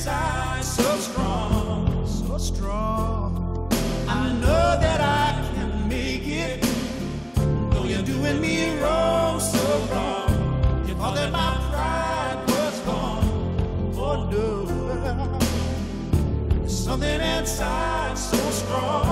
Inside 0.00 0.64
so 0.64 0.96
strong, 0.96 2.06
so 2.06 2.38
strong. 2.38 3.68
I 4.08 4.32
know 4.32 4.78
that 4.80 4.98
I 4.98 5.46
can 5.52 5.88
make 5.90 6.26
it. 6.26 6.62
Though 7.70 7.84
you're 7.84 8.02
doing 8.02 8.40
me 8.40 8.80
wrong, 8.80 9.38
so 9.40 9.62
wrong. 9.92 10.84
You 10.88 10.94
thought 10.94 11.16
that 11.16 11.30
my 11.30 11.52
pride 11.70 12.38
was 12.48 12.80
gone. 12.80 13.92
Oh 13.94 14.26
no. 14.32 14.64
There's 16.60 16.84
something 16.84 17.20
inside 17.20 18.16
so 18.16 18.38
strong. 18.50 19.09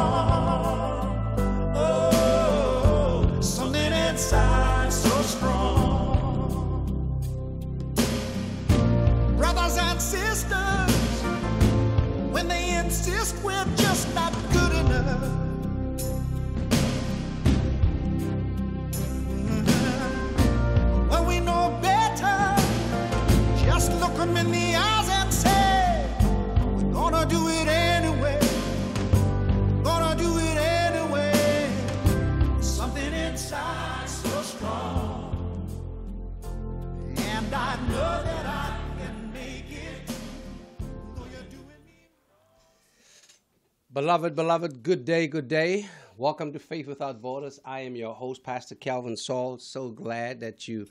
Beloved, 43.98 44.36
beloved, 44.36 44.84
good 44.84 45.04
day, 45.04 45.26
good 45.26 45.48
day. 45.48 45.88
Welcome 46.16 46.52
to 46.52 46.60
Faith 46.60 46.86
Without 46.86 47.20
Borders. 47.20 47.58
I 47.64 47.80
am 47.80 47.96
your 47.96 48.14
host, 48.14 48.44
Pastor 48.44 48.76
Kelvin 48.76 49.16
Sauls. 49.16 49.64
So 49.64 49.88
glad 49.88 50.38
that 50.38 50.68
you 50.68 50.86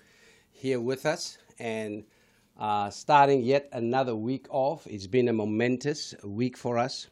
here 0.52 0.82
with 0.82 1.06
us 1.06 1.38
and 1.58 2.04
uh, 2.60 2.90
starting 2.90 3.44
yet 3.44 3.70
another 3.72 4.14
week 4.14 4.48
off. 4.50 4.86
It's 4.88 5.08
been 5.08 5.30
a 5.30 5.32
momentous 5.32 6.16
week 6.22 6.58
for 6.58 6.78
us, 6.78 7.08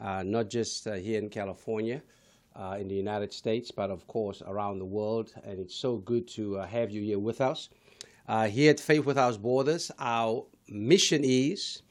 uh, 0.00 0.24
not 0.24 0.50
just 0.50 0.88
uh, 0.88 0.94
here 0.94 1.20
in 1.20 1.28
California, 1.28 2.02
uh, 2.56 2.78
in 2.80 2.88
the 2.88 2.96
United 2.96 3.32
States, 3.32 3.70
but 3.70 3.88
of 3.88 4.04
course 4.08 4.42
around 4.48 4.80
the 4.80 4.84
world. 4.84 5.32
And 5.44 5.60
it's 5.60 5.76
so 5.76 5.98
good 5.98 6.26
to 6.30 6.58
uh, 6.58 6.66
have 6.66 6.90
you 6.90 7.02
here 7.02 7.20
with 7.20 7.40
us. 7.40 7.68
Uh, 8.26 8.48
here 8.48 8.72
at 8.72 8.80
Faith 8.80 9.04
Without 9.04 9.40
Borders, 9.40 9.92
our 10.00 10.44
mission 10.68 11.22
is 11.22 11.82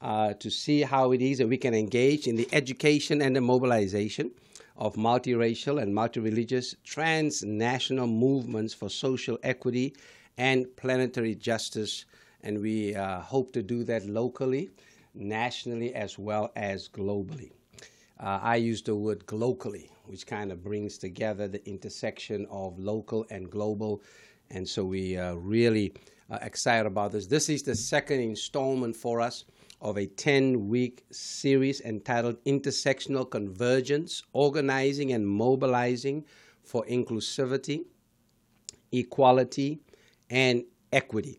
uh, 0.00 0.34
to 0.34 0.50
see 0.50 0.82
how 0.82 1.12
it 1.12 1.22
is 1.22 1.38
that 1.38 1.48
we 1.48 1.56
can 1.56 1.74
engage 1.74 2.26
in 2.26 2.36
the 2.36 2.48
education 2.52 3.22
and 3.22 3.34
the 3.34 3.40
mobilization 3.40 4.30
of 4.76 4.94
multiracial 4.96 5.80
and 5.80 5.94
multireligious 5.94 6.74
transnational 6.84 8.06
movements 8.06 8.74
for 8.74 8.88
social 8.88 9.38
equity 9.42 9.94
and 10.36 10.66
planetary 10.76 11.34
justice. 11.34 12.04
And 12.42 12.60
we 12.60 12.94
uh, 12.94 13.20
hope 13.20 13.52
to 13.52 13.62
do 13.62 13.84
that 13.84 14.04
locally, 14.06 14.70
nationally, 15.14 15.94
as 15.94 16.18
well 16.18 16.50
as 16.56 16.88
globally. 16.88 17.52
Uh, 18.20 18.40
I 18.42 18.56
use 18.56 18.82
the 18.82 18.94
word 18.94 19.26
globally, 19.26 19.90
which 20.04 20.26
kind 20.26 20.52
of 20.52 20.62
brings 20.62 20.98
together 20.98 21.48
the 21.48 21.66
intersection 21.68 22.46
of 22.50 22.78
local 22.78 23.26
and 23.30 23.50
global. 23.50 24.02
And 24.50 24.68
so 24.68 24.84
we 24.84 25.16
are 25.16 25.36
really 25.36 25.94
uh, 26.30 26.38
excited 26.42 26.86
about 26.86 27.12
this. 27.12 27.26
This 27.26 27.48
is 27.48 27.62
the 27.62 27.74
second 27.74 28.20
installment 28.20 28.96
for 28.96 29.20
us 29.20 29.44
of 29.84 29.98
a 29.98 30.06
10 30.06 30.66
week 30.66 31.04
series 31.12 31.80
entitled 31.82 32.42
Intersectional 32.44 33.30
Convergence 33.30 34.22
Organizing 34.32 35.12
and 35.12 35.28
Mobilizing 35.28 36.24
for 36.64 36.84
Inclusivity, 36.86 37.84
Equality, 38.90 39.78
and 40.30 40.64
Equity. 40.92 41.38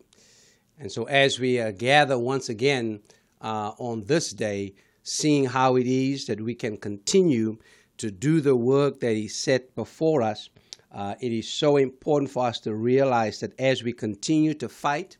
And 0.78 0.90
so, 0.90 1.04
as 1.04 1.40
we 1.40 1.60
uh, 1.60 1.72
gather 1.72 2.18
once 2.18 2.48
again 2.48 3.00
uh, 3.40 3.72
on 3.78 4.04
this 4.04 4.30
day, 4.30 4.74
seeing 5.02 5.44
how 5.44 5.76
it 5.76 5.86
is 5.86 6.26
that 6.26 6.40
we 6.40 6.54
can 6.54 6.76
continue 6.76 7.58
to 7.98 8.10
do 8.10 8.40
the 8.40 8.54
work 8.54 9.00
that 9.00 9.14
He 9.14 9.26
set 9.26 9.74
before 9.74 10.22
us, 10.22 10.48
Uh, 10.96 11.14
it 11.20 11.30
is 11.30 11.46
so 11.46 11.76
important 11.76 12.30
for 12.30 12.46
us 12.46 12.58
to 12.58 12.74
realize 12.74 13.40
that 13.40 13.52
as 13.60 13.82
we 13.82 13.92
continue 13.92 14.54
to 14.54 14.66
fight 14.66 15.18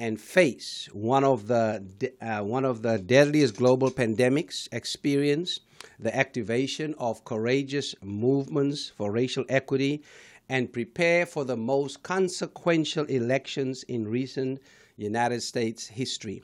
and 0.00 0.18
face 0.18 0.88
one 0.92 1.24
of 1.24 1.46
the 1.46 1.84
uh, 2.22 2.42
one 2.42 2.64
of 2.64 2.80
the 2.80 2.98
deadliest 2.98 3.54
global 3.56 3.90
pandemics 3.90 4.66
experienced, 4.72 5.60
the 5.98 6.16
activation 6.16 6.94
of 6.98 7.22
courageous 7.26 7.94
movements 8.02 8.88
for 8.96 9.12
racial 9.12 9.44
equity, 9.50 10.02
and 10.48 10.72
prepare 10.72 11.26
for 11.26 11.44
the 11.44 11.56
most 11.56 12.02
consequential 12.02 13.04
elections 13.04 13.82
in 13.84 14.08
recent 14.08 14.58
United 14.96 15.42
States 15.42 15.86
history. 15.86 16.42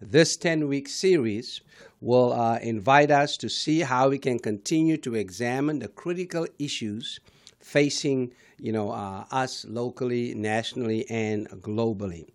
This 0.00 0.36
10 0.36 0.66
week 0.66 0.88
series 0.88 1.60
will 2.00 2.32
uh, 2.32 2.58
invite 2.58 3.12
us 3.12 3.36
to 3.36 3.48
see 3.48 3.80
how 3.80 4.08
we 4.08 4.18
can 4.18 4.40
continue 4.40 4.96
to 4.98 5.14
examine 5.14 5.78
the 5.78 5.88
critical 5.88 6.46
issues 6.58 7.20
facing 7.60 8.32
you 8.58 8.72
know, 8.72 8.90
uh, 8.90 9.24
us 9.30 9.64
locally, 9.68 10.34
nationally, 10.34 11.08
and 11.10 11.48
globally, 11.62 12.26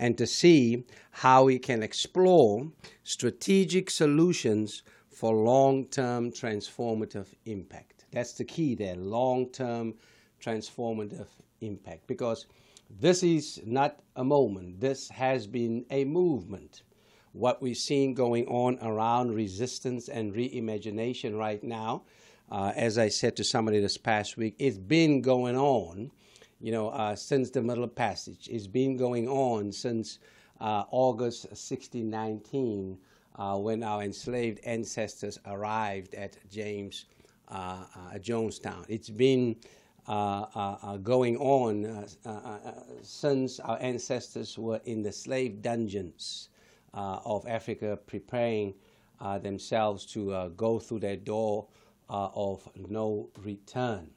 and 0.00 0.16
to 0.16 0.26
see 0.26 0.82
how 1.10 1.44
we 1.44 1.58
can 1.58 1.82
explore 1.82 2.66
strategic 3.04 3.90
solutions 3.90 4.82
for 5.10 5.34
long 5.34 5.84
term 5.84 6.32
transformative 6.32 7.26
impact. 7.44 8.06
That's 8.10 8.32
the 8.32 8.44
key 8.44 8.74
there 8.74 8.96
long 8.96 9.50
term 9.50 9.94
transformative 10.42 11.28
impact 11.60 12.06
because 12.06 12.46
this 12.98 13.22
is 13.22 13.60
not 13.66 14.00
a 14.16 14.24
moment, 14.24 14.80
this 14.80 15.10
has 15.10 15.46
been 15.46 15.84
a 15.90 16.04
movement. 16.06 16.82
What 17.32 17.62
we're 17.62 17.74
seeing 17.74 18.14
going 18.14 18.46
on 18.46 18.78
around 18.82 19.34
resistance 19.34 20.08
and 20.08 20.34
reimagination 20.34 21.38
right 21.38 21.62
now, 21.62 22.02
uh, 22.50 22.72
as 22.74 22.96
I 22.96 23.08
said 23.08 23.36
to 23.36 23.44
somebody 23.44 23.80
this 23.80 23.98
past 23.98 24.36
week, 24.38 24.56
it's 24.58 24.78
been 24.78 25.20
going 25.20 25.56
on, 25.56 26.10
you 26.60 26.72
know, 26.72 26.90
uh, 26.90 27.16
since 27.16 27.50
the 27.50 27.62
Middle 27.62 27.88
Passage. 27.88 28.48
It's 28.50 28.66
been 28.66 28.96
going 28.96 29.28
on 29.28 29.72
since 29.72 30.18
uh, 30.60 30.84
August 30.90 31.44
1619, 31.46 32.98
uh, 33.36 33.56
when 33.56 33.82
our 33.82 34.02
enslaved 34.02 34.60
ancestors 34.64 35.38
arrived 35.46 36.14
at 36.14 36.36
James 36.50 37.06
uh, 37.48 37.84
uh, 37.96 38.18
Jonestown. 38.18 38.84
It's 38.88 39.08
been 39.08 39.56
uh, 40.06 40.96
going 40.98 41.36
on 41.38 42.06
since 43.02 43.58
our 43.60 43.78
ancestors 43.80 44.58
were 44.58 44.80
in 44.84 45.02
the 45.02 45.12
slave 45.12 45.62
dungeons 45.62 46.50
of 46.92 47.46
Africa, 47.48 47.98
preparing 48.06 48.74
themselves 49.42 50.04
to 50.06 50.52
go 50.56 50.78
through 50.78 51.00
that 51.00 51.24
door 51.24 51.66
of 52.08 52.68
no 52.76 53.30
return. 53.42 54.10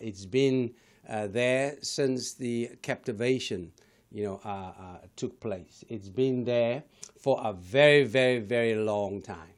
it's 0.00 0.26
been 0.26 0.72
there 1.08 1.76
since 1.82 2.34
the 2.34 2.70
captivation 2.82 3.72
you 4.12 4.24
know, 4.24 4.40
uh, 4.44 4.48
uh, 4.48 4.98
took 5.16 5.40
place. 5.40 5.84
It's 5.88 6.08
been 6.08 6.44
there 6.44 6.82
for 7.18 7.40
a 7.42 7.52
very, 7.52 8.04
very, 8.04 8.40
very 8.40 8.74
long 8.74 9.22
time. 9.22 9.54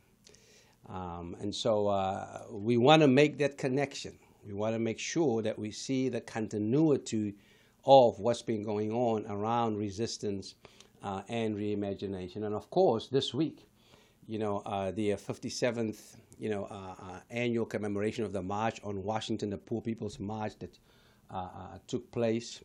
Um, 0.88 1.36
and 1.40 1.54
so 1.54 1.88
uh, 1.88 2.42
we 2.50 2.76
want 2.76 3.02
to 3.02 3.08
make 3.08 3.38
that 3.38 3.58
connection. 3.58 4.16
We 4.46 4.52
want 4.52 4.74
to 4.74 4.78
make 4.78 4.98
sure 4.98 5.42
that 5.42 5.58
we 5.58 5.70
see 5.70 6.08
the 6.08 6.20
continuity 6.20 7.34
of 7.84 8.18
what's 8.18 8.42
been 8.42 8.62
going 8.62 8.92
on 8.92 9.26
around 9.28 9.76
resistance 9.76 10.54
uh, 11.02 11.22
and 11.28 11.56
reimagination. 11.56 12.44
And 12.44 12.54
of 12.54 12.70
course, 12.70 13.08
this 13.08 13.34
week, 13.34 13.66
you 14.28 14.38
know, 14.38 14.58
uh, 14.66 14.90
the 14.92 15.10
57th, 15.10 16.16
you 16.38 16.50
know, 16.50 16.66
uh, 16.70 16.94
uh, 17.02 17.20
annual 17.30 17.66
commemoration 17.66 18.24
of 18.24 18.32
the 18.32 18.42
March 18.42 18.80
on 18.84 19.02
Washington, 19.02 19.50
the 19.50 19.58
Poor 19.58 19.80
People's 19.80 20.18
March 20.18 20.58
that 20.58 20.78
uh, 20.78 20.78
uh, 20.78 20.93
took 21.86 22.10
place 22.12 22.62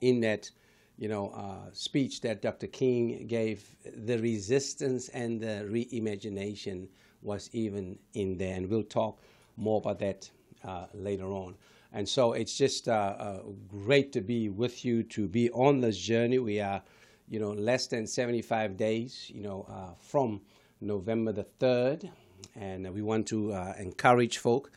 in 0.00 0.20
that, 0.20 0.50
you 0.96 1.08
know, 1.08 1.68
speech 1.72 2.20
that 2.22 2.42
Dr. 2.42 2.66
King 2.66 3.26
gave, 3.26 3.64
the 3.96 4.18
resistance 4.18 5.08
and 5.10 5.40
the 5.40 5.66
reimagination 5.70 6.88
was 7.22 7.50
even 7.52 7.98
in 8.14 8.38
there. 8.38 8.56
And 8.56 8.68
we'll 8.68 8.82
talk 8.82 9.20
more 9.56 9.78
about 9.80 9.98
that 10.00 10.30
uh, 10.64 10.86
later 10.94 11.26
on. 11.32 11.56
And 11.92 12.08
so 12.08 12.32
it's 12.32 12.56
just 12.56 12.88
uh, 12.88 12.92
uh, 13.18 13.40
great 13.68 14.12
to 14.12 14.20
be 14.20 14.48
with 14.48 14.84
you, 14.84 15.02
to 15.04 15.26
be 15.26 15.50
on 15.50 15.80
this 15.80 15.98
journey. 15.98 16.38
We 16.38 16.60
are, 16.60 16.82
you 17.28 17.40
know, 17.40 17.52
less 17.52 17.86
than 17.86 18.06
75 18.06 18.76
days, 18.76 19.30
you 19.34 19.42
know, 19.42 19.66
uh, 19.68 19.94
from 19.98 20.42
November 20.80 21.32
the 21.32 21.46
3rd. 21.60 22.10
And 22.54 22.92
we 22.92 23.02
want 23.02 23.26
to 23.28 23.52
uh, 23.52 23.74
encourage 23.78 24.38
folk 24.38 24.70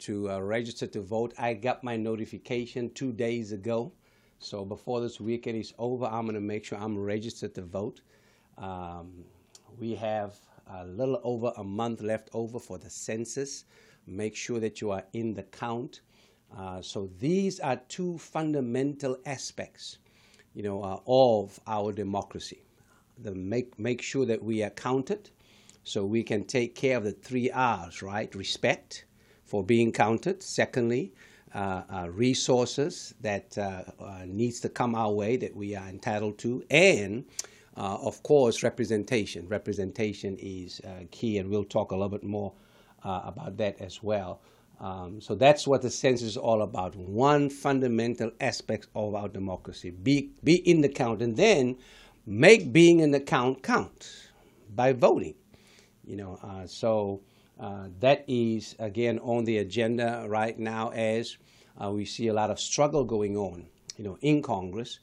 to 0.00 0.30
uh, 0.30 0.40
register 0.40 0.86
to 0.86 1.00
vote. 1.00 1.34
I 1.38 1.54
got 1.54 1.82
my 1.82 1.96
notification 1.96 2.90
two 2.90 3.12
days 3.12 3.52
ago. 3.52 3.92
So 4.38 4.64
before 4.64 5.00
this 5.00 5.20
weekend 5.20 5.58
is 5.58 5.74
over, 5.78 6.06
I'm 6.06 6.22
going 6.22 6.34
to 6.34 6.40
make 6.40 6.64
sure 6.64 6.78
I'm 6.78 6.98
registered 6.98 7.54
to 7.56 7.62
vote. 7.62 8.00
Um, 8.56 9.24
we 9.78 9.94
have 9.96 10.36
a 10.70 10.84
little 10.86 11.20
over 11.24 11.52
a 11.56 11.64
month 11.64 12.00
left 12.00 12.28
over 12.32 12.58
for 12.58 12.78
the 12.78 12.90
census. 12.90 13.64
Make 14.06 14.36
sure 14.36 14.60
that 14.60 14.80
you 14.80 14.90
are 14.90 15.04
in 15.12 15.34
the 15.34 15.42
count. 15.44 16.00
Uh, 16.56 16.80
so 16.80 17.10
these 17.18 17.60
are 17.60 17.76
two 17.88 18.16
fundamental 18.18 19.18
aspects, 19.26 19.98
you 20.54 20.62
know, 20.62 20.82
uh, 20.82 21.00
of 21.06 21.58
our 21.66 21.92
democracy. 21.92 22.62
The 23.18 23.34
make 23.34 23.78
make 23.78 24.00
sure 24.00 24.24
that 24.26 24.42
we 24.42 24.62
are 24.62 24.70
counted, 24.70 25.30
so 25.84 26.04
we 26.04 26.22
can 26.22 26.44
take 26.44 26.74
care 26.74 26.96
of 26.96 27.04
the 27.04 27.12
three 27.12 27.50
R's, 27.50 28.00
right? 28.00 28.32
Respect 28.34 29.04
for 29.48 29.64
being 29.64 29.90
counted. 29.90 30.42
Secondly, 30.42 31.12
uh, 31.54 31.82
uh 31.90 32.08
resources 32.10 33.14
that 33.22 33.56
uh, 33.56 33.82
uh, 33.98 34.22
needs 34.26 34.60
to 34.60 34.68
come 34.68 34.94
our 34.94 35.10
way 35.10 35.36
that 35.38 35.56
we 35.56 35.74
are 35.74 35.88
entitled 35.88 36.36
to, 36.38 36.62
and 36.70 37.24
uh, 37.76 37.96
of 38.02 38.22
course, 38.22 38.62
representation. 38.62 39.48
Representation 39.48 40.36
is 40.38 40.80
uh, 40.84 41.04
key, 41.10 41.38
and 41.38 41.48
we'll 41.48 41.64
talk 41.64 41.92
a 41.92 41.94
little 41.94 42.10
bit 42.10 42.24
more 42.24 42.52
about 43.02 43.56
that 43.56 43.80
as 43.80 44.02
well. 44.02 44.42
Um, 44.80 45.20
so 45.20 45.34
that's 45.34 45.66
what 45.66 45.80
the 45.80 45.90
census 45.90 46.28
is 46.28 46.36
all 46.36 46.60
about. 46.60 46.94
One 46.94 47.48
fundamental 47.48 48.30
aspect 48.40 48.88
of 48.94 49.14
our 49.14 49.28
democracy: 49.28 49.90
be 49.90 50.30
be 50.44 50.56
in 50.68 50.82
the 50.82 50.88
count, 50.90 51.22
and 51.22 51.36
then 51.36 51.78
make 52.26 52.70
being 52.72 53.00
in 53.00 53.12
the 53.12 53.20
count 53.20 53.62
count 53.62 54.28
by 54.74 54.92
voting. 54.92 55.34
You 56.04 56.16
know, 56.16 56.64
so 56.66 57.22
uh, 57.58 57.88
that 58.00 58.24
is 58.28 58.76
again 58.78 59.18
on 59.20 59.44
the 59.44 59.58
agenda 59.58 60.24
right 60.28 60.58
now 60.58 60.90
as 60.90 61.36
uh, 61.82 61.90
we 61.90 62.04
see 62.04 62.28
a 62.28 62.32
lot 62.32 62.50
of 62.50 62.60
struggle 62.60 63.04
going 63.04 63.36
on. 63.36 63.66
You 63.96 64.04
know, 64.04 64.18
in 64.20 64.42
Congress 64.42 65.00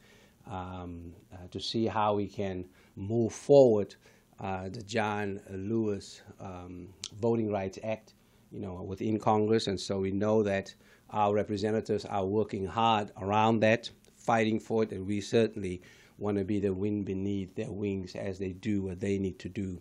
um, 0.49 1.13
uh, 1.33 1.47
to 1.51 1.59
see 1.59 1.85
how 1.85 2.15
we 2.15 2.27
can 2.27 2.65
move 2.95 3.33
forward 3.33 3.95
uh, 4.39 4.69
the 4.69 4.81
John 4.83 5.39
Lewis 5.49 6.21
um, 6.39 6.89
Voting 7.19 7.51
Rights 7.51 7.79
Act, 7.83 8.13
you 8.51 8.59
know, 8.59 8.81
within 8.83 9.19
Congress, 9.19 9.67
and 9.67 9.79
so 9.79 9.99
we 9.99 10.11
know 10.11 10.43
that 10.43 10.73
our 11.11 11.33
representatives 11.33 12.05
are 12.05 12.25
working 12.25 12.65
hard 12.65 13.11
around 13.21 13.59
that, 13.61 13.89
fighting 14.17 14.59
for 14.59 14.83
it, 14.83 14.91
and 14.91 15.05
we 15.05 15.21
certainly 15.21 15.81
want 16.17 16.37
to 16.37 16.43
be 16.43 16.59
the 16.59 16.73
wind 16.73 17.05
beneath 17.05 17.55
their 17.55 17.71
wings 17.71 18.15
as 18.15 18.39
they 18.39 18.51
do 18.51 18.81
what 18.81 18.99
they 18.99 19.17
need 19.17 19.39
to 19.39 19.49
do, 19.49 19.79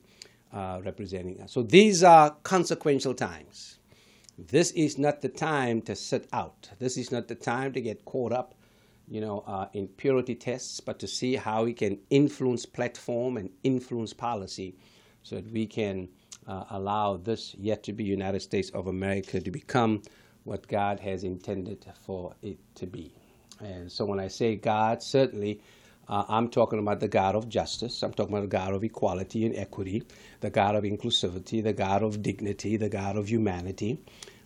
uh, 0.54 0.80
representing 0.84 1.40
us. 1.42 1.52
So 1.52 1.62
these 1.62 2.02
are 2.02 2.30
consequential 2.42 3.12
times. 3.12 3.78
This 4.38 4.70
is 4.70 4.98
not 4.98 5.20
the 5.20 5.28
time 5.28 5.82
to 5.82 5.94
sit 5.94 6.28
out. 6.32 6.70
This 6.78 6.96
is 6.96 7.12
not 7.12 7.28
the 7.28 7.34
time 7.34 7.72
to 7.72 7.80
get 7.80 8.04
caught 8.04 8.32
up 8.32 8.54
you 9.08 9.20
know, 9.20 9.44
uh, 9.46 9.66
in 9.72 9.88
purity 9.88 10.34
tests, 10.34 10.80
but 10.80 10.98
to 10.98 11.06
see 11.06 11.36
how 11.36 11.64
we 11.64 11.74
can 11.74 11.98
influence 12.10 12.64
platform 12.64 13.36
and 13.36 13.50
influence 13.62 14.12
policy 14.12 14.76
so 15.22 15.36
that 15.36 15.50
we 15.52 15.66
can 15.66 16.08
uh, 16.46 16.64
allow 16.70 17.16
this 17.16 17.54
yet 17.58 17.82
to 17.82 17.92
be 17.92 18.04
United 18.04 18.40
States 18.40 18.70
of 18.70 18.86
America 18.86 19.40
to 19.40 19.50
become 19.50 20.02
what 20.44 20.66
God 20.68 21.00
has 21.00 21.24
intended 21.24 21.84
for 22.04 22.34
it 22.42 22.58
to 22.76 22.86
be. 22.86 23.12
And 23.60 23.90
so 23.90 24.04
when 24.04 24.20
I 24.20 24.28
say 24.28 24.56
God, 24.56 25.02
certainly 25.02 25.60
uh, 26.08 26.24
I'm 26.28 26.48
talking 26.50 26.78
about 26.78 27.00
the 27.00 27.08
God 27.08 27.36
of 27.36 27.48
justice. 27.48 28.02
I'm 28.02 28.12
talking 28.14 28.34
about 28.34 28.42
the 28.42 28.56
God 28.56 28.74
of 28.74 28.84
equality 28.84 29.46
and 29.46 29.56
equity, 29.56 30.04
the 30.40 30.50
God 30.50 30.76
of 30.76 30.84
inclusivity, 30.84 31.62
the 31.62 31.72
God 31.74 32.02
of 32.02 32.22
dignity, 32.22 32.76
the 32.76 32.90
God 32.90 33.16
of 33.16 33.28
humanity. 33.28 33.98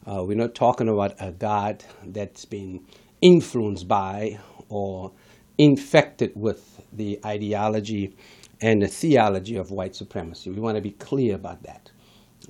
Uh, 0.07 0.25
we're 0.25 0.37
not 0.37 0.55
talking 0.55 0.89
about 0.89 1.15
a 1.21 1.33
God 1.33 1.85
that's 2.07 2.45
been 2.47 2.83
influenced 3.23 3.89
by 3.89 4.39
or 4.71 5.13
infected 5.59 6.33
with 6.37 6.83
the 6.93 7.21
ideology 7.27 8.17
and 8.63 8.83
the 8.83 8.89
theology 8.89 9.57
of 9.57 9.71
white 9.71 9.97
supremacy. 9.97 10.51
We 10.51 10.61
want 10.61 10.77
to 10.77 10.83
be 10.83 10.93
clear 10.93 11.35
about 11.37 11.63
that 11.65 11.91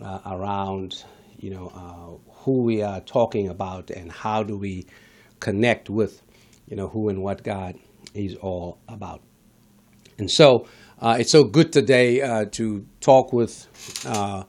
uh, 0.02 0.20
around, 0.26 1.04
you 1.38 1.50
know, 1.50 1.72
uh, 1.74 2.32
who 2.44 2.62
we 2.62 2.82
are 2.82 3.00
talking 3.00 3.48
about 3.48 3.90
and 3.90 4.12
how 4.12 4.42
do 4.44 4.56
we 4.58 4.86
connect 5.40 5.90
with, 5.90 6.22
you 6.68 6.76
know, 6.76 6.88
who 6.88 7.08
and 7.08 7.22
what 7.22 7.42
God 7.44 7.76
is 8.18 8.34
all 8.36 8.78
about. 8.88 9.22
And 10.18 10.30
so 10.30 10.66
uh, 11.00 11.16
it's 11.20 11.30
so 11.30 11.44
good 11.44 11.72
today 11.72 12.20
uh, 12.20 12.46
to 12.46 12.84
talk 13.00 13.32
with 13.32 13.68
uh, 14.04 14.44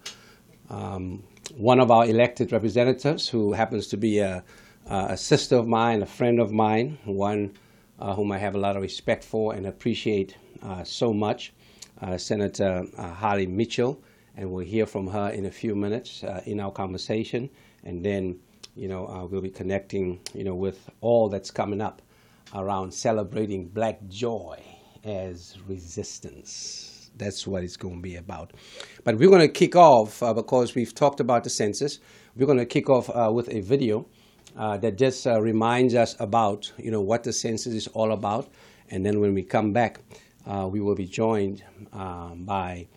um, 0.69 1.23
one 1.55 1.79
of 1.79 1.91
our 1.91 2.05
elected 2.05 2.51
representatives 2.51 3.29
who 3.29 3.53
happens 3.53 3.87
to 3.87 3.97
be 3.97 4.19
a 4.19 4.43
a 4.91 5.15
sister 5.15 5.55
of 5.55 5.67
mine, 5.67 6.01
a 6.01 6.05
friend 6.07 6.39
of 6.39 6.51
mine, 6.51 6.97
one 7.05 7.53
uh, 7.99 8.15
whom 8.15 8.31
I 8.31 8.39
have 8.39 8.55
a 8.55 8.57
lot 8.57 8.75
of 8.75 8.81
respect 8.81 9.23
for 9.23 9.53
and 9.53 9.67
appreciate 9.67 10.35
uh, 10.63 10.83
so 10.83 11.13
much, 11.13 11.53
uh, 12.01 12.17
Senator 12.17 12.87
Holly 12.97 13.45
Mitchell, 13.45 14.01
and 14.35 14.51
we'll 14.51 14.65
hear 14.65 14.87
from 14.87 15.05
her 15.05 15.29
in 15.29 15.45
a 15.45 15.51
few 15.51 15.75
minutes 15.75 16.23
in 16.47 16.59
our 16.59 16.71
conversation, 16.71 17.51
and 17.83 18.03
then 18.03 18.39
you 18.75 18.87
know 18.87 19.29
we'll 19.31 19.41
be 19.41 19.51
connecting 19.51 20.19
you 20.33 20.43
know 20.43 20.55
with 20.55 20.89
all 21.01 21.29
that's 21.29 21.51
coming 21.51 21.81
up 21.81 22.01
around 22.53 22.93
celebrating 22.93 23.67
Black 23.67 24.07
joy 24.07 24.61
as 25.03 25.57
resistance. 25.67 27.11
That's 27.17 27.45
what 27.45 27.63
it's 27.63 27.77
going 27.77 27.95
to 27.95 28.01
be 28.01 28.15
about. 28.15 28.53
But 29.03 29.17
we're 29.17 29.29
going 29.29 29.41
to 29.41 29.47
kick 29.47 29.75
off 29.75 30.23
uh, 30.23 30.33
because 30.33 30.75
we've 30.75 30.93
talked 30.93 31.19
about 31.19 31.43
the 31.43 31.49
census. 31.49 31.99
We're 32.35 32.45
going 32.45 32.59
to 32.59 32.65
kick 32.65 32.89
off 32.89 33.09
uh, 33.09 33.29
with 33.31 33.49
a 33.53 33.61
video 33.61 34.07
uh, 34.57 34.77
that 34.77 34.97
just 34.97 35.27
uh, 35.27 35.41
reminds 35.41 35.95
us 35.95 36.15
about 36.19 36.71
you 36.77 36.91
know 36.91 37.01
what 37.01 37.23
the 37.23 37.33
census 37.33 37.73
is 37.73 37.87
all 37.87 38.13
about. 38.13 38.49
And 38.89 39.05
then 39.05 39.19
when 39.19 39.33
we 39.33 39.43
come 39.43 39.71
back, 39.71 39.99
uh, 40.47 40.67
we 40.71 40.81
will 40.81 40.95
be 40.95 41.05
joined 41.05 41.63
um, 41.93 42.43
by 42.45 42.87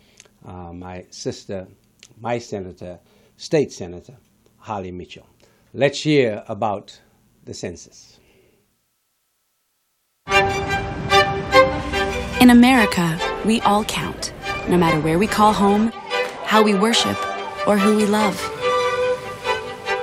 uh, 0.45 0.73
my 0.73 1.05
sister, 1.09 1.67
my 2.19 2.39
senator, 2.39 2.99
state 3.37 3.71
senator, 3.71 4.17
Holly 4.57 4.91
Mitchell. 4.91 5.27
Let's 5.73 6.01
hear 6.01 6.43
about 6.47 6.99
the 7.45 7.53
census. 7.53 8.12
In 12.43 12.49
America, 12.49 13.17
we 13.45 13.61
all 13.61 13.85
count, 13.85 14.33
no 14.67 14.75
matter 14.75 14.99
where 14.99 15.17
we 15.17 15.27
call 15.27 15.53
home, 15.53 15.93
how 16.43 16.61
we 16.61 16.73
worship, 16.73 17.17
or 17.65 17.77
who 17.77 17.95
we 17.95 18.05
love. 18.05 18.35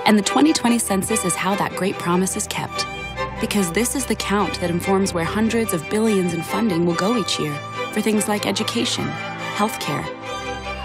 And 0.07 0.17
the 0.17 0.23
2020 0.23 0.79
census 0.79 1.27
is 1.27 1.35
how 1.35 1.55
that 1.57 1.77
great 1.77 1.97
promise 1.97 2.39
is 2.39 2.47
kept. 2.47 2.87
Because 3.43 3.71
this 3.73 3.95
is 3.95 4.07
the 4.07 4.15
count 4.15 4.59
that 4.61 4.71
informs 4.71 5.13
where 5.13 5.23
hundreds 5.23 5.75
of 5.75 5.87
billions 5.91 6.33
in 6.33 6.41
funding 6.41 6.87
will 6.87 6.95
go 6.95 7.19
each 7.19 7.39
year 7.39 7.55
for 7.93 8.01
things 8.01 8.27
like 8.27 8.47
education, 8.47 9.05
healthcare, 9.57 10.07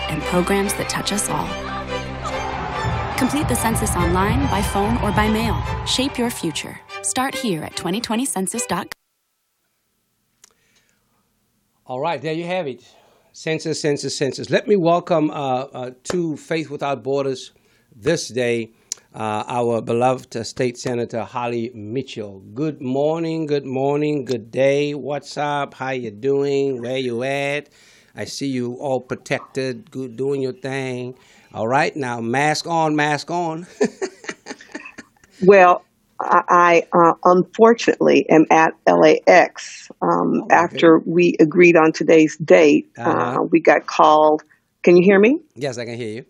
and 0.09 0.21
programs 0.23 0.73
that 0.73 0.89
touch 0.89 1.13
us 1.13 1.29
all. 1.29 1.47
Complete 3.17 3.47
the 3.47 3.55
census 3.55 3.95
online, 3.95 4.45
by 4.51 4.61
phone, 4.61 4.97
or 4.97 5.13
by 5.13 5.29
mail. 5.29 5.63
Shape 5.85 6.17
your 6.17 6.29
future. 6.29 6.77
Start 7.01 7.33
here 7.33 7.63
at 7.63 7.77
2020census.com. 7.77 9.04
All 11.87 11.99
right, 11.99 12.19
there 12.19 12.33
you 12.33 12.45
have 12.45 12.65
it. 12.67 12.83
Census, 13.31 13.79
census, 13.79 14.17
census. 14.17 14.49
Let 14.49 14.67
me 14.67 14.75
welcome 14.75 15.29
uh, 15.29 15.33
uh, 15.35 15.91
to 16.05 16.35
Faith 16.35 16.71
Without 16.71 17.03
Borders 17.03 17.51
this 17.95 18.29
day 18.29 18.71
uh, 19.13 19.43
our 19.47 19.83
beloved 19.83 20.43
State 20.47 20.79
Senator 20.79 21.23
Holly 21.23 21.71
Mitchell. 21.75 22.39
Good 22.55 22.81
morning, 22.81 23.45
good 23.45 23.67
morning, 23.67 24.25
good 24.25 24.49
day. 24.49 24.95
What's 24.95 25.37
up? 25.37 25.75
How 25.75 25.91
you 25.91 26.09
doing? 26.09 26.81
Where 26.81 26.97
you 26.97 27.21
at? 27.23 27.69
I 28.15 28.25
see 28.25 28.47
you 28.47 28.73
all 28.75 29.01
protected, 29.01 29.91
good, 29.91 30.17
doing 30.17 30.41
your 30.41 30.53
thing. 30.53 31.15
All 31.53 31.67
right, 31.67 31.95
now 31.95 32.19
mask 32.19 32.65
on, 32.65 32.95
mask 32.95 33.29
on. 33.29 33.67
Well, 35.41 35.85
I, 36.19 36.87
uh, 36.93 37.13
unfortunately 37.23 38.27
am 38.29 38.45
at 38.49 38.73
LAX. 38.87 39.91
Um, 40.01 40.43
Oh, 40.43 40.47
after 40.49 40.99
we 41.05 41.35
agreed 41.39 41.75
on 41.75 41.91
today's 41.91 42.37
date, 42.37 42.89
uh 42.97 43.01
Uh-huh. 43.09 43.41
we 43.43 43.59
got 43.59 43.85
called. 43.85 44.43
Can 44.83 44.95
you 44.97 45.03
hear 45.03 45.19
me? 45.19 45.41
yes, 45.55 45.77
I 45.77 45.85
can 45.85 45.97
hear 45.97 46.09
you. 46.09 46.25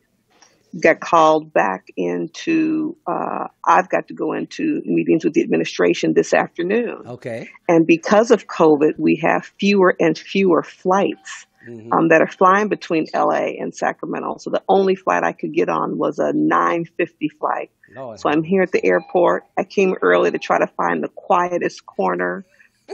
Got 0.81 0.99
called 0.99 1.53
back 1.53 1.85
into. 1.95 2.97
Uh, 3.07 3.47
I've 3.65 3.89
got 3.89 4.07
to 4.09 4.13
go 4.13 4.33
into 4.33 4.81
meetings 4.85 5.23
with 5.23 5.33
the 5.33 5.41
administration 5.41 6.13
this 6.13 6.33
afternoon, 6.33 7.03
Okay. 7.07 7.49
and 7.69 7.85
because 7.87 8.29
of 8.31 8.47
COVID, 8.47 8.93
we 8.97 9.15
have 9.23 9.45
fewer 9.59 9.95
and 9.99 10.17
fewer 10.17 10.63
flights 10.63 11.45
hmm 11.65 11.91
um, 11.91 12.09
that 12.09 12.21
are 12.21 12.27
flying 12.27 12.67
between 12.67 13.07
LA 13.13 13.53
and 13.59 13.73
Sacramento. 13.75 14.37
So 14.39 14.49
the 14.49 14.63
only 14.67 14.95
flight 14.95 15.23
I 15.23 15.33
could 15.33 15.53
get 15.53 15.69
on 15.69 15.97
was 15.97 16.19
a 16.19 16.31
9:50 16.33 17.29
flight. 17.39 17.71
Lord. 17.93 18.19
So 18.19 18.29
I'm 18.29 18.43
here 18.43 18.61
at 18.61 18.71
the 18.71 18.83
airport. 18.85 19.43
I 19.57 19.63
came 19.63 19.95
early 20.01 20.31
to 20.31 20.39
try 20.39 20.59
to 20.59 20.67
find 20.67 21.03
the 21.03 21.09
quietest 21.09 21.85
corner 21.85 22.45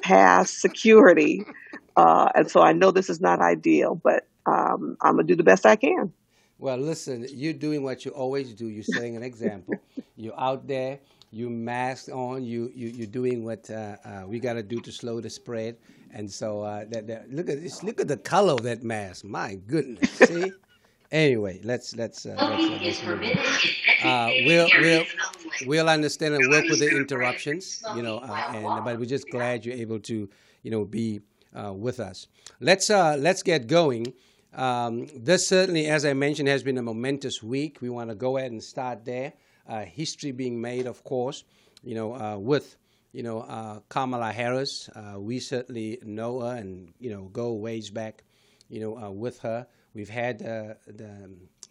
past 0.01 0.59
security. 0.59 1.45
Uh, 1.95 2.29
and 2.35 2.49
so 2.49 2.61
I 2.61 2.73
know 2.73 2.91
this 2.91 3.09
is 3.09 3.21
not 3.21 3.39
ideal, 3.39 3.95
but 3.95 4.27
um, 4.45 4.97
I'm 5.01 5.15
going 5.15 5.27
to 5.27 5.33
do 5.33 5.35
the 5.35 5.43
best 5.43 5.65
I 5.65 5.75
can. 5.75 6.13
Well, 6.57 6.77
listen, 6.77 7.25
you're 7.29 7.53
doing 7.53 7.83
what 7.83 8.05
you 8.05 8.11
always 8.11 8.53
do. 8.53 8.67
You're 8.67 8.83
setting 8.83 9.15
an 9.15 9.23
example. 9.23 9.81
you're 10.15 10.39
out 10.39 10.67
there, 10.67 10.99
you 11.31 11.49
masked 11.49 12.09
on, 12.09 12.43
you, 12.43 12.71
you, 12.75 12.89
you're 12.89 13.07
doing 13.07 13.43
what 13.45 13.69
uh, 13.69 13.95
uh, 14.03 14.23
we 14.27 14.39
got 14.39 14.53
to 14.53 14.63
do 14.63 14.79
to 14.81 14.91
slow 14.91 15.21
the 15.21 15.29
spread. 15.29 15.77
And 16.13 16.29
so 16.29 16.61
uh, 16.61 16.85
that, 16.89 17.07
that, 17.07 17.31
look 17.31 17.49
at 17.49 17.61
this, 17.61 17.83
look 17.83 18.01
at 18.01 18.09
the 18.09 18.17
color 18.17 18.53
of 18.53 18.63
that 18.63 18.83
mask. 18.83 19.23
My 19.23 19.55
goodness. 19.55 20.11
See? 20.11 20.51
anyway, 21.11 21.61
let's, 21.63 21.95
let's, 21.95 22.25
uh, 22.25 22.35
let's, 22.37 23.01
uh, 23.01 23.17
let's. 23.21 23.73
Uh, 24.03 24.29
we'll, 24.45 24.67
we'll, 24.79 25.05
we'll 25.65 25.89
understand 25.89 26.33
and 26.33 26.51
work 26.51 26.65
with 26.65 26.79
the 26.79 26.89
interruptions, 26.89 27.81
you 27.95 28.01
know, 28.01 28.17
uh, 28.17 28.51
and, 28.53 28.83
but 28.83 28.99
we're 28.99 29.05
just 29.05 29.29
glad 29.29 29.65
you're 29.65 29.75
able 29.75 29.99
to, 29.99 30.29
you 30.63 30.71
know, 30.71 30.83
be 30.83 31.21
uh, 31.55 31.71
with 31.71 32.01
us. 32.01 32.27
Let's, 32.59 32.89
uh, 32.89 33.15
let's 33.17 33.41
get 33.41 33.67
going. 33.67 34.13
Um, 34.53 35.07
this 35.15 35.47
certainly, 35.47 35.87
as 35.87 36.03
I 36.03 36.11
mentioned, 36.11 36.49
has 36.49 36.61
been 36.61 36.77
a 36.77 36.81
momentous 36.81 37.41
week. 37.41 37.77
We 37.79 37.89
want 37.89 38.09
to 38.09 38.15
go 38.15 38.37
ahead 38.37 38.51
and 38.51 38.61
start 38.61 39.05
there. 39.05 39.31
Uh, 39.67 39.85
history 39.85 40.31
being 40.31 40.59
made, 40.59 40.87
of 40.87 41.03
course, 41.03 41.43
you 41.83 41.95
know, 41.95 42.15
uh, 42.15 42.37
with 42.37 42.77
you 43.13 43.23
know 43.23 43.41
uh, 43.41 43.79
Kamala 43.89 44.31
Harris. 44.31 44.89
We 45.17 45.39
certainly 45.39 45.99
know 46.03 46.41
her 46.41 46.55
and 46.55 46.93
you 46.99 47.09
know 47.09 47.29
go 47.31 47.53
ways 47.53 47.89
back, 47.89 48.23
you 48.69 48.79
know, 48.79 49.11
with 49.11 49.39
her. 49.39 49.67
We've 49.93 50.09
had 50.09 50.39
the 50.39 50.77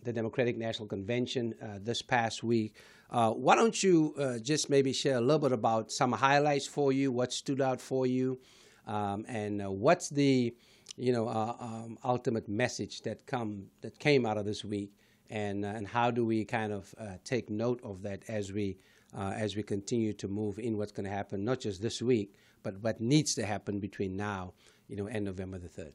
the 0.03 0.13
Democratic 0.13 0.57
National 0.57 0.89
Convention 0.89 1.55
this 1.83 2.03
past 2.03 2.43
week. 2.43 2.75
Uh, 3.11 3.33
why 3.33 3.57
don't 3.57 3.83
you 3.83 4.15
uh, 4.19 4.39
just 4.39 4.71
maybe 4.71 4.93
share 4.93 5.17
a 5.17 5.21
little 5.21 5.41
bit 5.41 5.53
about 5.53 5.91
some 5.91 6.13
highlights 6.13 6.67
for 6.67 6.93
you, 6.93 7.11
what 7.11 7.33
stood 7.33 7.61
out 7.61 7.81
for 7.81 8.07
you, 8.07 8.39
um, 8.87 9.25
and 9.27 9.61
uh, 9.63 9.71
what's 9.71 10.09
the 10.11 10.55
you 10.97 11.13
know 11.13 11.29
um, 11.29 11.99
ultimate 12.05 12.49
message 12.49 13.03
that 13.03 13.27
come 13.27 13.67
that 13.81 13.99
came 13.99 14.25
out 14.25 14.39
of 14.39 14.45
this 14.45 14.65
week, 14.65 14.93
and 15.31 15.65
uh, 15.67 15.71
and 15.71 15.89
how 15.89 16.13
do 16.13 16.27
we 16.27 16.45
kind 16.47 16.73
of 16.73 16.95
uh, 17.01 17.19
take 17.25 17.51
note 17.51 17.81
of 17.85 18.03
that 18.05 18.25
as 18.29 18.53
we 18.53 18.79
uh, 19.17 19.35
as 19.37 19.57
we 19.57 19.65
continue 19.65 20.15
to 20.15 20.29
move 20.29 20.59
in 20.61 20.79
what's 20.79 20.93
going 20.93 21.07
to 21.07 21.13
happen 21.13 21.45
not 21.45 21.61
just 21.61 21.83
this 21.83 22.03
week, 22.03 22.35
but 22.65 22.79
what 22.83 23.01
needs 23.01 23.35
to 23.37 23.47
happen 23.47 23.81
between 23.81 24.17
now, 24.17 24.55
you 24.89 24.97
know, 24.97 25.09
and 25.09 25.27
November 25.27 25.59
the 25.59 25.69
third. 25.71 25.95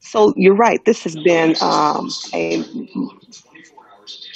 So 0.00 0.34
you're 0.36 0.54
right. 0.56 0.84
This 0.84 1.04
has 1.04 1.16
been 1.16 1.56
um, 1.62 2.10
a. 2.34 2.64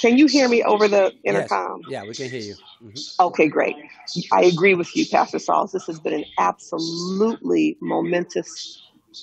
Can 0.01 0.17
you 0.17 0.27
hear 0.27 0.49
me 0.49 0.63
over 0.63 0.87
the 0.87 1.13
Yes, 1.27 1.51
intercom? 1.51 1.81
yeah, 1.85 2.03
we 2.03 2.15
can 2.15 2.29
hear 2.31 2.41
you. 2.41 2.57
hmm 2.81 3.01
Okay, 3.19 3.49
great. 3.49 3.75
I 4.33 4.43
agree 4.45 4.75
with 4.75 4.95
you, 4.95 5.07
Pastor 5.07 5.39
Sauls. 5.39 5.73
This 5.73 5.87
has 5.87 5.99
been 5.99 6.13
an 6.13 6.25
absolutely 6.39 7.77
momentous 7.81 8.81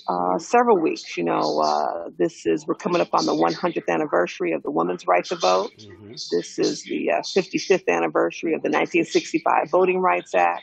uh, 0.08 0.38
several 0.38 0.78
weeks. 0.78 1.16
You 1.16 1.24
know, 1.24 1.60
uh, 1.60 2.10
this 2.16 2.46
is 2.46 2.66
we're 2.66 2.74
coming 2.74 3.00
up 3.00 3.10
on 3.12 3.26
the 3.26 3.32
100th 3.34 3.88
anniversary 3.88 4.52
of 4.52 4.62
the 4.62 4.70
women's 4.70 5.06
right 5.06 5.24
to 5.26 5.36
vote. 5.36 5.72
hmm 5.80 6.12
This 6.30 6.58
is 6.58 6.82
the 6.84 7.10
uh, 7.10 7.20
55th 7.20 7.88
anniversary 7.88 8.54
of 8.54 8.62
the 8.62 8.68
1965 8.68 9.70
Voting 9.70 10.00
Rights 10.00 10.34
Act. 10.34 10.62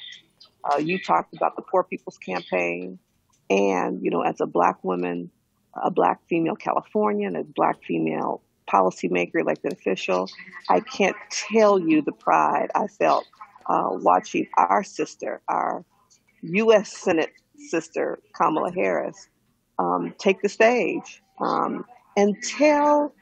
Uh, 0.72 0.78
you 0.78 1.00
talked 1.02 1.34
about 1.34 1.56
the 1.56 1.62
Poor 1.62 1.84
People's 1.84 2.18
Campaign, 2.18 3.00
and 3.50 4.04
you 4.04 4.12
know, 4.12 4.22
as 4.22 4.42
a 4.42 4.46
black 4.46 4.84
woman, 4.84 5.32
a 5.82 5.90
black 5.90 6.20
female 6.28 6.56
Californian, 6.56 7.36
a 7.36 7.44
black 7.44 7.82
female 7.84 8.42
policymaker, 8.72 9.42
elected 9.42 9.74
official, 9.74 10.28
I 10.70 10.80
can't 10.82 11.16
tell 11.32 11.80
you 11.80 12.02
the 12.02 12.12
pride 12.12 12.70
I 12.76 12.88
felt 12.88 13.26
uh, 13.68 13.90
watching 13.92 14.48
our 14.58 14.84
sister, 14.84 15.42
our 15.48 15.84
U.S. 16.42 16.96
Senate 16.96 17.32
sister 17.70 18.20
Kamala 18.34 18.72
Harris, 18.72 19.28
um, 19.78 20.14
take 20.18 20.42
the 20.42 20.50
stage 20.50 21.22
um, 21.40 21.86
and 22.18 22.36
tell 22.44 23.14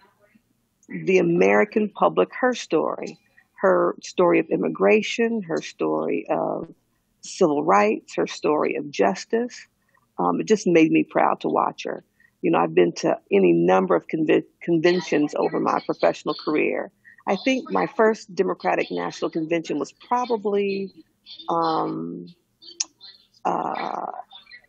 the 0.89 1.17
American 1.17 1.89
public 1.89 2.29
her 2.39 2.53
story, 2.53 3.19
her 3.61 3.95
story 4.01 4.39
of 4.39 4.47
immigration, 4.47 5.41
her 5.41 5.61
story 5.61 6.25
of 6.29 6.73
civil 7.21 7.63
rights, 7.63 8.15
her 8.15 8.27
story 8.27 8.75
of 8.75 8.89
justice. 8.89 9.55
Um, 10.17 10.39
it 10.39 10.47
just 10.47 10.65
made 10.65 10.91
me 10.91 11.03
proud 11.03 11.41
to 11.41 11.49
watch 11.49 11.83
her. 11.83 12.03
You 12.41 12.51
know, 12.51 12.59
I've 12.59 12.73
been 12.73 12.93
to 12.93 13.17
any 13.31 13.51
number 13.51 13.95
of 13.95 14.07
conven- 14.07 14.45
conventions 14.61 15.35
over 15.35 15.59
my 15.59 15.79
professional 15.85 16.35
career. 16.35 16.91
I 17.27 17.35
think 17.35 17.69
my 17.71 17.87
first 17.87 18.33
Democratic 18.33 18.89
National 18.89 19.29
Convention 19.29 19.79
was 19.79 19.91
probably 19.91 20.93
um, 21.49 22.27
uh, 23.43 24.11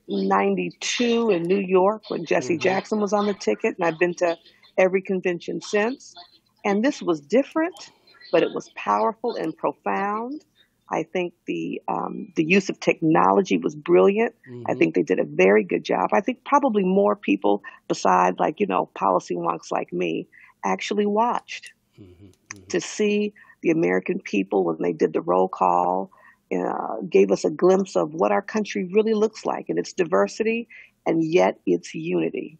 92 0.08 1.30
in 1.30 1.46
New 1.46 1.58
York 1.60 2.02
when 2.08 2.24
Jesse 2.26 2.58
hmm 2.58 2.58
Jackson 2.58 3.00
was 3.00 3.12
on 3.12 3.26
the 3.26 3.34
ticket, 3.34 3.76
and 3.78 3.86
I've 3.86 3.98
been 3.98 4.14
to 4.16 4.38
every 4.78 5.02
convention 5.02 5.60
since. 5.60 6.16
And 6.64 6.84
this 6.84 7.02
was 7.02 7.20
different. 7.20 7.92
but 8.32 8.42
it 8.42 8.52
was 8.52 8.70
powerful 8.76 9.34
and 9.36 9.56
profound. 9.56 10.44
I 10.90 11.02
think 11.04 11.34
the 11.46 11.80
um, 11.88 12.28
the 12.36 12.44
use 12.44 12.68
of 12.68 12.80
technology 12.80 13.56
was 13.58 13.74
brilliant. 13.76 14.34
I 14.68 14.74
Mm-hmm. 14.74 14.74
think 14.74 14.94
they 14.94 15.02
did 15.02 15.18
a 15.20 15.24
very 15.24 15.64
good 15.64 15.84
job. 15.84 16.10
I 16.12 16.20
think 16.20 16.44
probably 16.44 16.84
more 16.84 17.16
people, 17.16 17.62
besides 17.88 18.38
like 18.38 18.60
you 18.60 18.66
know 18.66 18.86
policy 18.94 19.34
wonks 19.36 19.70
like 19.70 19.92
me, 19.92 20.28
actually 20.64 21.06
watched 21.06 21.72
Mm-hmm. 22.00 22.30
to 22.68 22.80
see 22.80 23.32
the 23.62 23.70
American 23.70 24.20
people 24.20 24.64
when 24.64 24.76
they 24.80 24.92
did 24.92 25.12
the 25.12 25.20
roll 25.20 25.48
call, 25.48 26.10
uh, 26.52 26.96
gave 27.08 27.30
us 27.30 27.44
a 27.44 27.50
glimpse 27.50 27.96
of 27.96 28.14
what 28.14 28.32
our 28.32 28.42
country 28.42 28.88
really 28.92 29.14
looks 29.14 29.44
like 29.44 29.68
and 29.68 29.78
its 29.78 29.92
diversity 29.92 30.68
and 31.06 31.22
yet 31.24 31.58
its 31.66 31.94
unity. 31.94 32.58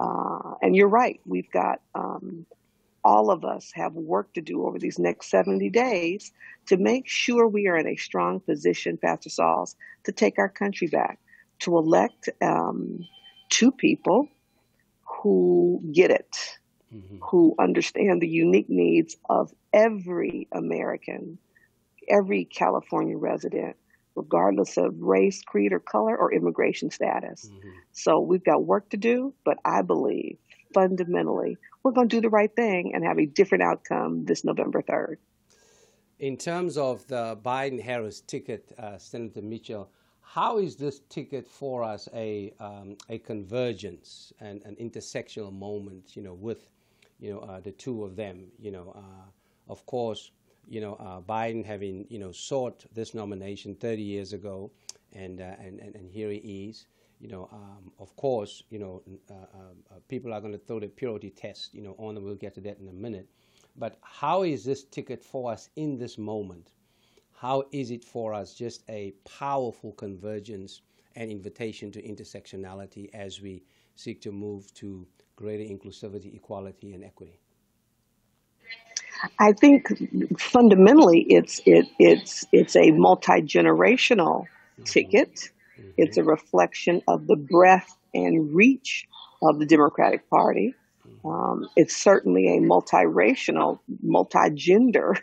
Uh, 0.00 0.54
and 0.62 0.74
you're 0.74 0.88
right, 0.88 1.20
we've 1.26 1.50
got 1.50 1.80
um, 1.94 2.44
all 3.04 3.30
of 3.30 3.44
us 3.44 3.70
have 3.74 3.94
work 3.94 4.32
to 4.34 4.40
do 4.40 4.66
over 4.66 4.78
these 4.78 4.98
next 4.98 5.30
70 5.30 5.70
days 5.70 6.32
to 6.66 6.76
make 6.76 7.08
sure 7.08 7.46
we 7.46 7.68
are 7.68 7.76
in 7.76 7.86
a 7.86 7.96
strong 7.96 8.40
position, 8.40 8.98
Pastor 8.98 9.30
Sauls, 9.30 9.76
to 10.04 10.12
take 10.12 10.38
our 10.38 10.48
country 10.48 10.88
back, 10.88 11.18
to 11.60 11.76
elect 11.76 12.28
um, 12.42 13.06
two 13.48 13.70
people 13.70 14.28
who 15.04 15.82
get 15.92 16.10
it 16.10 16.36
who 17.22 17.54
understand 17.58 18.20
the 18.20 18.28
unique 18.28 18.68
needs 18.68 19.16
of 19.28 19.52
every 19.72 20.48
American, 20.52 21.38
every 22.10 22.44
California 22.44 23.16
resident, 23.16 23.76
regardless 24.16 24.76
of 24.76 25.00
race, 25.00 25.42
creed, 25.42 25.72
or 25.72 25.80
color, 25.80 26.16
or 26.16 26.32
immigration 26.32 26.90
status. 26.90 27.48
So 27.92 28.20
we've 28.20 28.44
got 28.44 28.64
work 28.64 28.90
to 28.90 28.96
do, 28.96 29.32
but 29.44 29.58
I 29.64 29.82
believe 29.82 30.36
fundamentally 30.74 31.56
we're 31.82 31.92
going 31.92 32.08
to 32.08 32.16
do 32.16 32.20
the 32.20 32.28
right 32.28 32.54
thing 32.54 32.92
and 32.94 33.04
have 33.04 33.18
a 33.18 33.26
different 33.26 33.64
outcome 33.64 34.24
this 34.24 34.44
November 34.44 34.82
3rd. 34.82 35.16
In 36.18 36.36
terms 36.36 36.76
of 36.76 37.06
the 37.06 37.38
Biden 37.42 37.80
Harris 37.80 38.20
ticket, 38.20 38.72
uh, 38.78 38.98
Senator 38.98 39.40
Mitchell, 39.40 39.90
how 40.20 40.58
is 40.58 40.76
this 40.76 41.00
ticket 41.08 41.48
for 41.48 41.82
us 41.82 42.08
a, 42.14 42.52
um, 42.60 42.96
a 43.08 43.18
convergence 43.18 44.32
and 44.38 44.62
an 44.64 44.76
intersectional 44.76 45.52
moment, 45.52 46.14
you 46.14 46.22
know, 46.22 46.34
with, 46.34 46.68
you 47.18 47.32
know, 47.32 47.40
uh, 47.40 47.60
the 47.60 47.72
two 47.72 48.04
of 48.04 48.16
them, 48.16 48.48
you 48.58 48.70
know, 48.70 48.92
uh, 48.94 49.72
of 49.72 49.84
course, 49.86 50.30
you 50.68 50.80
know, 50.80 50.94
uh, 50.94 51.20
Biden 51.20 51.64
having, 51.64 52.06
you 52.08 52.18
know, 52.18 52.32
sought 52.32 52.84
this 52.94 53.14
nomination 53.14 53.74
30 53.74 54.02
years 54.02 54.32
ago, 54.32 54.70
and, 55.12 55.40
uh, 55.40 55.56
and, 55.58 55.80
and, 55.80 55.94
and 55.94 56.10
here 56.10 56.30
he 56.30 56.68
is. 56.68 56.86
You 57.20 57.28
know, 57.28 57.48
um, 57.52 57.92
of 57.98 58.14
course, 58.16 58.62
you 58.70 58.78
know, 58.78 59.02
uh, 59.30 59.34
uh, 59.34 59.94
people 60.08 60.32
are 60.32 60.40
going 60.40 60.52
to 60.52 60.58
throw 60.58 60.80
the 60.80 60.88
purity 60.88 61.30
test, 61.30 61.74
you 61.74 61.82
know, 61.82 61.94
on, 61.98 62.16
and 62.16 62.24
we'll 62.24 62.34
get 62.34 62.54
to 62.54 62.60
that 62.62 62.78
in 62.78 62.88
a 62.88 62.92
minute. 62.92 63.28
But 63.76 63.98
how 64.02 64.42
is 64.42 64.64
this 64.64 64.84
ticket 64.84 65.22
for 65.22 65.52
us 65.52 65.68
in 65.76 65.98
this 65.98 66.16
moment? 66.16 66.72
How 67.32 67.64
is 67.72 67.90
it 67.90 68.04
for 68.04 68.34
us 68.34 68.54
just 68.54 68.82
a 68.88 69.12
powerful 69.24 69.92
convergence 69.92 70.82
and 71.16 71.30
invitation 71.30 71.90
to 71.92 72.02
intersectionality 72.02 73.10
as 73.14 73.40
we 73.40 73.62
seek 73.96 74.20
to 74.22 74.32
move 74.32 74.72
to 74.74 75.06
greater 75.36 75.64
inclusivity, 75.64 76.34
equality, 76.34 76.92
and 76.92 77.04
equity? 77.04 77.40
I 79.38 79.52
think 79.52 79.88
fundamentally 80.38 81.26
it's 81.28 81.60
it 81.66 81.86
it's 81.98 82.44
it's 82.52 82.76
a 82.76 82.90
multi 82.92 83.42
generational 83.42 84.46
ticket. 84.84 85.50
It's 85.96 86.16
a 86.16 86.24
reflection 86.24 87.02
of 87.08 87.26
the 87.26 87.36
breadth 87.36 87.94
and 88.14 88.54
reach 88.54 89.06
of 89.42 89.58
the 89.58 89.66
Democratic 89.66 90.28
Party. 90.30 90.74
Um, 91.24 91.68
it's 91.76 91.96
certainly 91.96 92.56
a 92.56 92.60
multiracial, 92.60 93.80
multi-gender 94.02 95.16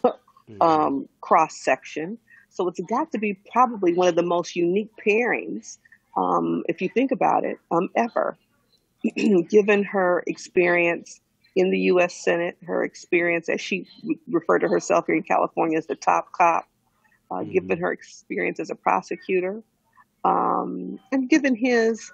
um, 0.60 1.08
cross 1.20 1.56
section. 1.56 2.18
So 2.50 2.68
it's 2.68 2.80
got 2.88 3.12
to 3.12 3.18
be 3.18 3.38
probably 3.50 3.94
one 3.94 4.08
of 4.08 4.14
the 4.14 4.22
most 4.22 4.56
unique 4.56 4.90
pairings, 5.04 5.78
um, 6.16 6.62
if 6.68 6.80
you 6.80 6.88
think 6.88 7.10
about 7.10 7.44
it, 7.44 7.58
um, 7.70 7.90
ever. 7.96 8.36
Given 9.50 9.84
her 9.84 10.22
experience 10.26 11.20
in 11.54 11.70
the 11.70 11.78
U.S. 11.80 12.14
Senate, 12.14 12.56
her 12.66 12.82
experience 12.82 13.48
as 13.48 13.60
she 13.60 13.86
referred 14.28 14.60
to 14.60 14.68
herself 14.68 15.06
here 15.06 15.14
in 15.14 15.22
California 15.22 15.78
as 15.78 15.86
the 15.86 15.94
top 15.94 16.32
cop, 16.32 16.66
uh, 17.30 17.42
given 17.44 17.78
her 17.78 17.92
experience 17.92 18.58
as 18.60 18.70
a 18.70 18.74
prosecutor, 18.74 19.62
um, 20.24 20.98
and 21.12 21.28
given 21.28 21.54
his 21.54 22.10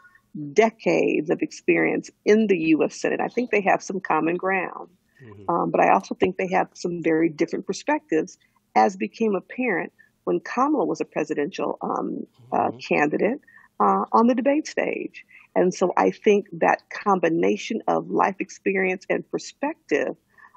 decades 0.53 1.31
of 1.31 1.43
experience 1.43 2.11
in 2.25 2.47
the 2.47 2.59
U.S. 2.59 3.01
Senate, 3.01 3.21
I 3.21 3.29
think 3.29 3.51
they 3.51 3.63
have 3.63 3.83
some 3.83 4.01
common 4.01 4.37
ground. 4.37 4.89
Um, 5.49 5.71
but 5.71 5.81
I 5.81 5.91
also 5.91 6.15
think 6.15 6.37
they 6.37 6.49
have 6.49 6.69
some 6.75 7.03
very 7.03 7.29
different 7.29 7.67
perspectives, 7.67 8.39
as 8.75 8.97
became 8.97 9.35
apparent 9.35 9.93
when 10.25 10.41
Kamala 10.41 10.85
was 10.85 11.01
a 11.01 11.05
presidential 11.05 11.79
um, 11.83 12.27
uh, 12.53 12.71
candidate 12.87 13.41
uh, 13.81 14.05
on 14.13 14.29
the 14.29 14.35
debate 14.35 14.67
stage. 14.67 15.25
And 15.55 15.75
so 15.75 15.93
I 15.97 16.11
think 16.11 16.47
that 16.53 16.83
combination 16.91 17.83
of 17.89 18.11
life 18.11 18.37
experience 18.39 19.05
and 19.11 19.29
perspective 19.31 20.17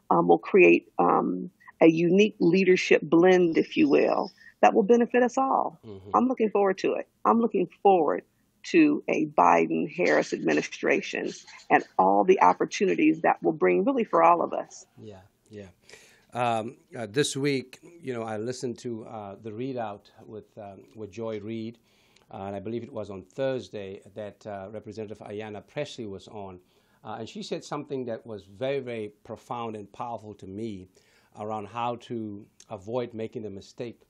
um, 0.09 0.27
will 0.27 0.37
create 0.37 0.91
um, 0.99 1.49
a 1.81 1.87
unique 1.87 2.35
leadership 2.39 3.01
blend, 3.01 3.57
if 3.57 3.75
you 3.75 3.89
will, 3.89 4.31
that 4.61 4.73
will 4.73 4.83
benefit 4.83 5.23
us 5.23 5.37
all. 5.37 5.79
I'm 6.13 6.27
looking 6.27 6.49
forward 6.49 6.77
to 6.79 6.93
it. 6.93 7.07
I'm 7.25 7.41
looking 7.41 7.67
forward 7.81 8.23
to 8.63 9.03
a 9.09 9.25
Biden 9.25 9.93
Harris 9.93 10.31
administration 10.31 11.33
and 11.69 11.83
all 11.99 12.23
the 12.23 12.41
opportunities 12.41 13.21
that 13.21 13.43
will 13.43 13.51
bring 13.51 13.83
really 13.83 14.05
for 14.05 14.23
all 14.23 14.41
of 14.41 14.53
us. 14.53 14.85
Yeah, 15.01 15.19
yeah. 15.49 15.67
Um, 16.33 16.77
uh, 16.97 17.07
this 17.09 17.35
week, 17.35 17.79
you 18.01 18.13
know, 18.13 18.23
I 18.23 18.37
listened 18.37 18.79
to 18.79 19.05
uh, 19.05 19.35
the 19.41 19.51
ReidOut 19.51 20.01
with 20.25 20.45
um, 20.57 20.83
with 20.95 21.11
Joy 21.11 21.39
Reid, 21.39 21.77
and 22.33 22.55
I 22.55 22.59
believe 22.59 22.83
it 22.83 22.91
was 22.91 23.09
on 23.09 23.23
Thursday 23.23 24.01
that 24.15 24.45
uh, 24.47 24.67
Representative 24.71 25.19
Ayanna 25.19 25.65
Pressley 25.65 26.05
was 26.05 26.27
on, 26.27 26.59
uh, 27.03 27.17
and 27.19 27.29
she 27.29 27.43
said 27.43 27.63
something 27.63 28.05
that 28.05 28.25
was 28.25 28.45
very, 28.45 28.79
very 28.79 29.13
profound 29.23 29.75
and 29.75 29.91
powerful 29.91 30.33
to 30.35 30.47
me 30.47 30.87
around 31.39 31.67
how 31.67 31.95
to 31.97 32.45
avoid 32.69 33.13
making 33.13 33.41
the 33.43 33.49
mistake 33.49 34.01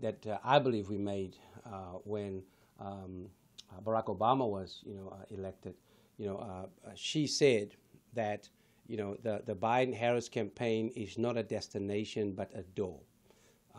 that 0.00 0.26
uh, 0.26 0.38
I 0.44 0.58
believe 0.58 0.88
we 0.88 0.98
made 0.98 1.36
uh, 1.66 1.98
when 2.04 2.42
um, 2.78 3.26
uh, 3.70 3.80
Barack 3.80 4.06
Obama 4.06 4.48
was, 4.48 4.80
you 4.84 4.94
know, 4.94 5.08
uh, 5.12 5.24
elected. 5.30 5.74
You 6.18 6.26
know, 6.26 6.38
uh, 6.38 6.88
uh, 6.88 6.92
she 6.94 7.26
said 7.26 7.74
that 8.14 8.48
you 8.86 8.96
know 8.96 9.16
the 9.22 9.42
the 9.46 9.54
Biden 9.54 9.94
Harris 9.94 10.28
campaign 10.28 10.90
is 10.96 11.16
not 11.16 11.36
a 11.36 11.42
destination 11.42 12.32
but 12.32 12.50
a 12.54 12.62
door. 12.62 13.00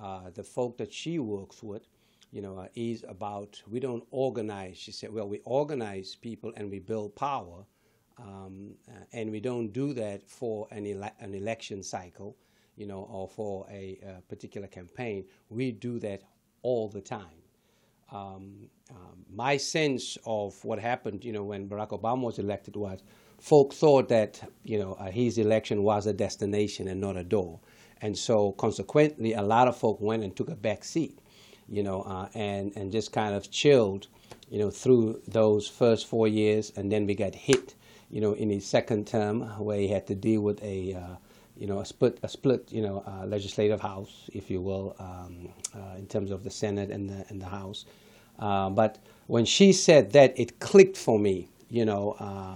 Uh, 0.01 0.29
the 0.33 0.43
folk 0.43 0.77
that 0.77 0.91
she 0.93 1.19
works 1.19 1.61
with, 1.61 1.87
you 2.31 2.41
know, 2.41 2.57
uh, 2.59 2.67
is 2.75 3.05
about 3.07 3.61
we 3.69 3.79
don't 3.79 4.05
organize. 4.11 4.77
She 4.77 4.91
said, 4.91 5.13
well, 5.13 5.27
we 5.29 5.41
organize 5.45 6.15
people 6.15 6.53
and 6.57 6.69
we 6.71 6.79
build 6.79 7.15
power, 7.15 7.65
um, 8.19 8.75
uh, 8.89 9.03
and 9.13 9.31
we 9.31 9.39
don't 9.39 9.69
do 9.73 9.93
that 9.93 10.29
for 10.29 10.67
an 10.71 10.85
ele- 10.87 11.15
an 11.19 11.33
election 11.35 11.83
cycle, 11.83 12.37
you 12.77 12.87
know, 12.87 13.07
or 13.11 13.27
for 13.27 13.67
a, 13.71 13.99
uh 14.07 14.21
particular 14.29 14.67
campaign. 14.67 15.25
We 15.49 15.71
do 15.71 15.99
that 15.99 16.23
all 16.63 16.89
the 16.89 17.01
time 17.01 17.43
um, 18.11 18.69
um, 18.91 19.25
my 19.33 19.57
sense 19.57 20.17
of 20.25 20.63
what 20.65 20.79
happened, 20.79 21.25
you 21.25 21.33
know, 21.33 21.43
when 21.43 21.69
Barack 21.69 21.89
Obama 21.89 22.23
was 22.23 22.39
elected 22.39 22.77
was 22.77 23.01
folk 23.39 23.73
thought 23.73 24.09
that, 24.09 24.41
you 24.63 24.79
know, 24.79 24.93
uh, 24.95 25.11
his 25.11 25.37
election 25.39 25.83
was 25.83 26.07
a 26.07 26.13
destination 26.13 26.87
and 26.89 27.01
not 27.01 27.17
a 27.17 27.23
door. 27.23 27.59
And 28.01 28.17
so 28.17 28.53
consequently, 28.53 29.33
a 29.33 29.43
lot 29.43 29.67
of 29.69 29.77
folk 29.77 30.01
went 30.01 30.23
and 30.23 30.35
took 30.35 30.49
a 30.49 30.55
back 30.55 30.85
seat, 30.85 31.19
you 31.69 31.83
know, 31.83 32.01
uh, 32.01 32.27
and, 32.33 32.75
and 32.75 32.91
just 32.91 33.11
kind 33.11 33.33
of 33.33 33.49
chilled, 33.51 34.07
you 34.49 34.59
know, 34.59 34.69
through 34.69 35.21
those 35.27 35.67
first 35.67 36.07
four 36.07 36.27
years. 36.27 36.71
And 36.75 36.91
then 36.91 37.05
we 37.05 37.15
got 37.15 37.33
hit, 37.35 37.75
you 38.09 38.21
know, 38.21 38.33
in 38.33 38.49
his 38.49 38.65
second 38.65 39.07
term 39.07 39.41
where 39.59 39.77
he 39.77 39.87
had 39.87 40.07
to 40.07 40.15
deal 40.15 40.41
with 40.41 40.61
a, 40.63 40.93
uh, 40.93 41.15
you 41.57 41.67
know, 41.67 41.79
a 41.79 41.85
split, 41.85 42.19
a 42.23 42.27
split, 42.27 42.71
you 42.71 42.81
know, 42.81 43.03
uh, 43.05 43.25
legislative 43.25 43.79
house, 43.81 44.29
if 44.33 44.49
you 44.49 44.61
will, 44.61 44.95
um, 44.99 45.49
uh, 45.75 45.97
in 45.97 46.07
terms 46.07 46.31
of 46.31 46.43
the 46.43 46.49
Senate 46.49 46.89
and 46.89 47.09
the 47.09 47.25
and 47.29 47.41
the 47.41 47.45
House. 47.45 47.85
Uh, 48.39 48.69
but 48.69 48.97
when 49.27 49.45
she 49.45 49.71
said 49.71 50.11
that, 50.13 50.33
it 50.39 50.59
clicked 50.59 50.97
for 50.97 51.19
me, 51.19 51.47
you 51.69 51.85
know, 51.85 52.15
uh, 52.19 52.55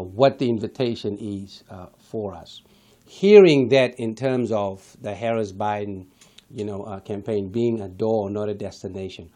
what 0.00 0.38
the 0.38 0.48
invitation 0.48 1.18
is 1.18 1.62
for 1.98 2.32
us. 2.34 2.62
Hearing 3.06 3.68
that 3.70 3.98
in 3.98 4.14
terms 4.14 4.52
of 4.52 4.96
the 5.02 5.14
Harris 5.14 5.52
Biden, 5.52 6.06
you 6.50 6.64
know, 6.64 6.82
uh, 6.82 7.00
campaign 7.00 7.50
being 7.50 7.80
a 7.80 7.88
door, 7.88 8.30
not 8.30 8.48
a 8.48 8.54
destination, 8.54 9.30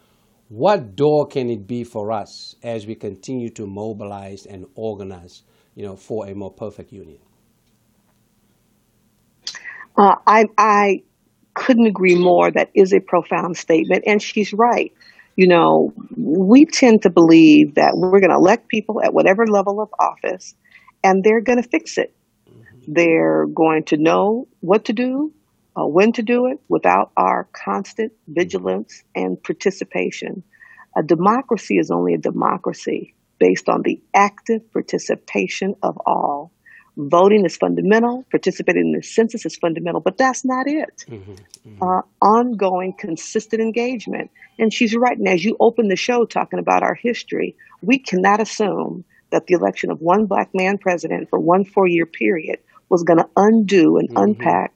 what 0.49 0.95
door 0.95 1.27
can 1.27 1.49
it 1.49 1.65
be 1.65 1.83
for 1.83 2.11
us 2.11 2.55
as 2.61 2.85
we 2.85 2.95
continue 2.95 3.49
to 3.51 3.65
mobilize 3.65 4.45
and 4.45 4.65
organize, 4.75 5.43
you 5.75 5.85
know, 5.85 5.95
for 5.95 6.27
a 6.27 6.35
more 6.35 6.51
perfect 6.51 6.91
union? 6.91 7.19
Uh, 9.97 10.15
I, 10.27 10.45
I 10.57 11.03
couldn't 11.53 11.87
agree 11.87 12.15
more. 12.15 12.51
That 12.51 12.69
is 12.75 12.93
a 12.93 12.99
profound 12.99 13.57
statement, 13.57 14.03
and 14.05 14.21
she's 14.21 14.53
right. 14.53 14.91
You 15.35 15.47
know, 15.47 15.93
we 16.15 16.65
tend 16.65 17.01
to 17.03 17.09
believe 17.09 17.75
that 17.75 17.93
we're 17.95 18.19
going 18.19 18.29
to 18.29 18.35
elect 18.35 18.67
people 18.69 19.01
at 19.01 19.13
whatever 19.13 19.47
level 19.47 19.81
of 19.81 19.89
office, 19.99 20.53
and 21.03 21.23
they're 21.23 21.41
going 21.41 21.61
to 21.61 21.67
fix 21.67 21.97
it. 21.97 22.13
They're 22.87 23.47
going 23.47 23.83
to 23.85 23.97
know 23.97 24.47
what 24.59 24.85
to 24.85 24.93
do. 24.93 25.33
Uh, 25.75 25.85
when 25.85 26.11
to 26.13 26.21
do 26.21 26.47
it 26.47 26.59
without 26.69 27.11
our 27.17 27.47
constant 27.53 28.13
vigilance 28.27 29.03
and 29.13 29.41
participation. 29.41 30.43
A 30.97 31.03
democracy 31.03 31.75
is 31.77 31.91
only 31.91 32.13
a 32.13 32.17
democracy 32.17 33.13
based 33.39 33.67
on 33.67 33.81
the 33.83 34.01
active 34.13 34.71
participation 34.71 35.75
of 35.83 35.97
all. 36.05 36.51
Voting 36.97 37.43
is 37.45 37.57
fundamental, 37.57 38.23
participating 38.31 38.83
in 38.83 38.91
the 38.93 39.03
census 39.03 39.45
is 39.45 39.57
fundamental, 39.57 39.99
but 39.99 40.17
that's 40.17 40.45
not 40.45 40.65
it. 40.65 41.03
Mm-hmm, 41.09 41.31
mm-hmm. 41.31 41.83
Uh, 41.83 42.01
ongoing, 42.25 42.93
consistent 42.97 43.61
engagement. 43.61 44.31
And 44.57 44.71
she's 44.73 44.95
right. 44.95 45.17
And 45.17 45.27
as 45.27 45.43
you 45.43 45.57
open 45.59 45.89
the 45.89 45.97
show 45.97 46.23
talking 46.23 46.59
about 46.59 46.83
our 46.83 46.95
history, 46.95 47.57
we 47.81 47.99
cannot 47.99 48.39
assume 48.39 49.03
that 49.31 49.47
the 49.47 49.55
election 49.55 49.91
of 49.91 49.99
one 49.99 50.27
black 50.27 50.51
man 50.53 50.77
president 50.77 51.29
for 51.29 51.37
one 51.37 51.65
four 51.65 51.85
year 51.85 52.05
period 52.05 52.59
was 52.87 53.03
going 53.03 53.19
to 53.19 53.29
undo 53.35 53.97
and 53.97 54.07
mm-hmm. 54.09 54.17
unpack 54.17 54.73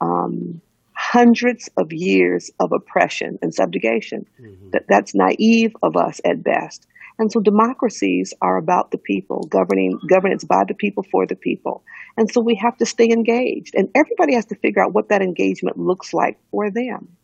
um, 0.00 0.60
hundreds 0.92 1.70
of 1.76 1.92
years 1.92 2.50
of 2.58 2.72
oppression 2.72 3.38
and 3.40 3.54
subjugation. 3.54 4.26
Mm-hmm. 4.40 4.70
That, 4.70 4.84
that's 4.88 5.14
naive 5.14 5.72
of 5.82 5.96
us 5.96 6.20
at 6.24 6.42
best. 6.42 6.86
And 7.18 7.32
so 7.32 7.40
democracies 7.40 8.32
are 8.40 8.58
about 8.58 8.90
the 8.92 8.98
people, 8.98 9.40
governing 9.48 9.98
governance 10.08 10.44
by 10.44 10.62
the 10.66 10.74
people 10.74 11.04
for 11.10 11.26
the 11.26 11.34
people. 11.34 11.82
And 12.16 12.30
so 12.30 12.40
we 12.40 12.54
have 12.62 12.76
to 12.78 12.86
stay 12.86 13.10
engaged. 13.10 13.74
And 13.74 13.88
everybody 13.94 14.34
has 14.34 14.46
to 14.46 14.54
figure 14.56 14.82
out 14.82 14.92
what 14.92 15.08
that 15.08 15.20
engagement 15.22 15.78
looks 15.78 16.14
like 16.14 16.38
for 16.50 16.70
them. 16.70 17.16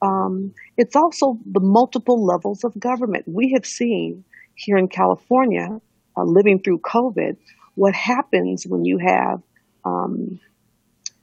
Um, 0.00 0.52
it's 0.76 0.94
also 0.96 1.38
the 1.44 1.60
multiple 1.60 2.24
levels 2.24 2.64
of 2.64 2.78
government. 2.78 3.24
We 3.26 3.52
have 3.54 3.66
seen 3.66 4.24
here 4.54 4.76
in 4.76 4.88
California, 4.88 5.68
uh, 6.16 6.24
living 6.24 6.60
through 6.62 6.78
COVID, 6.80 7.36
what 7.74 7.94
happens 7.94 8.64
when 8.66 8.84
you 8.84 8.98
have 8.98 9.42
um, 9.84 10.38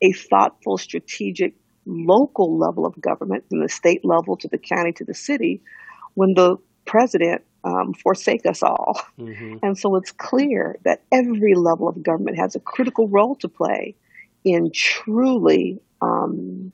a 0.02 0.12
thoughtful, 0.12 0.78
strategic, 0.78 1.56
local 1.86 2.58
level 2.58 2.86
of 2.86 3.00
government, 3.02 3.44
from 3.50 3.62
the 3.62 3.70
state 3.70 4.02
level 4.04 4.38
to 4.38 4.48
the 4.48 4.58
county 4.58 4.92
to 4.94 5.04
the 5.04 5.14
city, 5.14 5.62
when 6.14 6.34
the 6.36 6.58
president 6.86 7.42
um, 7.64 7.94
forsake 7.94 8.46
us 8.46 8.64
all. 8.64 9.00
Mm-hmm. 9.20 9.58
And 9.64 9.78
so 9.78 9.96
it's 9.96 10.12
clear 10.12 10.78
that 10.86 11.04
every 11.12 11.56
level 11.56 11.88
of 11.88 12.02
government 12.02 12.38
has 12.38 12.56
a 12.56 12.60
critical 12.60 13.08
role 13.08 13.36
to 13.38 13.50
play 13.50 13.96
in 14.44 14.72
truly 14.74 15.80
um, 16.02 16.72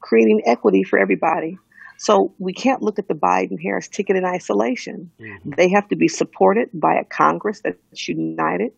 creating 0.00 0.42
equity 0.46 0.82
for 0.82 0.98
everybody. 0.98 1.58
So 1.98 2.32
we 2.38 2.52
can't 2.52 2.80
look 2.80 2.98
at 2.98 3.08
the 3.08 3.14
Biden 3.14 3.60
Harris 3.60 3.88
ticket 3.88 4.16
in 4.16 4.24
isolation. 4.24 5.10
Mm-hmm. 5.20 5.50
They 5.56 5.68
have 5.70 5.88
to 5.88 5.96
be 5.96 6.08
supported 6.08 6.70
by 6.72 6.94
a 6.94 7.04
Congress 7.04 7.60
that's 7.62 8.08
united 8.08 8.72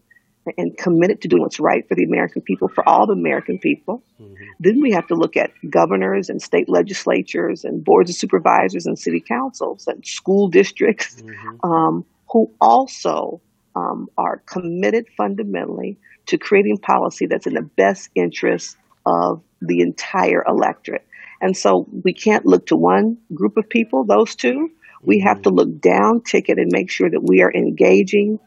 and 0.57 0.77
committed 0.77 1.21
to 1.21 1.29
doing 1.29 1.43
what's 1.43 1.61
right 1.61 1.87
for 1.89 1.95
the 1.95 2.05
American 2.05 2.43
people, 2.43 2.69
for 2.69 2.89
all 2.89 3.07
the 3.07 3.13
American 3.13 3.59
people. 3.59 4.03
Mm-hmm. 4.21 4.35
Then 4.59 4.81
we 4.81 4.93
have 4.93 5.07
to 5.09 5.15
look 5.15 5.37
at 5.37 5.51
governors 5.69 6.29
and 6.31 6.41
state 6.41 6.69
legislatures 6.69 7.65
and 7.65 7.85
boards 7.85 8.11
of 8.11 8.17
supervisors 8.17 8.87
and 8.87 8.99
city 8.99 9.21
councils 9.21 9.87
and 9.87 10.05
school 10.05 10.49
districts 10.49 11.21
mm-hmm. 11.21 11.71
um, 11.71 12.05
who 12.31 12.51
also 12.61 13.41
um, 13.77 14.09
are 14.17 14.39
committed 14.47 15.07
fundamentally 15.17 15.99
to 16.27 16.39
creating 16.39 16.79
policy 16.79 17.27
that's 17.27 17.47
in 17.47 17.55
the 17.55 17.69
best 17.77 18.09
interest 18.15 18.77
of 19.07 19.43
the 19.61 19.81
entire 19.81 20.45
electorate. 20.47 21.07
And 21.41 21.57
so 21.57 21.87
we 22.05 22.13
can't 22.13 22.47
look 22.47 22.67
to 22.67 22.77
one 22.77 23.19
group 23.33 23.57
of 23.57 23.69
people, 23.69 24.05
those 24.05 24.35
two. 24.35 24.71
We 25.03 25.21
have 25.21 25.39
mm-hmm. 25.39 25.43
to 25.45 25.51
look 25.51 25.81
down 25.81 26.23
ticket 26.23 26.59
and 26.59 26.71
make 26.71 26.91
sure 26.91 27.11
that 27.11 27.23
we 27.23 27.43
are 27.43 27.53
engaging 27.53 28.39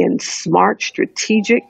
in 0.00 0.18
smart, 0.18 0.82
strategic 0.82 1.62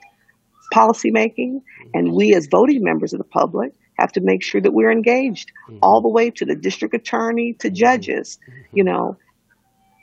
policymaking. 0.73 1.62
And 1.95 2.12
we, 2.12 2.35
as 2.35 2.49
voting 2.51 2.83
members 2.83 3.12
of 3.12 3.19
the 3.19 3.25
public, 3.25 3.73
have 3.99 4.12
to 4.12 4.21
make 4.23 4.43
sure 4.43 4.61
that 4.61 4.73
we're 4.73 4.90
engaged 4.90 5.51
mm-hmm. 5.69 5.79
all 5.83 6.01
the 6.01 6.09
way 6.09 6.31
to 6.31 6.45
the 6.45 6.57
district 6.57 6.95
attorney 6.95 7.55
to 7.61 7.69
mm-hmm. 7.69 7.75
judges. 7.75 8.38
Mm-hmm. 8.43 8.77
You 8.79 8.85
know, 8.85 9.16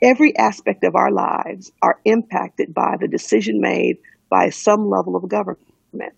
every 0.02 0.36
aspect 0.36 0.84
of 0.84 0.94
our 0.94 1.10
lives 1.10 1.72
are 1.82 1.98
impacted 2.04 2.72
by 2.72 2.96
the 3.00 3.08
decision 3.08 3.60
made 3.60 3.98
by 4.30 4.50
some 4.50 4.88
level 4.88 5.16
of 5.16 5.28
government. 5.28 6.14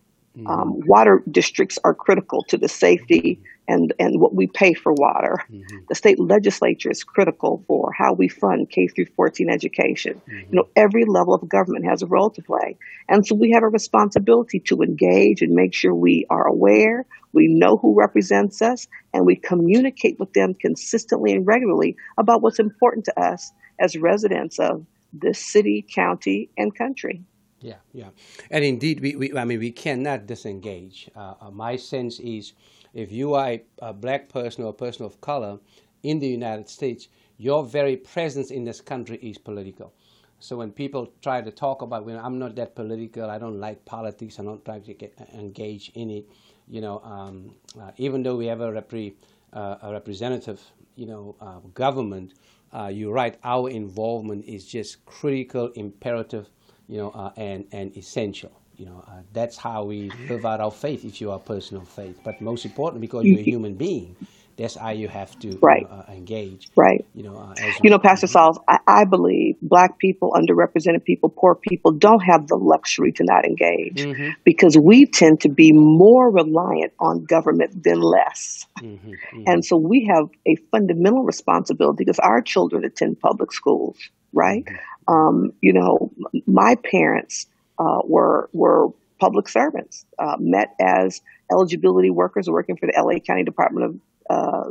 Um, 0.47 0.81
water 0.87 1.23
districts 1.31 1.79
are 1.85 1.95
critical 1.95 2.43
to 2.45 2.57
the 2.57 2.69
safety 2.69 3.41
and, 3.71 3.93
and 4.01 4.21
what 4.21 4.35
we 4.35 4.49
pay 4.49 4.75
for 4.75 4.93
water. 4.93 5.45
Mm-hmm. 5.51 5.79
The 5.89 5.95
state 5.95 6.19
legislature 6.19 6.91
is 6.91 7.05
critical 7.05 7.63
for 7.69 7.93
how 7.97 8.13
we 8.13 8.29
fund 8.29 8.69
K 8.69 8.89
through 8.89 9.07
14 9.17 9.49
education. 9.49 10.15
Mm-hmm. 10.15 10.39
You 10.39 10.57
know, 10.57 10.69
every 10.75 11.05
level 11.05 11.35
of 11.35 11.49
government 11.49 11.85
has 11.85 12.03
a 12.03 12.07
role 12.07 12.31
to 12.31 12.43
play. 12.43 12.77
And 13.09 13.25
so 13.25 13.37
we 13.37 13.53
have 13.53 13.63
a 13.63 13.69
responsibility 13.69 14.59
to 14.67 14.83
engage 14.83 15.41
and 15.41 15.55
make 15.55 15.73
sure 15.73 15.95
we 15.95 16.27
are 16.31 16.47
aware, 16.47 17.07
we 17.33 17.47
know 17.47 17.77
who 17.77 17.95
represents 17.97 18.61
us, 18.61 18.89
and 19.15 19.25
we 19.25 19.37
communicate 19.37 20.19
with 20.19 20.33
them 20.33 20.55
consistently 20.55 21.33
and 21.33 21.47
regularly 21.47 21.97
about 22.19 22.43
what's 22.43 22.59
important 22.59 23.05
to 23.05 23.21
us 23.21 23.53
as 23.79 23.97
residents 23.97 24.59
of 24.59 24.85
this 25.13 25.39
city, 25.39 25.87
county, 25.95 26.51
and 26.57 26.75
country. 26.75 27.23
Yeah, 27.61 27.77
yeah. 27.93 28.09
And 28.51 28.65
indeed, 28.65 29.01
we, 29.01 29.17
we 29.17 29.37
I 29.37 29.45
mean, 29.45 29.59
we 29.61 29.71
cannot 29.71 30.27
disengage. 30.27 31.11
Uh, 31.15 31.35
uh, 31.41 31.51
my 31.51 31.77
sense 31.77 32.19
is 32.21 32.55
if 32.95 33.13
you 33.13 33.35
are 33.35 33.49
a, 33.49 33.63
a, 33.81 33.93
black 33.93 34.29
person 34.29 34.65
or 34.65 34.71
a 34.71 34.73
person 34.75 35.05
of 35.05 35.21
color 35.21 35.59
in 36.03 36.19
the 36.21 36.27
United 36.27 36.69
States, 36.69 37.09
your 37.37 37.65
very 37.65 37.97
presence 37.97 38.51
in 38.51 38.65
this 38.65 38.81
country 38.81 39.19
is 39.23 39.37
political. 39.39 39.93
So 40.39 40.57
when 40.57 40.73
people 40.73 41.13
try 41.21 41.43
to 41.43 41.51
talk 41.51 41.83
about, 41.83 42.07
well, 42.07 42.19
I'm 42.25 42.39
not 42.39 42.55
that 42.57 42.75
political, 42.75 43.29
I 43.29 43.39
don't 43.39 43.61
like 43.61 43.85
politics, 43.85 44.41
I 44.41 44.45
don't 44.45 44.65
try 44.65 44.79
to 44.79 44.95
get, 44.95 45.13
engage 45.35 45.91
in 45.95 46.11
it, 46.11 46.31
you 46.67 46.81
know, 46.81 47.01
um, 47.01 47.55
uh, 47.79 47.91
even 47.99 48.23
though 48.23 48.37
we 48.37 48.47
have 48.47 48.63
a, 48.63 48.73
repre, 48.73 49.13
uh, 49.53 49.77
a 49.83 49.93
representative, 49.93 50.63
you 50.97 51.05
know, 51.07 51.37
uh, 51.43 51.59
government, 51.75 52.33
uh, 52.73 52.87
you're 52.87 53.13
right, 53.13 53.37
our 53.45 53.69
involvement 53.69 54.47
is 54.47 54.65
just 54.65 55.05
critical, 55.05 55.71
imperative, 55.75 56.49
you 56.91 56.99
know, 56.99 57.11
uh, 57.11 57.31
and, 57.37 57.65
and 57.73 57.97
essential. 57.97 58.51
You 58.77 58.87
know, 58.87 59.05
uh, 59.07 59.21
that's 59.33 59.57
how 59.57 59.85
we 59.85 60.11
live 60.29 60.45
out 60.45 60.61
our 60.61 60.71
faith 60.71 61.05
if 61.05 61.21
you 61.21 61.31
are 61.31 61.37
a 61.37 61.41
person 61.41 61.77
of 61.77 61.87
faith. 61.87 62.19
But 62.25 62.41
most 62.41 62.65
important, 62.65 63.01
because 63.01 63.25
you're 63.27 63.39
a 63.39 63.43
human 63.43 63.75
being, 63.75 64.17
that's 64.57 64.75
how 64.75 64.91
you 64.91 65.07
have 65.07 65.39
to 65.41 65.59
right. 65.63 65.87
uh, 65.89 66.05
engage. 66.09 66.69
Right. 66.77 67.07
You 67.15 67.25
know, 67.25 67.37
uh, 67.37 67.55
you 67.83 67.91
know, 67.91 67.99
Pastor 67.99 68.27
Sauls, 68.27 68.59
I, 68.67 68.79
I, 68.87 69.05
believe 69.05 69.57
black 69.63 69.99
people, 69.99 70.33
underrepresented 70.33 71.05
people, 71.05 71.29
poor 71.29 71.55
people 71.55 71.93
don't 71.93 72.21
have 72.21 72.47
the 72.47 72.57
luxury 72.57 73.13
to 73.13 73.25
not 73.25 73.45
engage 73.45 74.03
mm-hmm. 74.03 74.31
because 74.45 74.77
we 74.77 75.07
tend 75.07 75.41
to 75.43 75.49
be 75.49 75.73
more 75.73 76.31
reliant 76.31 76.93
on 76.99 77.25
government 77.25 77.83
than 77.85 78.01
less. 78.01 78.67
Mm-hmm. 78.81 79.11
Mm-hmm. 79.11 79.43
And 79.47 79.65
so 79.65 79.77
we 79.77 80.11
have 80.11 80.29
a 80.47 80.57
fundamental 80.71 81.23
responsibility 81.23 82.05
because 82.05 82.19
our 82.19 82.43
children 82.43 82.85
attend 82.85 83.21
public 83.21 83.53
schools, 83.53 83.97
right? 84.33 84.65
Um, 85.11 85.53
you 85.61 85.73
know, 85.73 86.13
my 86.47 86.77
parents 86.77 87.47
uh, 87.79 88.01
were 88.05 88.49
were 88.53 88.91
public 89.19 89.49
servants, 89.49 90.07
uh, 90.19 90.37
met 90.39 90.75
as 90.81 91.21
eligibility 91.51 92.11
workers 92.11 92.49
working 92.49 92.77
for 92.77 92.87
the 92.87 92.95
LA 92.97 93.19
County 93.19 93.43
Department 93.43 93.87
of 93.87 94.01
uh, 94.31 94.71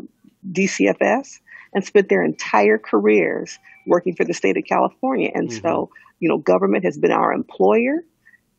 DCFS, 0.51 1.39
and 1.73 1.83
spent 1.83 2.07
their 2.07 2.23
entire 2.23 2.77
careers 2.77 3.59
working 3.85 4.15
for 4.15 4.23
the 4.23 4.33
state 4.33 4.57
of 4.57 4.63
California. 4.63 5.29
And 5.33 5.49
mm-hmm. 5.49 5.61
so, 5.61 5.89
you 6.19 6.29
know, 6.29 6.37
government 6.37 6.85
has 6.85 6.97
been 6.97 7.11
our 7.11 7.33
employer, 7.33 8.03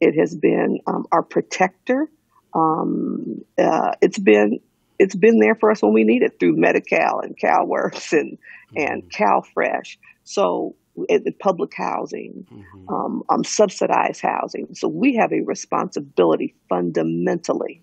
it 0.01 0.19
has 0.19 0.35
been 0.35 0.81
um, 0.87 1.07
our 1.13 1.23
protector. 1.23 2.09
Um, 2.53 3.45
uh, 3.59 3.93
it's 4.03 4.19
been 4.19 4.61
it's 4.99 5.15
been 5.15 5.39
there 5.39 5.55
for 5.55 5.71
us 5.71 5.81
when 5.81 5.95
we 5.95 6.05
need 6.05 6.23
it 6.23 6.39
through 6.39 6.57
Medi-Cal 6.57 7.21
and 7.21 7.39
CalWORKS 7.39 8.13
and 8.13 8.33
mm-hmm. 8.33 8.79
and 8.79 9.11
CalFresh. 9.11 9.97
So 10.25 10.75
public 11.39 11.73
housing, 11.75 12.47
mm-hmm. 12.53 12.89
um, 12.89 13.23
um, 13.29 13.45
subsidized 13.45 14.21
housing. 14.21 14.75
So 14.75 14.89
we 14.89 15.17
have 15.17 15.33
a 15.33 15.41
responsibility 15.41 16.55
fundamentally 16.69 17.83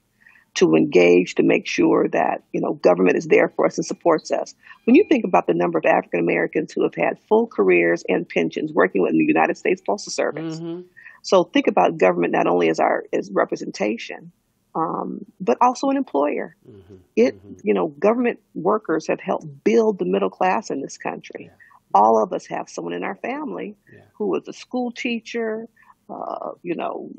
to 0.56 0.74
engage 0.74 1.36
to 1.36 1.44
make 1.44 1.68
sure 1.68 2.08
that 2.10 2.44
you 2.52 2.60
know 2.60 2.74
government 2.74 3.16
is 3.16 3.28
there 3.28 3.50
for 3.50 3.66
us 3.66 3.78
and 3.78 3.86
supports 3.86 4.32
us. 4.32 4.56
When 4.86 4.96
you 4.96 5.06
think 5.08 5.24
about 5.24 5.48
the 5.48 5.54
number 5.54 5.78
of 5.78 5.86
African 5.86 6.20
Americans 6.20 6.74
who 6.74 6.84
have 6.84 6.96
had 6.96 7.20
full 7.30 7.48
careers 7.48 8.04
and 8.08 8.28
pensions 8.28 8.74
working 8.74 9.02
with 9.02 9.12
the 9.12 9.26
United 9.26 9.58
States 9.58 9.82
Postal 9.86 10.12
Service, 10.12 10.60
mm-hmm. 10.60 10.82
so 11.22 11.44
think 11.44 11.68
about 11.68 11.98
government 11.98 12.34
not 12.34 12.48
only 12.48 12.70
as 12.70 12.80
our 12.80 13.04
as 13.14 13.30
representation, 13.32 14.32
um, 14.74 15.26
but 15.40 15.58
also 15.62 15.90
an 15.90 15.98
employer. 15.98 16.56
Mm-hmm. 16.68 16.96
It 17.16 17.36
mm-hmm. 17.36 17.54
you 17.64 17.76
know 17.76 17.88
government 17.88 18.40
workers 18.56 19.08
have 19.08 19.20
helped 19.20 19.64
build 19.64 20.00
the 20.00 20.06
middle 20.06 20.32
class 20.32 20.72
in 20.72 20.82
this 20.82 20.98
country. 20.98 21.46
Yeah 21.46 21.67
all 21.94 22.22
of 22.24 22.34
us 22.34 22.46
have 22.48 22.70
someone 22.70 22.94
in 22.94 23.04
our 23.04 23.16
family 23.16 23.76
yeah. 23.94 24.02
who 24.18 24.36
is 24.36 24.48
a 24.48 24.54
school 24.54 24.92
teacher, 24.92 25.68
uh, 26.10 26.52
you 26.64 26.76
know, 26.76 27.10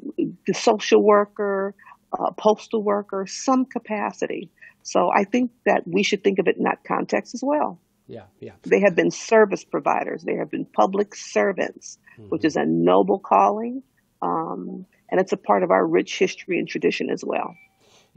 the 0.46 0.54
social 0.54 1.04
worker, 1.04 1.74
uh, 2.12 2.30
postal 2.36 2.82
worker, 2.82 3.26
some 3.26 3.64
capacity. 3.64 4.50
So 4.82 5.10
I 5.14 5.24
think 5.24 5.50
that 5.66 5.82
we 5.86 6.02
should 6.02 6.24
think 6.24 6.38
of 6.38 6.46
it 6.46 6.56
in 6.56 6.64
that 6.64 6.84
context 6.86 7.34
as 7.34 7.42
well. 7.44 7.78
Yeah, 8.06 8.24
yeah. 8.40 8.52
They 8.62 8.80
have 8.80 8.94
been 8.94 9.10
service 9.10 9.64
providers. 9.64 10.22
They 10.24 10.36
have 10.36 10.50
been 10.50 10.64
public 10.64 11.14
servants, 11.14 11.98
mm-hmm. 12.18 12.30
which 12.30 12.44
is 12.44 12.56
a 12.56 12.64
noble 12.64 13.18
calling, 13.18 13.82
um, 14.22 14.86
and 15.10 15.20
it's 15.20 15.32
a 15.32 15.36
part 15.36 15.62
of 15.62 15.70
our 15.70 15.86
rich 15.86 16.18
history 16.18 16.58
and 16.58 16.66
tradition 16.66 17.10
as 17.10 17.22
well. 17.24 17.54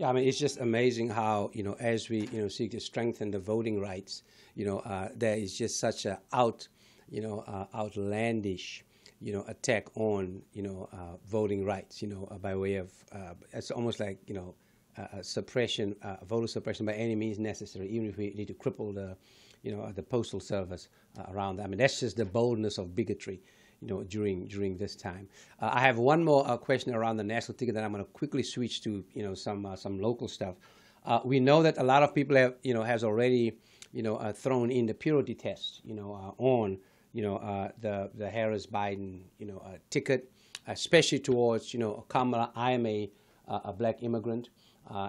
Yeah, 0.02 0.10
I 0.10 0.14
mean, 0.14 0.28
it's 0.28 0.40
just 0.40 0.58
amazing 0.60 1.10
how, 1.12 1.52
you 1.54 1.62
know, 1.62 1.76
as 1.80 2.10
we, 2.10 2.22
you 2.30 2.42
know, 2.42 2.48
seek 2.48 2.72
to 2.72 2.80
strengthen 2.80 3.30
the 3.30 3.38
voting 3.38 3.80
rights, 3.80 4.24
you 4.56 4.66
know, 4.66 4.80
uh, 4.80 5.10
there 5.16 5.36
is 5.38 5.56
just 5.56 5.80
such 5.80 6.08
an 6.08 6.18
out, 6.34 6.68
you 7.08 7.22
know, 7.22 7.42
uh, 7.46 7.68
outlandish, 7.78 8.84
you 9.20 9.32
know, 9.32 9.46
attack 9.48 9.90
on, 9.94 10.42
you 10.54 10.64
know, 10.64 10.90
uh, 10.92 11.18
voting 11.28 11.64
rights, 11.64 12.02
you 12.02 12.08
know, 12.08 12.28
uh, 12.32 12.40
by 12.40 12.56
way 12.56 12.78
of, 12.78 12.92
uh, 13.12 13.36
it's 13.54 13.70
almost 13.70 14.00
like, 14.00 14.18
you 14.26 14.34
know, 14.34 14.56
uh, 14.98 15.22
suppression, 15.22 15.96
voter 16.28 16.48
suppression 16.48 16.84
by 16.84 16.94
any 16.94 17.14
means 17.14 17.38
necessary, 17.38 17.88
even 17.88 18.10
if 18.10 18.18
we 18.18 18.32
need 18.32 18.48
to 18.48 18.56
cripple 18.56 18.96
the, 18.96 19.16
you 19.62 19.72
know, 19.72 19.92
the 19.92 20.02
postal 20.02 20.40
service 20.40 20.90
around 21.30 21.58
that. 21.58 21.66
I 21.66 21.68
mean, 21.68 21.78
that's 21.78 22.00
just 22.00 22.18
the 22.18 22.26
boldness 22.26 22.80
of 22.80 22.96
bigotry 22.96 23.40
you 23.82 23.88
know, 23.88 24.04
during 24.04 24.46
during 24.48 24.78
this 24.78 24.96
time. 24.96 25.28
Uh, 25.60 25.72
I 25.74 25.82
have 25.82 25.98
one 25.98 26.24
more 26.24 26.48
uh, 26.48 26.56
question 26.58 26.94
around 26.94 27.18
the 27.18 27.24
national 27.24 27.58
ticket, 27.58 27.76
then 27.76 27.84
I'm 27.84 27.92
going 27.92 28.04
to 28.04 28.12
quickly 28.12 28.44
switch 28.44 28.82
to 28.84 29.04
you 29.14 29.24
know 29.24 29.34
some 29.34 29.66
uh, 29.66 29.76
some 29.76 30.00
local 30.00 30.28
stuff. 30.28 30.56
Uh, 31.04 31.20
we 31.26 31.40
know 31.40 31.64
that 31.64 31.78
a 31.80 31.84
lot 31.84 32.04
of 32.04 32.14
people 32.14 32.36
have 32.36 32.56
you 32.64 32.74
know 32.74 32.84
has 32.84 33.04
already 33.04 33.58
you 33.92 34.04
know 34.04 34.18
uh, 34.18 34.32
thrown 34.32 34.70
in 34.72 34.86
the 34.86 34.94
purity 34.94 35.34
test 35.34 35.82
you 35.84 35.96
know 35.96 36.14
uh, 36.14 36.44
on 36.44 36.78
you 37.12 37.24
know 37.24 37.72
the 37.82 38.10
the 38.16 38.30
Harris 38.30 38.68
Biden 38.68 39.22
you 39.40 39.48
know 39.48 39.62
ticket, 39.90 40.32
especially 40.68 41.20
towards 41.20 41.74
you 41.74 41.80
know 41.80 42.06
Kamala. 42.08 42.52
I 42.56 42.72
am 42.72 42.86
a 42.86 43.10
a 43.48 43.74
black 43.74 44.04
immigrant, 44.04 44.50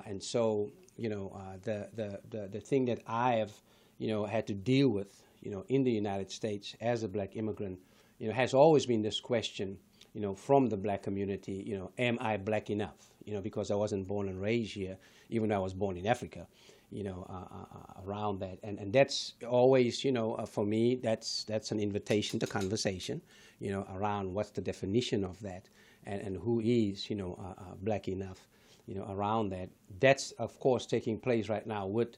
and 0.06 0.20
so 0.22 0.70
you 0.96 1.10
know 1.10 1.38
the, 1.62 1.88
the 1.94 2.20
the 2.30 2.48
the 2.48 2.60
thing 2.60 2.86
that 2.86 3.00
I 3.06 3.32
have 3.34 3.52
you 3.98 4.08
know 4.08 4.24
had 4.24 4.46
to 4.46 4.54
deal 4.54 4.88
with 4.88 5.22
you 5.42 5.50
know 5.50 5.64
in 5.68 5.84
the 5.84 5.92
United 5.92 6.30
States 6.30 6.74
as 6.80 7.02
a 7.02 7.08
black 7.08 7.36
immigrant 7.36 7.78
you 8.18 8.28
know, 8.28 8.34
has 8.34 8.54
always 8.54 8.86
been 8.86 9.02
this 9.02 9.20
question, 9.20 9.78
you 10.14 10.20
know, 10.20 10.34
from 10.34 10.68
the 10.68 10.76
black 10.76 11.02
community, 11.02 11.64
you 11.66 11.76
know, 11.76 11.90
am 11.98 12.18
I 12.20 12.36
black 12.36 12.70
enough? 12.70 13.12
You 13.24 13.34
know, 13.34 13.40
because 13.40 13.70
I 13.70 13.74
wasn't 13.74 14.06
born 14.06 14.28
and 14.28 14.40
raised 14.40 14.74
here, 14.74 14.96
even 15.30 15.48
though 15.48 15.56
I 15.56 15.58
was 15.58 15.74
born 15.74 15.96
in 15.96 16.06
Africa, 16.06 16.46
you 16.90 17.04
know, 17.04 17.26
uh, 17.28 17.54
uh, 17.54 17.78
uh 17.78 18.02
around 18.06 18.40
that. 18.40 18.58
And, 18.62 18.78
and 18.78 18.92
that's 18.92 19.34
always, 19.48 20.04
you 20.04 20.12
know, 20.12 20.34
uh, 20.34 20.46
for 20.46 20.64
me, 20.64 20.96
that's, 20.96 21.44
that's 21.44 21.70
an 21.70 21.80
invitation 21.80 22.38
to 22.40 22.46
conversation, 22.46 23.22
you 23.58 23.70
know, 23.70 23.86
around 23.94 24.32
what's 24.32 24.50
the 24.50 24.60
definition 24.60 25.24
of 25.24 25.40
that 25.40 25.68
and, 26.04 26.20
and 26.20 26.36
who 26.36 26.60
is, 26.60 27.08
you 27.08 27.16
know, 27.16 27.38
uh, 27.40 27.60
uh, 27.60 27.74
black 27.82 28.08
enough, 28.08 28.48
you 28.86 28.94
know, 28.94 29.06
around 29.10 29.50
that. 29.50 29.70
That's, 30.00 30.32
of 30.32 30.58
course, 30.58 30.84
taking 30.84 31.18
place 31.18 31.48
right 31.48 31.66
now 31.66 31.86
with 31.86 32.16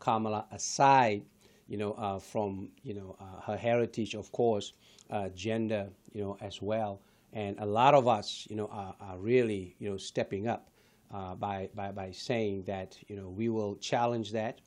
Kamala 0.00 0.46
aside, 0.52 1.22
you 1.68 1.76
know, 1.76 2.20
from, 2.20 2.68
you 2.82 2.94
know, 2.94 3.16
her 3.44 3.56
heritage, 3.56 4.14
of 4.14 4.30
course, 4.32 4.72
uh, 5.10 5.28
gender, 5.30 5.88
you 6.12 6.22
know, 6.22 6.36
as 6.40 6.62
well. 6.62 7.00
And 7.32 7.58
a 7.58 7.66
lot 7.66 7.94
of 7.94 8.08
us, 8.08 8.46
you 8.48 8.56
know, 8.56 8.68
are, 8.72 8.94
are 9.00 9.18
really, 9.18 9.74
you 9.78 9.90
know, 9.90 9.96
stepping 9.96 10.48
up 10.48 10.70
uh, 11.12 11.34
by, 11.34 11.68
by, 11.74 11.92
by 11.92 12.10
saying 12.12 12.64
that, 12.64 12.96
you 13.08 13.16
know, 13.16 13.28
we 13.28 13.48
will 13.48 13.76
challenge 13.76 14.32
that, 14.32 14.60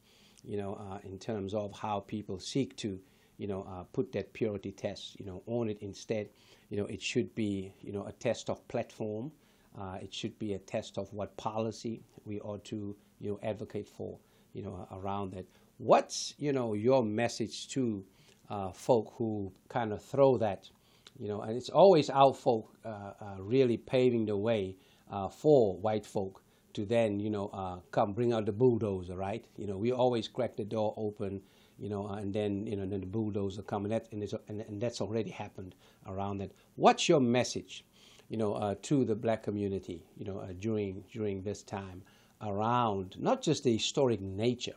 you 0.43 0.57
know, 0.57 0.75
uh, 0.75 0.99
in 1.03 1.17
terms 1.17 1.53
of 1.53 1.73
how 1.73 2.01
people 2.01 2.39
seek 2.39 2.75
to, 2.77 2.99
you 3.37 3.47
know, 3.47 3.65
uh, 3.69 3.83
put 3.93 4.11
that 4.11 4.33
purity 4.33 4.71
test, 4.71 5.19
you 5.19 5.25
know, 5.25 5.41
on 5.47 5.69
it 5.69 5.77
instead. 5.81 6.29
You 6.69 6.77
know, 6.77 6.85
it 6.85 7.01
should 7.01 7.33
be, 7.33 7.73
you 7.81 7.91
know, 7.91 8.05
a 8.05 8.11
test 8.11 8.49
of 8.49 8.65
platform. 8.67 9.31
Uh, 9.79 9.97
it 10.01 10.13
should 10.13 10.37
be 10.37 10.53
a 10.53 10.59
test 10.59 10.97
of 10.97 11.11
what 11.13 11.35
policy 11.37 12.01
we 12.25 12.39
ought 12.41 12.63
to, 12.65 12.95
you 13.19 13.31
know, 13.31 13.39
advocate 13.41 13.87
for, 13.87 14.17
you 14.53 14.61
know, 14.61 14.87
around 14.91 15.31
that. 15.33 15.45
What's, 15.79 16.33
you 16.37 16.51
know, 16.51 16.73
your 16.73 17.05
message 17.05 17.69
to 17.69 18.03
uh, 18.49 18.73
folk 18.73 19.13
who 19.15 19.53
kind 19.69 19.93
of 19.93 20.03
throw 20.03 20.37
that, 20.37 20.69
you 21.17 21.29
know, 21.29 21.39
and 21.39 21.55
it's 21.55 21.69
always 21.69 22.09
our 22.09 22.33
folk 22.33 22.75
uh, 22.83 23.13
uh, 23.21 23.35
really 23.39 23.77
paving 23.77 24.25
the 24.25 24.35
way 24.35 24.75
uh, 25.09 25.29
for 25.29 25.77
white 25.77 26.05
folk 26.05 26.43
to 26.73 26.85
then, 26.85 27.17
you 27.21 27.29
know, 27.29 27.47
uh, 27.53 27.77
come 27.91 28.11
bring 28.11 28.33
out 28.33 28.45
the 28.45 28.51
bulldozer, 28.51 29.15
right? 29.15 29.45
You 29.55 29.67
know, 29.67 29.77
we 29.77 29.93
always 29.93 30.27
crack 30.27 30.57
the 30.57 30.65
door 30.65 30.93
open, 30.97 31.41
you 31.77 31.87
know, 31.87 32.07
and 32.07 32.33
then, 32.33 32.67
you 32.67 32.75
know, 32.75 32.85
then 32.85 32.99
the 32.99 33.05
bulldozer 33.07 33.61
come, 33.61 33.85
and, 33.85 33.93
that, 33.93 34.09
and, 34.11 34.21
and, 34.49 34.59
and 34.59 34.81
that's 34.81 34.99
already 34.99 35.29
happened 35.29 35.75
around 36.07 36.39
that. 36.39 36.51
What's 36.75 37.07
your 37.07 37.21
message, 37.21 37.85
you 38.27 38.35
know, 38.35 38.53
uh, 38.55 38.75
to 38.81 39.05
the 39.05 39.15
black 39.15 39.43
community, 39.43 40.03
you 40.17 40.25
know, 40.25 40.45
during 40.59 41.05
during 41.09 41.41
this 41.41 41.63
time 41.63 42.03
around 42.41 43.15
not 43.17 43.41
just 43.41 43.63
the 43.63 43.71
historic 43.71 44.19
nature 44.19 44.75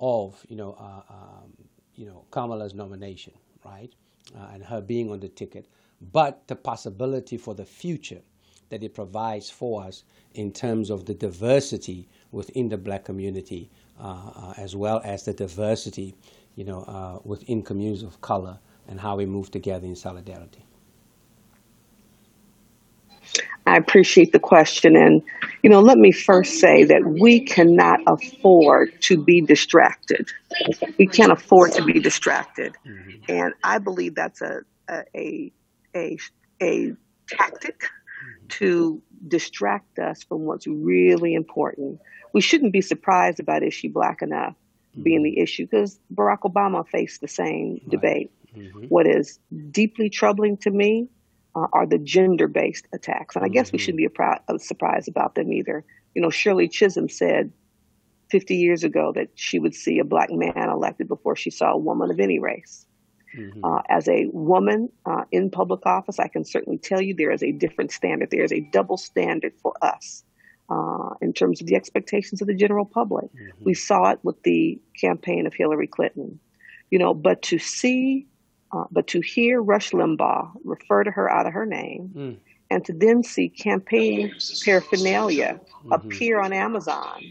of, 0.00 0.44
you 0.48 0.56
know, 0.56 0.76
um, 0.78 1.52
you 1.94 2.06
know, 2.06 2.24
Kamala's 2.30 2.74
nomination, 2.74 3.32
right, 3.64 3.92
uh, 4.36 4.48
and 4.52 4.64
her 4.64 4.80
being 4.80 5.10
on 5.10 5.20
the 5.20 5.28
ticket, 5.28 5.66
but 6.12 6.46
the 6.48 6.56
possibility 6.56 7.36
for 7.36 7.54
the 7.54 7.64
future 7.64 8.20
that 8.70 8.82
it 8.82 8.94
provides 8.94 9.50
for 9.50 9.84
us 9.84 10.04
in 10.34 10.52
terms 10.52 10.90
of 10.90 11.04
the 11.06 11.14
diversity 11.14 12.08
within 12.32 12.68
the 12.68 12.76
black 12.78 13.04
community, 13.04 13.70
uh, 14.00 14.30
uh, 14.36 14.54
as 14.56 14.74
well 14.76 15.00
as 15.04 15.24
the 15.24 15.32
diversity, 15.32 16.14
you 16.56 16.64
know, 16.64 16.82
uh, 16.82 17.20
within 17.24 17.62
communities 17.62 18.02
of 18.02 18.20
color 18.20 18.58
and 18.88 19.00
how 19.00 19.16
we 19.16 19.26
move 19.26 19.50
together 19.50 19.86
in 19.86 19.96
solidarity. 19.96 20.63
I 23.66 23.76
appreciate 23.76 24.32
the 24.32 24.38
question. 24.38 24.94
And, 24.94 25.22
you 25.62 25.70
know, 25.70 25.80
let 25.80 25.96
me 25.96 26.12
first 26.12 26.60
say 26.60 26.84
that 26.84 27.02
we 27.06 27.40
cannot 27.40 28.00
afford 28.06 29.00
to 29.02 29.22
be 29.22 29.40
distracted. 29.40 30.28
We 30.98 31.06
can't 31.06 31.32
afford 31.32 31.72
to 31.72 31.84
be 31.84 31.98
distracted. 31.98 32.74
Mm-hmm. 32.86 33.10
And 33.28 33.54
I 33.62 33.78
believe 33.78 34.14
that's 34.14 34.42
a, 34.42 34.60
a, 34.90 35.52
a, 35.94 36.18
a, 36.62 36.92
tactic 37.26 37.80
mm-hmm. 37.80 38.46
to 38.48 39.02
distract 39.26 39.98
us 39.98 40.22
from 40.24 40.42
what's 40.42 40.66
really 40.66 41.32
important. 41.32 42.00
We 42.34 42.42
shouldn't 42.42 42.74
be 42.74 42.82
surprised 42.82 43.40
about 43.40 43.62
is 43.62 43.72
she 43.72 43.88
black 43.88 44.20
enough 44.20 44.54
mm-hmm. 44.92 45.02
being 45.02 45.22
the 45.22 45.40
issue 45.40 45.66
because 45.66 45.98
Barack 46.14 46.40
Obama 46.40 46.86
faced 46.86 47.22
the 47.22 47.28
same 47.28 47.80
right. 47.80 47.88
debate. 47.88 48.30
Mm-hmm. 48.54 48.84
What 48.88 49.06
is 49.06 49.38
deeply 49.70 50.10
troubling 50.10 50.58
to 50.58 50.70
me 50.70 51.08
uh, 51.56 51.66
are 51.72 51.86
the 51.86 51.98
gender 51.98 52.48
based 52.48 52.86
attacks. 52.92 53.36
And 53.36 53.44
I 53.44 53.48
guess 53.48 53.68
mm-hmm. 53.68 53.76
we 53.76 53.78
shouldn't 53.78 53.98
be 53.98 54.08
proud, 54.08 54.40
uh, 54.48 54.58
surprised 54.58 55.08
about 55.08 55.34
them 55.34 55.52
either. 55.52 55.84
You 56.14 56.22
know, 56.22 56.30
Shirley 56.30 56.68
Chisholm 56.68 57.08
said 57.08 57.52
50 58.30 58.56
years 58.56 58.84
ago 58.84 59.12
that 59.14 59.28
she 59.34 59.58
would 59.58 59.74
see 59.74 59.98
a 59.98 60.04
black 60.04 60.30
man 60.30 60.68
elected 60.70 61.08
before 61.08 61.36
she 61.36 61.50
saw 61.50 61.72
a 61.72 61.78
woman 61.78 62.10
of 62.10 62.20
any 62.20 62.38
race. 62.38 62.86
Mm-hmm. 63.36 63.64
Uh, 63.64 63.82
as 63.88 64.08
a 64.08 64.26
woman 64.32 64.88
uh, 65.06 65.24
in 65.32 65.50
public 65.50 65.84
office, 65.86 66.18
I 66.18 66.28
can 66.28 66.44
certainly 66.44 66.78
tell 66.78 67.00
you 67.00 67.14
there 67.14 67.32
is 67.32 67.42
a 67.42 67.52
different 67.52 67.90
standard. 67.90 68.30
There 68.30 68.44
is 68.44 68.52
a 68.52 68.60
double 68.60 68.96
standard 68.96 69.52
for 69.60 69.74
us 69.82 70.22
uh, 70.70 71.10
in 71.20 71.32
terms 71.32 71.60
of 71.60 71.66
the 71.66 71.74
expectations 71.74 72.40
of 72.40 72.46
the 72.46 72.54
general 72.54 72.84
public. 72.84 73.26
Mm-hmm. 73.26 73.64
We 73.64 73.74
saw 73.74 74.10
it 74.10 74.20
with 74.22 74.42
the 74.44 74.80
campaign 75.00 75.46
of 75.46 75.54
Hillary 75.54 75.88
Clinton. 75.88 76.38
You 76.90 76.98
know, 76.98 77.12
but 77.12 77.42
to 77.42 77.58
see 77.58 78.26
uh, 78.74 78.84
but 78.90 79.06
to 79.08 79.20
hear 79.20 79.62
Rush 79.62 79.92
Limbaugh 79.92 80.50
refer 80.64 81.04
to 81.04 81.10
her 81.10 81.30
out 81.30 81.46
of 81.46 81.52
her 81.52 81.66
name 81.66 82.12
mm. 82.14 82.36
and 82.70 82.84
to 82.84 82.92
then 82.92 83.22
see 83.22 83.48
campaign 83.48 84.34
paraphernalia 84.64 85.60
mm-hmm. 85.60 85.92
appear 85.92 86.40
on 86.40 86.52
Amazon, 86.52 87.22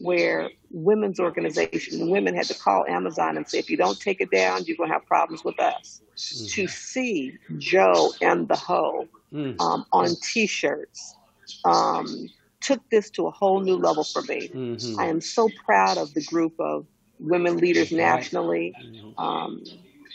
where 0.00 0.50
women's 0.70 1.18
organizations, 1.18 2.02
women 2.10 2.34
had 2.34 2.46
to 2.46 2.54
call 2.54 2.84
Amazon 2.86 3.36
and 3.36 3.48
say, 3.48 3.58
if 3.58 3.70
you 3.70 3.76
don't 3.76 3.98
take 3.98 4.20
it 4.20 4.30
down, 4.30 4.64
you're 4.64 4.76
going 4.76 4.90
to 4.90 4.92
have 4.92 5.06
problems 5.06 5.44
with 5.44 5.58
us. 5.60 6.02
Mm-hmm. 6.16 6.46
To 6.46 6.66
see 6.68 7.38
Joe 7.56 8.12
and 8.20 8.46
the 8.48 8.56
Hoe 8.56 9.08
mm. 9.32 9.58
um, 9.60 9.86
on 9.92 10.10
t 10.22 10.46
shirts. 10.46 11.16
Um, 11.64 12.28
took 12.60 12.80
this 12.90 13.10
to 13.10 13.26
a 13.26 13.30
whole 13.30 13.60
new 13.60 13.76
level 13.76 14.04
for 14.04 14.22
me. 14.22 14.48
Mm-hmm. 14.48 15.00
I 15.00 15.06
am 15.06 15.20
so 15.20 15.48
proud 15.64 15.98
of 15.98 16.14
the 16.14 16.22
group 16.22 16.54
of 16.60 16.86
women 17.18 17.56
leaders 17.56 17.90
nationally. 17.92 18.72
Mm-hmm. 18.80 19.18
Um, 19.18 19.64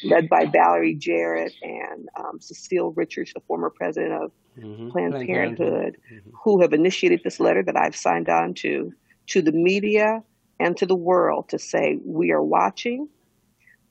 led 0.03 0.29
by 0.29 0.45
Valerie 0.45 0.95
Jarrett 0.95 1.53
and 1.62 2.10
um, 2.17 2.39
Cecile 2.39 2.91
Richards, 2.91 3.33
the 3.33 3.41
former 3.41 3.69
president 3.69 4.13
of 4.13 4.31
mm-hmm. 4.57 4.89
Planned, 4.89 5.13
Planned 5.13 5.27
Parenthood, 5.27 5.57
Parenthood. 5.57 5.97
Mm-hmm. 6.12 6.29
who 6.43 6.62
have 6.62 6.73
initiated 6.73 7.21
this 7.23 7.39
letter 7.39 7.63
that 7.63 7.77
I've 7.77 7.95
signed 7.95 8.29
on 8.29 8.53
to, 8.55 8.93
to 9.27 9.41
the 9.41 9.51
media 9.51 10.23
and 10.60 10.75
to 10.77 10.86
the 10.86 10.95
world 10.95 11.49
to 11.49 11.60
say 11.60 11.97
we 12.03 12.31
are 12.31 12.43
watching. 12.43 13.10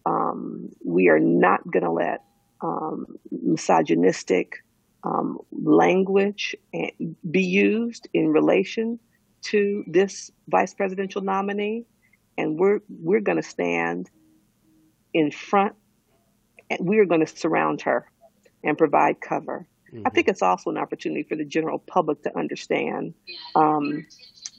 Um, 0.04 0.68
we 0.84 1.08
are 1.08 1.18
not 1.18 1.68
going 1.70 1.84
to 1.84 1.90
let 1.90 2.22
um, 2.60 3.06
misogynistic 3.30 4.62
um, 5.04 5.38
language 5.52 6.56
eh, 6.74 6.90
be 7.30 7.42
used 7.42 8.08
in 8.14 8.28
relation 8.28 8.98
to 9.42 9.84
this 9.86 10.30
vice 10.48 10.74
presidential 10.74 11.22
nominee, 11.22 11.84
and 12.38 12.58
we're 12.58 12.80
we're 12.88 13.20
going 13.20 13.40
to 13.40 13.48
stand 13.48 14.10
in 15.14 15.30
front 15.30 15.74
we 16.80 16.98
are 16.98 17.04
going 17.04 17.24
to 17.24 17.26
surround 17.26 17.82
her 17.82 18.06
and 18.64 18.76
provide 18.76 19.20
cover. 19.20 19.66
Mm-hmm. 19.92 20.02
I 20.06 20.10
think 20.10 20.28
it's 20.28 20.42
also 20.42 20.70
an 20.70 20.78
opportunity 20.78 21.22
for 21.22 21.36
the 21.36 21.44
general 21.44 21.78
public 21.78 22.22
to 22.22 22.36
understand 22.36 23.14
um, 23.54 24.06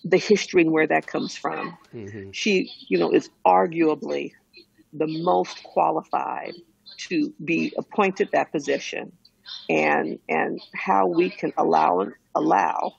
the 0.04 0.18
history 0.18 0.62
and 0.62 0.72
where 0.72 0.88
that 0.88 1.08
comes 1.08 1.36
from. 1.36 1.78
Mm-hmm. 1.94 2.32
She, 2.32 2.72
you 2.88 2.98
know, 2.98 3.12
is 3.12 3.30
arguably 3.46 4.32
the 4.94 5.08
most 5.08 5.64
qualified 5.64 6.54
to 6.98 7.34
be 7.44 7.74
appointed 7.78 8.30
that 8.32 8.52
position, 8.52 9.12
and 9.70 10.20
and 10.30 10.62
how 10.74 11.08
we 11.08 11.30
can 11.30 11.54
allow 11.58 12.08
allow 12.34 12.94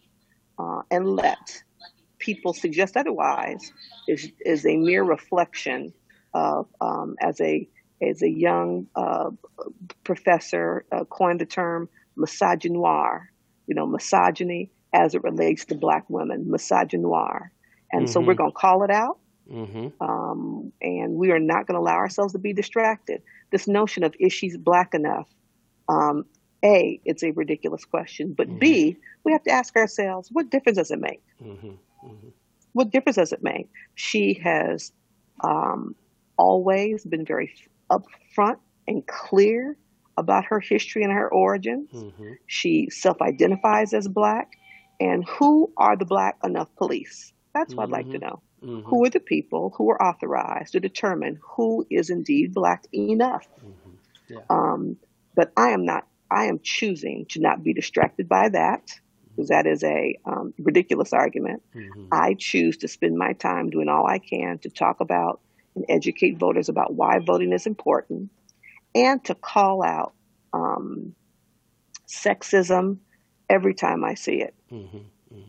uh, 0.59 0.83
and 0.91 1.17
let 1.17 1.63
people 2.19 2.53
suggest 2.53 2.97
otherwise 2.97 3.73
is 4.07 4.31
is 4.45 4.67
a 4.67 4.77
mere 4.77 5.03
reflection 5.03 5.93
of 6.35 6.67
um, 6.81 7.17
as 7.21 7.41
a 7.41 7.69
as 8.03 8.23
a 8.23 8.29
young 8.29 8.87
uh, 8.95 9.31
professor 10.05 10.85
uh, 10.93 11.05
coined 11.05 11.41
the 11.41 11.47
term 11.47 11.89
misogynoir, 12.17 13.27
you 13.67 13.75
know, 13.75 13.87
misogyny 13.87 14.71
as 14.93 15.15
it 15.15 15.23
relates 15.23 15.65
to 15.67 15.75
black 15.75 16.05
women, 16.09 16.47
misogynoir. 16.47 17.51
And 17.93 18.05
mm-hmm. 18.05 18.13
so 18.13 18.21
we're 18.21 18.35
going 18.35 18.51
to 18.51 18.57
call 18.57 18.83
it 18.85 18.91
out. 18.91 19.19
Mm-hmm. 19.51 20.03
Um, 20.03 20.73
and 20.83 21.15
we 21.15 21.31
are 21.31 21.39
not 21.39 21.67
going 21.67 21.75
to 21.75 21.81
allow 21.81 21.97
ourselves 21.97 22.35
to 22.35 22.39
be 22.39 22.53
distracted. 22.53 23.23
This 23.51 23.67
notion 23.67 24.05
of 24.05 24.15
is 24.21 24.33
she 24.33 24.55
black 24.57 24.95
enough? 24.95 25.29
Um, 25.89 26.27
a, 26.63 27.01
it's 27.05 27.23
a 27.23 27.31
ridiculous 27.31 27.85
question. 27.85 28.35
But 28.35 28.49
mm-hmm. 28.49 28.59
B, 28.59 28.97
we 29.25 29.33
have 29.33 29.43
to 29.45 29.51
ask 29.51 29.75
ourselves, 29.77 30.29
what 30.31 30.51
difference 30.51 30.77
does 30.77 30.91
it 30.91 31.01
make? 31.01 31.23
Mm-hmm. 31.43 31.69
Mm-hmm. 31.69 32.29
What 32.73 32.91
difference 32.91 33.17
does 33.17 33.33
it 33.33 33.43
make? 33.43 33.71
She 33.95 34.35
has 34.45 34.93
um, 35.43 35.95
always 36.37 37.05
been 37.05 37.25
very 37.25 37.55
upfront 37.91 38.59
and 38.87 39.07
clear 39.07 39.77
about 40.17 40.45
her 40.47 40.61
history 40.61 41.05
and 41.05 41.13
her 41.13 41.29
origins. 41.29 41.91
Mm-hmm. 41.93 42.33
She 42.47 42.91
self 42.91 43.23
identifies 43.23 43.95
as 43.95 44.09
black. 44.09 44.53
And 45.01 45.25
who 45.29 45.73
are 45.77 45.97
the 45.97 46.05
black 46.05 46.39
enough 46.43 46.75
police? 46.77 47.33
That's 47.55 47.73
what 47.73 47.85
I'd 47.85 47.91
like 47.91 48.11
to 48.11 48.19
mm-hmm. 48.19 48.27
know. 48.27 48.43
Mm-hmm. 48.63 48.89
Who 48.89 49.05
are 49.05 49.11
the 49.11 49.21
people 49.21 49.73
who 49.77 49.89
are 49.91 50.03
authorized 50.03 50.73
to 50.73 50.81
determine 50.81 51.39
who 51.41 51.87
is 51.89 52.11
indeed 52.11 52.53
black 52.53 52.85
enough? 52.93 53.47
Mm-hmm. 53.65 54.35
Yeah. 54.35 54.39
Um, 54.51 54.97
but 55.37 55.53
I 55.57 55.69
am 55.69 55.85
not 55.85 56.07
I 56.31 56.47
am 56.47 56.59
choosing 56.63 57.27
to 57.31 57.41
not 57.41 57.63
be 57.63 57.73
distracted 57.73 58.29
by 58.29 58.49
that 58.51 58.83
because 59.31 59.49
that 59.49 59.67
is 59.67 59.85
a 59.85 60.19
um, 60.25 60.53
ridiculous 60.59 61.13
argument. 61.13 61.63
Mm-hmm. 61.75 62.07
I 62.11 62.35
choose 62.35 62.79
to 62.79 62.89
spend 62.89 63.17
my 63.17 63.35
time 63.35 63.71
doing 63.71 63.89
all 63.89 64.05
I 64.07 64.19
can 64.19 64.59
to 64.59 64.69
talk 64.69 65.01
about 65.01 65.41
and 65.79 65.87
educate 65.89 66.37
voters 66.37 66.69
about 66.69 66.95
why 66.95 67.19
voting 67.21 67.53
is 67.53 67.67
important 67.67 68.31
and 68.95 69.25
to 69.25 69.35
call 69.35 69.83
out 69.83 70.13
um, 70.53 71.15
sexism 72.09 72.99
every 73.49 73.75
time 73.75 74.05
I 74.05 74.15
see 74.15 74.41
it. 74.41 74.55
Mm-hmm. 74.73 74.97
mm-hmm. 74.97 75.41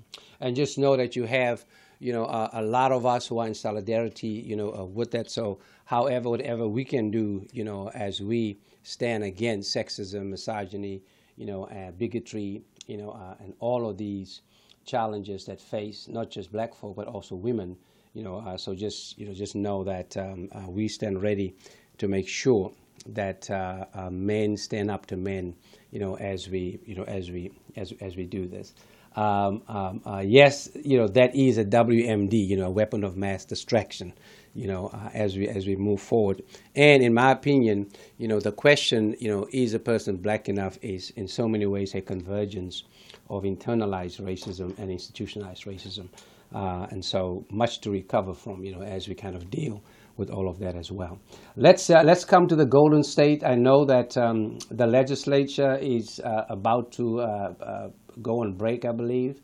And 0.41 0.55
just 0.55 0.77
know 0.77 0.95
that 0.95 1.17
you 1.17 1.25
have, 1.25 1.65
you 1.99 2.13
know, 2.13 2.23
uh, 2.23 2.49
a 2.53 2.61
lot 2.61 2.93
of 2.93 3.05
us 3.05 3.27
who 3.27 3.39
are 3.39 3.47
in 3.47 3.53
solidarity, 3.53 4.27
you 4.27 4.55
know, 4.55 4.73
uh, 4.73 4.85
with 4.85 5.11
that. 5.11 5.29
So, 5.29 5.59
however, 5.83 6.29
whatever 6.29 6.65
we 6.65 6.85
can 6.85 7.11
do, 7.11 7.45
you 7.51 7.65
know, 7.65 7.89
as 7.89 8.21
we 8.21 8.57
stand 8.83 9.25
against 9.25 9.75
sexism, 9.75 10.27
misogyny, 10.29 11.01
you 11.35 11.45
know, 11.45 11.65
uh, 11.65 11.91
bigotry, 11.91 12.61
you 12.87 12.97
know, 12.97 13.11
uh, 13.11 13.35
and 13.41 13.53
all 13.59 13.89
of 13.89 13.97
these 13.97 14.41
challenges 14.85 15.45
that 15.45 15.61
face 15.61 16.07
not 16.07 16.31
just 16.31 16.51
black 16.51 16.73
folk 16.73 16.95
but 16.95 17.07
also 17.07 17.35
women. 17.35 17.77
You 18.13 18.23
know, 18.23 18.39
uh, 18.39 18.57
so 18.57 18.75
just 18.75 19.17
you 19.17 19.27
know, 19.27 19.33
just 19.33 19.55
know 19.55 19.83
that 19.83 20.17
um, 20.17 20.49
uh, 20.51 20.69
we 20.69 20.87
stand 20.87 21.21
ready 21.21 21.55
to 21.99 22.07
make 22.07 22.27
sure 22.27 22.71
that 23.07 23.49
uh, 23.49 23.85
uh, 23.93 24.09
men 24.09 24.57
stand 24.57 24.91
up 24.91 25.05
to 25.07 25.17
men. 25.17 25.55
You 25.91 25.99
know, 25.99 26.17
as 26.17 26.49
we 26.49 26.79
you 26.85 26.95
know 26.95 27.03
as 27.03 27.29
we 27.31 27.51
as 27.75 27.93
as 28.01 28.15
we 28.15 28.25
do 28.25 28.47
this. 28.47 28.73
Um, 29.15 29.63
um, 29.67 30.01
yes, 30.23 30.69
you 30.75 30.97
know 30.97 31.07
that 31.07 31.35
is 31.35 31.57
a 31.57 31.65
WMD, 31.65 32.33
you 32.33 32.57
know, 32.57 32.67
a 32.67 32.71
weapon 32.71 33.03
of 33.03 33.17
mass 33.17 33.45
distraction 33.45 34.13
you 34.53 34.67
know, 34.67 34.87
uh, 34.87 35.09
as 35.13 35.37
we 35.37 35.47
as 35.47 35.65
we 35.65 35.75
move 35.75 36.01
forward. 36.01 36.41
And 36.75 37.03
in 37.03 37.13
my 37.13 37.31
opinion, 37.31 37.89
you 38.17 38.27
know, 38.27 38.39
the 38.39 38.51
question, 38.51 39.15
you 39.19 39.29
know, 39.29 39.47
is 39.51 39.73
a 39.73 39.79
person 39.79 40.17
black 40.17 40.49
enough 40.49 40.77
is 40.81 41.11
in 41.11 41.27
so 41.27 41.47
many 41.47 41.65
ways 41.65 41.95
a 41.95 42.01
convergence 42.01 42.83
of 43.29 43.43
internalized 43.43 44.21
racism 44.21 44.77
and 44.77 44.91
institutionalized 44.91 45.65
racism, 45.65 46.09
uh, 46.53 46.87
and 46.91 47.03
so 47.03 47.45
much 47.51 47.81
to 47.81 47.91
recover 47.91 48.33
from, 48.33 48.63
you 48.63 48.75
know, 48.75 48.81
as 48.81 49.07
we 49.07 49.15
kind 49.15 49.35
of 49.35 49.49
deal 49.49 49.83
with 50.17 50.29
all 50.29 50.49
of 50.49 50.59
that 50.59 50.75
as 50.75 50.91
well. 50.91 51.17
Let's 51.55 51.89
uh, 51.89 52.01
let's 52.03 52.25
come 52.25 52.47
to 52.47 52.55
the 52.55 52.65
Golden 52.65 53.03
State. 53.03 53.43
I 53.43 53.55
know 53.55 53.85
that 53.85 54.17
um, 54.17 54.57
the 54.69 54.85
legislature 54.85 55.77
is 55.77 56.19
uh, 56.19 56.45
about 56.49 56.91
to 56.93 57.21
uh, 57.21 57.53
uh, 57.61 57.89
go 58.21 58.41
on 58.41 58.53
break, 58.53 58.83
I 58.83 58.91
believe. 58.91 59.39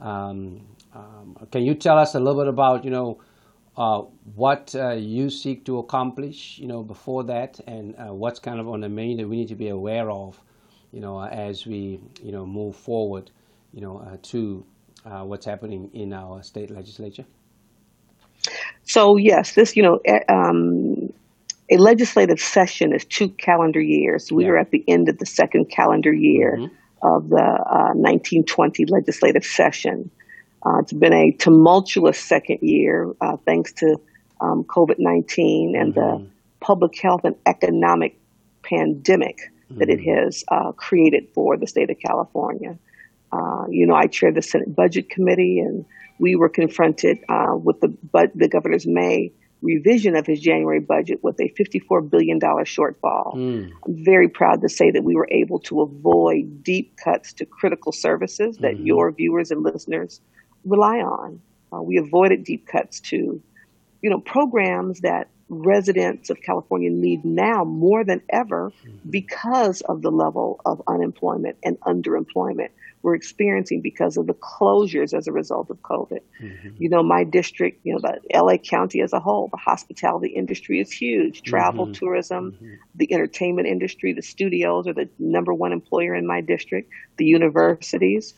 Um, 0.00 0.66
um, 0.94 1.36
can 1.50 1.62
you 1.62 1.74
tell 1.74 1.98
us 1.98 2.14
a 2.14 2.20
little 2.20 2.42
bit 2.42 2.48
about, 2.48 2.84
you 2.84 2.90
know, 2.90 3.20
uh, 3.76 4.02
what 4.34 4.74
you 4.98 5.30
seek 5.30 5.64
to 5.64 5.78
accomplish, 5.78 6.58
you 6.58 6.66
know, 6.66 6.82
before 6.82 7.24
that, 7.24 7.60
and 7.66 7.94
what's 8.18 8.40
kind 8.40 8.60
of 8.60 8.68
on 8.68 8.80
the 8.80 8.88
menu 8.88 9.16
that 9.16 9.28
we 9.28 9.36
need 9.36 9.48
to 9.48 9.54
be 9.54 9.68
aware 9.68 10.10
of, 10.10 10.40
you 10.92 11.00
know, 11.00 11.22
as 11.22 11.66
we, 11.66 12.00
you 12.22 12.32
know, 12.32 12.44
move 12.44 12.74
forward, 12.74 13.30
you 13.72 13.80
know, 13.80 14.18
to 14.22 14.64
uh, 15.04 15.22
what's 15.24 15.46
happening 15.46 15.90
in 15.94 16.12
our 16.12 16.42
state 16.42 16.70
legislature. 16.70 17.24
So 18.84 19.16
yes, 19.16 19.54
this, 19.54 19.76
you 19.76 19.82
know, 19.82 20.00
um, 20.28 21.12
a 21.70 21.76
legislative 21.76 22.40
session 22.40 22.94
is 22.94 23.04
two 23.04 23.28
calendar 23.30 23.80
years. 23.80 24.32
We 24.32 24.44
yeah. 24.44 24.50
are 24.50 24.58
at 24.58 24.70
the 24.70 24.84
end 24.88 25.08
of 25.08 25.18
the 25.18 25.26
second 25.26 25.66
calendar 25.66 26.12
year 26.12 26.56
mm-hmm. 26.58 26.74
of 27.02 27.28
the 27.28 27.36
1920 27.94 28.86
legislative 28.86 29.44
session. 29.44 30.10
Uh, 30.64 30.78
it's 30.80 30.92
been 30.92 31.12
a 31.12 31.32
tumultuous 31.32 32.18
second 32.18 32.58
year 32.62 33.12
uh, 33.20 33.36
thanks 33.44 33.72
to 33.72 33.96
um, 34.40 34.64
COVID 34.64 34.96
19 34.98 35.74
and 35.76 35.94
mm-hmm. 35.94 36.24
the 36.24 36.30
public 36.60 36.98
health 37.00 37.22
and 37.24 37.36
economic 37.46 38.18
pandemic 38.62 39.38
mm-hmm. 39.70 39.78
that 39.78 39.88
it 39.88 40.00
mm-hmm. 40.00 40.26
has 40.26 40.44
uh, 40.48 40.72
created 40.72 41.28
for 41.34 41.56
the 41.56 41.66
state 41.66 41.90
of 41.90 41.96
California. 42.04 42.78
Uh, 43.32 43.64
you 43.68 43.86
know, 43.86 43.94
I 43.94 44.06
chair 44.06 44.32
the 44.32 44.42
Senate 44.42 44.74
Budget 44.74 45.10
Committee, 45.10 45.58
and 45.58 45.84
we 46.18 46.34
were 46.34 46.48
confronted 46.48 47.18
uh, 47.28 47.54
with 47.56 47.80
the, 47.80 47.88
but 48.12 48.30
the 48.34 48.48
governor's 48.48 48.86
May 48.86 49.32
revision 49.60 50.14
of 50.16 50.26
his 50.26 50.40
January 50.40 50.80
budget 50.80 51.22
with 51.22 51.38
a 51.40 51.52
$54 51.58 52.08
billion 52.08 52.38
shortfall. 52.40 53.34
Mm. 53.34 53.72
I'm 53.86 54.04
very 54.04 54.28
proud 54.28 54.60
to 54.62 54.68
say 54.68 54.90
that 54.90 55.02
we 55.02 55.14
were 55.14 55.28
able 55.30 55.58
to 55.60 55.82
avoid 55.82 56.62
deep 56.62 56.96
cuts 56.96 57.32
to 57.34 57.46
critical 57.46 57.92
services 57.92 58.58
that 58.58 58.74
mm-hmm. 58.74 58.86
your 58.86 59.12
viewers 59.12 59.50
and 59.50 59.62
listeners 59.62 60.20
rely 60.64 60.98
on. 60.98 61.40
Uh, 61.72 61.82
we 61.82 61.98
avoided 61.98 62.44
deep 62.44 62.66
cuts 62.66 63.00
to, 63.00 63.42
you 64.00 64.10
know, 64.10 64.20
programs 64.20 65.00
that 65.00 65.28
residents 65.48 66.30
of 66.30 66.40
California 66.42 66.90
need 66.90 67.24
now 67.24 67.64
more 67.64 68.04
than 68.04 68.20
ever 68.28 68.70
mm-hmm. 68.70 69.10
because 69.10 69.80
of 69.82 70.02
the 70.02 70.10
level 70.10 70.60
of 70.66 70.82
unemployment 70.86 71.56
and 71.64 71.78
underemployment 71.80 72.68
we're 73.02 73.14
experiencing 73.14 73.80
because 73.80 74.16
of 74.16 74.26
the 74.26 74.34
closures 74.34 75.16
as 75.16 75.28
a 75.28 75.32
result 75.32 75.70
of 75.70 75.80
COVID. 75.82 76.18
Mm-hmm. 76.42 76.68
You 76.78 76.88
know, 76.88 77.02
my 77.02 77.22
district, 77.22 77.80
you 77.84 77.92
know, 77.92 78.00
the 78.00 78.20
LA 78.36 78.56
County 78.56 79.02
as 79.02 79.12
a 79.12 79.20
whole, 79.20 79.48
the 79.48 79.56
hospitality 79.56 80.30
industry 80.30 80.80
is 80.80 80.90
huge. 80.90 81.42
Travel, 81.42 81.84
mm-hmm. 81.84 81.92
tourism, 81.92 82.52
mm-hmm. 82.52 82.74
the 82.96 83.12
entertainment 83.12 83.68
industry, 83.68 84.12
the 84.12 84.22
studios 84.22 84.88
are 84.88 84.94
the 84.94 85.08
number 85.18 85.54
one 85.54 85.72
employer 85.72 86.14
in 86.14 86.26
my 86.26 86.40
district, 86.40 86.90
the 87.18 87.24
universities 87.24 88.34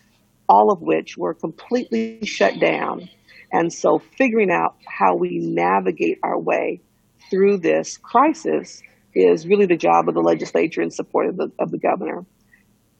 all 0.51 0.73
of 0.73 0.83
which 0.83 1.16
were 1.16 1.33
completely 1.33 2.18
shut 2.25 2.59
down. 2.59 3.09
And 3.53 3.73
so 3.73 4.01
figuring 4.01 4.51
out 4.51 4.75
how 4.85 5.14
we 5.14 5.38
navigate 5.38 6.18
our 6.25 6.37
way 6.37 6.81
through 7.30 7.59
this 7.59 7.98
crisis 7.98 8.83
is 9.14 9.46
really 9.46 9.66
the 9.66 9.76
job 9.76 10.09
of 10.09 10.14
the 10.14 10.20
legislature 10.20 10.83
in 10.83 10.90
support 10.90 11.26
of 11.28 11.37
the, 11.37 11.50
of 11.59 11.70
the 11.70 11.78
governor. 11.78 12.24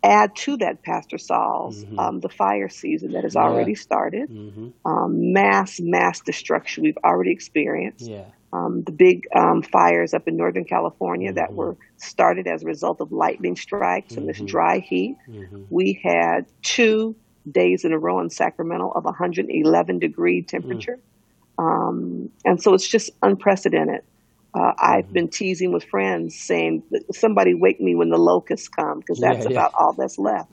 Add 0.03 0.35
to 0.37 0.57
that, 0.59 0.83
Pastor 0.83 1.19
Sauls, 1.19 1.85
mm-hmm. 1.85 1.99
um, 1.99 2.21
the 2.21 2.31
fire 2.31 2.69
season 2.69 3.13
that 3.13 3.25
has 3.25 3.35
yeah. 3.35 3.43
already 3.43 3.75
started, 3.75 4.31
mm-hmm. 4.31 4.69
um, 4.91 5.33
mass, 5.33 5.79
mass 5.79 6.21
destruction 6.21 6.85
we've 6.85 6.97
already 7.05 7.33
experienced. 7.33 8.09
Yeah. 8.09 8.25
Um, 8.53 8.83
the 8.83 8.93
big 8.93 9.27
um, 9.37 9.63
fires 9.63 10.15
up 10.15 10.27
in 10.27 10.37
Northern 10.37 10.65
California 10.65 11.29
mm-hmm. 11.29 11.37
that 11.37 11.53
were 11.53 11.77
started 11.99 12.47
as 12.47 12.63
a 12.63 12.67
result 12.67 13.01
of 13.01 13.13
lightning 13.13 13.57
strikes 13.57 14.15
and 14.17 14.29
this 14.29 14.39
mm-hmm. 14.39 14.47
dry 14.47 14.79
heat. 14.79 15.17
Mm-hmm. 15.29 15.65
We 15.69 16.01
had 16.03 16.47
two 16.63 17.15
days 17.49 17.85
in 17.85 17.93
a 17.93 17.99
row 17.99 18.21
in 18.21 18.31
Sacramento 18.31 18.91
of 18.91 19.05
111 19.05 19.99
degree 19.99 20.43
temperature. 20.43 20.99
Um, 21.61 22.31
and 22.45 22.63
so 22.63 22.73
it's 22.73 22.89
just 22.89 23.11
unprecedented. 23.23 24.01
Uh, 24.55 24.73
I've 24.79 25.05
mm-hmm. 25.05 25.13
been 25.13 25.29
teasing 25.29 25.73
with 25.73 25.85
friends 25.85 26.35
saying, 26.35 26.83
somebody 27.13 27.55
wake 27.55 27.81
me 27.81 27.95
when 27.95 28.09
the 28.09 28.17
locusts 28.17 28.69
come, 28.69 29.01
because 29.01 29.21
that's 29.21 29.45
yeah, 29.45 29.51
yeah. 29.51 29.51
about 29.51 29.75
all 29.75 29.93
that's 29.93 30.19
left 30.19 30.51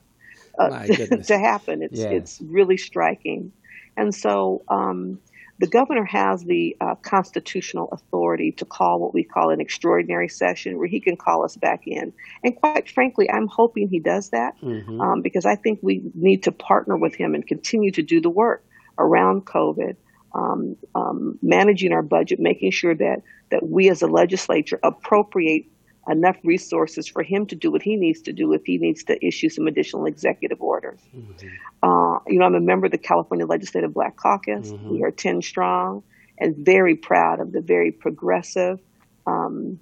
uh, 0.58 0.84
to 0.86 1.38
happen. 1.38 1.82
It's, 1.82 1.98
yeah. 1.98 2.10
it's 2.10 2.40
really 2.42 2.76
striking. 2.76 3.52
And 3.96 4.14
so 4.14 4.62
um, 4.68 5.18
the 5.58 5.66
governor 5.66 6.04
has 6.04 6.44
the 6.44 6.76
uh, 6.80 6.94
constitutional 6.96 7.88
authority 7.90 8.52
to 8.52 8.64
call 8.64 9.00
what 9.00 9.14
we 9.14 9.24
call 9.24 9.50
an 9.50 9.60
extraordinary 9.60 10.28
session 10.28 10.78
where 10.78 10.86
he 10.86 11.00
can 11.00 11.16
call 11.16 11.44
us 11.44 11.56
back 11.56 11.86
in. 11.86 12.12
And 12.44 12.54
quite 12.54 12.90
frankly, 12.90 13.30
I'm 13.30 13.48
hoping 13.48 13.88
he 13.88 13.98
does 13.98 14.30
that 14.30 14.60
mm-hmm. 14.60 15.00
um, 15.00 15.22
because 15.22 15.46
I 15.46 15.56
think 15.56 15.80
we 15.82 16.02
need 16.14 16.44
to 16.44 16.52
partner 16.52 16.96
with 16.96 17.14
him 17.14 17.34
and 17.34 17.46
continue 17.46 17.90
to 17.92 18.02
do 18.02 18.20
the 18.20 18.30
work 18.30 18.64
around 18.98 19.46
COVID, 19.46 19.96
um, 20.38 20.76
um, 20.94 21.38
managing 21.42 21.92
our 21.92 22.02
budget, 22.02 22.38
making 22.38 22.70
sure 22.70 22.94
that, 22.94 23.22
that 23.50 23.68
we 23.68 23.90
as 23.90 24.02
a 24.02 24.06
legislature 24.06 24.78
appropriate 24.82 25.64
enough 26.08 26.36
resources 26.42 27.06
for 27.06 27.22
him 27.22 27.46
to 27.46 27.56
do 27.56 27.70
what 27.70 27.82
he 27.82 27.96
needs 27.96 28.22
to 28.22 28.32
do 28.32 28.52
if 28.52 28.62
he 28.64 28.78
needs 28.78 29.04
to 29.04 29.26
issue 29.26 29.48
some 29.48 29.66
additional 29.66 30.06
executive 30.06 30.60
orders. 30.60 31.00
Mm-hmm. 31.14 31.48
Uh, 31.82 32.18
you 32.26 32.38
know, 32.38 32.46
I'm 32.46 32.54
a 32.54 32.60
member 32.60 32.86
of 32.86 32.92
the 32.92 32.98
California 32.98 33.46
Legislative 33.46 33.92
Black 33.92 34.16
Caucus. 34.16 34.70
Mm-hmm. 34.70 34.90
We 34.90 35.02
are 35.02 35.10
10 35.10 35.42
strong 35.42 36.02
and 36.38 36.56
very 36.56 36.94
proud 36.94 37.40
of 37.40 37.52
the 37.52 37.60
very 37.60 37.90
progressive 37.90 38.78
um, 39.26 39.80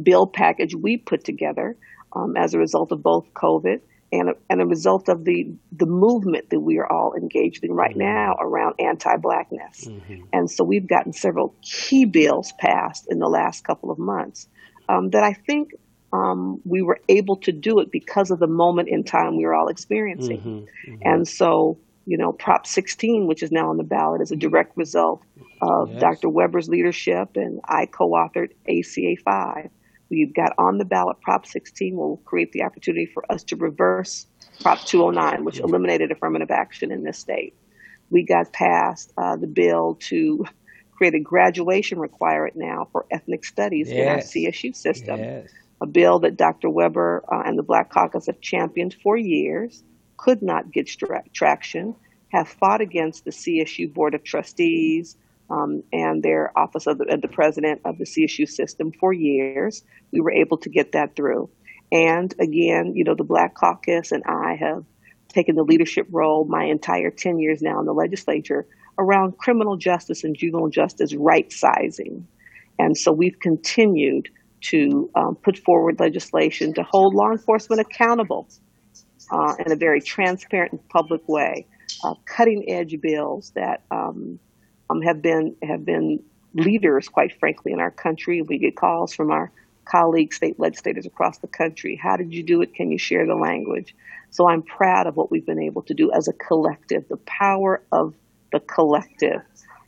bill 0.00 0.26
package 0.26 0.74
we 0.74 0.96
put 0.96 1.24
together 1.24 1.76
um, 2.14 2.36
as 2.36 2.54
a 2.54 2.58
result 2.58 2.92
of 2.92 3.02
both 3.02 3.26
COVID 3.34 3.80
and 4.12 4.30
a, 4.30 4.32
and 4.48 4.60
a 4.60 4.66
result 4.66 5.08
of 5.08 5.24
the 5.24 5.52
the 5.72 5.86
movement 5.86 6.50
that 6.50 6.60
we 6.60 6.78
are 6.78 6.90
all 6.90 7.14
engaged 7.14 7.64
in 7.64 7.72
right 7.72 7.90
mm-hmm. 7.90 8.00
now 8.00 8.36
around 8.40 8.74
anti-blackness. 8.78 9.86
Mm-hmm. 9.86 10.22
And 10.32 10.50
so 10.50 10.64
we've 10.64 10.86
gotten 10.86 11.12
several 11.12 11.54
key 11.62 12.04
bills 12.04 12.52
passed 12.58 13.06
in 13.08 13.18
the 13.18 13.28
last 13.28 13.64
couple 13.64 13.90
of 13.90 13.98
months 13.98 14.48
um, 14.88 15.10
that 15.10 15.22
I 15.22 15.32
think 15.32 15.70
um, 16.12 16.60
we 16.64 16.82
were 16.82 16.98
able 17.08 17.36
to 17.36 17.52
do 17.52 17.78
it 17.78 17.92
because 17.92 18.30
of 18.30 18.40
the 18.40 18.48
moment 18.48 18.88
in 18.88 19.04
time 19.04 19.36
we 19.36 19.44
were 19.44 19.54
all 19.54 19.68
experiencing. 19.68 20.40
Mm-hmm. 20.40 20.92
mm-hmm. 20.92 21.02
And 21.02 21.28
so, 21.28 21.78
you 22.06 22.18
know, 22.18 22.32
Prop 22.32 22.66
16, 22.66 23.26
which 23.26 23.42
is 23.42 23.52
now 23.52 23.70
on 23.70 23.76
the 23.76 23.84
ballot, 23.84 24.20
is 24.20 24.32
a 24.32 24.36
direct 24.36 24.76
result 24.76 25.22
of 25.62 25.92
yes. 25.92 26.00
Dr. 26.00 26.28
Weber's 26.28 26.68
leadership, 26.68 27.36
and 27.36 27.60
I 27.64 27.86
co-authored 27.86 28.50
ACA 28.68 29.22
5 29.24 29.70
We've 30.10 30.34
got 30.34 30.52
on 30.58 30.78
the 30.78 30.84
ballot 30.84 31.20
Prop 31.20 31.46
16 31.46 31.96
will 31.96 32.16
create 32.24 32.52
the 32.52 32.64
opportunity 32.64 33.06
for 33.06 33.24
us 33.30 33.44
to 33.44 33.56
reverse 33.56 34.26
Prop 34.60 34.80
209, 34.80 35.44
which 35.44 35.60
eliminated 35.60 36.10
affirmative 36.10 36.50
action 36.50 36.90
in 36.90 37.04
this 37.04 37.18
state. 37.18 37.54
We 38.10 38.24
got 38.24 38.52
passed 38.52 39.12
uh, 39.16 39.36
the 39.36 39.46
bill 39.46 39.96
to 40.08 40.44
create 40.90 41.14
a 41.14 41.20
graduation 41.20 41.98
requirement 41.98 42.56
now 42.56 42.88
for 42.90 43.06
ethnic 43.10 43.44
studies 43.44 43.88
yes. 43.88 43.96
in 43.96 44.08
our 44.08 44.50
CSU 44.52 44.74
system. 44.74 45.20
Yes. 45.20 45.50
A 45.80 45.86
bill 45.86 46.18
that 46.18 46.36
Dr. 46.36 46.68
Weber 46.68 47.24
uh, 47.32 47.42
and 47.46 47.56
the 47.56 47.62
Black 47.62 47.90
Caucus 47.90 48.26
have 48.26 48.40
championed 48.40 48.94
for 49.02 49.16
years, 49.16 49.82
could 50.18 50.42
not 50.42 50.70
get 50.70 50.88
stra- 50.88 51.24
traction, 51.32 51.94
have 52.32 52.48
fought 52.48 52.80
against 52.80 53.24
the 53.24 53.30
CSU 53.30 53.92
Board 53.92 54.14
of 54.14 54.24
Trustees, 54.24 55.16
um, 55.50 55.82
and 55.92 56.22
their 56.22 56.56
office 56.56 56.86
of 56.86 56.98
the, 56.98 57.12
of 57.12 57.20
the, 57.20 57.28
president 57.28 57.80
of 57.84 57.98
the 57.98 58.04
CSU 58.04 58.48
system 58.48 58.92
for 58.98 59.12
years. 59.12 59.82
We 60.12 60.20
were 60.20 60.32
able 60.32 60.58
to 60.58 60.70
get 60.70 60.92
that 60.92 61.16
through. 61.16 61.50
And 61.92 62.32
again, 62.38 62.92
you 62.94 63.04
know, 63.04 63.14
the 63.16 63.24
Black 63.24 63.54
Caucus 63.54 64.12
and 64.12 64.22
I 64.26 64.56
have 64.60 64.84
taken 65.28 65.56
the 65.56 65.62
leadership 65.62 66.06
role 66.10 66.44
my 66.44 66.64
entire 66.64 67.10
10 67.10 67.38
years 67.38 67.62
now 67.62 67.80
in 67.80 67.86
the 67.86 67.92
legislature 67.92 68.66
around 68.98 69.38
criminal 69.38 69.76
justice 69.76 70.24
and 70.24 70.36
juvenile 70.36 70.68
justice 70.68 71.14
right 71.14 71.52
sizing. 71.52 72.26
And 72.78 72.96
so 72.96 73.12
we've 73.12 73.38
continued 73.40 74.28
to 74.62 75.10
um, 75.14 75.36
put 75.36 75.58
forward 75.58 75.98
legislation 75.98 76.74
to 76.74 76.82
hold 76.82 77.14
law 77.14 77.30
enforcement 77.30 77.80
accountable 77.80 78.48
uh, 79.30 79.54
in 79.64 79.72
a 79.72 79.76
very 79.76 80.00
transparent 80.00 80.72
and 80.72 80.88
public 80.88 81.26
way, 81.28 81.66
uh, 82.04 82.14
cutting 82.26 82.66
edge 82.68 83.00
bills 83.00 83.52
that 83.54 83.82
um, 83.90 84.38
um, 84.90 85.02
have 85.02 85.22
been 85.22 85.56
have 85.62 85.84
been 85.84 86.22
leaders, 86.54 87.08
quite 87.08 87.38
frankly, 87.38 87.72
in 87.72 87.80
our 87.80 87.90
country. 87.90 88.42
We 88.42 88.58
get 88.58 88.76
calls 88.76 89.14
from 89.14 89.30
our 89.30 89.52
colleagues, 89.84 90.36
state 90.36 90.58
legislators 90.58 91.06
across 91.06 91.38
the 91.38 91.46
country. 91.46 91.96
How 91.96 92.16
did 92.16 92.32
you 92.32 92.42
do 92.42 92.60
it? 92.62 92.74
Can 92.74 92.90
you 92.90 92.98
share 92.98 93.26
the 93.26 93.34
language? 93.34 93.94
So 94.30 94.48
I'm 94.48 94.62
proud 94.62 95.06
of 95.06 95.16
what 95.16 95.30
we've 95.30 95.46
been 95.46 95.62
able 95.62 95.82
to 95.82 95.94
do 95.94 96.12
as 96.12 96.28
a 96.28 96.32
collective. 96.32 97.08
The 97.08 97.16
power 97.18 97.82
of 97.92 98.14
the 98.52 98.60
collective 98.60 99.42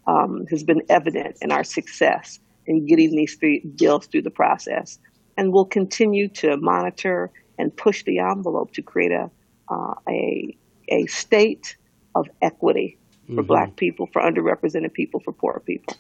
um, 0.07 0.47
has 0.51 0.65
been 0.65 0.83
evident 0.89 1.37
in 1.41 1.53
our 1.53 1.65
success 1.65 2.41
in 2.67 2.87
getting 2.87 3.11
these 3.11 3.35
three 3.37 3.61
bills 3.61 4.07
through 4.07 4.23
the 4.23 4.31
process. 4.31 4.99
And 5.37 5.53
we'll 5.53 5.65
continue 5.65 6.29
to 6.29 6.57
monitor 6.57 7.31
and 7.59 7.77
push 7.77 8.05
the 8.05 8.19
envelope 8.19 8.73
to 8.73 8.83
create 8.83 9.13
a, 9.13 9.31
uh, 9.69 9.95
a, 10.09 10.57
a 10.89 11.07
state 11.07 11.77
of 12.15 12.29
equity 12.41 12.99
for 13.35 13.43
mm-hmm. 13.43 13.47
black 13.47 13.77
people, 13.77 14.09
for 14.13 14.23
underrepresented 14.23 14.93
people, 14.93 15.21
for 15.21 15.33
poor 15.33 15.63
people. 15.65 15.97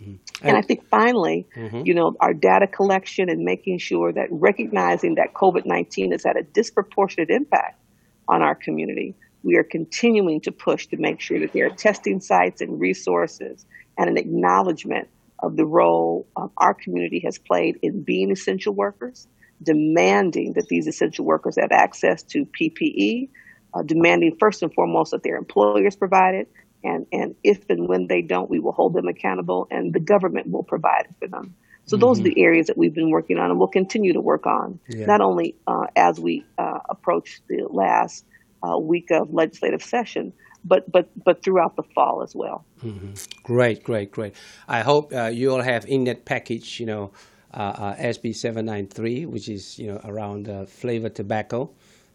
Mm-hmm. 0.00 0.10
And, 0.10 0.20
and, 0.42 0.56
I 0.56 0.62
think 0.62 0.88
finally, 0.88 1.46
mm-hmm. 1.56 1.82
you 1.84 1.94
know, 1.94 2.14
our 2.20 2.32
data 2.32 2.66
collection 2.66 3.28
and 3.28 3.42
making 3.44 3.78
sure 3.78 4.12
that 4.12 4.28
recognizing 4.30 5.16
that 5.16 5.34
COVID 5.34 5.66
19 5.66 6.12
has 6.12 6.24
had 6.24 6.36
a 6.36 6.42
disproportionate 6.42 7.30
impact 7.30 7.80
on 8.28 8.42
our 8.42 8.54
community, 8.54 9.16
we 9.42 9.56
are 9.56 9.64
continuing 9.64 10.40
to 10.42 10.52
push 10.52 10.86
to 10.88 10.96
make 10.98 11.20
sure 11.20 11.40
that 11.40 11.52
there 11.52 11.66
are 11.66 11.74
testing 11.74 12.20
sites 12.20 12.60
and 12.60 12.80
resources 12.80 13.66
and 13.96 14.08
an 14.08 14.16
acknowledgement 14.16 15.08
of 15.40 15.56
the 15.56 15.64
role 15.64 16.26
um, 16.36 16.50
our 16.56 16.74
community 16.74 17.22
has 17.24 17.38
played 17.38 17.78
in 17.82 18.02
being 18.02 18.30
essential 18.30 18.74
workers, 18.74 19.26
demanding 19.62 20.52
that 20.54 20.66
these 20.68 20.86
essential 20.86 21.24
workers 21.24 21.56
have 21.60 21.70
access 21.72 22.22
to 22.22 22.46
PPE, 22.46 23.28
uh, 23.74 23.82
demanding 23.82 24.36
first 24.38 24.62
and 24.62 24.72
foremost 24.72 25.10
that 25.10 25.22
their 25.22 25.36
employers 25.36 25.96
provide 25.96 26.34
it. 26.34 26.50
And, 26.84 27.06
and 27.12 27.34
if 27.42 27.68
and 27.68 27.88
when 27.88 28.06
they 28.06 28.22
don't, 28.22 28.48
we 28.48 28.60
will 28.60 28.72
hold 28.72 28.94
them 28.94 29.08
accountable 29.08 29.66
and 29.70 29.92
the 29.92 30.00
government 30.00 30.50
will 30.50 30.62
provide 30.62 31.06
it 31.06 31.14
for 31.18 31.28
them. 31.28 31.54
So 31.86 31.96
mm-hmm. 31.96 32.00
those 32.02 32.20
are 32.20 32.24
the 32.24 32.40
areas 32.40 32.66
that 32.66 32.76
we've 32.76 32.94
been 32.94 33.10
working 33.10 33.38
on 33.38 33.50
and 33.50 33.58
we'll 33.58 33.68
continue 33.68 34.12
to 34.12 34.20
work 34.20 34.46
on, 34.46 34.78
yeah. 34.88 35.06
not 35.06 35.20
only 35.20 35.56
uh, 35.66 35.86
as 35.96 36.20
we 36.20 36.44
uh, 36.58 36.78
approach 36.88 37.40
the 37.48 37.66
last 37.68 38.24
uh, 38.62 38.78
week 38.78 39.10
of 39.10 39.32
legislative 39.32 39.82
session, 39.82 40.32
but 40.64 40.90
but 40.90 41.08
but 41.24 41.42
throughout 41.42 41.76
the 41.76 41.84
fall 41.94 42.22
as 42.22 42.34
well. 42.34 42.64
Mm-hmm. 42.84 43.12
Great, 43.44 43.84
great, 43.84 44.10
great. 44.10 44.34
I 44.66 44.80
hope 44.80 45.12
uh, 45.14 45.26
you 45.26 45.52
all 45.52 45.62
have 45.62 45.86
in 45.86 46.04
that 46.04 46.24
package, 46.24 46.78
you 46.80 46.86
know, 46.86 47.12
uh, 47.54 47.56
uh, 47.56 47.96
SB 47.96 48.34
793, 48.34 49.26
which 49.26 49.48
is 49.48 49.78
you 49.78 49.86
know 49.86 50.00
around 50.04 50.68
flavored 50.68 51.14
tobacco 51.14 51.70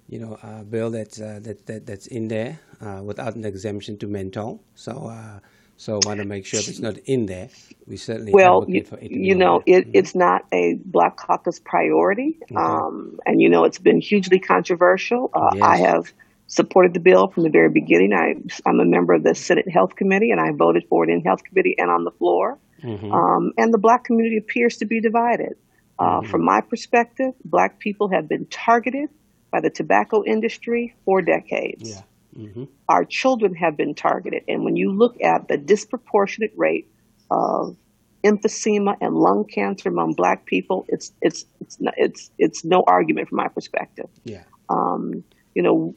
you 0.08 0.20
know, 0.20 0.38
uh, 0.44 0.64
bill 0.64 0.92
that's 0.92 1.20
uh, 1.20 1.40
that, 1.44 1.66
that 1.66 1.86
that's 1.86 2.08
in 2.08 2.28
there 2.28 2.60
uh, 2.82 3.02
without 3.04 3.36
an 3.36 3.46
exemption 3.46 3.98
to 3.98 4.08
menthol. 4.08 4.64
So, 4.76 5.08
uh, 5.08 5.40
so 5.78 6.00
I 6.04 6.08
want 6.08 6.20
to 6.20 6.26
make 6.26 6.46
sure 6.46 6.60
if 6.60 6.68
it's 6.68 6.80
not 6.80 6.98
in 7.06 7.26
there, 7.26 7.50
we 7.88 7.98
certainly 7.98 8.32
well, 8.32 8.66
you, 8.68 8.86
you 9.02 9.36
know, 9.36 9.64
it, 9.66 9.86
mm-hmm. 9.86 9.92
it's 9.94 10.16
not 10.16 10.46
a 10.52 10.76
Black 10.86 11.18
Caucus 11.18 11.60
priority, 11.60 12.38
okay. 12.44 12.56
um, 12.56 13.20
and 13.26 13.42
you 13.42 13.50
know, 13.50 13.64
it's 13.64 13.80
been 13.80 14.02
hugely 14.02 14.40
controversial. 14.40 15.30
Uh, 15.34 15.52
yes. 15.56 15.64
I 15.64 15.78
have 15.78 16.14
supported 16.48 16.94
the 16.94 17.00
bill 17.00 17.28
from 17.30 17.44
the 17.44 17.50
very 17.50 17.70
beginning. 17.70 18.14
I, 18.14 18.36
I'm 18.70 18.80
a 18.80 18.86
member 18.86 19.14
of 19.14 19.24
the 19.24 19.34
Senate 19.34 19.70
Health 19.70 19.96
Committee, 19.96 20.32
and 20.32 20.40
I 20.40 20.52
voted 20.52 20.86
for 20.88 21.04
it 21.04 21.10
in 21.10 21.22
Health 21.22 21.44
Committee 21.44 21.76
and 21.78 21.90
on 21.90 22.04
the 22.04 22.12
floor. 22.12 22.60
Mm-hmm. 22.84 23.12
Um, 23.12 23.54
and 23.58 23.74
the 23.74 23.78
Black 23.78 24.04
community 24.04 24.38
appears 24.38 24.78
to 24.78 24.86
be 24.86 25.00
divided. 25.00 25.56
Uh, 25.98 26.20
mm-hmm. 26.20 26.30
From 26.30 26.44
my 26.44 26.62
perspective, 26.62 27.34
Black 27.46 27.80
people 27.80 28.10
have 28.10 28.28
been 28.28 28.46
targeted 28.48 29.10
by 29.54 29.62
the 29.62 29.70
tobacco 29.70 30.24
industry 30.26 30.96
for 31.06 31.22
decades. 31.22 31.92
Yeah. 31.92 32.02
Mm-hmm. 32.36 32.64
Our 32.90 33.06
children 33.06 33.54
have 33.54 33.78
been 33.78 33.94
targeted. 33.94 34.44
And 34.48 34.66
when 34.66 34.76
you 34.76 34.92
look 34.92 35.22
at 35.22 35.48
the 35.48 35.58
disproportionate 35.58 36.52
rate 36.58 36.90
of 37.30 37.78
emphysema 38.24 38.98
and 39.00 39.16
lung 39.16 39.46
cancer 39.46 39.90
among 39.90 40.16
black 40.16 40.46
people, 40.46 40.86
it's, 40.90 41.14
it's, 41.22 41.46
it's, 41.62 41.78
it's, 41.98 42.32
it's 42.40 42.66
no 42.66 42.84
argument 42.88 43.30
from 43.30 43.36
my 43.38 43.48
perspective. 43.48 44.10
Yeah. 44.24 44.44
Um, 44.70 45.24
you 45.54 45.62
know, 45.62 45.94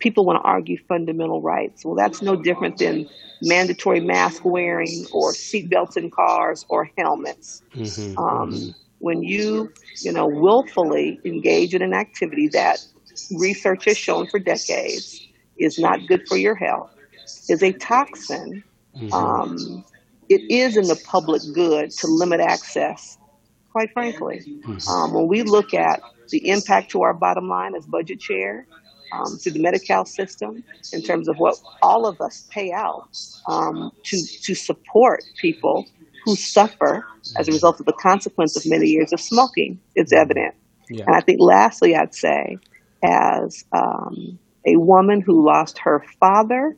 people 0.00 0.24
want 0.24 0.42
to 0.42 0.42
argue 0.42 0.76
fundamental 0.88 1.40
rights. 1.40 1.84
Well, 1.84 1.94
that's 1.94 2.20
no 2.20 2.34
different 2.34 2.78
than 2.78 3.08
mandatory 3.42 4.00
mask 4.00 4.44
wearing 4.44 5.06
or 5.12 5.30
seatbelts 5.30 5.96
in 5.96 6.10
cars 6.10 6.66
or 6.68 6.90
helmets. 6.98 7.62
Mm-hmm. 7.76 8.18
Um, 8.18 8.50
mm-hmm 8.50 8.70
when 8.98 9.22
you, 9.22 9.72
you 10.02 10.12
know, 10.12 10.26
willfully 10.26 11.20
engage 11.24 11.74
in 11.74 11.82
an 11.82 11.92
activity 11.92 12.48
that 12.48 12.78
research 13.38 13.84
has 13.84 13.96
shown 13.96 14.26
for 14.26 14.38
decades 14.38 15.26
is 15.58 15.78
not 15.78 16.00
good 16.06 16.26
for 16.28 16.36
your 16.36 16.54
health, 16.54 16.90
is 17.48 17.62
a 17.62 17.72
toxin, 17.72 18.62
mm-hmm. 18.96 19.12
um, 19.12 19.84
it 20.28 20.42
is 20.50 20.76
in 20.76 20.86
the 20.86 21.00
public 21.04 21.42
good 21.54 21.90
to 21.90 22.06
limit 22.06 22.40
access, 22.40 23.18
quite 23.72 23.92
frankly. 23.92 24.40
Mm-hmm. 24.46 24.88
Um, 24.88 25.14
when 25.14 25.28
we 25.28 25.42
look 25.42 25.72
at 25.72 26.00
the 26.30 26.48
impact 26.48 26.90
to 26.92 27.02
our 27.02 27.14
bottom 27.14 27.48
line 27.48 27.74
as 27.74 27.86
budget 27.86 28.20
chair, 28.20 28.66
um, 29.12 29.38
to 29.42 29.50
the 29.50 29.60
Medi-Cal 29.60 30.04
system 30.04 30.64
in 30.92 31.02
terms 31.02 31.28
of 31.28 31.36
what 31.36 31.56
all 31.82 32.06
of 32.06 32.20
us 32.20 32.46
pay 32.50 32.72
out 32.72 33.08
um, 33.46 33.92
to 34.04 34.16
to 34.42 34.54
support 34.54 35.22
people 35.40 35.86
who 36.26 36.36
suffer 36.36 37.06
as 37.38 37.48
a 37.48 37.52
result 37.52 37.80
of 37.80 37.86
the 37.86 37.92
consequence 37.92 38.56
of 38.56 38.64
many 38.66 38.86
years 38.88 39.12
of 39.12 39.20
smoking 39.20 39.80
is 39.94 40.12
evident. 40.12 40.54
Yeah. 40.90 41.04
And 41.06 41.16
I 41.16 41.20
think, 41.20 41.38
lastly, 41.40 41.94
I'd 41.94 42.14
say, 42.14 42.58
as 43.02 43.64
um, 43.72 44.38
a 44.66 44.76
woman 44.76 45.22
who 45.24 45.46
lost 45.46 45.78
her 45.84 46.04
father 46.20 46.76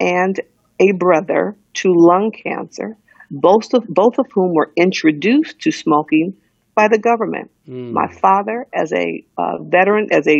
and 0.00 0.40
a 0.80 0.92
brother 0.92 1.56
to 1.74 1.92
lung 1.94 2.32
cancer, 2.32 2.96
both 3.30 3.72
of 3.74 3.84
both 3.88 4.18
of 4.18 4.26
whom 4.32 4.54
were 4.54 4.72
introduced 4.76 5.60
to 5.60 5.70
smoking 5.70 6.34
by 6.74 6.88
the 6.88 6.98
government. 6.98 7.50
Mm. 7.68 7.92
My 7.92 8.06
father, 8.20 8.66
as 8.72 8.92
a 8.92 9.24
uh, 9.36 9.58
veteran, 9.64 10.08
as 10.12 10.26
a, 10.28 10.36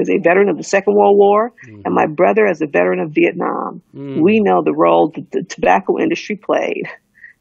as 0.00 0.10
a 0.10 0.18
veteran 0.18 0.48
of 0.48 0.56
the 0.56 0.64
Second 0.64 0.94
World 0.96 1.16
War, 1.16 1.52
mm. 1.66 1.82
and 1.84 1.94
my 1.94 2.06
brother 2.06 2.44
as 2.44 2.60
a 2.60 2.66
veteran 2.66 2.98
of 2.98 3.12
Vietnam, 3.12 3.80
mm. 3.94 4.20
we 4.20 4.40
know 4.40 4.62
the 4.64 4.74
role 4.74 5.12
that 5.14 5.30
the 5.30 5.44
tobacco 5.44 5.98
industry 5.98 6.36
played 6.36 6.84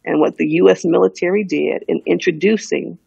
and 0.06 0.20
what 0.20 0.38
the 0.38 0.48
U.S. 0.48 0.86
military 0.86 1.44
did 1.44 1.84
in 1.88 2.02
introducing 2.06 2.98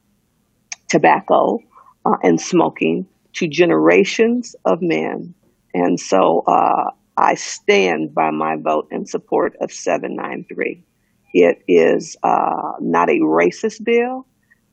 tobacco 0.88 1.58
uh, 2.04 2.16
and 2.22 2.40
smoking 2.40 3.06
to 3.34 3.48
generations 3.48 4.54
of 4.64 4.82
men. 4.82 5.34
And 5.74 5.98
so 5.98 6.40
uh, 6.46 6.90
I 7.16 7.34
stand 7.34 8.14
by 8.14 8.30
my 8.30 8.56
vote 8.56 8.88
in 8.90 9.06
support 9.06 9.56
of 9.60 9.72
793. 9.72 10.82
It 11.34 11.62
is 11.66 12.16
uh, 12.22 12.72
not 12.80 13.08
a 13.08 13.20
racist 13.20 13.84
bill. 13.84 14.26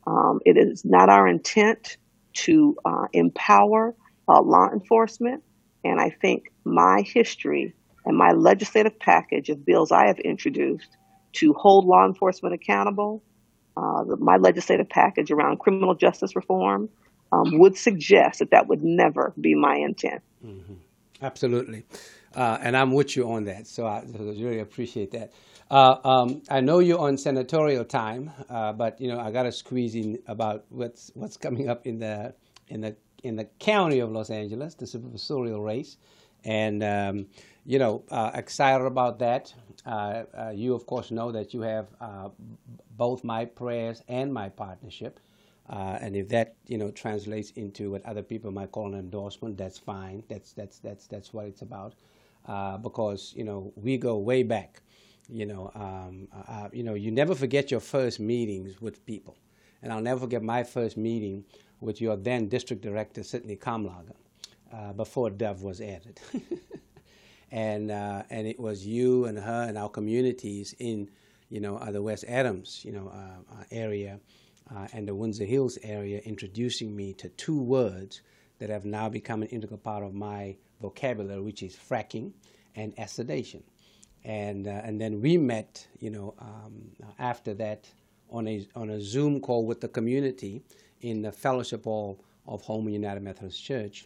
Um, 0.06 0.40
it 0.46 0.58
is 0.58 0.84
not 0.84 1.10
our 1.10 1.28
intent 1.28 1.98
to 2.34 2.76
uh, 2.84 3.08
empower 3.14 3.96
uh, 4.28 4.42
law 4.42 4.70
enforcement. 4.72 5.44
And 5.84 6.02
I 6.02 6.10
think 6.10 6.52
my 6.66 7.02
history 7.06 7.74
and 8.06 8.18
my 8.18 8.32
legislative 8.32 9.00
package 9.00 9.50
of 9.50 9.66
bills 9.66 9.92
I 9.92 10.08
have 10.08 10.20
introduced 10.20 10.98
to 11.34 11.54
hold 11.54 11.86
law 11.86 12.06
enforcement 12.06 12.56
accountable, 12.56 13.24
uh, 13.78 14.04
my 14.18 14.38
legislative 14.38 14.90
package 14.90 15.32
around 15.32 15.60
criminal 15.60 15.96
justice 15.96 16.36
reform 16.36 16.90
um, 17.32 17.60
would 17.60 17.78
suggest 17.78 18.40
that 18.40 18.52
that 18.52 18.68
would 18.68 18.84
never 18.84 19.34
be 19.40 19.56
my 19.56 19.76
intent. 19.76 20.22
Mm-hmm. 20.44 20.74
Absolutely. 21.22 21.86
Uh, 22.36 22.58
and 22.62 22.78
I'm 22.78 22.92
with 22.92 23.16
you 23.16 23.30
on 23.32 23.46
that. 23.46 23.68
So 23.68 23.86
I, 23.86 24.04
really 24.18 24.60
appreciate 24.60 25.12
that. 25.12 25.32
Uh, 25.70 25.96
um, 26.04 26.42
I 26.50 26.62
know 26.62 26.80
you're 26.80 27.00
on 27.00 27.18
senatorial 27.18 27.86
time, 27.86 28.32
uh, 28.50 28.74
but 28.74 29.00
you 29.00 29.08
know 29.08 29.20
I 29.20 29.32
got 29.32 29.44
to 29.44 29.52
squeeze 29.52 29.94
in 29.96 30.20
about 30.28 30.66
what's 30.70 31.12
what's 31.14 31.38
coming 31.38 31.70
up 31.70 31.86
in 31.86 32.00
the 32.00 32.34
in 32.70 32.82
the 32.82 32.96
in 33.24 33.36
the 33.36 33.46
county 33.60 34.00
of 34.00 34.12
Los 34.12 34.32
Angeles, 34.32 34.76
the 34.76 34.86
supervisorial 34.86 35.64
race, 35.64 35.98
and 36.44 36.84
um, 36.84 37.28
you 37.66 37.78
know 37.78 38.04
uh, 38.10 38.32
excited 38.34 38.86
about 38.86 39.20
that. 39.20 39.54
Uh, 39.86 40.24
uh, 40.38 40.50
you 40.54 40.74
of 40.76 40.86
course 40.86 41.10
know 41.12 41.32
that 41.32 41.54
you 41.54 41.62
have 41.62 41.88
uh, 42.02 42.30
both 42.98 43.24
my 43.24 43.46
prayers 43.46 44.04
and 44.08 44.34
my 44.34 44.50
partnership, 44.50 45.20
and 45.70 46.16
if 46.16 46.28
that 46.30 46.56
you 46.68 46.78
know 46.78 46.92
translates 46.92 47.52
into 47.52 47.92
what 47.92 48.06
other 48.06 48.22
people 48.24 48.52
might 48.52 48.72
call 48.72 48.88
an 48.94 49.00
endorsement, 49.00 49.58
that's 49.58 49.78
fine. 49.78 50.24
That's 50.28 50.54
that's 50.54 50.80
that's 50.80 51.08
that's 51.08 51.34
what 51.34 51.46
it's 51.46 51.62
about, 51.62 51.94
because 52.82 53.34
you 53.36 53.44
know 53.44 53.72
we 53.76 53.98
go 53.98 54.18
way 54.18 54.44
back. 54.44 54.82
You 55.32 55.46
know, 55.46 55.72
um, 55.76 56.28
uh, 56.36 56.52
uh, 56.52 56.70
you 56.74 56.82
know, 56.84 56.96
you 56.96 57.12
never 57.12 57.36
forget 57.36 57.70
your 57.70 57.80
first 57.82 58.20
meetings 58.20 58.82
with 58.82 59.06
people, 59.06 59.38
and 59.84 59.94
I'll 59.94 60.02
never 60.02 60.22
forget 60.22 60.42
my 60.42 60.64
first 60.64 60.98
meeting 60.98 61.46
with 61.82 62.02
your 62.02 62.18
then 62.18 62.48
district 62.50 62.82
director, 62.82 63.22
Sydney 63.24 63.56
Kamlager, 63.56 64.16
uh, 64.74 64.94
before 64.94 65.30
Dove 65.30 65.62
was 65.62 65.82
added, 65.82 66.20
and 67.52 67.92
uh, 67.92 68.24
and 68.30 68.48
it 68.48 68.60
was 68.60 68.86
you 68.86 69.26
and 69.26 69.38
her 69.38 69.66
and 69.68 69.78
our 69.78 69.90
communities 69.90 70.76
in, 70.80 71.10
you 71.50 71.60
know, 71.60 71.78
uh, 71.78 71.92
the 71.92 72.02
West 72.02 72.26
Adams, 72.28 72.84
you 72.84 72.92
know, 72.92 73.12
uh, 73.14 73.64
area, 73.72 74.20
and 74.94 75.08
the 75.08 75.16
Windsor 75.16 75.46
Hills 75.46 75.78
area, 75.84 76.20
introducing 76.26 76.96
me 76.96 77.14
to 77.14 77.30
two 77.30 77.60
words 77.60 78.22
that 78.60 78.70
have 78.70 78.86
now 78.86 79.10
become 79.10 79.42
an 79.42 79.48
integral 79.50 79.80
part 79.80 80.04
of 80.04 80.14
my 80.14 80.56
vocabulary, 80.82 81.42
which 81.42 81.64
is 81.64 81.76
fracking 81.76 82.32
and 82.76 82.96
acidization 82.98 83.64
and 84.24 84.68
uh, 84.68 84.82
and 84.84 85.00
then 85.00 85.22
we 85.22 85.38
met, 85.38 85.88
you 86.00 86.10
know, 86.10 86.34
um, 86.40 86.92
after 87.18 87.54
that 87.56 87.90
on 88.30 88.48
a 88.48 88.68
on 88.76 88.90
a 88.90 89.02
Zoom 89.02 89.40
call 89.40 89.66
with 89.66 89.82
the 89.82 89.88
community 89.88 90.62
in 91.02 91.22
the 91.22 91.32
fellowship 91.32 91.86
hall 91.86 92.24
of 92.48 92.62
Holman 92.64 92.94
United 92.94 93.22
Methodist 93.22 93.64
Church 93.64 94.06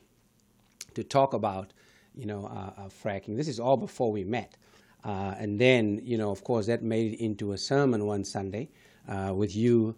to 0.94 1.04
talk 1.04 1.34
about, 1.34 1.74
you 2.16 2.26
know, 2.26 2.46
uh, 2.46 2.82
uh, 2.82 2.90
fracking. 2.90 3.36
This 3.38 3.48
is 3.48 3.60
all 3.60 3.78
before 3.78 4.12
we 4.12 4.24
met, 4.24 4.56
uh, 5.04 5.36
and 5.38 5.60
then 5.60 6.02
you 6.04 6.18
know, 6.18 6.32
of 6.32 6.44
course, 6.44 6.68
that 6.68 6.84
made 6.84 7.14
it 7.14 7.24
into 7.24 7.54
a 7.54 7.58
sermon 7.58 8.06
one 8.06 8.24
Sunday 8.24 8.70
uh, 9.08 9.34
with 9.36 9.56
you 9.56 9.96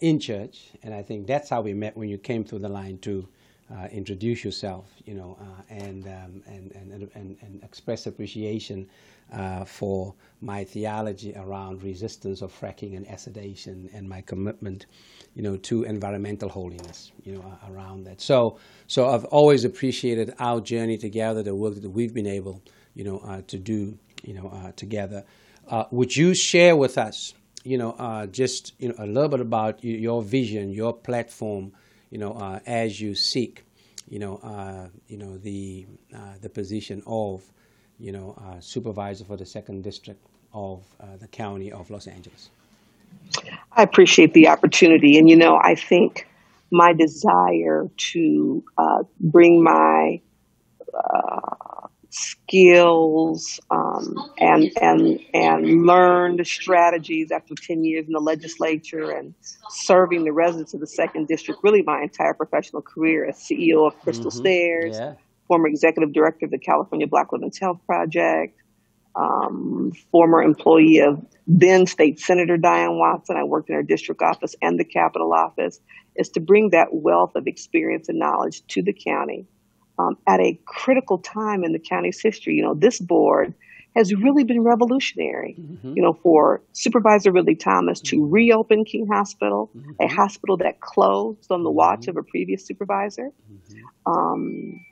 in 0.00 0.18
church, 0.18 0.70
and 0.82 0.94
I 0.94 1.02
think 1.02 1.26
that's 1.26 1.50
how 1.50 1.60
we 1.60 1.74
met 1.74 1.96
when 1.98 2.08
you 2.08 2.16
came 2.16 2.44
through 2.44 2.60
the 2.60 2.68
line 2.70 2.96
to. 3.70 3.88
introduce 3.92 4.44
yourself, 4.44 4.86
you 5.04 5.14
know, 5.14 5.36
and, 5.70 6.06
um, 6.06 6.42
and, 6.46 6.72
and, 6.72 7.10
and, 7.14 7.36
and 7.40 7.62
express 7.62 8.06
appreciation 8.06 8.88
uh, 9.32 9.64
for 9.64 10.14
my 10.40 10.64
theology 10.64 11.34
around 11.36 11.82
resistance 11.82 12.42
of 12.42 12.52
fracking 12.52 12.96
and 12.96 13.06
acidization 13.06 13.92
and 13.92 14.08
my 14.08 14.20
commitment, 14.20 14.86
you 15.34 15.42
know, 15.42 15.56
to 15.56 15.84
environmental 15.84 16.48
holiness, 16.48 17.12
you 17.24 17.34
know, 17.34 17.40
uh, 17.42 17.72
around 17.72 18.04
that. 18.04 18.20
So, 18.20 18.58
so 18.86 19.08
I've 19.08 19.24
always 19.26 19.64
appreciated 19.64 20.34
our 20.38 20.60
journey 20.60 20.96
together, 20.96 21.42
the 21.42 21.54
work 21.54 21.74
that 21.80 21.90
we've 21.90 22.14
been 22.14 22.26
able, 22.26 22.62
you 22.94 23.04
know, 23.04 23.18
uh, 23.18 23.42
to 23.48 23.58
do, 23.58 23.98
you 24.22 24.34
know, 24.34 24.48
uh, 24.48 24.72
together. 24.72 25.24
Uh, 25.68 25.84
would 25.90 26.14
you 26.14 26.34
share 26.34 26.76
with 26.76 26.96
us, 26.96 27.34
you 27.64 27.76
know, 27.76 27.92
uh, 27.98 28.26
just 28.26 28.74
you 28.78 28.88
know, 28.88 28.94
a 28.98 29.06
little 29.06 29.28
bit 29.28 29.40
about 29.40 29.82
your 29.82 30.22
vision, 30.22 30.70
your 30.70 30.92
platform, 30.94 31.72
you 32.10 32.18
know, 32.18 32.60
as 32.66 33.00
you 33.00 33.14
seek, 33.14 33.64
you 34.08 34.18
know, 34.18 34.90
you 35.08 35.16
know, 35.16 35.36
the 35.38 35.86
the 36.40 36.48
position 36.48 37.02
of 37.06 37.42
you 37.98 38.12
know, 38.12 38.36
uh, 38.40 38.60
supervisor 38.60 39.24
for 39.24 39.36
the 39.36 39.46
second 39.46 39.82
district 39.82 40.24
of 40.52 40.82
uh, 41.00 41.16
the 41.18 41.26
county 41.28 41.72
of 41.72 41.90
Los 41.90 42.06
Angeles. 42.06 42.50
I 43.72 43.82
appreciate 43.82 44.32
the 44.34 44.48
opportunity, 44.48 45.18
and 45.18 45.28
you 45.28 45.36
know, 45.36 45.58
I 45.62 45.74
think 45.74 46.26
my 46.70 46.92
desire 46.92 47.88
to 47.96 48.64
uh, 48.76 49.02
bring 49.20 49.62
my 49.62 50.20
uh, 50.92 51.65
skills 52.18 53.60
um, 53.70 54.14
and 54.38 54.70
and 54.80 55.20
and 55.34 55.86
learned 55.86 56.46
strategies 56.46 57.30
after 57.30 57.54
10 57.54 57.84
years 57.84 58.06
in 58.06 58.12
the 58.12 58.20
legislature 58.20 59.10
and 59.10 59.34
serving 59.68 60.24
the 60.24 60.32
residents 60.32 60.72
of 60.72 60.80
the 60.80 60.86
second 60.86 61.28
district 61.28 61.60
really 61.62 61.82
my 61.82 62.00
entire 62.02 62.34
professional 62.34 62.80
career 62.80 63.26
as 63.28 63.36
ceo 63.36 63.86
of 63.86 63.98
crystal 64.00 64.30
mm-hmm. 64.30 64.38
stairs 64.38 64.96
yeah 64.96 65.14
former 65.46 65.68
executive 65.68 66.12
director 66.12 66.46
of 66.46 66.50
the 66.50 66.58
California 66.58 67.06
Black 67.06 67.32
Women's 67.32 67.58
Health 67.58 67.80
Project, 67.86 68.60
um, 69.14 69.92
former 70.10 70.42
employee 70.42 70.98
of 70.98 71.24
then 71.46 71.86
State 71.86 72.20
Senator 72.20 72.56
Diane 72.56 72.98
Watson. 72.98 73.36
I 73.36 73.44
worked 73.44 73.70
in 73.70 73.76
her 73.76 73.82
district 73.82 74.22
office 74.22 74.54
and 74.60 74.78
the 74.78 74.84
Capitol 74.84 75.32
office, 75.32 75.80
is 76.16 76.28
to 76.30 76.40
bring 76.40 76.70
that 76.70 76.88
wealth 76.92 77.34
of 77.34 77.46
experience 77.46 78.08
and 78.08 78.18
knowledge 78.18 78.66
to 78.68 78.82
the 78.82 78.92
county 78.92 79.46
um, 79.98 80.16
at 80.26 80.40
a 80.40 80.58
critical 80.66 81.18
time 81.18 81.64
in 81.64 81.72
the 81.72 81.78
county's 81.78 82.20
history. 82.20 82.54
You 82.54 82.62
know, 82.62 82.74
this 82.74 82.98
board 82.98 83.54
has 83.96 84.14
really 84.14 84.44
been 84.44 84.62
revolutionary, 84.62 85.56
mm-hmm. 85.58 85.94
you 85.96 86.02
know, 86.02 86.12
for 86.22 86.60
Supervisor 86.72 87.32
Ridley 87.32 87.54
Thomas 87.54 87.98
to 88.02 88.16
mm-hmm. 88.16 88.30
reopen 88.30 88.84
King 88.84 89.06
Hospital, 89.10 89.70
mm-hmm. 89.74 89.92
a 90.00 90.06
hospital 90.06 90.58
that 90.58 90.80
closed 90.80 91.50
on 91.50 91.64
the 91.64 91.70
watch 91.70 92.00
mm-hmm. 92.00 92.10
of 92.10 92.16
a 92.18 92.22
previous 92.22 92.66
supervisor. 92.66 93.30
Mm-hmm. 93.50 94.12
Um, 94.12 94.84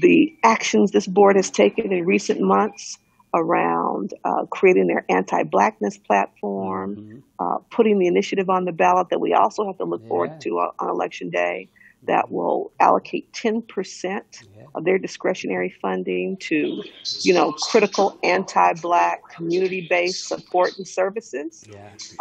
the 0.00 0.34
actions 0.44 0.92
this 0.92 1.06
board 1.06 1.36
has 1.36 1.50
taken 1.50 1.92
in 1.92 2.06
recent 2.06 2.40
months 2.40 2.96
around 3.34 4.14
uh, 4.24 4.46
creating 4.50 4.86
their 4.86 5.04
anti-blackness 5.08 5.98
platform, 5.98 6.96
mm-hmm. 6.96 7.18
uh, 7.38 7.58
putting 7.70 7.98
the 7.98 8.06
initiative 8.06 8.48
on 8.48 8.64
the 8.64 8.72
ballot 8.72 9.08
that 9.10 9.20
we 9.20 9.34
also 9.34 9.66
have 9.66 9.76
to 9.76 9.84
look 9.84 10.00
yeah. 10.02 10.08
forward 10.08 10.40
to 10.40 10.50
on, 10.50 10.70
on, 10.78 10.88
election 10.88 11.28
day 11.28 11.68
that 12.04 12.30
will 12.30 12.72
allocate 12.80 13.30
10% 13.32 14.20
of 14.74 14.84
their 14.84 14.98
discretionary 14.98 15.74
funding 15.82 16.36
to, 16.38 16.82
you 17.20 17.34
know, 17.34 17.52
critical 17.52 18.18
anti-black 18.22 19.20
community-based 19.34 20.26
support 20.26 20.76
and 20.78 20.86
services. 20.86 21.64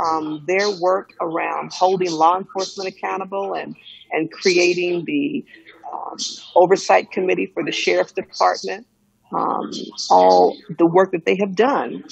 Um, 0.04 0.44
their 0.48 0.70
work 0.82 1.12
around 1.22 1.72
holding 1.72 2.12
law 2.12 2.38
enforcement 2.38 2.90
accountable 2.90 3.54
and, 3.54 3.76
and 4.12 4.32
creating 4.32 5.06
the 5.06 5.46
um, 5.94 6.18
oversight 6.56 7.12
committee 7.12 7.50
for 7.54 7.64
the 7.64 7.72
sheriff's 7.72 8.12
department, 8.12 8.86
um, 9.34 9.72
all 10.10 10.58
the 10.78 10.88
work 10.88 11.12
that 11.12 11.26
they 11.26 11.38
have 11.40 11.56
done 11.56 12.04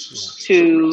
to 0.46 0.92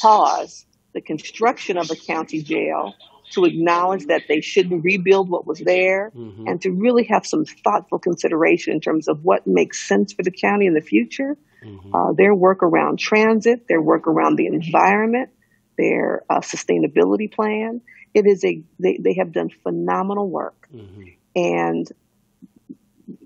pause 0.00 0.66
the 0.94 1.00
construction 1.00 1.76
of 1.76 1.90
a 1.90 1.96
county 1.96 2.42
jail, 2.42 2.94
to 3.32 3.44
acknowledge 3.44 4.06
that 4.06 4.22
they 4.28 4.40
shouldn't 4.40 4.84
rebuild 4.84 5.28
what 5.28 5.46
was 5.46 5.58
there, 5.58 6.10
mm-hmm. 6.16 6.46
and 6.46 6.60
to 6.62 6.70
really 6.70 7.04
have 7.04 7.26
some 7.26 7.44
thoughtful 7.44 7.98
consideration 7.98 8.72
in 8.72 8.80
terms 8.80 9.08
of 9.08 9.24
what 9.24 9.46
makes 9.46 9.86
sense 9.86 10.12
for 10.12 10.22
the 10.22 10.30
county 10.30 10.66
in 10.66 10.74
the 10.74 10.80
future. 10.80 11.36
Mm-hmm. 11.64 11.94
Uh, 11.94 12.12
their 12.12 12.34
work 12.34 12.62
around 12.62 12.98
transit, 12.98 13.68
their 13.68 13.80
work 13.80 14.06
around 14.06 14.36
the 14.36 14.46
environment, 14.46 15.30
their 15.78 16.22
uh, 16.28 16.40
sustainability 16.40 17.32
plan. 17.32 17.80
It 18.14 18.26
is 18.26 18.44
a 18.44 18.62
they, 18.78 18.98
they 18.98 19.14
have 19.14 19.32
done 19.32 19.50
phenomenal 19.62 20.28
work. 20.28 20.68
Mm-hmm. 20.74 21.02
And 21.34 21.88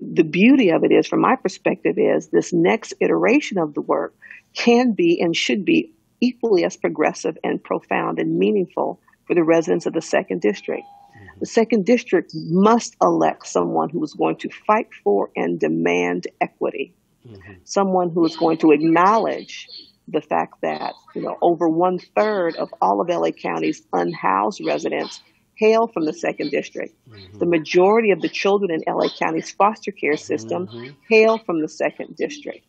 the 0.01 0.23
beauty 0.23 0.69
of 0.69 0.83
it 0.83 0.91
is, 0.91 1.07
from 1.07 1.21
my 1.21 1.35
perspective, 1.35 1.97
is 1.97 2.27
this 2.27 2.53
next 2.53 2.93
iteration 2.99 3.57
of 3.57 3.73
the 3.73 3.81
work 3.81 4.15
can 4.53 4.93
be 4.93 5.19
and 5.21 5.35
should 5.35 5.65
be 5.65 5.93
equally 6.19 6.63
as 6.63 6.77
progressive 6.77 7.37
and 7.43 7.63
profound 7.63 8.19
and 8.19 8.37
meaningful 8.39 8.99
for 9.27 9.35
the 9.35 9.43
residents 9.43 9.85
of 9.85 9.93
the 9.93 10.01
second 10.01 10.41
district. 10.41 10.83
Mm-hmm. 10.83 11.39
The 11.41 11.45
second 11.45 11.85
district 11.85 12.31
must 12.33 12.95
elect 13.01 13.47
someone 13.47 13.89
who 13.89 14.03
is 14.03 14.13
going 14.13 14.37
to 14.37 14.49
fight 14.65 14.87
for 15.03 15.29
and 15.35 15.59
demand 15.59 16.27
equity, 16.41 16.93
mm-hmm. 17.25 17.53
someone 17.63 18.09
who 18.09 18.25
is 18.25 18.35
going 18.37 18.57
to 18.59 18.71
acknowledge 18.71 19.67
the 20.07 20.21
fact 20.21 20.61
that 20.61 20.93
you 21.15 21.21
know 21.21 21.37
over 21.41 21.67
one 21.67 21.99
third 22.15 22.55
of 22.55 22.69
all 22.81 23.01
of 23.01 23.09
LA 23.09 23.31
County's 23.31 23.81
unhoused 23.91 24.61
residents 24.65 25.21
hail 25.55 25.87
from 25.87 26.05
the 26.05 26.13
second 26.13 26.51
district. 26.51 26.93
The 27.39 27.45
majority 27.45 28.11
of 28.11 28.21
the 28.21 28.29
children 28.29 28.71
in 28.71 28.81
LA 28.87 29.09
County's 29.19 29.51
foster 29.51 29.91
care 29.91 30.15
system 30.15 30.95
hail 31.09 31.39
from 31.39 31.61
the 31.61 31.67
second 31.67 32.15
district. 32.15 32.65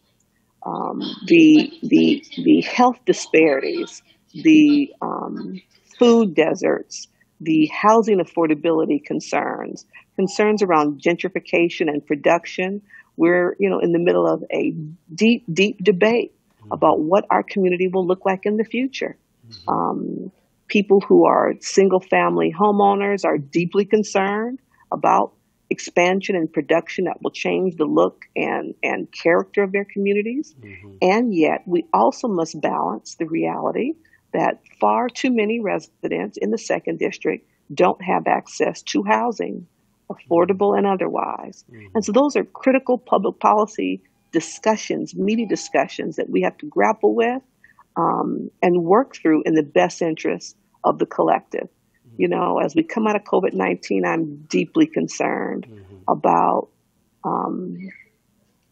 Um, 0.67 1.01
the 1.27 1.73
the 1.83 2.25
the 2.37 2.61
health 2.63 2.97
disparities, 3.07 4.03
the 4.33 4.93
um, 5.01 5.61
food 5.99 6.35
deserts, 6.35 7.09
the 7.41 7.67
housing 7.67 8.19
affordability 8.19 9.05
concerns, 9.05 9.87
concerns 10.17 10.63
around 10.63 11.01
gentrification 11.01 11.89
and 11.89 12.05
production. 12.07 12.83
We're 13.17 13.57
you 13.59 13.71
know 13.71 13.81
in 13.81 13.93
the 13.93 13.99
middle 13.99 14.27
of 14.27 14.45
a 14.53 14.73
deep 15.15 15.45
deep 15.53 15.79
debate 15.83 16.33
mm-hmm. 16.61 16.73
about 16.73 17.01
what 17.01 17.25
our 17.31 17.43
community 17.43 17.89
will 17.89 18.07
look 18.07 18.25
like 18.25 18.41
in 18.45 18.57
the 18.57 18.65
future. 18.65 19.17
Mm-hmm. 19.49 19.69
Um, 19.69 20.33
people 20.69 21.01
who 21.01 21.27
are 21.27 21.55
single 21.61 22.01
family 22.01 22.55
homeowners 22.57 23.25
are 23.25 23.39
deeply 23.39 23.85
concerned 23.85 24.61
about 24.93 25.33
expansion 25.71 26.35
and 26.35 26.53
production 26.53 27.05
that 27.05 27.21
will 27.23 27.31
change 27.31 27.77
the 27.77 27.85
look 27.85 28.25
and, 28.35 28.75
and 28.83 29.09
character 29.13 29.63
of 29.63 29.73
their 29.73 29.85
communities. 29.85 30.55
Mm-hmm. 30.61 30.97
And 31.03 31.35
yet, 31.35 31.63
we 31.67 31.85
also 31.93 32.29
must 32.29 32.61
balance 32.61 33.17
the 33.17 33.27
reality 33.27 33.95
that 34.33 34.61
far 34.81 35.09
too 35.09 35.31
many 35.31 35.61
residents 35.61 36.37
in 36.37 36.51
the 36.51 36.59
second 36.59 36.99
district 36.99 37.49
don't 37.73 38.03
have 38.03 38.27
access 38.27 38.83
to 38.83 39.03
housing, 39.03 39.67
affordable 40.11 40.77
and 40.77 40.87
otherwise. 40.87 41.65
And 41.95 42.05
so, 42.05 42.13
those 42.13 42.37
are 42.37 42.45
critical 42.45 42.99
public 42.99 43.39
policy 43.41 44.03
discussions, 44.33 45.15
meaty 45.15 45.47
discussions 45.47 46.17
that 46.17 46.29
we 46.29 46.43
have 46.43 46.57
to 46.59 46.67
grapple 46.67 47.15
with 47.15 47.43
um, 47.97 48.51
and 48.63 48.85
work 48.85 49.17
through 49.17 49.43
in 49.45 49.55
the 49.55 49.63
best 49.63 50.03
interest 50.03 50.57
of 50.85 50.99
the 50.99 51.07
collective. 51.07 51.69
You 52.17 52.29
know, 52.29 52.59
as 52.59 52.75
we 52.75 52.83
come 52.83 53.07
out 53.07 53.17
of 53.17 53.23
COVID 53.23 53.53
19, 53.53 54.05
I'm 54.05 54.45
deeply 54.49 54.87
concerned 54.87 55.67
about 56.09 56.69
um, 57.25 57.77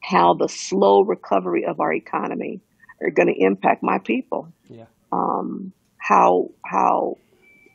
how 0.01 0.35
the 0.35 0.49
slow 0.49 1.03
recovery 1.03 1.65
of 1.65 1.81
our 1.81 1.93
economy 1.93 2.61
are 3.01 3.11
going 3.11 3.29
to 3.29 3.35
impact 3.37 3.83
my 3.83 3.99
people. 3.99 4.53
Yeah. 4.69 4.87
Um, 5.13 5.73
how 5.99 6.51
how 6.65 7.17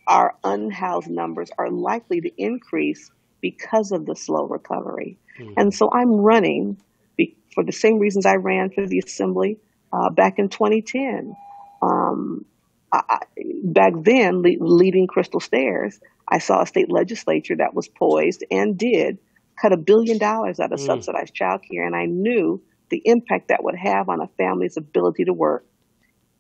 our 0.07 0.35
unhoused 0.43 1.09
numbers 1.09 1.49
are 1.57 1.69
likely 1.69 2.21
to 2.21 2.31
increase 2.41 3.11
because 3.41 3.91
of 3.91 4.05
the 4.05 4.15
slow 4.15 4.45
recovery. 4.45 5.17
And 5.57 5.73
so 5.73 5.89
I'm 5.91 6.11
running 6.11 6.77
be, 7.17 7.35
for 7.53 7.63
the 7.63 7.71
same 7.71 7.97
reasons 7.99 8.25
I 8.25 8.35
ran 8.35 8.69
for 8.71 8.85
the 8.85 8.99
assembly 8.99 9.57
uh, 9.93 10.09
back 10.09 10.37
in 10.39 10.49
2010. 10.49 11.35
Um, 11.81 12.45
I, 12.91 13.01
I- 13.09 13.25
back 13.63 13.93
then, 14.03 14.41
le- 14.41 14.57
leading 14.59 15.07
Crystal 15.07 15.39
Stairs, 15.39 15.99
I 16.27 16.39
saw 16.39 16.61
a 16.61 16.65
state 16.67 16.91
legislature 16.91 17.55
that 17.57 17.73
was 17.73 17.87
poised 17.87 18.43
and 18.51 18.77
did 18.77 19.17
cut 19.61 19.73
a 19.73 19.77
billion 19.77 20.17
dollars 20.17 20.59
out 20.59 20.71
of 20.71 20.79
subsidized 20.85 21.33
child 21.33 21.61
care, 21.69 21.85
and 21.85 21.95
I 21.95 22.05
knew 22.05 22.61
the 22.89 23.01
impact 23.05 23.47
that 23.49 23.63
would 23.63 23.75
have 23.75 24.09
on 24.09 24.21
a 24.21 24.27
family's 24.37 24.77
ability 24.77 25.25
to 25.25 25.33
work, 25.33 25.65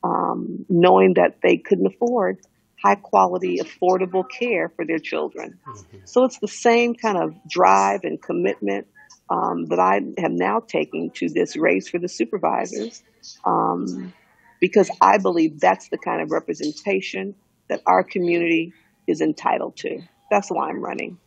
um, 0.03 0.65
knowing 0.69 1.13
that 1.15 1.37
they 1.43 1.57
couldn't 1.57 1.87
afford 1.87 2.39
high 2.83 2.95
quality, 2.95 3.59
affordable 3.59 4.23
care 4.39 4.69
for 4.69 4.85
their 4.85 4.99
children. 4.99 5.59
So 6.05 6.23
it's 6.23 6.39
the 6.39 6.47
same 6.47 6.95
kind 6.95 7.17
of 7.17 7.35
drive 7.47 8.01
and 8.03 8.21
commitment 8.21 8.87
um, 9.29 9.65
that 9.67 9.79
I 9.79 9.97
am 10.21 10.35
now 10.35 10.59
taking 10.59 11.11
to 11.11 11.29
this 11.29 11.55
race 11.55 11.87
for 11.87 11.99
the 11.99 12.09
supervisors, 12.09 13.03
um, 13.45 14.13
because 14.59 14.89
I 14.99 15.19
believe 15.19 15.59
that's 15.59 15.89
the 15.89 15.97
kind 15.97 16.21
of 16.21 16.31
representation 16.31 17.35
that 17.69 17.81
our 17.85 18.03
community 18.03 18.73
is 19.07 19.21
entitled 19.21 19.77
to. 19.77 20.01
That's 20.29 20.49
why 20.49 20.69
I'm 20.69 20.83
running. 20.83 21.17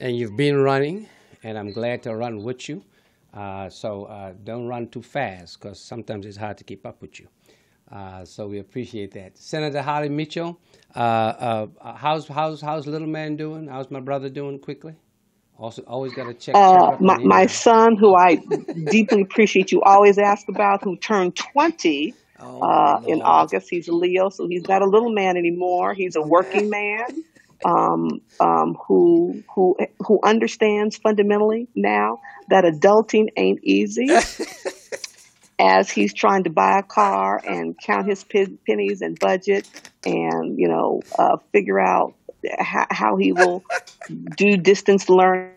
and 0.00 0.16
you've 0.16 0.36
been 0.36 0.62
running, 0.62 1.08
and 1.42 1.58
I'm 1.58 1.72
glad 1.72 2.02
to 2.04 2.14
run 2.14 2.42
with 2.42 2.68
you. 2.68 2.82
Uh, 3.34 3.68
so 3.68 4.04
uh, 4.04 4.32
don't 4.44 4.66
run 4.66 4.88
too 4.88 5.02
fast 5.02 5.60
because 5.60 5.78
sometimes 5.80 6.24
it's 6.26 6.36
hard 6.36 6.56
to 6.58 6.64
keep 6.64 6.86
up 6.86 7.02
with 7.02 7.20
you. 7.20 7.28
Uh, 7.90 8.24
so 8.24 8.48
we 8.48 8.58
appreciate 8.58 9.12
that. 9.12 9.38
Senator 9.38 9.80
Holly 9.82 10.08
Mitchell, 10.08 10.58
uh, 10.94 10.98
uh, 10.98 11.94
how's 11.94 12.26
how's 12.26 12.60
how's 12.60 12.86
little 12.86 13.06
man 13.08 13.36
doing? 13.36 13.68
How's 13.68 13.90
my 13.90 14.00
brother 14.00 14.28
doing? 14.28 14.58
Quickly, 14.58 14.94
also 15.56 15.82
always 15.82 16.12
got 16.12 16.24
to 16.24 16.34
check. 16.34 16.54
check 16.54 16.62
Uh, 16.62 16.96
my, 17.00 17.18
my 17.22 17.46
son, 17.46 17.96
who 17.96 18.16
I 18.16 18.38
deeply 18.88 19.22
appreciate 19.22 19.70
you 19.70 19.82
always 19.82 20.18
ask 20.18 20.48
about, 20.48 20.82
who 20.82 20.96
turned 20.96 21.36
20 21.36 22.14
Oh, 22.38 22.60
uh, 22.60 22.98
in 23.06 23.22
August. 23.22 23.68
He's 23.70 23.88
a 23.88 23.92
Leo, 23.92 24.28
so 24.30 24.46
he's 24.48 24.66
not 24.68 24.82
a 24.82 24.86
little 24.86 25.12
man 25.12 25.36
anymore. 25.36 25.94
He's 25.94 26.16
a 26.16 26.22
working 26.22 26.68
man 26.68 27.24
um, 27.64 28.20
um, 28.40 28.76
who 28.86 29.42
who 29.54 29.76
who 30.00 30.20
understands 30.22 30.96
fundamentally 30.96 31.68
now 31.74 32.18
that 32.48 32.64
adulting 32.64 33.28
ain't 33.36 33.60
easy. 33.62 34.08
As 35.58 35.90
he's 35.90 36.12
trying 36.12 36.44
to 36.44 36.50
buy 36.50 36.78
a 36.78 36.82
car 36.82 37.42
and 37.46 37.74
count 37.82 38.06
his 38.06 38.24
pen- 38.24 38.58
pennies 38.68 39.00
and 39.00 39.18
budget, 39.18 39.66
and 40.04 40.58
you 40.58 40.68
know, 40.68 41.00
uh, 41.18 41.38
figure 41.52 41.80
out 41.80 42.14
how, 42.58 42.86
how 42.90 43.16
he 43.16 43.32
will 43.32 43.64
do 44.36 44.56
distance 44.56 45.08
learning 45.08 45.52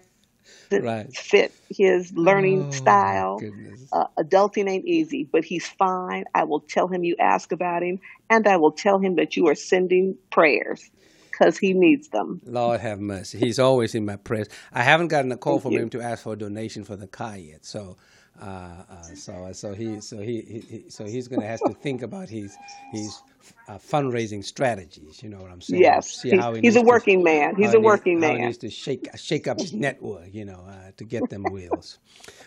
Right. 0.72 1.12
fit 1.16 1.52
his 1.70 2.14
learning 2.14 2.66
Oh, 2.68 2.72
style. 2.72 3.44
Uh, 3.92 4.06
adulting 4.20 4.70
ain't 4.70 4.86
easy, 4.86 5.28
but 5.32 5.44
he's 5.44 5.66
fine. 5.66 6.26
I 6.36 6.44
will 6.44 6.60
tell 6.60 6.88
him 6.88 7.04
you 7.04 7.16
ask 7.20 7.52
about 7.52 7.82
him, 7.82 8.00
and 8.30 8.48
I 8.48 8.58
will 8.58 8.72
tell 8.72 9.00
him 9.00 9.16
that 9.16 9.36
you 9.36 9.48
are 9.48 9.56
sending 9.56 10.16
prayers 10.32 10.92
because 11.32 11.58
he 11.58 11.74
needs 11.74 12.10
them. 12.10 12.40
Lord 12.46 12.82
have 12.82 13.00
mercy. 13.00 13.40
He's 13.40 13.58
always 13.58 13.96
in 13.96 14.06
my 14.06 14.18
prayers. 14.18 14.48
I 14.72 14.84
haven't 14.84 15.08
gotten 15.08 15.32
a 15.32 15.38
call 15.38 15.54
Thank 15.54 15.64
from 15.64 15.72
you. 15.74 15.80
him 15.80 15.90
to 15.92 16.02
ask 16.02 16.24
for 16.24 16.34
a 16.34 16.38
donation 16.38 16.84
for 16.84 16.96
the 16.96 17.08
car 17.08 17.38
yet. 17.38 17.66
So, 17.66 17.98
uh, 18.42 18.46
uh, 18.90 19.04
so, 19.16 19.52
so 19.54 19.74
he, 19.74 20.00
so 20.02 20.20
he, 20.20 20.42
he, 20.42 20.60
he 20.60 20.90
so 20.90 21.06
he's 21.06 21.28
going 21.28 21.42
to 21.42 21.48
have 21.48 21.64
to 21.66 21.74
think 21.74 22.02
about 22.02 22.30
his 22.30 22.58
his 22.92 23.24
uh, 23.68 23.78
fundraising 23.78 24.44
strategies. 24.44 25.22
You 25.24 25.30
know 25.30 25.42
what 25.42 25.52
I'm 25.52 25.62
saying? 25.62 25.82
Yes, 25.82 26.10
See 26.12 26.32
he's, 26.32 26.40
how 26.40 26.54
he 26.54 26.62
he's 26.62 26.76
a 26.76 26.80
needs 26.80 26.84
to- 26.84 26.88
working 26.88 27.24
man. 27.24 27.56
He's 27.56 27.74
a 27.74 27.80
working 27.80 28.22
how 28.22 28.28
he 28.30 28.38
man. 28.38 28.42
needs 28.48 28.58
to 28.60 28.70
shake 28.70 29.10
shake 29.16 29.48
up 29.48 29.60
his 29.60 29.74
network. 29.74 30.34
You 30.34 30.46
know, 30.46 30.64
uh, 30.68 30.92
to 30.98 31.04
get 31.06 31.30
them 31.30 31.50
wheels. 31.50 32.00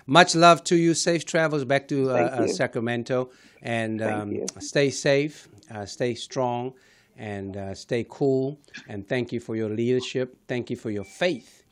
Much 0.07 0.35
love 0.35 0.65
to 0.65 0.77
you. 0.77 0.95
Safe 0.95 1.25
travels 1.25 1.65
back 1.65 1.89
to 1.89 2.11
uh, 2.11 2.15
uh. 2.15 2.47
Sacramento, 2.49 3.31
and 3.63 4.03
um, 4.03 4.41
stay 4.61 4.91
safe, 4.91 5.49
uh, 5.71 5.87
stay 5.87 6.15
strong, 6.15 6.75
and 7.17 7.57
uh, 7.57 7.75
stay 7.75 8.07
cool. 8.09 8.59
And 8.89 9.07
thank 9.09 9.33
you 9.33 9.41
for 9.41 9.57
your 9.57 9.71
leadership. 9.71 10.37
Thank 10.49 10.71
you 10.71 10.77
for 10.77 10.91
your 10.91 11.05
faith 11.05 11.65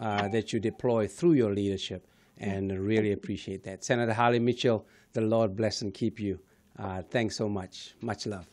uh, 0.00 0.28
that 0.28 0.52
you 0.52 0.60
deploy 0.60 1.06
through 1.08 1.32
your 1.32 1.54
leadership, 1.54 2.06
and 2.40 2.72
really 2.80 3.12
appreciate 3.12 3.62
that. 3.64 3.84
Senator 3.84 4.12
Holly 4.12 4.38
Mitchell, 4.38 4.86
the 5.12 5.20
Lord 5.20 5.56
bless 5.56 5.82
and 5.82 5.92
keep 5.92 6.18
you. 6.18 6.40
Uh, 6.78 7.02
thanks 7.02 7.36
so 7.36 7.48
much. 7.48 7.94
Much 8.00 8.26
love. 8.26 8.46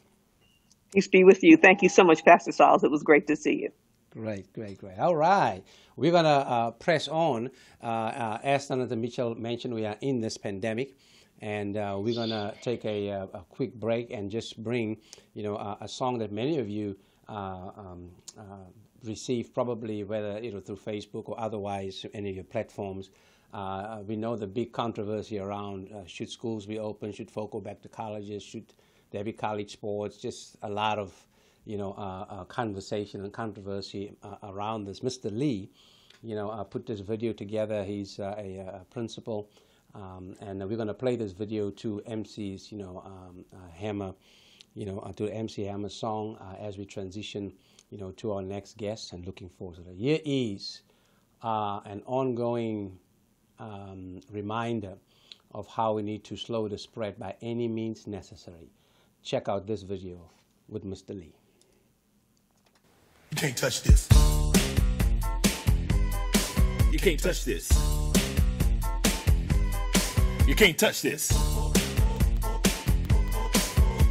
Peace 0.93 1.07
be 1.07 1.23
with 1.23 1.39
you. 1.43 1.57
Thank 1.57 1.81
you 1.81 1.89
so 1.89 2.03
much, 2.03 2.23
Pastor 2.23 2.51
Sauls. 2.51 2.83
It 2.83 2.91
was 2.91 3.03
great 3.03 3.27
to 3.27 3.35
see 3.35 3.55
you. 3.61 3.69
Great, 4.11 4.51
great, 4.53 4.77
great. 4.77 4.97
All 4.99 5.15
right. 5.15 5.63
We're 5.95 6.11
going 6.11 6.23
to 6.23 6.29
uh, 6.29 6.71
press 6.71 7.07
on. 7.07 7.49
Uh, 7.83 7.85
uh, 7.85 8.39
as 8.43 8.67
Senator 8.67 8.95
Mitchell 8.95 9.35
mentioned, 9.35 9.73
we 9.73 9.85
are 9.85 9.97
in 10.01 10.21
this 10.21 10.37
pandemic. 10.37 10.95
And 11.39 11.77
uh, 11.77 11.97
we're 11.99 12.15
going 12.15 12.29
to 12.29 12.53
take 12.61 12.83
a, 12.85 13.11
uh, 13.11 13.27
a 13.33 13.45
quick 13.49 13.75
break 13.75 14.09
and 14.11 14.31
just 14.31 14.61
bring, 14.63 14.97
you 15.33 15.43
know, 15.43 15.55
a, 15.55 15.77
a 15.81 15.87
song 15.87 16.17
that 16.17 16.31
many 16.31 16.57
of 16.57 16.67
you 16.67 16.97
uh, 17.29 17.69
um, 17.77 18.09
uh, 18.37 18.65
receive 19.03 19.53
probably 19.53 20.03
whether, 20.03 20.39
you 20.39 20.51
know, 20.51 20.59
through 20.59 20.77
Facebook 20.77 21.29
or 21.29 21.39
otherwise, 21.39 22.05
any 22.15 22.29
of 22.29 22.35
your 22.35 22.43
platforms. 22.45 23.11
Uh, 23.57 24.03
we 24.05 24.15
know 24.15 24.35
the 24.35 24.45
big 24.45 24.71
controversy 24.71 25.39
around 25.39 25.91
uh, 25.91 26.05
should 26.05 26.29
schools 26.29 26.65
be 26.65 26.77
open, 26.77 27.11
should 27.11 27.31
folk 27.31 27.51
go 27.51 27.59
back 27.59 27.81
to 27.81 27.89
colleges, 27.89 28.43
should 28.43 28.71
there 29.09 29.23
be 29.23 29.33
college 29.33 29.71
sports, 29.71 30.17
just 30.17 30.57
a 30.61 30.69
lot 30.69 30.99
of 30.99 31.11
you 31.67 31.77
know, 31.77 31.91
uh, 31.97 32.25
uh, 32.29 32.43
conversation 32.45 33.21
and 33.23 33.33
controversy 33.33 34.15
uh, 34.23 34.35
around 34.43 34.85
this. 34.85 35.01
Mr. 35.01 35.29
Lee, 35.37 35.69
you 36.23 36.33
know, 36.33 36.49
uh, 36.49 36.63
put 36.63 36.85
this 36.85 37.01
video 37.01 37.33
together. 37.33 37.83
He's 37.83 38.19
a, 38.19 38.79
a 38.81 38.85
principal, 38.89 39.49
um, 39.93 40.33
and 40.39 40.61
we're 40.61 40.77
going 40.77 40.87
to 40.87 40.93
play 40.93 41.17
this 41.17 41.33
video 41.33 41.69
to 41.71 42.01
MC's, 42.07 42.71
you 42.71 42.77
know, 42.77 43.03
um, 43.05 43.43
Hammer, 43.73 44.13
you 44.75 44.85
know, 44.85 45.11
to 45.17 45.27
MC 45.27 45.63
Hammer's 45.63 45.93
song 45.93 46.37
as 46.57 46.77
we 46.77 46.85
transition, 46.85 47.51
you 47.89 47.97
know, 47.97 48.11
to 48.11 48.31
our 48.31 48.41
next 48.41 48.77
guest. 48.77 49.11
And 49.11 49.25
looking 49.25 49.49
forward 49.49 49.75
to 49.75 49.81
that. 49.81 49.97
Here 49.97 50.19
is 50.23 50.83
an 51.43 52.01
ongoing 52.05 52.97
um, 53.59 54.21
reminder 54.31 54.93
of 55.51 55.67
how 55.67 55.93
we 55.93 56.01
need 56.01 56.23
to 56.25 56.35
slow 56.35 56.67
the 56.67 56.77
spread 56.77 57.17
by 57.17 57.35
any 57.41 57.67
means 57.67 58.07
necessary. 58.07 58.69
Check 59.23 59.49
out 59.49 59.67
this 59.67 59.83
video 59.83 60.19
with 60.67 60.85
Mr. 60.85 61.09
Lee. 61.09 61.33
You 63.31 63.37
can't 63.37 63.57
touch 63.57 63.83
this. 63.83 64.07
You 66.91 66.99
can't 66.99 67.19
touch 67.19 67.45
this. 67.45 67.69
You 70.47 70.55
can't 70.55 70.77
touch 70.77 71.01
this. 71.01 71.31
You 71.31 71.37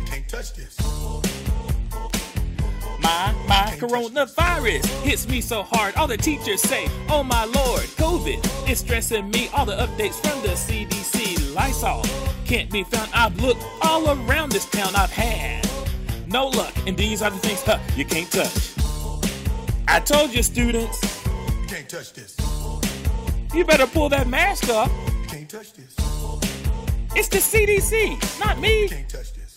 can't 0.07 0.29
touch 0.29 0.55
this. 0.55 0.86
Coronavirus 3.77 4.87
hits 5.03 5.29
me 5.29 5.41
so 5.41 5.63
hard. 5.63 5.95
All 5.97 6.07
the 6.07 6.17
teachers 6.17 6.63
say, 6.63 6.89
Oh 7.09 7.23
my 7.23 7.45
lord, 7.45 7.83
COVID 8.01 8.69
is 8.71 8.79
stressing 8.81 9.31
me. 9.31 9.49
All 9.55 9.67
the 9.67 9.77
updates 9.77 10.15
from 10.15 10.41
the 10.43 10.49
CDC, 10.49 11.55
Lysol 11.55 12.03
can't 12.47 12.71
be 12.71 12.85
found. 12.85 13.11
I've 13.13 13.39
looked 13.41 13.63
all 13.83 14.09
around 14.11 14.53
this 14.53 14.65
town. 14.71 14.95
I've 14.97 15.11
had 15.11 15.69
no 16.27 16.49
luck, 16.49 16.73
and 16.87 16.97
these 16.97 17.23
are 17.23 17.31
the 17.31 17.39
things 17.39 17.63
huh, 17.63 17.79
you 17.97 18.05
can't 18.05 18.31
touch. 18.31 18.73
I 19.89 20.01
told 20.01 20.35
you, 20.35 20.43
students, 20.43 21.25
You 21.61 21.67
can't 21.69 21.89
touch 21.89 22.13
this. 22.15 22.37
you 23.55 23.65
better 23.65 23.87
pull 23.87 24.09
that 24.09 24.27
mask 24.27 24.69
up. 24.71 24.91
You 25.23 25.29
can't 25.29 25.49
touch 25.49 25.73
this. 25.75 25.95
It's 27.15 27.29
the 27.29 27.39
CDC, 27.39 28.41
not 28.41 28.59
me. 28.59 28.83
You 28.83 28.89
can't 28.89 29.09
touch 29.09 29.33
this. 29.35 29.55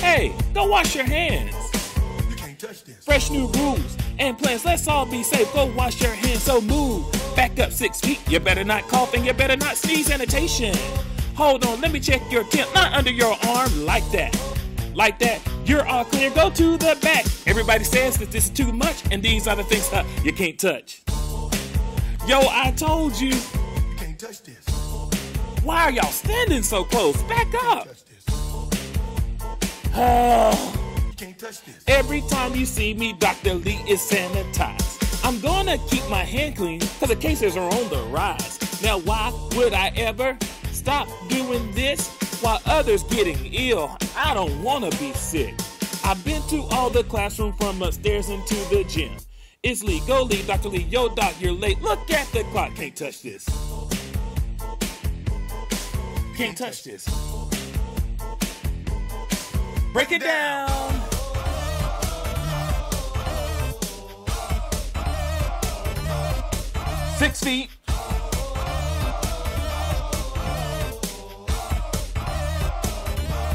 Hey, 0.00 0.34
go 0.54 0.66
wash 0.68 0.94
your 0.94 1.04
hands. 1.04 1.54
Can't 2.58 2.74
touch 2.74 2.84
this. 2.84 3.04
Fresh 3.04 3.30
new 3.30 3.46
rules 3.46 3.96
and 4.18 4.36
plans. 4.36 4.64
Let's 4.64 4.88
all 4.88 5.06
be 5.06 5.22
safe. 5.22 5.52
Go 5.52 5.66
wash 5.76 6.00
your 6.02 6.12
hands. 6.12 6.42
So 6.42 6.60
move 6.60 7.06
back 7.36 7.58
up 7.60 7.70
six 7.70 8.00
feet. 8.00 8.20
You 8.28 8.40
better 8.40 8.64
not 8.64 8.88
cough 8.88 9.14
and 9.14 9.24
you 9.24 9.32
better 9.32 9.56
not 9.56 9.76
sneeze. 9.76 10.06
Sanitation. 10.06 10.74
Hold 11.36 11.64
on, 11.64 11.80
let 11.80 11.92
me 11.92 12.00
check 12.00 12.20
your 12.32 12.42
temp. 12.44 12.74
Not 12.74 12.92
under 12.94 13.12
your 13.12 13.36
arm 13.46 13.84
like 13.84 14.08
that. 14.10 14.36
Like 14.94 15.20
that. 15.20 15.40
You're 15.66 15.86
all 15.86 16.04
clear. 16.04 16.30
Go 16.30 16.50
to 16.50 16.76
the 16.76 16.98
back. 17.00 17.26
Everybody 17.46 17.84
says 17.84 18.18
that 18.18 18.32
this 18.32 18.46
is 18.46 18.50
too 18.50 18.72
much, 18.72 19.04
and 19.12 19.22
these 19.22 19.46
are 19.46 19.54
the 19.54 19.62
things 19.62 19.92
uh, 19.92 20.04
you 20.24 20.32
can't 20.32 20.58
touch. 20.58 21.02
Yo, 22.26 22.40
I 22.40 22.72
told 22.76 23.20
you. 23.20 23.28
You 23.28 23.96
can't 23.96 24.18
touch 24.18 24.42
this. 24.42 24.66
Why 25.62 25.84
are 25.84 25.92
y'all 25.92 26.10
standing 26.10 26.64
so 26.64 26.82
close? 26.82 27.22
Back 27.24 27.54
up. 27.62 27.88
Oh. 29.94 30.87
Can't 31.18 31.36
touch 31.36 31.62
this. 31.64 31.82
Every 31.88 32.20
time 32.22 32.54
you 32.54 32.64
see 32.64 32.94
me, 32.94 33.12
Dr. 33.12 33.54
Lee 33.54 33.82
is 33.88 34.00
sanitized. 34.00 35.24
I'm 35.24 35.40
gonna 35.40 35.76
keep 35.88 36.08
my 36.08 36.22
hand 36.22 36.54
clean 36.54 36.78
because 36.78 37.08
the 37.08 37.16
cases 37.16 37.56
are 37.56 37.68
on 37.68 37.88
the 37.88 38.00
rise. 38.04 38.80
Now, 38.84 39.00
why 39.00 39.32
would 39.56 39.72
I 39.72 39.88
ever 39.96 40.38
stop 40.70 41.08
doing 41.28 41.72
this 41.72 42.08
while 42.40 42.60
others 42.66 43.02
getting 43.02 43.36
ill? 43.52 43.96
I 44.16 44.32
don't 44.32 44.62
wanna 44.62 44.90
be 44.90 45.12
sick. 45.14 45.54
I've 46.04 46.24
been 46.24 46.40
to 46.50 46.62
all 46.70 46.88
the 46.88 47.02
classroom 47.02 47.52
from 47.54 47.82
upstairs 47.82 48.28
into 48.28 48.54
the 48.70 48.84
gym. 48.88 49.16
It's 49.64 49.82
Lee, 49.82 50.00
go 50.06 50.22
Lee, 50.22 50.42
Dr. 50.42 50.68
Lee, 50.68 50.84
yo 50.84 51.08
doc, 51.08 51.34
you're 51.40 51.50
late. 51.50 51.82
Look 51.82 52.08
at 52.12 52.28
the 52.28 52.44
clock, 52.44 52.76
can't 52.76 52.94
touch 52.94 53.22
this. 53.22 53.44
Can't 56.36 56.56
touch 56.56 56.84
this. 56.84 57.08
Break 59.92 60.12
it 60.12 60.22
down. 60.22 60.97
Six 67.18 67.42
feet. 67.42 67.70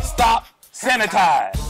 Stop. 0.04 0.48
Sanitize. 0.74 1.64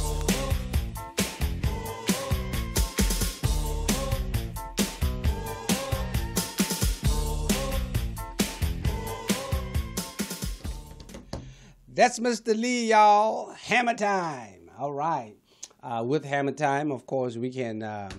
That's 11.94 12.18
Mr. 12.18 12.60
Lee, 12.60 12.90
y'all. 12.90 13.52
Hammer 13.52 13.94
time. 13.94 14.72
All 14.80 14.92
right. 14.92 15.36
Uh, 15.84 16.04
with 16.04 16.26
hammer 16.26 16.54
time, 16.54 16.92
of 16.92 17.06
course, 17.06 17.38
we 17.38 17.52
can 17.52 17.84
uh, 17.84 18.10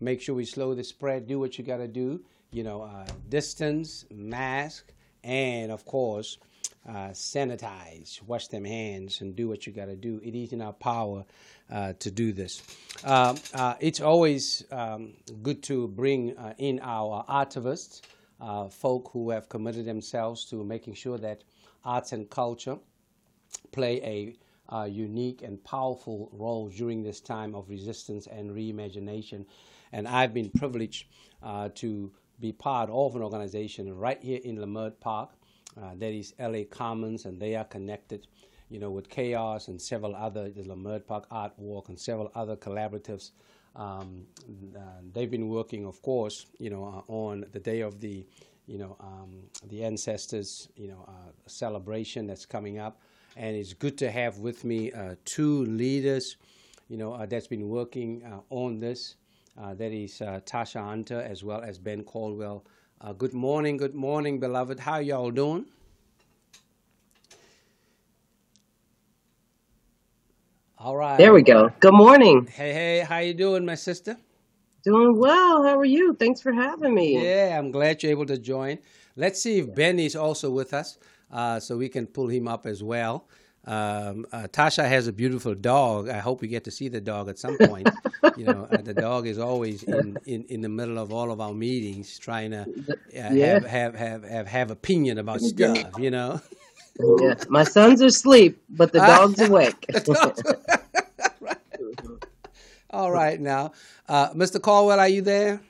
make 0.00 0.20
sure 0.20 0.34
we 0.34 0.44
slow 0.44 0.74
the 0.74 0.84
spread, 0.84 1.26
do 1.26 1.38
what 1.38 1.56
you 1.56 1.64
got 1.64 1.78
to 1.78 1.88
do. 1.88 2.22
You 2.52 2.64
know, 2.64 2.82
uh, 2.82 3.06
distance, 3.30 4.04
mask, 4.10 4.92
and 5.24 5.72
of 5.72 5.86
course, 5.86 6.36
uh, 6.86 7.08
sanitize, 7.08 8.20
wash 8.22 8.48
them 8.48 8.66
hands, 8.66 9.22
and 9.22 9.34
do 9.34 9.48
what 9.48 9.66
you 9.66 9.72
got 9.72 9.86
to 9.86 9.96
do. 9.96 10.20
It 10.22 10.34
is 10.34 10.52
in 10.52 10.60
our 10.60 10.74
power 10.74 11.24
uh, 11.70 11.94
to 12.00 12.10
do 12.10 12.30
this. 12.32 12.62
Um, 13.04 13.36
uh, 13.54 13.76
it's 13.80 14.02
always 14.02 14.66
um, 14.70 15.14
good 15.42 15.62
to 15.62 15.88
bring 15.88 16.36
uh, 16.36 16.52
in 16.58 16.78
our 16.82 17.24
archivists, 17.26 18.02
uh, 18.38 18.68
folk 18.68 19.08
who 19.14 19.30
have 19.30 19.48
committed 19.48 19.86
themselves 19.86 20.44
to 20.50 20.62
making 20.62 20.92
sure 20.92 21.16
that 21.16 21.44
arts 21.86 22.12
and 22.12 22.28
culture 22.28 22.76
play 23.70 24.36
a 24.70 24.74
uh, 24.74 24.84
unique 24.84 25.40
and 25.42 25.64
powerful 25.64 26.28
role 26.34 26.68
during 26.68 27.02
this 27.02 27.22
time 27.22 27.54
of 27.54 27.70
resistance 27.70 28.26
and 28.26 28.50
reimagination. 28.50 29.46
And 29.90 30.06
I've 30.06 30.34
been 30.34 30.50
privileged 30.50 31.06
to 31.74 32.12
be 32.42 32.52
part 32.52 32.90
of 32.90 33.14
an 33.14 33.22
organization 33.22 33.96
right 33.96 34.20
here 34.20 34.40
in 34.42 34.56
Leimert 34.58 34.98
Park. 35.00 35.30
Uh, 35.80 35.92
that 35.96 36.12
is 36.12 36.34
LA 36.40 36.64
Commons, 36.68 37.24
and 37.24 37.40
they 37.40 37.54
are 37.54 37.64
connected, 37.64 38.26
you 38.68 38.78
know, 38.80 38.90
with 38.90 39.08
KAOS 39.08 39.68
and 39.68 39.80
several 39.80 40.14
other, 40.14 40.50
the 40.50 40.62
Leimert 40.64 41.06
Park 41.06 41.24
Art 41.30 41.52
Walk 41.56 41.88
and 41.88 41.98
several 41.98 42.30
other 42.34 42.56
collaboratives. 42.56 43.30
Um, 43.76 44.26
uh, 44.76 44.80
they've 45.14 45.30
been 45.30 45.48
working, 45.48 45.86
of 45.86 46.02
course, 46.02 46.46
you 46.58 46.68
know, 46.68 46.84
uh, 46.84 47.12
on 47.12 47.46
the 47.52 47.60
day 47.60 47.80
of 47.80 48.00
the, 48.00 48.26
you 48.66 48.76
know, 48.76 48.96
um, 49.00 49.44
the 49.68 49.84
ancestors, 49.84 50.68
you 50.76 50.88
know, 50.88 51.06
uh, 51.08 51.30
celebration 51.46 52.26
that's 52.26 52.44
coming 52.44 52.78
up 52.78 53.00
and 53.36 53.56
it's 53.56 53.72
good 53.72 53.96
to 53.98 54.10
have 54.10 54.38
with 54.38 54.62
me 54.62 54.92
uh, 54.92 55.14
two 55.24 55.64
leaders, 55.64 56.36
you 56.88 56.98
know, 56.98 57.14
uh, 57.14 57.24
that's 57.24 57.46
been 57.46 57.68
working 57.68 58.22
on 58.50 58.78
this. 58.78 59.14
Uh, 59.60 59.74
that 59.74 59.92
is 59.92 60.20
uh, 60.22 60.40
Tasha 60.46 60.82
Hunter 60.82 61.20
as 61.20 61.44
well 61.44 61.60
as 61.60 61.78
Ben 61.78 62.02
Caldwell. 62.04 62.64
Uh, 63.00 63.12
good 63.12 63.34
morning, 63.34 63.76
good 63.76 63.94
morning, 63.94 64.40
beloved. 64.40 64.80
How 64.80 64.98
y'all 64.98 65.30
doing? 65.30 65.66
All 70.78 70.96
right. 70.96 71.18
There 71.18 71.34
we 71.34 71.42
go. 71.42 71.70
Good 71.80 71.92
morning. 71.92 72.46
Hey, 72.46 72.72
hey, 72.72 73.06
how 73.06 73.18
you 73.18 73.34
doing, 73.34 73.64
my 73.66 73.74
sister? 73.74 74.16
Doing 74.84 75.18
well. 75.18 75.62
How 75.62 75.78
are 75.78 75.84
you? 75.84 76.14
Thanks 76.14 76.40
for 76.40 76.52
having 76.52 76.94
me. 76.94 77.22
Yeah, 77.22 77.58
I'm 77.58 77.70
glad 77.70 78.02
you're 78.02 78.10
able 78.10 78.26
to 78.26 78.38
join. 78.38 78.78
Let's 79.14 79.40
see 79.42 79.58
if 79.58 79.74
Ben 79.74 79.98
is 79.98 80.16
also 80.16 80.50
with 80.50 80.72
us, 80.72 80.98
uh, 81.30 81.60
so 81.60 81.76
we 81.76 81.88
can 81.88 82.06
pull 82.06 82.28
him 82.28 82.48
up 82.48 82.66
as 82.66 82.82
well. 82.82 83.28
Um, 83.64 84.26
uh, 84.32 84.48
Tasha 84.48 84.84
has 84.88 85.06
a 85.06 85.12
beautiful 85.12 85.54
dog. 85.54 86.08
I 86.08 86.18
hope 86.18 86.40
we 86.40 86.48
get 86.48 86.64
to 86.64 86.70
see 86.72 86.88
the 86.88 87.00
dog 87.00 87.28
at 87.28 87.38
some 87.38 87.56
point. 87.58 87.88
you 88.36 88.44
know, 88.44 88.66
uh, 88.70 88.78
the 88.82 88.94
dog 88.94 89.26
is 89.28 89.38
always 89.38 89.84
in, 89.84 90.18
in, 90.26 90.44
in 90.48 90.60
the 90.62 90.68
middle 90.68 90.98
of 90.98 91.12
all 91.12 91.30
of 91.30 91.40
our 91.40 91.54
meetings, 91.54 92.18
trying 92.18 92.50
to 92.50 92.62
uh, 92.62 92.94
Yeah. 93.12 93.30
have, 93.30 93.64
have 93.64 93.94
have 93.94 94.24
have 94.24 94.46
have 94.48 94.70
opinion 94.72 95.18
about 95.18 95.40
stuff. 95.40 95.78
You 95.98 96.10
know. 96.10 96.40
Yeah. 97.20 97.34
My 97.48 97.64
son's 97.64 98.02
are 98.02 98.06
asleep, 98.06 98.60
but 98.68 98.92
the 98.92 98.98
dog's 98.98 99.40
awake. 99.40 99.86
All 102.90 103.10
right, 103.10 103.40
now, 103.40 103.72
uh, 104.08 104.30
Mr. 104.34 104.60
Caldwell, 104.60 105.00
are 105.00 105.08
you 105.08 105.22
there? 105.22 105.60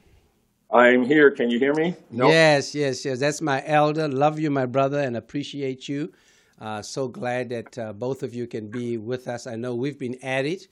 I'm 0.70 1.04
here. 1.04 1.30
Can 1.30 1.50
you 1.50 1.58
hear 1.58 1.72
me? 1.74 1.94
No. 2.10 2.28
Yes, 2.28 2.74
yes, 2.74 3.04
yes. 3.04 3.20
That's 3.20 3.40
my 3.40 3.62
elder. 3.64 4.08
Love 4.08 4.40
you, 4.40 4.50
my 4.50 4.66
brother, 4.66 4.98
and 4.98 5.16
appreciate 5.16 5.88
you. 5.88 6.12
Uh, 6.62 6.80
so 6.80 7.08
glad 7.08 7.48
that 7.48 7.76
uh, 7.76 7.92
both 7.92 8.22
of 8.22 8.32
you 8.32 8.46
can 8.46 8.68
be 8.68 8.96
with 8.96 9.26
us. 9.26 9.48
I 9.48 9.56
know 9.56 9.74
we've 9.74 9.98
been 9.98 10.16
at 10.22 10.46
it. 10.46 10.68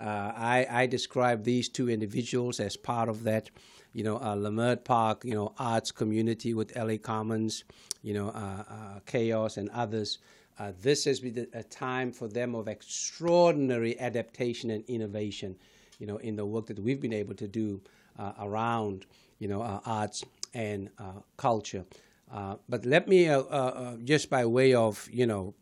Uh, 0.00 0.32
I, 0.34 0.66
I 0.70 0.86
describe 0.86 1.44
these 1.44 1.68
two 1.68 1.90
individuals 1.90 2.60
as 2.60 2.78
part 2.78 3.10
of 3.10 3.24
that, 3.24 3.50
you 3.92 4.02
know, 4.02 4.16
uh, 4.16 4.34
Leimert 4.34 4.84
Park, 4.84 5.22
you 5.22 5.34
know, 5.34 5.52
arts 5.58 5.92
community 5.92 6.54
with 6.54 6.74
LA 6.74 6.96
Commons, 6.96 7.64
you 8.02 8.14
know, 8.14 8.28
uh, 8.28 8.64
uh, 8.68 9.00
KAOS 9.06 9.58
and 9.58 9.68
others. 9.70 10.18
Uh, 10.58 10.72
this 10.80 11.04
has 11.04 11.20
been 11.20 11.46
a 11.52 11.62
time 11.62 12.10
for 12.10 12.26
them 12.26 12.54
of 12.54 12.66
extraordinary 12.66 14.00
adaptation 14.00 14.70
and 14.70 14.82
innovation, 14.88 15.54
you 15.98 16.06
know, 16.06 16.16
in 16.18 16.36
the 16.36 16.46
work 16.46 16.64
that 16.66 16.78
we've 16.78 17.02
been 17.02 17.12
able 17.12 17.34
to 17.34 17.46
do 17.46 17.82
uh, 18.18 18.32
around, 18.40 19.04
you 19.40 19.48
know, 19.48 19.60
arts 19.84 20.24
and 20.54 20.88
culture. 21.36 21.84
Uh, 22.30 22.56
but 22.68 22.84
let 22.84 23.06
me, 23.08 23.28
uh, 23.28 23.40
uh, 23.40 23.42
uh, 23.42 23.96
just 24.04 24.30
by 24.30 24.44
way 24.46 24.74
of, 24.74 25.08
you 25.12 25.26
know, 25.26 25.54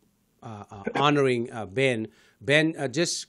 uh, 0.42 0.64
uh, 0.70 0.82
honoring 0.94 1.52
uh, 1.52 1.66
Ben, 1.66 2.08
Ben, 2.40 2.74
uh, 2.78 2.88
just 2.88 3.26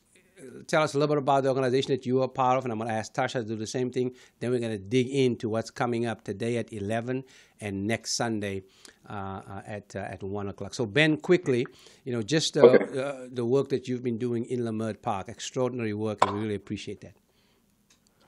tell 0.67 0.81
us 0.83 0.93
a 0.93 0.99
little 0.99 1.15
bit 1.15 1.19
about 1.19 1.43
the 1.43 1.49
organization 1.49 1.91
that 1.91 2.05
you 2.05 2.21
are 2.21 2.27
part 2.27 2.57
of, 2.57 2.63
and 2.65 2.71
I'm 2.71 2.77
going 2.77 2.89
to 2.89 2.95
ask 2.95 3.13
Tasha 3.13 3.33
to 3.33 3.43
do 3.43 3.55
the 3.55 3.67
same 3.67 3.91
thing. 3.91 4.13
Then 4.39 4.51
we're 4.51 4.59
going 4.59 4.71
to 4.71 4.77
dig 4.77 5.09
into 5.09 5.49
what's 5.49 5.69
coming 5.69 6.05
up 6.05 6.23
today 6.23 6.57
at 6.57 6.71
11 6.73 7.23
and 7.61 7.87
next 7.87 8.13
Sunday 8.15 8.63
uh, 9.09 9.13
uh, 9.13 9.61
at 9.65 9.95
uh, 9.95 9.99
at 9.99 10.23
one 10.23 10.49
o'clock. 10.49 10.73
So 10.73 10.85
Ben, 10.85 11.17
quickly, 11.17 11.65
you 12.03 12.13
know, 12.13 12.21
just 12.21 12.57
uh, 12.57 12.61
Okay. 12.61 12.99
uh, 12.99 13.27
the 13.31 13.45
work 13.45 13.69
that 13.69 13.87
you've 13.87 14.03
been 14.03 14.17
doing 14.17 14.45
in 14.45 14.61
Leimert 14.61 15.01
Park, 15.01 15.29
extraordinary 15.29 15.93
work, 15.93 16.19
and 16.23 16.33
we 16.33 16.39
really 16.41 16.55
appreciate 16.55 17.01
that. 17.01 17.15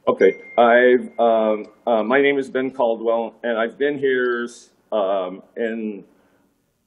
Okay. 0.07 0.37
I've 0.57 1.19
um, 1.19 1.65
uh, 1.87 2.03
my 2.03 2.21
name 2.21 2.37
is 2.37 2.49
Ben 2.49 2.71
Caldwell, 2.71 3.35
and 3.43 3.57
I've 3.57 3.77
been 3.77 3.97
here 3.97 4.47
um, 4.91 5.41
in 5.57 6.03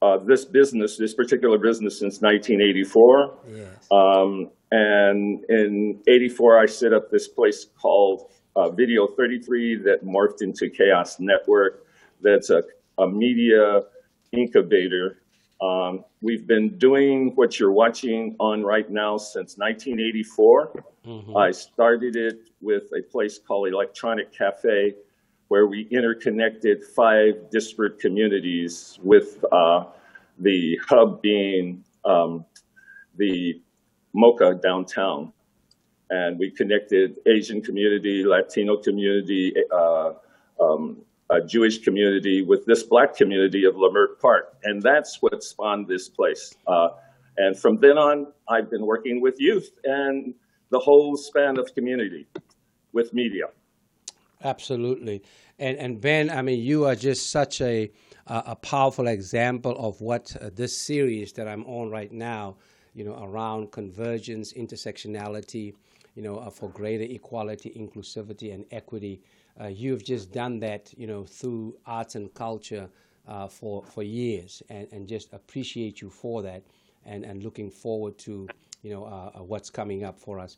uh, 0.01 0.17
this 0.17 0.45
business, 0.45 0.97
this 0.97 1.13
particular 1.13 1.57
business, 1.57 1.99
since 1.99 2.21
1984. 2.21 3.37
Yes. 3.53 3.87
Um, 3.91 4.49
and 4.71 5.43
in 5.49 5.99
'84, 6.07 6.59
I 6.59 6.65
set 6.65 6.93
up 6.93 7.09
this 7.11 7.27
place 7.27 7.65
called 7.81 8.31
uh, 8.55 8.69
Video 8.69 9.07
33 9.07 9.83
that 9.83 10.05
morphed 10.05 10.41
into 10.41 10.69
KAOS 10.69 11.19
Network. 11.19 11.85
That's 12.21 12.49
a, 12.49 12.63
a 12.97 13.07
media 13.07 13.81
incubator. 14.31 15.21
Um, 15.61 16.05
we've 16.21 16.47
been 16.47 16.77
doing 16.77 17.31
what 17.35 17.59
you're 17.59 17.71
watching 17.73 18.35
on 18.39 18.63
right 18.63 18.89
now 18.89 19.17
since 19.17 19.57
1984. 19.57 20.83
I 21.37 21.51
started 21.51 22.15
it 22.15 22.49
with 22.61 22.83
a 22.97 23.01
place 23.01 23.39
called 23.39 23.67
Electronic 23.67 24.31
Cafe, 24.31 24.95
where 25.49 25.67
we 25.67 25.87
interconnected 25.91 26.83
five 26.83 27.49
disparate 27.51 27.99
communities, 27.99 28.97
with 29.03 29.43
uh, 29.51 29.83
the 30.39 30.79
hub 30.87 31.21
being 31.21 31.83
um, 32.05 32.45
the 33.17 33.61
MOCA 34.15 34.61
downtown. 34.61 35.33
And 36.11 36.39
we 36.39 36.49
connected 36.49 37.17
Asian 37.27 37.61
community, 37.61 38.23
Latino 38.23 38.77
community, 38.77 39.53
uh, 39.71 40.13
um, 40.59 40.97
a 41.29 41.41
Jewish 41.41 41.79
community 41.79 42.41
with 42.41 42.65
this 42.65 42.83
black 42.83 43.15
community 43.15 43.65
of 43.65 43.75
Leimert 43.75 44.19
Park. 44.19 44.57
And 44.63 44.81
that's 44.81 45.21
what 45.21 45.43
spawned 45.43 45.87
this 45.87 46.09
place. 46.09 46.55
Uh, 46.65 46.89
and 47.37 47.57
from 47.57 47.77
then 47.77 47.97
on, 47.97 48.27
I've 48.47 48.69
been 48.69 48.85
working 48.85 49.21
with 49.21 49.35
youth 49.39 49.69
and 49.83 50.33
the 50.71 50.79
whole 50.79 51.15
span 51.17 51.59
of 51.59 51.73
community 51.75 52.27
with 52.93 53.13
media. 53.13 53.45
Absolutely. 54.43 55.21
And 55.57 55.77
and 55.77 55.99
Ben, 55.99 56.29
I 56.29 56.41
mean, 56.41 56.59
you 56.63 56.85
are 56.85 56.95
just 56.95 57.29
such 57.31 57.59
a 57.61 57.91
a 58.27 58.55
powerful 58.55 59.07
example 59.07 59.75
of 59.77 59.99
what 60.01 60.35
uh, 60.39 60.49
this 60.53 60.75
series 60.77 61.33
that 61.33 61.47
I'm 61.47 61.65
on 61.65 61.89
right 61.89 62.11
now, 62.11 62.55
you 62.93 63.03
know, 63.03 63.21
around 63.21 63.71
convergence, 63.71 64.53
intersectionality, 64.53 65.73
you 66.15 66.21
know, 66.21 66.37
uh, 66.37 66.49
for 66.51 66.69
greater 66.69 67.03
equality, 67.03 67.71
inclusivity, 67.71 68.53
and 68.53 68.65
equity. 68.71 69.21
Uh, 69.59 69.67
you've 69.67 70.03
just 70.05 70.31
done 70.31 70.59
that, 70.59 70.93
you 70.95 71.07
know, 71.07 71.25
through 71.25 71.75
arts 71.85 72.15
and 72.15 72.33
culture 72.33 72.89
uh, 73.27 73.47
for 73.47 73.83
for 73.83 74.03
years, 74.03 74.63
and 74.69 74.87
and 74.93 75.07
just 75.07 75.33
appreciate 75.33 75.99
you 76.01 76.09
for 76.09 76.41
that, 76.43 76.63
and 77.05 77.25
and 77.25 77.43
looking 77.43 77.69
forward 77.69 78.17
to 78.19 78.47
you 78.83 78.91
know 78.91 79.03
uh, 79.03 79.41
what's 79.43 79.69
coming 79.69 80.05
up 80.05 80.17
for 80.17 80.39
us. 80.39 80.57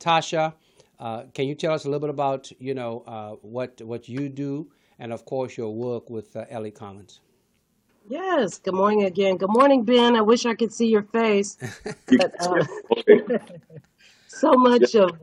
Tasha, 0.00 0.54
uh, 1.00 1.24
can 1.32 1.48
you 1.48 1.54
tell 1.54 1.72
us 1.72 1.86
a 1.86 1.88
little 1.88 2.00
bit 2.00 2.10
about 2.10 2.52
you 2.60 2.74
know 2.74 3.02
uh, 3.06 3.30
what 3.40 3.80
what 3.82 4.08
you 4.08 4.28
do, 4.28 4.70
and 4.98 5.12
of 5.12 5.24
course 5.24 5.56
your 5.56 5.74
work 5.74 6.10
with 6.10 6.36
uh, 6.36 6.44
LA 6.52 6.70
Commons? 6.70 7.20
Yes. 8.08 8.58
Good 8.58 8.74
morning 8.74 9.04
again. 9.04 9.36
Good 9.36 9.50
morning, 9.50 9.84
Ben. 9.84 10.14
I 10.14 10.20
wish 10.20 10.44
I 10.44 10.54
could 10.54 10.72
see 10.72 10.88
your 10.88 11.04
face, 11.04 11.56
but 12.06 12.34
uh, 12.40 12.64
so 14.28 14.52
much 14.52 14.94
of 14.94 15.18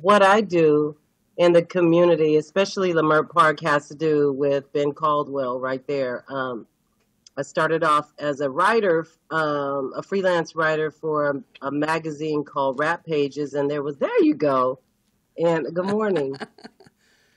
what 0.00 0.22
I 0.22 0.42
do 0.42 0.96
in 1.38 1.52
the 1.52 1.62
community, 1.62 2.36
especially 2.36 2.92
Leimert 2.92 3.30
Park, 3.30 3.60
has 3.60 3.88
to 3.88 3.94
do 3.94 4.32
with 4.32 4.70
Ben 4.72 4.92
Caldwell 4.92 5.58
right 5.58 5.86
there. 5.86 6.24
Um, 6.28 6.66
I 7.38 7.42
started 7.42 7.82
off 7.82 8.12
as 8.18 8.40
a 8.40 8.50
writer, 8.50 9.06
um, 9.30 9.94
a 9.96 10.02
freelance 10.02 10.54
writer 10.54 10.90
for 10.90 11.30
a, 11.30 11.66
a 11.66 11.70
magazine 11.70 12.44
called 12.44 12.78
Rap 12.78 13.06
Pages, 13.06 13.54
and 13.54 13.70
there 13.70 13.82
was 13.82 13.96
there 13.96 14.22
you 14.22 14.34
go. 14.34 14.78
And 15.38 15.74
good 15.74 15.86
morning. 15.86 16.36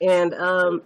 and 0.02 0.34
um, 0.34 0.82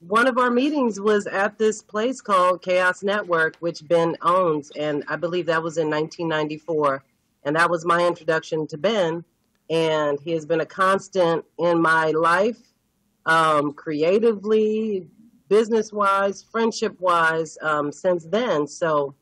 one 0.00 0.26
of 0.26 0.38
our 0.38 0.50
meetings 0.50 0.98
was 0.98 1.26
at 1.26 1.58
this 1.58 1.82
place 1.82 2.20
called 2.20 2.62
KAOS 2.62 3.02
Network, 3.02 3.56
which 3.60 3.86
Ben 3.86 4.16
owns, 4.22 4.70
and 4.78 5.04
I 5.08 5.16
believe 5.16 5.46
that 5.46 5.62
was 5.62 5.76
in 5.76 5.90
1994. 5.90 7.02
And 7.44 7.56
that 7.56 7.70
was 7.70 7.84
my 7.84 8.06
introduction 8.06 8.66
to 8.68 8.78
Ben, 8.78 9.24
and 9.68 10.18
he 10.20 10.32
has 10.32 10.46
been 10.46 10.60
a 10.60 10.66
constant 10.66 11.44
in 11.58 11.80
my 11.80 12.10
life, 12.10 12.58
um, 13.26 13.72
creatively, 13.72 15.08
business 15.48 15.92
wise, 15.92 16.42
friendship 16.42 16.98
wise, 17.00 17.58
um, 17.60 17.92
since 17.92 18.24
then. 18.24 18.66
So 18.66 19.14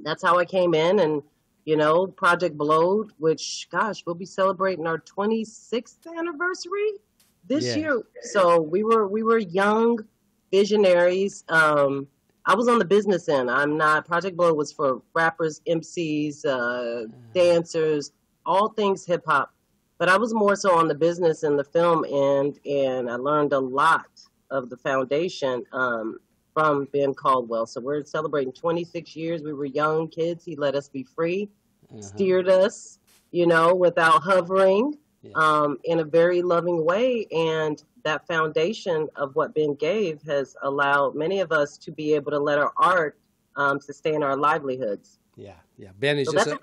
that's 0.00 0.22
how 0.22 0.38
I 0.38 0.44
came 0.44 0.74
in, 0.74 0.98
and 1.00 1.22
you 1.64 1.76
know, 1.76 2.06
Project 2.06 2.56
Blowed, 2.56 3.12
which 3.18 3.68
gosh, 3.70 4.04
we'll 4.06 4.14
be 4.14 4.26
celebrating 4.26 4.86
our 4.86 4.98
26th 4.98 6.06
anniversary 6.18 6.92
this 7.48 7.64
Yeah. 7.64 7.76
year. 7.76 8.02
So 8.22 8.60
we 8.60 8.84
were 8.84 9.08
we 9.08 9.22
were 9.22 9.38
young 9.38 9.98
visionaries. 10.52 11.44
Um, 11.48 12.06
I 12.46 12.54
was 12.54 12.68
on 12.68 12.78
the 12.78 12.84
business 12.84 13.28
end. 13.28 13.50
I'm 13.50 13.76
not. 13.78 14.06
Project 14.06 14.36
Blow 14.36 14.52
was 14.52 14.72
for 14.72 15.00
rappers, 15.14 15.62
MCs, 15.66 16.44
uh, 16.44 17.06
dancers, 17.32 18.12
all 18.44 18.68
things 18.68 19.06
hip 19.06 19.24
hop. 19.26 19.52
But 19.98 20.08
I 20.08 20.18
was 20.18 20.34
more 20.34 20.54
so 20.56 20.76
on 20.78 20.88
the 20.88 20.94
business 20.94 21.42
and 21.44 21.58
the 21.58 21.64
film 21.64 22.04
end, 22.04 22.58
and 22.66 23.10
I 23.10 23.14
learned 23.16 23.52
a 23.52 23.58
lot 23.58 24.08
of 24.50 24.68
the 24.68 24.76
foundation 24.76 25.64
um, 25.72 26.18
from 26.54 26.88
Ben 26.92 27.12
Caldwell. 27.12 27.66
So 27.66 27.80
we're 27.80 28.04
celebrating 28.04 28.52
26 28.52 29.14
years. 29.16 29.42
We 29.42 29.52
were 29.52 29.64
young 29.66 30.08
kids. 30.08 30.44
He 30.44 30.54
let 30.56 30.74
us 30.74 30.88
be 30.88 31.02
free, 31.02 31.50
steered 32.00 32.48
us, 32.48 32.98
you 33.32 33.46
know, 33.46 33.74
without 33.74 34.22
hovering 34.22 34.96
um, 35.34 35.78
in 35.84 35.98
a 36.00 36.04
very 36.04 36.42
loving 36.42 36.84
way. 36.84 37.26
And 37.32 37.82
that 38.04 38.26
foundation 38.26 39.08
of 39.16 39.34
what 39.34 39.54
Ben 39.54 39.74
gave 39.74 40.22
has 40.22 40.56
allowed 40.62 41.16
many 41.16 41.40
of 41.40 41.50
us 41.50 41.76
to 41.78 41.90
be 41.90 42.14
able 42.14 42.30
to 42.30 42.38
let 42.38 42.58
our 42.58 42.72
art 42.76 43.18
um, 43.56 43.80
sustain 43.80 44.22
our 44.22 44.36
livelihoods. 44.36 45.18
Yeah, 45.36 45.54
yeah. 45.76 45.90
Ben 45.98 46.18
is 46.18 46.28
So 46.28 46.32
just 46.34 46.46
a, 46.48 46.58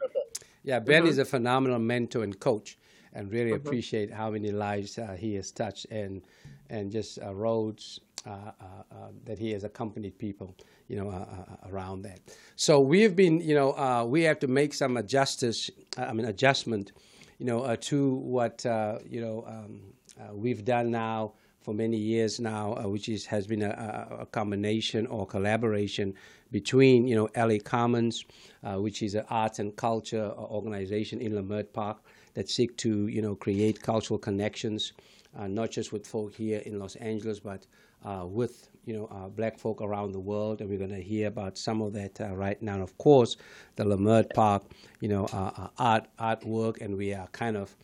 yeah. 0.63 0.79
Ben 0.79 1.03
Mhm. 1.03 1.07
is 1.07 1.17
a 1.17 1.25
phenomenal 1.25 1.79
mentor 1.79 2.23
and 2.23 2.39
coach, 2.39 2.77
and 3.14 3.32
really 3.32 3.51
Mhm. 3.51 3.55
appreciate 3.55 4.12
how 4.12 4.30
many 4.32 4.51
lives 4.51 4.97
uh, 4.97 5.16
he 5.20 5.36
has 5.36 5.51
touched 5.51 5.86
and 5.91 6.22
and 6.70 6.91
just 6.91 7.20
uh, 7.22 7.34
roads 7.34 7.99
uh, 8.26 8.30
uh, 8.30 8.51
uh, 8.91 8.95
that 9.26 9.38
he 9.39 9.51
has 9.51 9.64
accompanied 9.64 10.18
people, 10.18 10.55
you 10.88 10.95
know, 10.95 11.09
uh, 11.09 11.26
uh, 11.66 11.70
around 11.70 12.03
that. 12.03 12.20
So 12.55 12.80
we've 12.80 13.16
been, 13.16 13.41
you 13.41 13.55
know, 13.55 13.72
uh, 13.74 14.05
we 14.05 14.22
have 14.24 14.39
to 14.39 14.47
make 14.47 14.74
some 14.74 14.95
adjusters, 14.97 15.70
I 15.97 16.14
mean, 16.14 16.26
adjustment, 16.28 16.91
you 17.39 17.45
know, 17.45 17.62
uh, 17.64 17.76
to 17.82 18.14
what 18.16 18.66
uh, 18.66 18.99
you 19.09 19.22
know 19.22 19.43
um, 19.47 19.82
uh, 20.20 20.34
we've 20.36 20.64
done 20.64 20.91
now 20.91 21.34
for 21.62 21.74
many 21.74 21.97
years 21.97 22.39
now, 22.39 22.74
uh, 22.78 22.88
which 22.88 23.09
is 23.09 23.26
has 23.26 23.47
been 23.47 23.64
a, 23.64 23.70
a, 24.12 24.22
a 24.22 24.26
combination 24.28 25.07
or 25.07 25.26
collaboration 25.26 26.14
between 26.51 27.07
you 27.07 27.16
know 27.16 27.30
LA 27.36 27.57
Commons, 27.64 28.26
uh, 28.64 28.76
which 28.80 29.01
is 29.01 29.16
an 29.16 29.26
arts 29.30 29.59
and 29.59 29.76
culture 29.76 30.32
organization 30.38 31.20
in 31.22 31.34
Leimert 31.34 31.74
Park 31.74 31.97
that 32.34 32.49
seek 32.49 32.75
to 32.77 33.07
you 33.07 33.21
know 33.21 33.36
create 33.36 33.82
cultural 33.82 34.17
connections, 34.17 34.93
uh, 35.38 35.47
not 35.47 35.71
just 35.71 35.91
with 35.91 36.05
folk 36.07 36.36
here 36.36 36.61
in 36.65 36.79
Los 36.79 36.95
Angeles, 36.95 37.39
but 37.39 37.65
uh, 38.05 38.25
with 38.25 38.69
you 38.86 38.93
know 38.93 39.05
uh, 39.07 39.27
black 39.27 39.59
folk 39.59 39.82
around 39.82 40.11
the 40.11 40.19
world, 40.19 40.61
and 40.61 40.69
we're 40.69 40.77
going 40.77 40.89
to 40.89 41.01
hear 41.01 41.27
about 41.27 41.57
some 41.57 41.82
of 41.82 41.93
that 41.93 42.19
uh, 42.19 42.36
right 42.36 42.61
now. 42.61 42.73
And 42.73 42.84
of 42.84 42.97
course, 42.97 43.38
the 43.75 43.84
Leimert 43.84 44.34
Park, 44.34 44.63
you 44.99 45.09
know, 45.09 45.25
uh, 45.25 45.51
uh, 45.57 45.67
art 45.77 46.07
artwork, 46.19 46.82
and 46.82 46.97
we 46.97 47.13
are 47.13 47.27
kind 47.27 47.57
of 47.57 47.75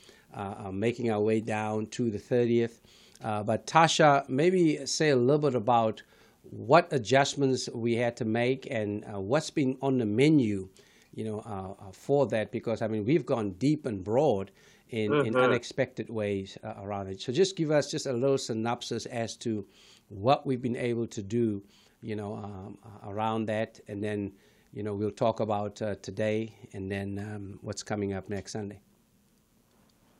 making 0.72 1.10
our 1.10 1.20
way 1.20 1.40
down 1.40 1.88
to 1.88 2.12
the 2.12 2.20
30th. 2.20 2.80
Uh, 3.24 3.42
but 3.42 3.66
Tasha, 3.66 4.28
maybe 4.30 4.86
say 4.86 5.10
a 5.10 5.16
little 5.16 5.40
bit 5.40 5.56
about 5.56 6.04
what 6.52 6.88
adjustments 6.94 7.68
we 7.74 7.96
had 7.96 8.16
to 8.18 8.26
make 8.26 8.68
and 8.70 9.04
what's 9.08 9.50
been 9.50 9.78
on 9.82 9.98
the 9.98 10.06
menu, 10.06 10.70
you 11.18 11.24
know, 11.24 11.40
uh, 11.40 11.72
uh, 11.88 11.92
for 11.92 12.28
that. 12.28 12.52
Because 12.52 12.82
I 12.84 12.88
mean, 12.88 13.04
we've 13.04 13.26
gone 13.26 13.52
deep 13.54 13.88
and 13.88 14.04
broad 14.04 14.52
in, 14.90 15.14
in 15.26 15.34
Mhm. 15.34 15.44
unexpected 15.46 16.10
ways 16.10 16.58
uh, 16.64 16.76
around 16.84 17.08
it. 17.08 17.20
So 17.20 17.34
just 17.34 17.56
give 17.58 17.72
us 17.72 17.90
just 17.90 18.06
a 18.06 18.14
little 18.14 18.38
synopsis 18.38 19.08
as 19.08 19.36
to 19.38 19.66
what 20.10 20.46
we've 20.46 20.62
been 20.62 20.78
able 20.78 21.08
to 21.08 21.22
do, 21.24 21.64
you 22.02 22.16
know, 22.16 22.36
um, 22.36 22.78
uh, 22.86 23.10
around 23.10 23.48
that, 23.48 23.80
and 23.88 24.02
then 24.02 24.32
you 24.74 24.84
know 24.84 24.94
we'll 24.94 25.12
talk 25.26 25.40
about 25.40 25.82
uh, 25.82 25.96
today 26.04 26.54
and 26.74 26.92
then 26.92 27.18
um, 27.20 27.60
what's 27.64 27.82
coming 27.84 28.14
up 28.14 28.30
next 28.30 28.52
Sunday. 28.52 28.80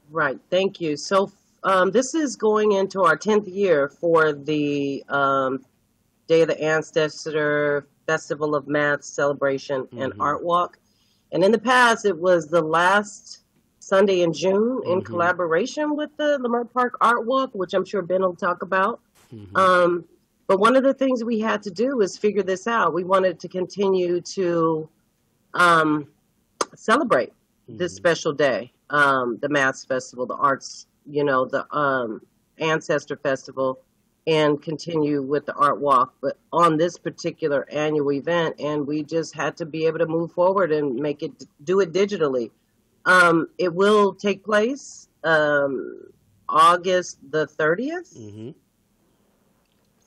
Right. 0.10 0.40
Thank 0.50 0.82
you. 0.82 0.98
So 0.98 1.32
um, 1.64 1.92
this 1.92 2.16
is 2.16 2.36
going 2.36 2.72
into 2.72 3.04
our 3.04 3.18
10th 3.18 3.54
year 3.54 3.88
for 3.90 4.34
the 4.34 5.04
um, 5.10 5.64
Day 6.28 6.42
of 6.42 6.48
the 6.48 6.60
Ancestor 6.62 7.88
Festival 8.08 8.56
of 8.56 8.68
Masks 8.68 9.08
celebration 9.10 9.88
and 9.98 10.14
Mhm. 10.14 10.20
art 10.20 10.44
walk. 10.44 10.80
And 11.32 11.44
in 11.44 11.52
the 11.52 11.60
past, 11.60 12.06
it 12.06 12.18
was 12.18 12.48
the 12.48 12.62
last 12.62 13.40
Sunday 13.80 14.22
in 14.22 14.34
June 14.34 14.82
in 14.86 15.02
Mhm. 15.02 15.06
collaboration 15.06 15.96
with 15.96 16.10
the 16.18 16.38
Leimert 16.42 16.72
Park 16.74 16.98
Art 17.02 17.26
Walk, 17.26 17.52
which 17.54 17.74
I'm 17.74 17.86
sure 17.86 18.02
Ben 18.02 18.22
will 18.22 18.36
talk 18.36 18.62
about. 18.62 19.00
Mhm. 19.34 19.58
Um, 19.58 20.06
but 20.48 20.60
one 20.60 20.76
of 20.76 20.84
the 20.84 20.94
things 20.94 21.24
we 21.24 21.40
had 21.40 21.64
to 21.64 21.72
do 21.72 21.98
was 21.98 22.18
figure 22.18 22.44
this 22.44 22.68
out. 22.68 22.94
We 22.94 23.04
wanted 23.04 23.40
to 23.42 23.48
continue 23.48 24.22
to 24.22 24.90
um, 25.54 26.08
celebrate 26.76 27.34
this 27.68 27.96
special 27.96 28.32
day, 28.32 28.72
um, 28.90 29.38
the 29.42 29.50
Masks 29.50 29.86
Festival, 29.86 30.26
the 30.26 30.36
arts, 30.36 30.86
you 31.06 31.24
know, 31.24 31.46
the 31.46 31.66
um, 31.76 32.22
Ancestor 32.60 33.16
Festival, 33.16 33.80
and 34.28 34.62
continue 34.62 35.22
with 35.22 35.46
the 35.46 35.54
art 35.54 35.80
walk. 35.80 36.14
But 36.22 36.38
on 36.52 36.78
this 36.78 36.98
particular 36.98 37.66
annual 37.72 38.12
event, 38.12 38.60
and 38.60 38.86
we 38.86 39.04
just 39.04 39.34
had 39.34 39.56
to 39.58 39.66
be 39.66 39.86
able 39.86 40.00
to 40.00 40.06
move 40.06 40.34
forward 40.34 40.72
and 40.74 40.96
make 40.96 41.24
it 41.24 41.46
do 41.64 41.80
it 41.80 41.94
digitally. 41.94 42.52
Um, 43.06 43.48
it 43.58 43.74
will 43.74 44.14
take 44.14 44.44
place 44.44 45.08
um, 45.24 46.12
August 46.50 47.20
the 47.32 47.48
30th. 47.48 48.18
Mm-hmm. 48.18 48.50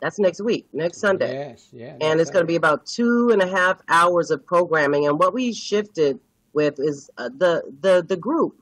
That's 0.02 0.18
next 0.18 0.40
week, 0.40 0.66
next 0.72 0.98
Sunday. 0.98 1.32
Yes, 1.32 1.68
yeah. 1.72 1.96
and 2.00 2.20
it's 2.20 2.30
going 2.30 2.42
to 2.42 2.46
be 2.46 2.56
about 2.56 2.86
two 2.86 3.30
and 3.30 3.42
a 3.42 3.46
half 3.46 3.80
hours 3.88 4.30
of 4.30 4.44
programming. 4.46 5.06
And 5.06 5.18
what 5.18 5.34
we 5.34 5.52
shifted 5.52 6.18
with 6.52 6.78
is 6.78 7.10
uh, 7.18 7.28
the 7.36 7.62
the 7.80 8.02
the 8.06 8.16
group 8.16 8.60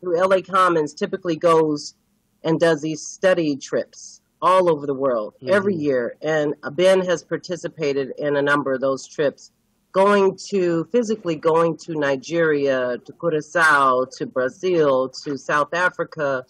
through 0.00 0.20
LA 0.20 0.40
Commons 0.40 0.92
typically 0.92 1.36
goes 1.36 1.94
and 2.42 2.58
does 2.58 2.82
these 2.82 3.04
study 3.04 3.56
trips 3.56 4.19
all 4.42 4.70
over 4.70 4.86
the 4.86 4.94
world 4.94 5.34
every 5.46 5.74
Mhm. 5.74 5.80
year. 5.80 6.16
And 6.22 6.54
Ben 6.72 7.00
has 7.02 7.22
participated 7.22 8.12
in 8.18 8.36
a 8.36 8.42
number 8.42 8.72
of 8.72 8.80
those 8.80 9.06
trips, 9.06 9.52
going 9.92 10.36
to 10.48 10.84
physically 10.92 11.36
going 11.36 11.76
to 11.76 11.94
Nigeria, 11.94 12.98
to 12.98 13.12
Curacao, 13.12 14.06
to 14.16 14.26
Brazil, 14.26 15.08
to 15.24 15.36
South 15.36 15.74
Africa, 15.74 16.46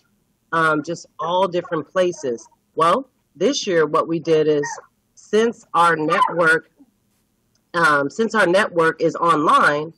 um, 0.53 0.83
just 0.83 1.07
all 1.19 1.49
different 1.49 1.89
places. 1.89 2.47
Well, 2.75 3.09
this 3.35 3.67
year 3.67 3.87
what 3.87 4.09
we 4.09 4.19
did 4.21 4.47
is 4.49 4.69
since 5.15 5.65
our 5.75 5.97
network 5.97 6.71
um, 7.73 8.11
since 8.11 8.35
our 8.35 8.49
network 8.49 9.01
is 9.01 9.15
online, 9.15 9.93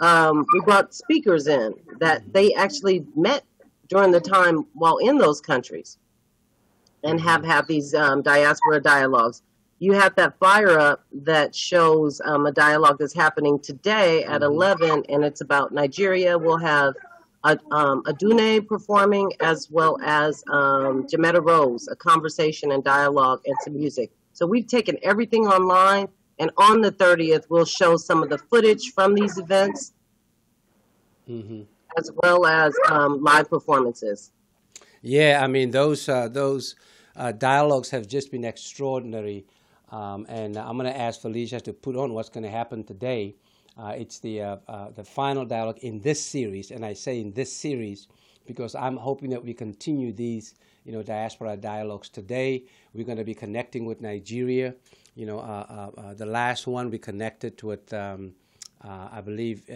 um, 0.00 0.44
we 0.52 0.60
brought 0.60 0.92
speakers 0.94 1.46
in 1.46 1.74
that 1.98 2.30
they 2.32 2.52
actually 2.52 3.06
met 3.16 3.42
during 3.88 4.10
the 4.10 4.20
time 4.20 4.66
while 4.74 4.98
in 4.98 5.16
those 5.16 5.40
countries 5.40 5.96
and 7.04 7.20
have 7.20 7.44
have 7.44 7.66
these 7.66 7.94
um, 7.94 8.22
diaspora 8.22 8.80
dialogues. 8.80 9.42
You 9.78 9.92
have 9.94 10.14
that 10.16 10.38
flyer 10.38 10.78
up 10.78 11.04
that 11.12 11.54
shows 11.54 12.20
um, 12.24 12.44
a 12.46 12.52
dialogue 12.52 12.98
that's 12.98 13.14
happening 13.14 13.58
today 13.58 14.24
at 14.24 14.42
11, 14.42 15.04
and 15.08 15.24
it's 15.24 15.40
about 15.40 15.72
Nigeria. 15.72 16.36
We'll 16.36 16.58
have 16.58 16.94
a, 17.44 17.58
um, 17.70 18.02
Adune 18.02 18.66
performing 18.66 19.32
as 19.40 19.70
well 19.70 19.98
as 20.02 20.44
um, 20.48 21.06
Jametta 21.06 21.42
Rose, 21.42 21.88
a 21.88 21.96
conversation 21.96 22.72
and 22.72 22.84
dialogue 22.84 23.40
and 23.46 23.56
some 23.64 23.74
music. 23.74 24.10
So 24.34 24.46
we've 24.46 24.66
taken 24.66 24.98
everything 25.02 25.46
online, 25.46 26.08
and 26.38 26.50
on 26.58 26.82
the 26.82 26.92
30th, 26.92 27.44
we'll 27.48 27.64
show 27.64 27.96
some 27.96 28.22
of 28.22 28.28
the 28.28 28.38
footage 28.38 28.92
from 28.92 29.14
these 29.14 29.38
events 29.38 29.94
Mm-hmm. 31.30 31.62
as 31.96 32.10
well 32.16 32.44
as 32.44 32.74
um, 32.88 33.22
live 33.22 33.48
performances. 33.48 34.32
Yeah, 35.00 35.40
I 35.42 35.46
mean 35.46 35.70
those 35.70 36.08
uh, 36.08 36.26
those 36.26 36.74
uh, 37.16 37.32
dialogues 37.32 37.90
have 37.90 38.06
just 38.06 38.30
been 38.30 38.44
extraordinary, 38.44 39.46
um, 39.90 40.26
and 40.28 40.56
I'm 40.56 40.76
going 40.76 40.92
to 40.92 40.98
ask 40.98 41.20
Felicia 41.20 41.60
to 41.62 41.72
put 41.72 41.96
on 41.96 42.14
what's 42.14 42.28
going 42.28 42.44
to 42.44 42.50
happen 42.50 42.84
today. 42.84 43.34
Uh, 43.78 43.94
it's 43.96 44.18
the 44.18 44.42
uh, 44.42 44.56
uh, 44.68 44.90
the 44.90 45.04
final 45.04 45.44
dialogue 45.44 45.78
in 45.78 46.00
this 46.00 46.22
series, 46.22 46.70
and 46.70 46.84
I 46.84 46.92
say 46.92 47.20
in 47.20 47.32
this 47.32 47.52
series 47.52 48.08
because 48.46 48.74
I'm 48.74 48.96
hoping 48.96 49.30
that 49.30 49.44
we 49.44 49.54
continue 49.54 50.12
these 50.12 50.54
you 50.84 50.92
know 50.92 51.02
diaspora 51.02 51.56
dialogues 51.56 52.08
today. 52.08 52.64
We're 52.94 53.06
going 53.06 53.18
to 53.18 53.24
be 53.24 53.34
connecting 53.34 53.86
with 53.86 54.00
Nigeria. 54.00 54.74
You 55.14 55.26
know, 55.26 55.38
uh, 55.40 55.90
uh, 55.96 56.00
uh, 56.00 56.14
the 56.14 56.26
last 56.26 56.66
one 56.66 56.90
we 56.90 56.98
connected 56.98 57.62
with. 57.62 57.92
Um, 57.92 58.34
I 58.82 59.20
believe 59.20 59.68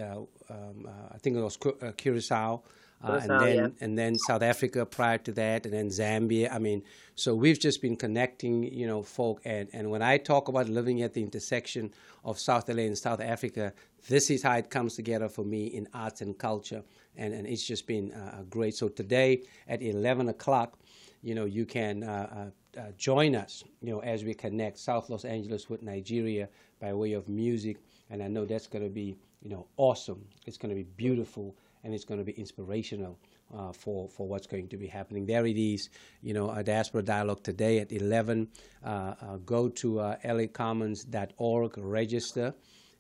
um, 0.51 0.89
I 1.13 1.19
think 1.19 1.37
it 1.37 1.41
was 1.43 1.59
Cu- 1.59 1.77
uh, 1.83 1.93
Curacao, 1.93 2.63
uh, 3.05 3.21
and 3.23 3.31
then 3.41 3.57
yeah. 3.57 3.69
and 3.81 3.99
then 3.99 4.19
South 4.19 4.43
Africa 4.43 4.87
prior 4.87 5.19
to 5.19 5.33
that, 5.33 5.67
and 5.67 5.75
then 5.75 5.89
Zambia. 5.89 6.53
I 6.53 6.59
mean, 6.59 6.83
so 7.17 7.35
we've 7.35 7.59
just 7.61 7.81
been 7.81 7.97
connecting, 7.97 8.65
you 8.65 8.87
know, 8.87 9.03
folk. 9.03 9.41
And, 9.45 9.69
and 9.73 9.91
when 9.91 10.03
I 10.03 10.19
talk 10.19 10.49
about 10.49 10.69
living 10.69 11.03
at 11.03 11.15
the 11.15 11.23
intersection 11.23 11.93
of 12.25 12.39
South 12.41 12.69
LA 12.69 12.83
and 12.83 12.99
South 12.99 13.21
Africa, 13.21 13.73
this 14.09 14.31
is 14.31 14.43
how 14.43 14.55
it 14.57 14.71
comes 14.71 14.97
together 14.97 15.29
for 15.29 15.45
me 15.45 15.67
in 15.67 15.87
arts 15.95 16.23
and 16.23 16.37
culture. 16.37 16.83
And, 17.17 17.33
and 17.33 17.47
it's 17.47 17.65
just 17.65 17.87
been 17.87 18.13
uh, 18.13 18.43
great. 18.51 18.75
So 18.75 18.89
today 18.89 19.43
at 19.69 19.81
11 19.81 20.29
o'clock, 20.29 20.79
you 21.23 21.35
know, 21.35 21.45
you 21.45 21.65
can 21.65 22.03
uh, 22.03 22.51
uh, 22.77 22.81
uh, 22.81 22.91
join 22.99 23.37
us, 23.37 23.63
you 23.81 23.93
know, 23.93 24.01
as 24.01 24.25
we 24.25 24.35
connect 24.35 24.79
South 24.79 25.09
Los 25.09 25.25
Angeles 25.25 25.71
with 25.71 25.83
Nigeria 25.83 26.49
by 26.81 26.93
way 26.93 27.13
of 27.13 27.29
music. 27.29 27.79
And 28.11 28.23
I 28.23 28.29
know 28.29 28.45
that's 28.45 28.67
going 28.67 28.85
to 28.85 28.91
be, 28.91 29.17
you 29.41 29.51
know, 29.51 29.67
awesome. 29.77 30.25
It's 30.47 30.59
going 30.59 30.71
to 30.71 30.75
be 30.75 30.83
beautiful 30.97 31.57
and 31.85 31.95
it's 31.95 32.05
going 32.05 32.19
to 32.19 32.25
be 32.25 32.33
inspirational 32.33 33.19
uh, 33.57 33.73
for, 33.73 34.09
for 34.09 34.27
what's 34.27 34.47
going 34.47 34.69
to 34.69 34.77
be 34.77 34.87
happening. 34.87 35.27
There 35.27 35.47
it 35.47 35.57
is, 35.57 35.91
you 36.23 36.35
know, 36.35 36.51
a 36.51 36.65
diaspora 36.65 37.03
dialogue 37.03 37.43
today 37.45 37.79
at 37.79 37.93
11. 37.93 38.49
Uh, 38.85 38.89
uh, 39.21 39.37
go 39.45 39.69
to 39.69 40.01
uh, 40.01 40.17
lacommons.org, 40.25 41.79
register, 41.79 42.55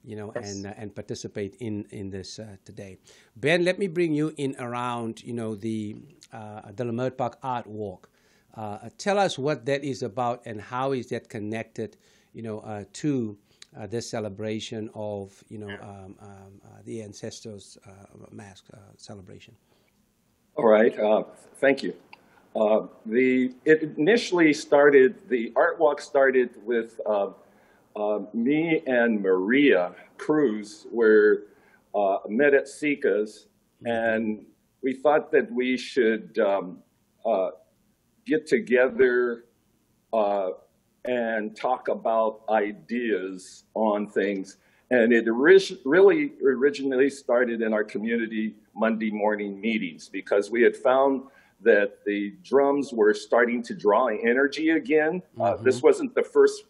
you 0.05 0.16
know, 0.16 0.32
Yes. 0.37 0.55
and 0.55 0.66
uh, 0.66 0.74
and 0.76 0.95
participate 0.95 1.57
in 1.61 1.87
in 1.91 2.11
this 2.11 2.39
uh, 2.39 2.57
today. 2.64 2.99
Ben, 3.37 3.64
let 3.64 3.78
me 3.78 3.87
bring 3.89 4.12
you 4.14 4.32
in 4.37 4.55
around, 4.59 5.22
you 5.22 5.32
know, 5.32 5.55
the 5.55 5.97
uh, 6.32 6.61
the 6.76 6.85
Leimert 6.85 7.16
Park 7.16 7.39
Art 7.43 7.66
Walk. 7.66 8.11
Uh, 8.55 8.89
tell 8.99 9.18
us 9.18 9.39
what 9.39 9.64
that 9.66 9.82
is 9.82 10.03
about 10.03 10.43
and 10.47 10.61
how 10.61 10.93
is 10.93 11.09
that 11.09 11.28
connected, 11.28 11.97
you 12.32 12.43
know, 12.43 12.61
uh, 12.61 12.85
to 12.93 13.37
uh, 13.78 13.86
this 13.86 14.08
celebration 14.08 14.90
of, 14.94 15.42
you 15.48 15.58
know, 15.58 15.70
um, 15.82 16.16
um, 16.20 16.60
uh, 16.64 16.68
the 16.84 17.02
ancestors' 17.02 17.78
uh, 17.86 17.90
mass 18.30 18.62
uh, 18.72 18.78
celebration. 18.96 19.54
All 20.56 20.68
right, 20.68 20.96
uh, 20.98 21.24
thank 21.56 21.82
you. 21.82 21.94
Uh, 22.54 22.86
the 23.06 23.52
it 23.64 23.82
initially 23.96 24.52
started. 24.52 25.16
The 25.28 25.52
art 25.56 25.80
walk 25.80 26.00
started 26.00 26.50
with 26.64 27.00
uh, 27.04 27.30
uh, 27.96 28.20
me 28.32 28.82
and 28.86 29.20
Maria 29.20 29.92
Cruz, 30.18 30.86
were 30.92 31.44
uh, 31.94 32.18
met 32.28 32.54
at 32.54 32.68
Sika's, 32.68 33.48
and 33.84 34.44
we 34.82 34.92
thought 34.94 35.32
that 35.32 35.50
we 35.52 35.76
should 35.76 36.38
um, 36.38 36.78
uh, 37.24 37.50
get 38.24 38.46
together 38.46 39.46
uh, 40.12 40.50
and 41.05 41.55
talk 41.55 41.88
about 41.88 42.40
ideas 42.48 43.64
on 43.74 44.09
things. 44.09 44.57
And 44.90 45.12
it 45.12 45.28
orig- 45.28 45.78
really 45.84 46.32
originally 46.42 47.11
started 47.11 47.62
in 47.62 47.72
our 47.72 47.84
community 47.84 48.55
Monday 48.74 49.11
morning 49.11 49.61
meetings 49.61 50.09
because 50.09 50.50
we 50.50 50.62
had 50.62 50.76
found 50.76 51.22
that 51.61 52.05
the 52.05 52.34
drums 52.42 52.92
were 52.92 53.14
starting 53.14 53.62
to 53.62 53.74
draw 53.74 54.07
energy 54.07 54.70
again. 54.70 55.22
Uh, 55.40 55.57
this 55.57 55.82
wasn't 55.82 56.14
the 56.14 56.22
first 56.22 56.64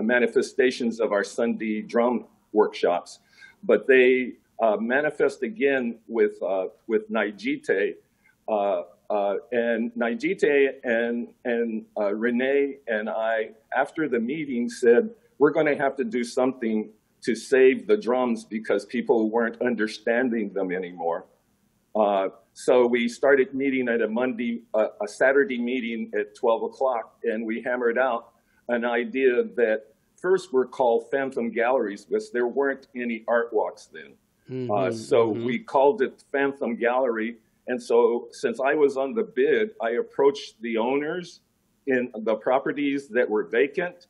manifestations 0.00 1.00
of 1.00 1.12
our 1.12 1.24
Sunday 1.24 1.82
drum 1.82 2.26
workshops, 2.52 3.20
but 3.62 3.86
they 3.86 4.32
uh, 4.60 4.76
manifest 4.76 5.42
again 5.42 5.98
with 6.08 6.42
uh, 6.42 6.66
with 6.86 7.10
Najite. 7.10 7.94
Uh, 9.10 9.36
and 9.52 9.90
Najite 9.94 10.74
and 10.84 11.28
and 11.44 11.86
uh, 11.96 12.14
Renee 12.14 12.76
and 12.86 13.08
I, 13.08 13.50
after 13.74 14.08
the 14.08 14.20
meeting, 14.20 14.68
said 14.68 15.10
we're 15.38 15.50
going 15.50 15.66
to 15.66 15.76
have 15.76 15.96
to 15.96 16.04
do 16.04 16.24
something 16.24 16.90
to 17.22 17.34
save 17.34 17.86
the 17.86 17.96
drums 17.96 18.44
because 18.44 18.84
people 18.84 19.30
weren't 19.30 19.60
understanding 19.62 20.52
them 20.52 20.70
anymore. 20.70 21.26
Uh, 21.94 22.28
so 22.52 22.86
we 22.86 23.08
started 23.08 23.54
meeting 23.54 23.88
at 23.88 24.02
a 24.02 24.08
Monday, 24.08 24.62
uh, 24.74 24.88
a 25.02 25.08
Saturday 25.08 25.58
meeting 25.58 26.10
at 26.18 26.34
12 26.34 26.64
o'clock, 26.64 27.16
and 27.24 27.44
we 27.46 27.62
hammered 27.62 27.98
out 27.98 28.32
an 28.68 28.84
idea 28.84 29.44
that 29.56 29.84
first 30.20 30.52
were 30.52 30.66
called 30.66 31.06
Phantom 31.10 31.50
Galleries 31.50 32.04
because 32.04 32.30
there 32.30 32.46
weren't 32.46 32.88
any 32.94 33.24
art 33.26 33.52
walks 33.52 33.86
then. 33.92 34.14
Uh, 34.70 34.90
so 34.90 35.28
we 35.28 35.58
called 35.58 36.02
it 36.02 36.24
Phantom 36.32 36.74
Gallery. 36.76 37.36
And 37.68 37.80
so 37.82 38.28
since 38.32 38.60
I 38.60 38.74
was 38.74 38.96
on 38.96 39.14
the 39.14 39.22
bid, 39.22 39.70
I 39.80 39.90
approached 39.90 40.60
the 40.60 40.78
owners 40.78 41.40
in 41.86 42.10
the 42.22 42.34
properties 42.34 43.08
that 43.08 43.28
were 43.28 43.44
vacant, 43.44 44.08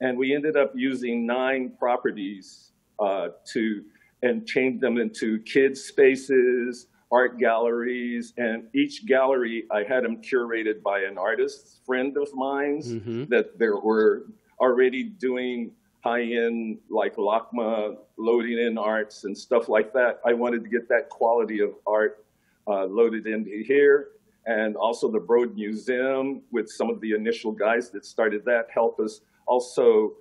and 0.00 0.18
we 0.18 0.34
ended 0.34 0.56
up 0.56 0.72
using 0.74 1.26
nine 1.26 1.72
properties 1.78 2.72
uh, 2.98 3.28
to 3.52 3.82
and 4.22 4.46
changed 4.46 4.80
them 4.80 4.96
into 4.96 5.38
kids 5.40 5.82
spaces, 5.82 6.86
art 7.12 7.38
galleries, 7.38 8.32
and 8.38 8.64
each 8.74 9.04
gallery 9.06 9.64
I 9.70 9.82
had 9.82 10.02
them 10.04 10.22
curated 10.22 10.82
by 10.82 11.00
an 11.00 11.18
artist 11.18 11.80
friend 11.84 12.16
of 12.16 12.28
mine's 12.34 12.94
Mhm. 12.94 13.28
that 13.28 13.58
there 13.58 13.76
were 13.76 14.24
already 14.58 15.02
doing 15.02 15.72
high-end 16.02 16.78
like 16.88 17.16
LACMA 17.16 17.96
loading 18.16 18.58
in 18.58 18.78
arts 18.78 19.24
and 19.24 19.36
stuff 19.36 19.68
like 19.68 19.92
that. 19.92 20.20
I 20.24 20.32
wanted 20.34 20.62
to 20.64 20.70
get 20.70 20.88
that 20.88 21.08
quality 21.10 21.60
of 21.60 21.74
art 21.86 22.23
uh, 22.66 22.84
loaded 22.84 23.26
into 23.26 23.62
here. 23.66 24.08
And 24.46 24.76
also 24.76 25.10
the 25.10 25.20
Broad 25.20 25.54
Museum 25.54 26.42
with 26.50 26.68
some 26.68 26.90
of 26.90 27.00
the 27.00 27.12
initial 27.12 27.50
guys 27.50 27.90
that 27.90 28.04
started 28.04 28.44
that 28.44 28.66
help 28.72 29.00
us 29.00 29.20
also 29.46 30.12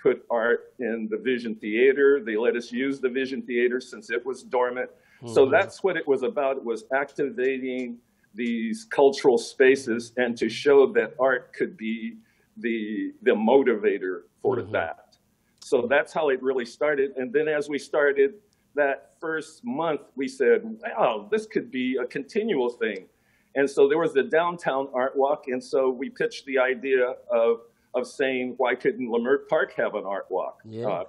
put 0.00 0.24
art 0.30 0.74
in 0.80 1.08
the 1.10 1.16
Vision 1.16 1.54
Theater. 1.54 2.20
They 2.24 2.36
let 2.36 2.56
us 2.56 2.72
use 2.72 3.00
the 3.00 3.08
Vision 3.08 3.42
Theater 3.42 3.80
since 3.80 4.10
it 4.10 4.24
was 4.24 4.42
dormant. 4.42 4.90
So 5.26 5.46
that's 5.50 5.82
what 5.82 5.96
it 5.96 6.06
was 6.06 6.22
about. 6.22 6.64
Was 6.64 6.84
activating 6.94 7.98
these 8.34 8.84
cultural 8.84 9.36
spaces 9.36 10.12
and 10.16 10.36
to 10.38 10.48
show 10.48 10.92
that 10.92 11.14
art 11.18 11.52
could 11.52 11.76
be 11.76 12.18
the 12.56 13.12
the 13.22 13.32
motivator 13.32 14.22
for 14.42 14.62
that. 14.62 15.16
So 15.60 15.86
that's 15.88 16.12
how 16.12 16.28
it 16.28 16.42
really 16.42 16.64
started. 16.64 17.12
And 17.16 17.32
then 17.32 17.48
as 17.48 17.68
we 17.68 17.78
started 17.78 18.34
that 18.74 19.07
first 19.20 19.64
month, 19.64 20.02
we 20.16 20.28
said, 20.28 20.62
wow, 20.64 21.28
this 21.30 21.46
could 21.46 21.70
be 21.70 21.96
a 21.96 22.06
continual 22.06 22.70
thing. 22.70 23.06
And 23.54 23.68
so 23.68 23.88
there 23.88 23.98
was 23.98 24.12
the 24.12 24.22
downtown 24.22 24.88
art 24.94 25.16
walk, 25.16 25.44
and 25.48 25.62
so 25.62 25.90
we 25.90 26.10
pitched 26.10 26.44
the 26.46 26.58
idea 26.58 27.14
of 27.30 27.60
of 27.94 28.06
saying 28.06 28.54
why 28.58 28.74
couldn't 28.74 29.08
Leimert 29.08 29.48
Park 29.48 29.72
have 29.76 29.94
an 29.94 30.04
art 30.04 30.26
walk? 30.30 30.60
Yeah. 30.64 30.86
Uh, 30.86 31.04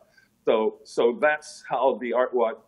so 0.46 0.80
so 0.84 1.18
that's 1.20 1.64
how 1.70 1.98
the 2.02 2.14
art 2.14 2.34
walk 2.34 2.66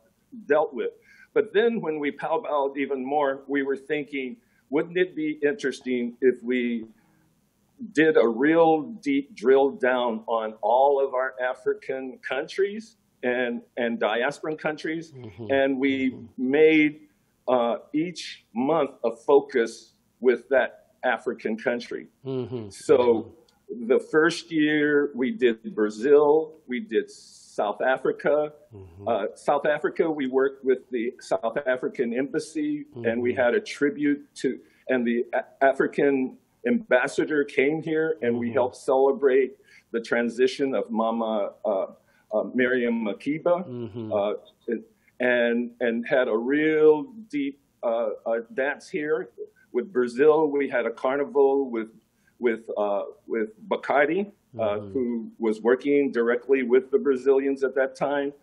dealt 0.47 0.73
with. 0.73 0.91
But 1.33 1.53
then 1.53 1.81
when 1.81 1.99
we 1.99 2.11
powwowed 2.11 2.77
even 2.77 3.03
more, 3.03 3.43
we 3.47 3.63
were 3.63 3.77
thinking, 3.77 4.37
wouldn't 4.69 4.97
it 4.97 5.15
be 5.15 5.39
interesting 5.41 6.17
if 6.21 6.43
we 6.43 6.85
did 7.93 8.17
a 8.17 8.27
real 8.27 8.83
deep 9.01 9.33
drill 9.35 9.71
down 9.71 10.23
on 10.27 10.53
all 10.61 11.03
of 11.03 11.13
our 11.13 11.33
African 11.41 12.19
countries 12.27 12.97
and, 13.23 13.61
and 13.77 13.99
diasporan 13.99 14.57
countries, 14.57 15.11
mm-hmm. 15.11 15.51
and 15.51 15.79
we 15.79 16.11
mm-hmm. 16.11 16.51
made 16.51 16.99
uh, 17.47 17.77
each 17.93 18.45
month 18.53 18.91
a 19.03 19.15
focus 19.15 19.93
with 20.19 20.47
that 20.49 20.87
African 21.03 21.57
country. 21.57 22.07
Mm-hmm. 22.25 22.69
So 22.69 23.33
the 23.87 23.99
first 23.99 24.51
year 24.51 25.11
we 25.15 25.31
did 25.31 25.75
Brazil, 25.75 26.55
we 26.67 26.79
did 26.79 27.09
South 27.09 27.81
Africa. 27.81 28.53
Uh, 29.07 29.25
South 29.35 29.65
Africa, 29.65 30.09
we 30.09 30.27
worked 30.27 30.63
with 30.63 30.89
the 30.91 31.13
South 31.19 31.57
African 31.65 32.13
Embassy, 32.13 32.85
and 33.03 33.21
we 33.21 33.33
had 33.33 33.53
a 33.55 33.59
tribute 33.59 34.33
to, 34.35 34.59
and 34.89 35.05
the 35.05 35.25
A- 35.33 35.63
African 35.63 36.37
ambassador 36.67 37.43
came 37.43 37.81
here, 37.81 38.17
and 38.21 38.37
we 38.37 38.51
helped 38.51 38.77
celebrate 38.77 39.57
the 39.91 39.99
transition 39.99 40.73
of 40.75 40.89
Mama 40.89 41.51
uh, 41.65 41.87
uh, 42.33 42.43
Miriam 42.53 43.05
Makeba, 43.05 43.55
uh, 44.13 44.33
and 45.19 45.71
and 45.79 46.07
had 46.07 46.27
a 46.27 46.37
real 46.37 47.13
deep 47.29 47.59
uh, 47.83 48.09
uh, 48.25 48.39
dance 48.53 48.89
here. 48.89 49.29
With 49.71 49.91
Brazil, 49.93 50.47
we 50.47 50.69
had 50.69 50.85
a 50.85 50.91
carnival 50.91 51.69
with 51.69 51.89
with 52.39 52.61
uh, 52.77 53.03
with 53.27 53.49
Bacardi, 53.69 54.31
uh, 54.59 54.79
who 54.79 55.31
was 55.39 55.61
working 55.61 56.11
directly 56.11 56.63
with 56.63 56.91
the 56.91 56.97
Brazilians 56.99 57.63
at 57.63 57.75
that 57.75 57.95
time. 57.95 58.33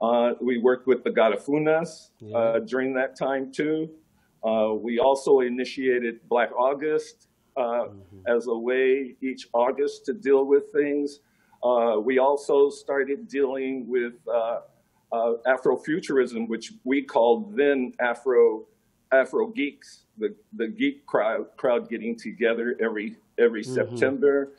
Uh, 0.00 0.34
we 0.40 0.58
worked 0.58 0.88
with 0.88 1.04
the 1.04 1.10
Garifunas 1.10 2.10
uh, 2.34 2.58
during 2.60 2.92
that 2.94 3.16
time 3.16 3.52
too. 3.52 3.88
Uh, 4.42 4.72
we 4.74 4.98
also 4.98 5.40
initiated 5.40 6.18
Black 6.28 6.50
August 6.58 7.28
uh, 7.56 7.84
as 8.26 8.48
a 8.48 8.54
way 8.56 9.14
each 9.22 9.46
August 9.52 10.04
to 10.06 10.12
deal 10.12 10.44
with 10.44 10.64
things. 10.72 11.20
Uh, 11.62 11.96
we 12.02 12.18
also 12.18 12.68
started 12.70 13.28
dealing 13.28 13.86
with 13.88 14.14
uh, 14.28 14.60
uh, 15.12 15.34
Afrofuturism, 15.46 16.48
which 16.48 16.72
we 16.84 17.02
called 17.02 17.56
then 17.56 17.92
Afro 18.00 18.64
Afro 19.12 19.46
geeks, 19.48 20.04
the, 20.16 20.34
the 20.54 20.66
geek 20.68 21.04
crowd, 21.06 21.46
crowd 21.58 21.88
getting 21.88 22.16
together 22.16 22.76
every 22.80 23.16
every 23.38 23.62
September. 23.62 24.52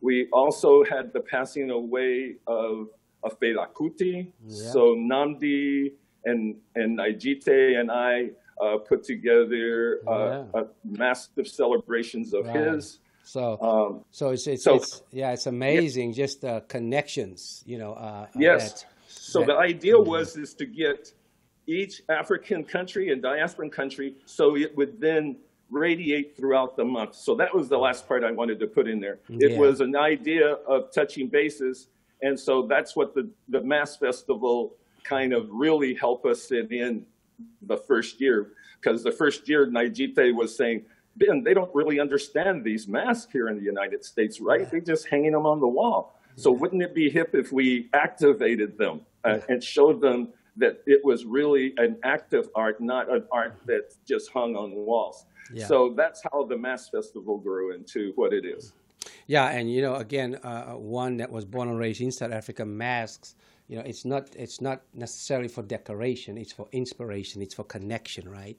We 0.00 0.28
also 0.32 0.82
had 0.84 1.12
the 1.12 1.20
passing 1.20 1.70
away 1.70 2.36
of 2.46 2.88
of 3.22 3.38
Fela 3.38 3.66
Kuti. 3.72 4.32
So 4.48 4.94
Namdi 4.96 5.92
and 6.24 6.56
and 6.74 6.98
Najite 6.98 7.78
and 7.78 7.90
I 7.90 8.30
uh, 8.62 8.78
put 8.78 9.04
together 9.04 10.00
uh, 10.08 10.10
Yeah. 10.54 10.60
uh, 10.60 10.64
massive 10.84 11.46
celebrations 11.46 12.32
of 12.34 12.46
Right. 12.46 12.56
his. 12.74 12.98
So, 13.28 13.58
Um, 13.60 14.04
so 14.10 14.30
it's 14.30 14.46
it's, 14.46 14.64
so- 14.64 14.76
it's 14.76 15.02
yeah, 15.12 15.32
it's 15.32 15.46
amazing. 15.46 16.14
Just 16.14 16.44
uh, 16.46 16.60
connections, 16.60 17.62
you 17.66 17.76
know. 17.78 17.92
Uh, 17.92 18.24
uh, 18.24 18.26
Yes. 18.38 18.82
that- 18.82 18.90
So 19.08 19.40
that- 19.40 19.48
the 19.48 19.56
idea 19.58 19.98
was 19.98 20.36
is 20.38 20.54
to 20.54 20.64
get 20.64 21.12
each 21.66 22.02
African 22.08 22.64
country 22.64 23.10
and 23.12 23.22
diasporan 23.22 23.70
country 23.70 24.14
so 24.24 24.56
it 24.56 24.74
would 24.78 24.98
then 24.98 25.36
radiate 25.70 26.34
throughout 26.38 26.76
the 26.76 26.84
month. 26.84 27.14
So 27.14 27.34
that 27.34 27.54
was 27.54 27.68
the 27.68 27.76
last 27.76 28.08
part 28.08 28.24
I 28.24 28.32
wanted 28.32 28.58
to 28.60 28.66
put 28.66 28.88
in 28.88 28.98
there. 29.00 29.18
It 29.28 29.58
was 29.58 29.82
an 29.82 29.94
idea 29.94 30.46
of 30.74 30.90
touching 30.90 31.26
bases. 31.28 31.88
And 32.22 32.40
so 32.40 32.62
that's 32.62 32.96
what 32.96 33.14
the, 33.14 33.28
the 33.50 33.60
Mask 33.60 34.00
Festival 34.00 34.74
kind 35.04 35.34
of 35.34 35.42
really 35.52 35.92
helped 35.94 36.24
us 36.24 36.50
in, 36.50 36.66
in 36.72 37.04
the 37.60 37.76
first 37.76 38.18
year. 38.22 38.52
Because 38.80 39.02
the 39.02 39.12
first 39.12 39.46
year, 39.50 39.66
Najite 39.66 40.34
was 40.34 40.56
saying, 40.56 40.86
Ben, 41.18 41.42
they 41.42 41.54
don't 41.54 41.74
really 41.74 42.00
understand 42.00 42.64
these 42.64 42.86
masks 42.88 43.30
here 43.32 43.48
in 43.48 43.56
the 43.56 43.64
United 43.64 44.04
States, 44.04 44.40
right? 44.40 44.70
They're 44.70 44.80
just 44.80 45.06
hanging 45.08 45.32
them 45.32 45.46
on 45.46 45.60
the 45.60 45.68
wall. 45.68 46.18
So 46.36 46.52
wouldn't 46.52 46.82
it 46.82 46.94
be 46.94 47.10
hip 47.10 47.34
if 47.34 47.50
we 47.50 47.88
activated 47.92 48.78
them 48.78 49.00
uh, 49.24 49.40
and 49.48 49.62
showed 49.62 50.00
them 50.00 50.28
that 50.56 50.82
it 50.86 51.04
was 51.04 51.24
really 51.24 51.74
an 51.78 51.96
active 52.04 52.48
art, 52.54 52.80
not 52.80 53.10
an 53.10 53.24
art 53.32 53.56
that 53.66 53.94
just 54.06 54.30
hung 54.30 54.54
on 54.54 54.72
walls? 54.72 55.26
Yeah. 55.52 55.66
So 55.66 55.94
that's 55.96 56.22
how 56.30 56.44
the 56.44 56.56
Mask 56.56 56.92
Festival 56.92 57.38
grew 57.38 57.74
into 57.74 58.12
what 58.14 58.32
it 58.32 58.44
is. 58.44 58.72
Yeah, 59.26 59.48
and 59.50 59.70
you 59.72 59.82
know, 59.82 59.96
again, 59.96 60.36
uh, 60.36 60.72
one 60.74 61.16
that 61.16 61.30
was 61.30 61.44
born 61.44 61.68
and 61.68 61.78
raised 61.78 62.00
in 62.00 62.12
South 62.12 62.32
Africa, 62.32 62.64
masks. 62.64 63.34
You 63.68 63.76
know, 63.76 63.82
it's 63.84 64.04
not 64.04 64.34
it's 64.36 64.60
not 64.60 64.82
necessarily 64.94 65.48
for 65.48 65.62
decoration. 65.62 66.38
It's 66.38 66.52
for 66.52 66.68
inspiration. 66.72 67.42
It's 67.42 67.54
for 67.54 67.64
connection, 67.64 68.28
right? 68.28 68.58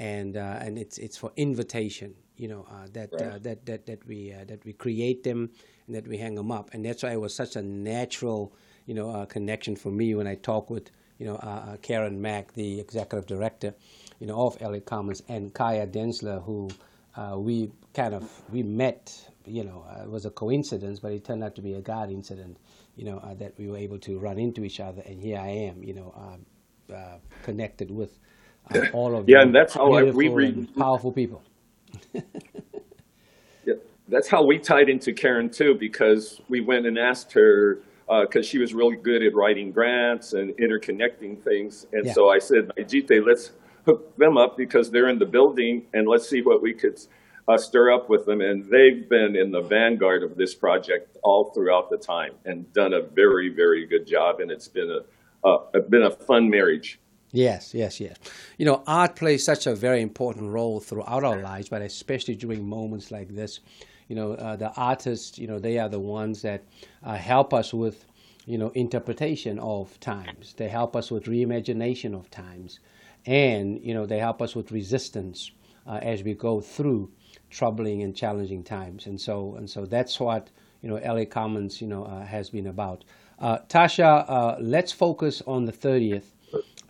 And 0.00 0.38
uh, 0.38 0.56
and 0.60 0.78
it's 0.78 0.96
it's 0.96 1.18
for 1.18 1.30
invitation. 1.36 2.14
You 2.38 2.48
know, 2.48 2.66
uh, 2.70 2.86
that 2.94 3.12
uh, 3.12 3.38
that 3.42 3.66
that 3.66 3.84
that 3.84 4.06
we 4.06 4.32
uh, 4.32 4.44
that 4.46 4.64
we 4.64 4.72
create 4.72 5.24
them 5.24 5.50
and 5.86 5.94
that 5.94 6.08
we 6.08 6.16
hang 6.16 6.36
them 6.36 6.50
up, 6.50 6.70
and 6.72 6.82
that's 6.82 7.02
why 7.02 7.12
it 7.12 7.20
was 7.20 7.34
such 7.34 7.54
a 7.54 7.60
natural, 7.60 8.54
you 8.86 8.94
know, 8.94 9.10
uh, 9.10 9.26
connection 9.26 9.76
for 9.76 9.90
me 9.90 10.14
when 10.14 10.26
I 10.26 10.36
talk 10.36 10.70
with 10.70 10.90
you 11.18 11.26
know 11.26 11.36
uh, 11.36 11.76
Karen 11.82 12.22
Mack, 12.22 12.54
the 12.54 12.80
executive 12.80 13.26
director, 13.26 13.74
you 14.20 14.26
know, 14.26 14.40
of 14.46 14.58
LA 14.62 14.80
Commons, 14.80 15.22
and 15.28 15.52
Kaya 15.52 15.86
Densler, 15.86 16.42
who 16.42 16.70
uh, 17.16 17.36
we 17.38 17.70
kind 17.94 18.14
of 18.14 18.30
we 18.50 18.62
met 18.62 19.12
you 19.44 19.64
know 19.64 19.84
uh, 19.90 20.04
it 20.04 20.10
was 20.10 20.24
a 20.24 20.30
coincidence 20.30 21.00
but 21.00 21.12
it 21.12 21.24
turned 21.24 21.42
out 21.42 21.54
to 21.54 21.62
be 21.62 21.74
a 21.74 21.80
god 21.80 22.10
incident 22.10 22.56
you 22.96 23.04
know 23.04 23.18
uh, 23.18 23.34
that 23.34 23.52
we 23.58 23.68
were 23.68 23.76
able 23.76 23.98
to 23.98 24.18
run 24.18 24.38
into 24.38 24.64
each 24.64 24.80
other 24.80 25.02
and 25.06 25.20
here 25.20 25.38
i 25.38 25.48
am 25.48 25.82
you 25.82 25.94
know 25.94 26.14
connected 27.42 27.90
with 27.90 28.18
all 28.92 29.16
of 29.16 29.28
Yeah, 29.28 29.42
and 29.42 29.54
that's 29.54 29.74
how 29.74 29.92
I- 29.92 30.04
we 30.04 30.28
beautiful 30.28 30.34
re- 30.36 30.68
powerful 30.78 31.12
people 31.12 31.42
Yeah, 33.64 33.74
that's 34.08 34.28
how 34.28 34.42
we 34.44 34.58
tied 34.58 34.88
into 34.88 35.12
Karen 35.12 35.50
too, 35.50 35.74
because 35.74 36.40
we 36.48 36.60
went 36.60 36.86
and 36.86 36.98
asked 36.98 37.32
her 37.32 37.80
because 38.22 38.44
she 38.46 38.58
was 38.58 38.74
really 38.74 38.96
good 38.96 39.22
at 39.22 39.34
writing 39.34 39.70
grants 39.70 40.32
and 40.32 40.50
interconnecting 40.56 41.40
things, 41.42 41.86
and 41.92 42.06
Yeah. 42.06 42.12
so 42.12 42.28
I 42.28 42.38
said, 42.40 42.70
Ajite, 42.76 43.24
let's 43.24 43.52
hook 43.86 44.16
them 44.16 44.36
up 44.36 44.56
because 44.56 44.90
they're 44.90 45.08
in 45.08 45.18
the 45.18 45.26
building, 45.26 45.86
and 45.94 46.08
let's 46.08 46.28
see 46.28 46.42
what 46.42 46.60
we 46.60 46.74
could 46.74 46.98
uh, 47.48 47.56
stir 47.56 47.92
up 47.92 48.08
with 48.08 48.26
them. 48.26 48.40
And 48.40 48.64
they've 48.64 49.08
been 49.08 49.36
in 49.36 49.50
the 49.52 49.60
vanguard 49.62 50.22
of 50.24 50.36
this 50.36 50.54
project 50.54 51.16
all 51.22 51.50
throughout 51.52 51.88
the 51.88 51.96
time 51.98 52.32
and 52.44 52.70
done 52.72 52.92
a 52.94 53.00
very, 53.00 53.48
very 53.48 53.86
good 53.86 54.06
job, 54.08 54.40
and 54.40 54.50
it's 54.50 54.68
been 54.68 54.90
a 54.90 55.00
uh, 55.46 55.58
it's 55.74 55.88
been 55.88 56.02
a 56.02 56.10
fun 56.10 56.50
marriage. 56.50 56.98
Yes, 57.32 57.74
yes, 57.74 58.00
yes. 58.00 58.16
You 58.58 58.66
know, 58.66 58.82
art 58.86 59.14
plays 59.14 59.44
such 59.44 59.66
a 59.66 59.74
very 59.74 60.02
important 60.02 60.50
role 60.50 60.80
throughout 60.80 61.22
our 61.22 61.36
lives, 61.40 61.68
but 61.68 61.82
especially 61.82 62.34
during 62.34 62.68
moments 62.68 63.10
like 63.10 63.28
this. 63.28 63.60
You 64.08 64.16
know, 64.16 64.32
uh, 64.32 64.56
the 64.56 64.72
artists, 64.74 65.38
you 65.38 65.46
know, 65.46 65.60
they 65.60 65.78
are 65.78 65.88
the 65.88 66.00
ones 66.00 66.42
that 66.42 66.64
uh, 67.04 67.14
help 67.14 67.54
us 67.54 67.72
with, 67.72 68.04
you 68.46 68.58
know, 68.58 68.70
interpretation 68.70 69.60
of 69.60 69.98
times. 70.00 70.54
They 70.56 70.68
help 70.68 70.96
us 70.96 71.12
with 71.12 71.24
reimagination 71.26 72.14
of 72.18 72.28
times. 72.30 72.80
And, 73.26 73.80
you 73.80 73.94
know, 73.94 74.06
they 74.06 74.18
help 74.18 74.42
us 74.42 74.56
with 74.56 74.72
resistance 74.72 75.52
uh, 75.86 76.00
as 76.02 76.24
we 76.24 76.34
go 76.34 76.60
through 76.60 77.12
troubling 77.50 78.02
and 78.02 78.16
challenging 78.16 78.64
times. 78.64 79.06
And 79.06 79.20
so, 79.20 79.54
and 79.54 79.70
so 79.70 79.86
that's 79.86 80.18
what, 80.18 80.50
you 80.82 80.88
know, 80.88 80.96
LA 80.96 81.24
Commons, 81.26 81.80
you 81.80 81.86
know, 81.86 82.04
uh, 82.04 82.24
has 82.24 82.50
been 82.50 82.66
about. 82.66 83.04
Uh, 83.38 83.58
Tasha, 83.68 84.24
uh, 84.28 84.56
let's 84.60 84.90
focus 84.90 85.42
on 85.46 85.66
the 85.66 85.72
30th. 85.72 86.34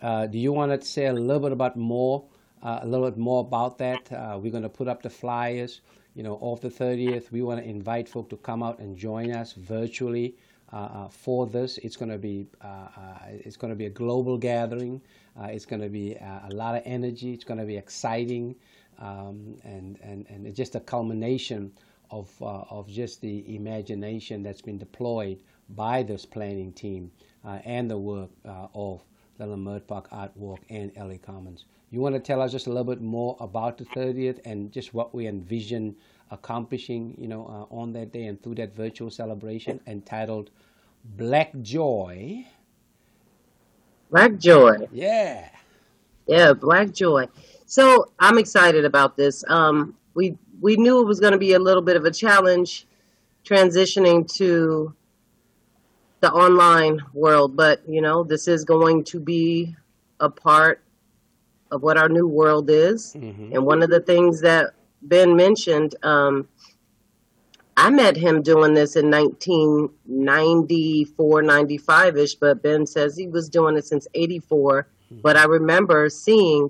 Uh, 0.01 0.25
do 0.25 0.39
you 0.39 0.51
want 0.51 0.71
to 0.71 0.87
say 0.87 1.05
a 1.05 1.13
little 1.13 1.39
bit 1.39 1.51
about 1.51 1.77
more, 1.77 2.25
uh, 2.63 2.79
a 2.81 2.87
little 2.87 3.09
bit 3.09 3.19
more 3.19 3.41
about 3.41 3.77
that? 3.77 4.11
Uh, 4.11 4.39
we're 4.41 4.51
going 4.51 4.63
to 4.63 4.69
put 4.69 4.87
up 4.87 5.03
the 5.03 5.09
flyers, 5.09 5.81
you 6.15 6.23
know, 6.23 6.39
of 6.41 6.59
the 6.61 6.69
30th. 6.69 7.31
We 7.31 7.43
want 7.43 7.61
to 7.61 7.69
invite 7.69 8.09
folk 8.09 8.29
to 8.31 8.37
come 8.37 8.63
out 8.63 8.79
and 8.79 8.97
join 8.97 9.31
us 9.31 9.53
virtually 9.53 10.35
uh, 10.73 10.77
uh, 10.77 11.07
for 11.09 11.45
this. 11.45 11.77
It's 11.79 11.95
going 11.95 12.09
to 12.09 12.17
be, 12.17 12.47
it's 13.29 13.57
going 13.57 13.69
to 13.69 13.75
be 13.75 13.85
a 13.85 13.91
global 13.91 14.39
gathering. 14.39 15.01
It's 15.39 15.65
going 15.67 15.81
to 15.81 15.89
be 15.89 16.17
uh, 16.17 16.49
a 16.49 16.53
lot 16.53 16.75
of 16.75 16.81
energy. 16.83 17.33
It's 17.33 17.43
going 17.43 17.59
to 17.59 17.65
be 17.65 17.77
exciting, 17.77 18.55
um, 18.99 19.57
and 19.63 19.97
and 20.01 20.25
and 20.29 20.45
it's 20.45 20.57
just 20.57 20.75
a 20.75 20.79
culmination 20.79 21.71
of 22.09 22.29
of 22.41 22.89
just 22.89 23.21
the 23.21 23.55
imagination 23.55 24.43
that's 24.43 24.61
been 24.61 24.77
deployed 24.77 25.41
by 25.69 26.03
this 26.03 26.25
planning 26.25 26.73
team 26.73 27.11
and 27.43 27.89
the 27.89 27.97
work 27.97 28.29
of 28.45 29.01
the 29.41 29.55
Leimert 29.55 29.87
Park 29.87 30.07
Art 30.11 30.31
Walk 30.35 30.59
and 30.69 30.91
LA 30.95 31.17
Commons. 31.17 31.65
You 31.89 31.99
want 31.99 32.15
to 32.15 32.19
tell 32.19 32.41
us 32.41 32.51
just 32.51 32.67
a 32.67 32.69
little 32.69 32.83
bit 32.83 33.01
more 33.01 33.35
about 33.39 33.77
the 33.77 33.85
30th 33.85 34.39
and 34.45 34.71
just 34.71 34.93
what 34.93 35.13
we 35.13 35.27
envision 35.27 35.95
accomplishing, 36.29 37.15
you 37.17 37.27
know, 37.27 37.45
uh, 37.47 37.75
on 37.75 37.91
that 37.93 38.13
day 38.13 38.25
and 38.25 38.41
through 38.41 38.55
that 38.55 38.75
virtual 38.75 39.09
celebration 39.09 39.81
entitled 39.87 40.51
Black 41.17 41.59
Joy. 41.61 42.45
Black 44.11 44.37
Joy. 44.37 44.87
Yeah. 44.91 45.49
Yeah, 46.27 46.53
Black 46.53 46.93
Joy. 46.93 47.27
So 47.65 48.11
I'm 48.19 48.37
excited 48.37 48.85
about 48.85 49.17
this. 49.17 49.43
Um, 49.49 49.97
we 50.13 50.37
we 50.61 50.75
knew 50.75 51.01
it 51.01 51.05
was 51.05 51.19
going 51.19 51.33
to 51.33 51.39
be 51.39 51.53
a 51.53 51.59
little 51.59 51.81
bit 51.81 51.95
of 51.95 52.05
a 52.05 52.11
challenge 52.11 52.85
transitioning 53.43 54.31
to 54.35 54.93
the 56.21 56.31
online 56.31 57.01
world, 57.13 57.55
but 57.55 57.81
you 57.87 58.01
know 58.01 58.23
this 58.23 58.47
is 58.47 58.63
going 58.63 59.03
to 59.05 59.19
be 59.19 59.75
a 60.19 60.29
part 60.29 60.83
of 61.71 61.81
what 61.81 61.97
our 61.97 62.09
new 62.09 62.27
world 62.27 62.69
is. 62.69 63.15
And 63.53 63.65
one 63.65 63.81
of 63.81 63.89
the 63.89 64.01
things 64.01 64.41
that 64.41 64.73
Ben 65.01 65.35
mentioned, 65.35 65.95
um, 66.03 66.47
I 67.77 67.89
met 67.89 68.15
him 68.15 68.43
doing 68.43 68.73
this 68.73 68.95
in 68.95 69.09
1994, 69.09 71.41
95 71.41 72.17
ish, 72.17 72.35
but 72.35 72.61
Ben 72.61 72.85
says 72.85 73.17
he 73.17 73.27
was 73.27 73.49
doing 73.49 73.75
it 73.77 73.85
since 73.85 74.07
84. 74.13 74.87
But 75.23 75.37
I 75.37 75.45
remember 75.45 76.09
seeing 76.09 76.69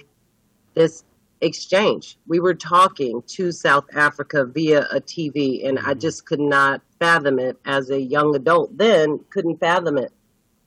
this 0.76 1.04
exchange. 1.42 2.18
We 2.28 2.40
were 2.40 2.54
talking 2.54 3.24
to 3.28 3.52
South 3.52 3.86
Africa 3.96 4.46
via 4.46 4.88
a 4.92 5.02
TV, 5.02 5.68
and 5.68 5.80
I 5.80 5.82
mm-hmm. 5.82 6.00
just 6.00 6.26
could 6.26 6.40
not 6.40 6.82
fathom 7.00 7.40
it 7.40 7.58
as 7.66 7.90
a 7.90 8.00
young 8.00 8.36
adult. 8.36 8.78
Then 8.78 9.20
couldn't 9.30 9.60
fathom 9.60 9.98
it. 9.98 10.14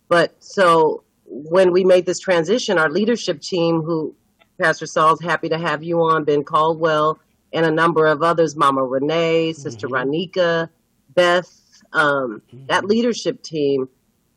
But 0.09 0.35
so 0.43 1.05
when 1.27 1.73
we 1.73 1.85
made 1.85 2.07
this 2.07 2.19
transition, 2.19 2.79
our 2.79 2.91
leadership 2.91 3.41
team, 3.41 3.83
who 3.83 4.15
Pastor 4.61 4.87
Sauls 4.87 5.21
happy 5.21 5.49
to 5.49 5.59
have 5.59 5.83
you 5.83 6.01
on, 6.01 6.25
Ben 6.25 6.45
Caldwell, 6.45 7.19
and 7.53 7.65
a 7.65 7.71
number 7.71 8.07
of 8.07 8.23
others, 8.23 8.57
Mama 8.57 8.85
Renee, 8.85 9.53
Sister 9.53 9.89
mm-hmm. 9.89 10.11
Ranika, 10.11 10.69
Beth, 11.15 11.83
um, 11.93 12.43
that 12.67 12.81
mm-hmm. 12.81 12.87
leadership 12.89 13.43
team, 13.43 13.89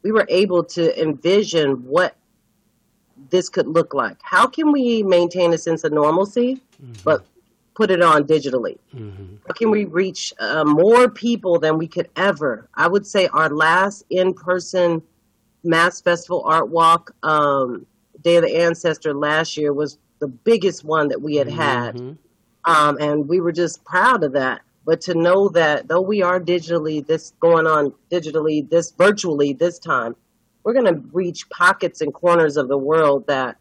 we 0.03 0.11
were 0.11 0.25
able 0.29 0.63
to 0.63 1.01
envision 1.01 1.83
what 1.83 2.15
this 3.29 3.49
could 3.49 3.67
look 3.67 3.93
like. 3.93 4.17
How 4.21 4.47
can 4.47 4.71
we 4.71 5.03
maintain 5.03 5.53
a 5.53 5.57
sense 5.57 5.83
of 5.83 5.91
normalcy, 5.91 6.61
but 7.03 7.25
put 7.75 7.91
it 7.91 8.01
on 8.01 8.23
digitally? 8.25 8.77
How 9.47 9.53
can 9.53 9.69
we 9.71 9.85
reach 9.85 10.33
uh, 10.39 10.63
more 10.65 11.09
people 11.09 11.59
than 11.59 11.77
we 11.77 11.87
could 11.87 12.09
ever? 12.15 12.67
I 12.73 12.87
would 12.87 13.05
say 13.05 13.27
our 13.27 13.49
last 13.49 14.03
in 14.09 14.33
person 14.33 15.01
Mask 15.63 16.03
Festival 16.03 16.43
Art 16.45 16.69
Walk, 16.69 17.11
um, 17.23 17.85
Day 18.21 18.37
of 18.37 18.43
the 18.43 18.57
Ancestor 18.57 19.13
last 19.13 19.57
year 19.57 19.73
was 19.73 19.97
the 20.19 20.27
biggest 20.27 20.83
one 20.83 21.09
that 21.09 21.21
we 21.21 21.35
had 21.35 21.47
had. 21.49 22.17
Um, 22.65 22.97
and 22.99 23.27
we 23.29 23.39
were 23.39 23.51
just 23.51 23.83
proud 23.85 24.23
of 24.23 24.33
that. 24.33 24.61
But 24.85 25.01
to 25.01 25.13
know 25.13 25.49
that 25.49 25.87
though 25.87 26.01
we 26.01 26.21
are 26.21 26.39
digitally, 26.39 27.05
this 27.05 27.33
going 27.39 27.67
on 27.67 27.93
digitally, 28.09 28.67
this 28.69 28.91
virtually 28.91 29.53
this 29.53 29.79
time, 29.79 30.15
we're 30.67 30.73
going 30.73 30.93
to 30.93 31.01
reach 31.13 31.49
pockets 31.49 32.01
and 32.01 32.13
corners 32.13 32.57
of 32.57 32.67
the 32.67 32.77
world 32.77 33.25
that 33.25 33.55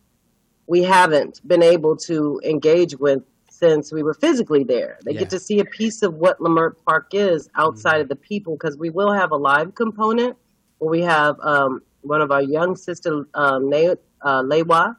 we 0.66 0.82
haven't 0.82 1.40
been 1.46 1.62
able 1.62 1.96
to 1.96 2.40
engage 2.42 2.96
with 2.98 3.22
since 3.48 3.92
we 3.92 4.02
were 4.02 4.12
physically 4.12 4.64
there. 4.64 4.98
They 5.04 5.12
Yeah. 5.12 5.20
get 5.20 5.30
to 5.30 5.38
see 5.38 5.60
a 5.60 5.64
piece 5.64 6.02
of 6.02 6.14
what 6.14 6.40
Leimert 6.40 6.72
Park 6.84 7.10
is 7.12 7.48
outside 7.54 8.00
of 8.00 8.08
the 8.08 8.16
people 8.16 8.54
because 8.56 8.76
we 8.76 8.90
will 8.90 9.12
have 9.12 9.30
a 9.30 9.36
live 9.36 9.76
component 9.76 10.36
where 10.78 10.90
we 10.90 11.00
have 11.02 11.38
um, 11.42 11.80
one 12.00 12.20
of 12.20 12.32
our 12.32 12.42
young 12.42 12.74
sister, 12.74 13.28
um, 13.34 13.70
Ne- 13.70 13.94
uh, 14.22 14.42
Lewa. 14.42 14.96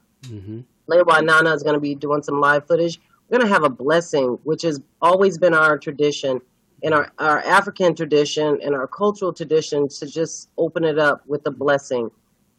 Lewa 0.90 1.26
Nana 1.26 1.54
is 1.54 1.62
going 1.62 1.74
to 1.76 1.82
be 1.82 1.94
doing 1.94 2.24
some 2.24 2.40
live 2.40 2.66
footage. 2.68 3.02
We're 3.28 3.40
going 3.40 3.50
to 3.50 3.54
have 3.54 3.66
a 3.66 3.70
blessing, 3.70 4.40
which 4.44 4.62
has 4.62 4.80
always 5.02 5.38
been 5.38 5.54
our 5.54 5.78
tradition 5.78 6.40
in 6.88 6.94
our, 6.94 7.12
our 7.20 7.40
African 7.40 7.94
tradition 7.94 8.60
and 8.64 8.74
our 8.74 8.88
cultural 8.88 9.34
tradition 9.34 9.90
to 9.90 10.06
just 10.06 10.50
open 10.58 10.86
it 10.86 10.98
up 10.98 11.22
with 11.28 11.46
a 11.46 11.52
blessing. 11.52 12.10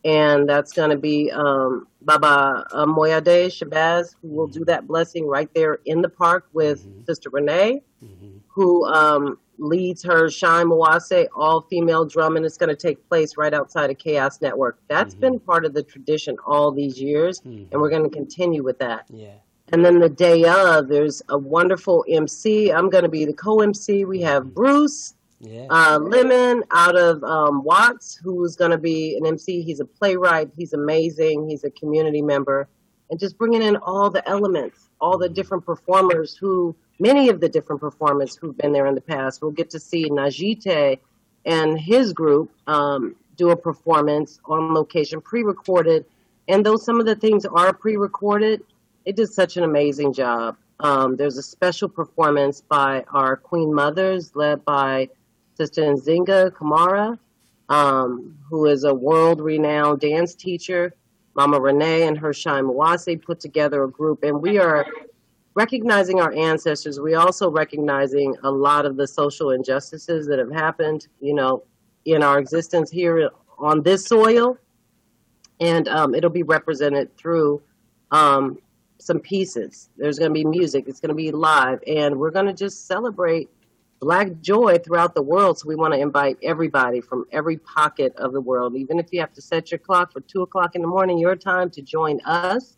And 0.05 0.47
that's 0.47 0.73
going 0.73 0.91
to 0.91 0.99
be 0.99 1.31
um, 1.33 1.89
Baba 2.03 2.67
uh, 2.71 2.85
Moyade 2.85 3.47
Shabazz, 3.47 4.15
who 4.21 4.29
will 4.29 4.47
do 4.47 4.67
that 4.67 4.87
blessing 4.87 5.27
right 5.27 5.49
there 5.55 5.79
in 5.87 6.03
the 6.03 6.11
park 6.11 6.47
with 6.53 6.87
Sister 7.07 7.31
Renee, 7.31 7.83
who 8.49 8.85
um, 8.87 9.39
leads 9.57 10.05
her 10.05 10.29
Shine 10.29 10.67
Mawase 10.67 11.27
all 11.35 11.63
female 11.63 12.05
drum, 12.05 12.37
and 12.37 12.45
it's 12.45 12.59
going 12.59 12.69
to 12.69 12.77
take 12.77 13.09
place 13.09 13.39
right 13.39 13.55
outside 13.55 13.91
of 13.91 13.97
KAOS 13.97 14.43
Network. 14.43 14.79
That's 14.89 15.15
been 15.15 15.41
part 15.41 15.65
of 15.65 15.73
the 15.73 15.83
tradition 15.83 16.37
all 16.47 16.71
these 16.71 17.01
years, 17.01 17.41
and 17.73 17.81
we're 17.81 17.91
going 17.91 18.05
to 18.05 18.11
continue 18.11 18.63
with 18.63 18.79
that. 18.81 19.07
Yeah. 19.11 19.31
And 19.73 19.85
then 19.85 19.99
the 19.99 20.09
day 20.09 20.45
of, 20.45 20.89
there's 20.89 21.23
a 21.28 21.36
wonderful 21.39 22.05
MC. 22.09 22.73
I'm 22.73 22.89
going 22.89 23.05
to 23.05 23.11
be 23.11 23.24
the 23.24 23.32
co 23.35 23.61
MC. 23.61 24.05
We 24.05 24.20
have 24.23 24.55
Bruce 24.55 25.15
Yeah. 25.40 25.66
uh, 25.70 25.99
Lemon 26.01 26.65
out 26.70 26.97
of 26.97 27.23
um, 27.23 27.62
Watts, 27.65 28.19
who's 28.23 28.57
going 28.57 28.70
to 28.70 28.78
be 28.78 29.16
an 29.16 29.27
MC. 29.27 29.62
He's 29.62 29.81
a 29.81 29.85
playwright. 29.85 30.51
He's 30.57 30.73
amazing. 30.73 31.49
He's 31.49 31.65
a 31.65 31.70
community 31.70 32.23
member. 32.23 32.66
And 33.11 33.20
just 33.20 33.39
bringing 33.39 33.62
in 33.62 33.77
all 33.77 34.11
the 34.11 34.27
elements, 34.28 34.89
all 35.01 35.16
the 35.19 35.28
different 35.28 35.65
performers 35.65 36.36
who, 36.36 36.74
many 36.99 37.28
of 37.28 37.40
the 37.40 37.49
different 37.49 37.81
performers 37.81 38.36
who've 38.36 38.57
been 38.57 38.73
there 38.73 38.86
in 38.86 38.95
the 38.95 39.01
past. 39.01 39.40
We'll 39.43 39.53
get 39.53 39.70
to 39.70 39.81
see 39.81 40.09
Najite 40.11 40.99
and 41.45 41.78
his 41.78 42.12
group 42.12 42.51
um, 42.66 43.15
do 43.36 43.51
a 43.51 43.57
performance 43.57 44.40
on 44.47 44.74
location, 44.74 45.20
pre 45.20 45.43
recorded. 45.43 46.05
And 46.49 46.65
though 46.65 46.77
some 46.77 47.01
of 47.01 47.07
the 47.07 47.15
things 47.16 47.45
are 47.47 47.73
pre 47.73 47.97
recorded, 47.97 48.62
it 49.09 49.16
did 49.16 49.32
such 49.32 49.56
an 49.56 49.64
amazing 49.64 50.12
job. 50.12 50.59
Um, 50.80 51.16
there's 51.16 51.39
a 51.39 51.43
special 51.43 51.89
performance 51.89 52.60
by 52.60 53.06
our 53.10 53.39
Queen 53.39 53.72
Mothers, 53.72 54.36
led 54.36 54.62
by 54.66 55.09
Sister 55.55 55.80
Nzinga 55.80 56.51
Kamara, 56.51 57.18
um, 57.70 58.36
who 58.51 58.66
is 58.66 58.85
a 58.85 58.93
world 58.93 59.40
renowned 59.40 60.01
dance 60.01 60.35
teacher. 60.35 60.94
Mama 61.35 61.59
Renee 61.59 62.06
and 62.06 62.18
her 62.18 62.35
Shine 62.35 62.64
Mawase 62.64 63.22
put 63.22 63.40
together 63.40 63.82
a 63.85 63.90
group, 63.90 64.24
and 64.24 64.43
we 64.43 64.59
are 64.59 64.85
recognizing 65.55 66.20
our 66.20 66.35
ancestors. 66.35 67.01
We 67.01 67.14
also 67.14 67.51
recognizing 67.51 68.36
a 68.43 68.51
lot 68.51 68.85
of 68.85 68.98
the 68.98 69.09
social 69.09 69.52
injustices 69.52 70.26
that 70.26 70.39
have 70.39 70.52
happened, 70.52 71.09
you 71.18 71.32
know, 71.32 71.62
in 72.05 72.22
our 72.22 72.39
existence 72.39 72.90
here 72.90 73.30
on 73.59 73.82
this 73.82 74.05
soil, 74.05 74.59
and 75.60 75.89
um, 75.89 76.14
it'll 76.14 76.28
be 76.28 76.43
represented 76.43 77.16
through 77.16 77.62
um, 78.10 78.59
some 78.99 79.20
pieces. 79.20 79.91
There's 79.97 80.19
going 80.19 80.31
to 80.31 80.35
be 80.35 80.45
music. 80.45 80.85
It's 80.89 81.01
going 81.01 81.11
to 81.11 81.15
be 81.15 81.31
live, 81.31 81.81
and 81.87 82.19
we're 82.19 82.31
going 82.31 82.47
to 82.47 82.53
just 82.53 82.87
celebrate 82.87 83.49
Black 84.01 84.41
joy 84.41 84.79
throughout 84.79 85.15
the 85.15 85.23
world. 85.23 85.59
So 85.59 85.69
we 85.69 85.75
want 85.75 85.93
to 85.95 86.01
invite 86.01 86.39
everybody 86.43 87.01
from 87.01 87.25
every 87.33 87.57
pocket 87.59 88.15
of 88.16 88.33
the 88.33 88.41
world, 88.41 88.77
even 88.77 88.99
if 89.01 89.07
you 89.12 89.20
have 89.20 89.33
to 89.33 89.43
set 89.43 89.73
your 89.73 89.79
clock 89.79 90.12
for 90.12 90.20
two 90.20 90.43
o'clock 90.43 90.77
in 90.77 90.83
the 90.83 90.89
morning, 90.89 91.19
your 91.19 91.35
time 91.35 91.69
to 91.70 91.83
join 91.83 92.20
us. 92.25 92.77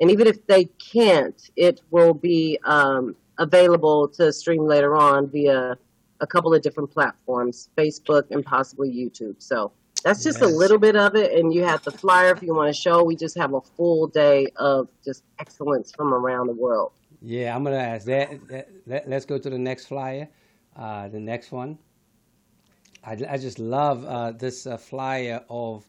And 0.00 0.10
even 0.10 0.26
if 0.26 0.46
they 0.46 0.64
can't, 0.64 1.50
it 1.56 1.82
will 1.90 2.14
be 2.14 2.58
um, 2.64 3.14
available 3.38 4.08
to 4.08 4.32
stream 4.32 4.66
later 4.66 4.96
on 4.96 5.28
via 5.28 5.76
a 6.20 6.26
couple 6.26 6.54
of 6.54 6.62
different 6.62 6.90
platforms, 6.90 7.68
Facebook 7.76 8.30
and 8.30 8.44
possibly 8.44 8.90
YouTube. 8.90 9.36
So 9.38 9.72
that's 10.02 10.22
just 10.24 10.40
a 10.40 10.46
little 10.46 10.78
bit 10.78 10.96
of 10.96 11.14
it. 11.16 11.32
And 11.32 11.52
you 11.52 11.64
have 11.64 11.82
the 11.84 11.92
flyer 11.92 12.32
if 12.32 12.42
you 12.42 12.54
want 12.54 12.74
to 12.74 12.80
show. 12.80 13.02
We 13.04 13.16
just 13.16 13.36
have 13.38 13.54
a 13.54 13.60
full 13.60 14.06
day 14.08 14.48
of 14.56 14.88
just 15.04 15.24
excellence 15.38 15.92
from 15.92 16.12
around 16.12 16.48
the 16.48 16.54
world. 16.54 16.92
Yeah, 17.20 17.54
I'm 17.54 17.64
gonna 17.64 17.76
ask 17.76 18.06
that. 18.06 18.48
that 18.48 18.68
let, 18.86 19.08
let's 19.08 19.24
go 19.24 19.38
to 19.38 19.50
the 19.50 19.58
next 19.58 19.86
flyer. 19.86 20.28
Uh, 20.76 21.08
the 21.08 21.20
next 21.20 21.52
one. 21.52 21.78
I, 23.04 23.18
I 23.28 23.36
just 23.38 23.58
love 23.58 24.04
uh, 24.04 24.32
this 24.32 24.66
uh, 24.66 24.76
flyer 24.76 25.42
of 25.48 25.88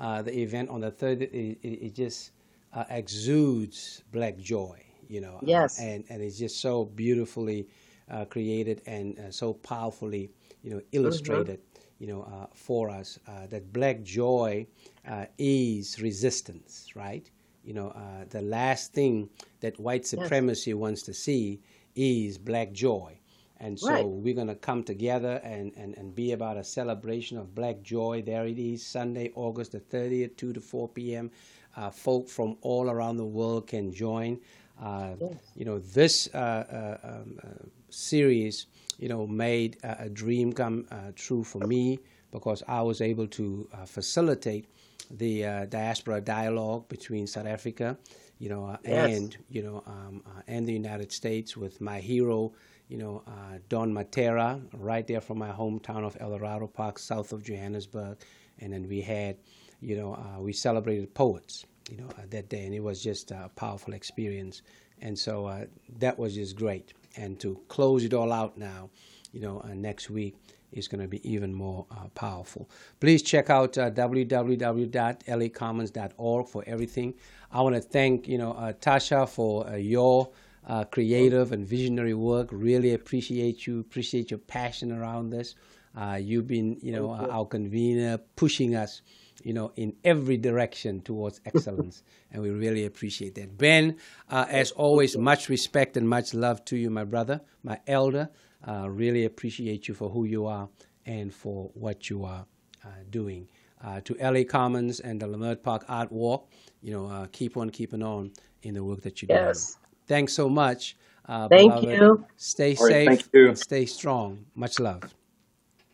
uh, 0.00 0.22
the 0.22 0.38
event 0.40 0.70
on 0.70 0.80
the 0.80 0.90
third. 0.90 1.22
It, 1.22 1.32
it, 1.32 1.68
it 1.68 1.94
just 1.94 2.32
uh, 2.72 2.84
exudes 2.90 4.02
black 4.12 4.38
joy, 4.38 4.82
you 5.08 5.20
know. 5.20 5.36
uh, 5.36 5.40
Yes. 5.46 5.78
and 5.78 6.04
and 6.08 6.22
it's 6.22 6.38
just 6.38 6.60
so 6.60 6.84
beautifully 6.84 7.68
uh, 8.10 8.24
created 8.24 8.82
and 8.86 9.18
uh, 9.18 9.30
so 9.30 9.52
powerfully, 9.54 10.30
you 10.62 10.70
know, 10.70 10.80
illustrated, 10.92 11.60
you 11.98 12.06
know, 12.06 12.22
uh, 12.22 12.46
for 12.54 12.90
us. 12.90 13.18
Uh, 13.26 13.46
that 13.48 13.72
black 13.72 14.02
joy 14.02 14.66
uh, 15.08 15.26
is 15.38 16.00
resistance, 16.00 16.90
right? 16.94 17.30
You 17.64 17.74
know, 17.74 17.88
uh, 17.88 18.24
the 18.30 18.42
last 18.42 18.92
thing 18.92 19.28
that 19.60 19.78
white 19.80 20.06
supremacy 20.06 20.74
wants 20.74 21.02
to 21.02 21.14
see 21.14 21.60
is 21.94 22.38
black 22.38 22.72
joy. 22.72 23.18
And 23.58 23.80
so 23.80 23.90
Right. 23.90 24.06
we're 24.06 24.34
going 24.34 24.48
to 24.48 24.54
come 24.54 24.84
together 24.84 25.40
and, 25.42 25.72
and, 25.76 25.96
and 25.96 26.14
be 26.14 26.32
about 26.32 26.58
a 26.58 26.64
celebration 26.64 27.38
of 27.38 27.54
black 27.54 27.82
joy. 27.82 28.22
There 28.24 28.46
it 28.46 28.58
is, 28.58 28.84
Sunday, 28.86 29.32
August 29.34 29.72
the 29.72 29.80
30th, 29.80 30.36
2 30.36 30.52
to 30.52 30.60
4 30.60 30.88
p.m. 30.90 31.30
Uh, 31.74 31.90
folk 31.90 32.28
from 32.28 32.56
all 32.60 32.90
around 32.90 33.16
the 33.16 33.24
world 33.24 33.66
can 33.66 33.92
join. 33.92 34.38
Uh, 34.80 35.14
You 35.54 35.64
know, 35.64 35.78
this 35.78 36.28
uh, 36.34 36.38
uh, 36.38 36.98
um, 37.08 37.38
uh, 37.42 37.48
series, 37.88 38.66
you 38.98 39.08
know, 39.08 39.26
made 39.26 39.78
a, 39.82 40.04
a 40.04 40.08
dream 40.08 40.52
come 40.52 40.86
uh, 40.90 41.12
true 41.14 41.44
for 41.44 41.60
me 41.60 41.98
because 42.30 42.62
I 42.68 42.82
was 42.82 43.00
able 43.00 43.26
to 43.28 43.68
uh, 43.72 43.86
facilitate 43.86 44.68
the 45.10 45.44
uh, 45.44 45.64
diaspora 45.66 46.20
dialogue 46.20 46.88
between 46.88 47.26
South 47.26 47.46
Africa, 47.46 47.96
you 48.38 48.48
know, 48.48 48.66
uh, 48.66 48.76
Yes. 48.84 49.22
and 49.22 49.36
you 49.48 49.62
know, 49.62 49.82
um, 49.86 50.22
uh, 50.26 50.42
and 50.48 50.66
the 50.66 50.72
United 50.72 51.12
States 51.12 51.56
with 51.56 51.80
my 51.80 52.00
hero, 52.00 52.52
you 52.88 52.98
know, 52.98 53.22
uh, 53.26 53.58
Don 53.68 53.92
Mattera, 53.92 54.60
right 54.74 55.06
there 55.06 55.20
from 55.20 55.38
my 55.38 55.50
hometown 55.50 56.04
of 56.04 56.16
Eldorado 56.20 56.66
Park, 56.66 56.98
south 56.98 57.32
of 57.32 57.44
Johannesburg, 57.44 58.18
and 58.60 58.72
then 58.72 58.88
we 58.88 59.00
had, 59.00 59.36
you 59.80 59.96
know, 59.96 60.14
uh, 60.14 60.40
we 60.40 60.52
celebrated 60.52 61.14
poets, 61.14 61.64
you 61.90 61.96
know, 61.96 62.08
uh, 62.18 62.22
that 62.30 62.48
day, 62.48 62.64
and 62.66 62.74
it 62.74 62.80
was 62.80 63.02
just 63.02 63.30
a 63.30 63.50
powerful 63.56 63.94
experience 63.94 64.62
And 65.00 65.18
so 65.18 65.46
uh, 65.46 65.66
that 65.98 66.18
was 66.18 66.34
just 66.34 66.56
great. 66.56 66.92
And 67.16 67.38
to 67.40 67.60
close 67.68 68.04
it 68.04 68.14
all 68.14 68.32
out 68.32 68.56
now, 68.58 68.90
you 69.32 69.40
know, 69.40 69.60
uh, 69.64 69.74
next 69.74 70.10
week 70.10 70.36
is 70.72 70.88
going 70.88 71.00
to 71.00 71.08
be 71.08 71.26
even 71.28 71.54
more 71.54 71.86
uh, 71.90 72.08
powerful. 72.14 72.68
Please 73.00 73.22
check 73.22 73.48
out 73.50 73.76
uh, 73.78 73.90
www.lacommons.org 73.90 76.48
for 76.48 76.64
everything. 76.66 77.14
I 77.52 77.60
want 77.62 77.74
to 77.76 77.80
thank, 77.80 78.28
you 78.28 78.36
know, 78.38 78.52
uh, 78.52 78.72
Tasha 78.74 79.28
for 79.28 79.66
uh, 79.66 79.74
your 79.76 80.28
uh, 80.66 80.84
creative 80.84 81.52
and 81.52 81.66
visionary 81.66 82.14
work. 82.14 82.48
Really 82.50 82.94
appreciate 82.94 83.66
you, 83.66 83.80
appreciate 83.80 84.30
your 84.30 84.38
passion 84.38 84.92
around 84.92 85.30
this. 85.30 85.54
Uh, 85.96 86.18
you've 86.20 86.46
been, 86.46 86.76
you 86.82 86.92
know, 86.92 87.10
uh, 87.10 87.26
our 87.30 87.46
convener, 87.46 88.18
pushing 88.36 88.74
us, 88.74 89.00
you 89.42 89.52
know, 89.52 89.72
in 89.76 89.94
every 90.04 90.36
direction 90.36 91.00
towards 91.02 91.40
excellence, 91.46 92.02
and 92.32 92.42
we 92.42 92.50
really 92.50 92.84
appreciate 92.86 93.34
that. 93.36 93.56
Ben, 93.58 93.96
uh, 94.30 94.46
as 94.50 94.72
always, 94.72 95.16
much 95.16 95.48
respect 95.48 95.96
and 95.96 96.08
much 96.08 96.34
love 96.34 96.64
to 96.66 96.76
you, 96.76 96.90
my 96.90 97.04
brother, 97.04 97.40
my 97.62 97.80
elder. 97.86 98.30
Uh, 98.66 98.88
really 98.90 99.24
appreciate 99.24 99.88
you 99.88 99.94
for 99.94 100.10
who 100.10 100.24
you 100.24 100.46
are 100.46 100.68
and 101.06 101.32
for 101.32 101.70
what 101.74 102.10
you 102.10 102.24
are 102.24 102.46
uh, 102.84 102.88
doing. 103.10 103.48
Uh, 103.84 104.00
to 104.00 104.14
LA 104.20 104.42
Commons 104.44 105.00
and 105.00 105.20
the 105.20 105.26
Leimert 105.26 105.62
Park 105.62 105.84
Art 105.88 106.10
Walk, 106.10 106.50
you 106.82 106.92
know, 106.92 107.06
uh, 107.06 107.26
keep 107.32 107.56
on 107.56 107.70
keeping 107.70 108.02
on 108.02 108.32
in 108.62 108.74
the 108.74 108.82
work 108.84 109.02
that 109.02 109.22
you 109.22 109.28
do. 109.28 109.34
Yes. 109.34 109.78
Thanks 110.08 110.32
so 110.34 110.48
much. 110.48 110.96
Uh, 111.28 111.48
Thank 111.50 111.58
beloved. 111.68 111.88
you. 112.00 112.26
Stay 112.36 112.74
All 112.78 112.86
right, 112.86 112.90
safe. 112.92 113.06
thank 113.06 113.24
you. 113.34 113.54
Stay 113.54 113.86
strong. 113.86 114.46
Much 114.54 114.80
love. 114.80 115.14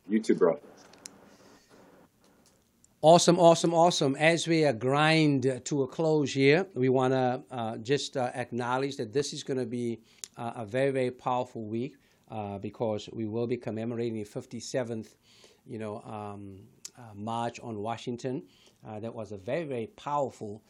You 0.08 0.20
too, 0.20 0.34
bro. 0.34 0.60
Awesome, 3.04 3.36
awesome, 3.40 3.74
awesome. 3.74 4.14
As 4.14 4.46
we 4.46 4.64
uh, 4.64 4.70
grind 4.70 5.60
to 5.64 5.82
a 5.82 5.88
close 5.88 6.32
here, 6.32 6.68
we 6.74 6.88
want 6.88 7.12
to 7.12 7.42
uh, 7.50 7.76
just 7.78 8.16
uh, 8.16 8.30
acknowledge 8.32 8.96
that 8.98 9.12
this 9.12 9.32
is 9.32 9.42
going 9.42 9.58
to 9.58 9.66
be 9.66 9.98
uh, 10.36 10.52
a 10.54 10.64
very, 10.64 10.92
very 10.92 11.10
powerful 11.10 11.64
week 11.64 11.96
uh, 12.30 12.58
because 12.58 13.08
we 13.12 13.26
will 13.26 13.48
be 13.48 13.56
commemorating 13.56 14.14
the 14.14 14.24
57th, 14.24 15.16
you 15.66 15.80
know, 15.80 16.00
um, 16.02 16.60
uh, 16.96 17.02
March 17.16 17.58
on 17.58 17.78
Washington. 17.78 18.44
That 19.00 19.12
was 19.12 19.32
a 19.32 19.36
very, 19.36 19.64
very 19.64 19.88
powerful 19.88 20.62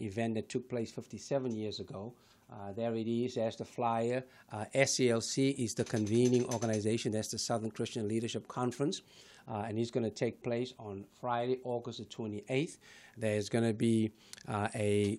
event 0.00 0.34
that 0.34 0.50
took 0.50 0.68
place 0.68 0.90
57 0.90 1.50
years 1.54 1.80
ago. 1.80 2.12
Uh, 2.52 2.72
there 2.72 2.94
it 2.96 3.06
is. 3.06 3.36
as 3.36 3.56
the 3.56 3.64
flyer. 3.64 4.24
Uh, 4.52 4.64
SCLC 4.74 5.54
is 5.56 5.74
the 5.74 5.84
convening 5.84 6.44
organization. 6.46 7.12
That's 7.12 7.28
the 7.28 7.38
Southern 7.38 7.70
Christian 7.70 8.08
Leadership 8.08 8.48
Conference. 8.48 9.02
Uh, 9.48 9.64
and 9.66 9.78
it's 9.78 9.90
going 9.90 10.04
to 10.04 10.10
take 10.10 10.42
place 10.42 10.74
on 10.78 11.04
Friday, 11.20 11.58
August 11.64 11.98
the 11.98 12.04
28th. 12.04 12.78
There's 13.16 13.48
going 13.48 13.64
to 13.64 13.74
be 13.74 14.12
uh, 14.48 14.68
a 14.74 15.18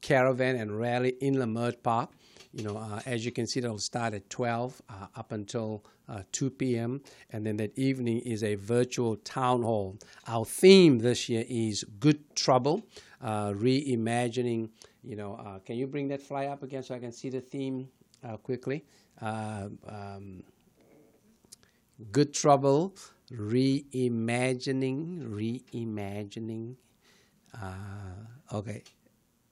caravan 0.00 0.56
and 0.56 0.78
rally 0.78 1.14
in 1.20 1.34
Leimert 1.34 1.82
Park. 1.82 2.10
You 2.52 2.64
know, 2.64 2.76
uh, 2.76 3.00
as 3.06 3.24
you 3.24 3.32
can 3.32 3.46
see, 3.46 3.60
it'll 3.60 3.78
start 3.78 4.12
at 4.12 4.28
12 4.28 4.82
uh, 4.88 4.92
up 5.16 5.32
until 5.32 5.84
uh, 6.08 6.22
2 6.32 6.50
p.m. 6.50 7.00
And 7.30 7.46
then 7.46 7.56
that 7.56 7.78
evening 7.78 8.18
is 8.18 8.44
a 8.44 8.56
virtual 8.56 9.16
town 9.16 9.62
hall. 9.62 9.96
Our 10.26 10.44
theme 10.44 10.98
this 10.98 11.28
year 11.28 11.44
is 11.48 11.84
Good 11.98 12.34
Trouble, 12.36 12.82
uh, 13.22 13.52
reimagining. 13.52 14.68
You 15.02 15.16
know, 15.16 15.60
can 15.64 15.76
you 15.76 15.86
bring 15.86 16.08
that 16.08 16.20
fly 16.20 16.46
up 16.46 16.62
again 16.62 16.82
so 16.82 16.94
I 16.94 16.98
can 16.98 17.12
see 17.12 17.30
the 17.30 17.40
theme 17.40 17.88
quickly? 18.42 18.84
Um, 19.20 20.44
Good 22.10 22.34
Trouble, 22.34 22.94
reimagining, 23.32 25.28
reimagining. 25.72 26.76
Uh, 27.60 28.56
okay, 28.56 28.82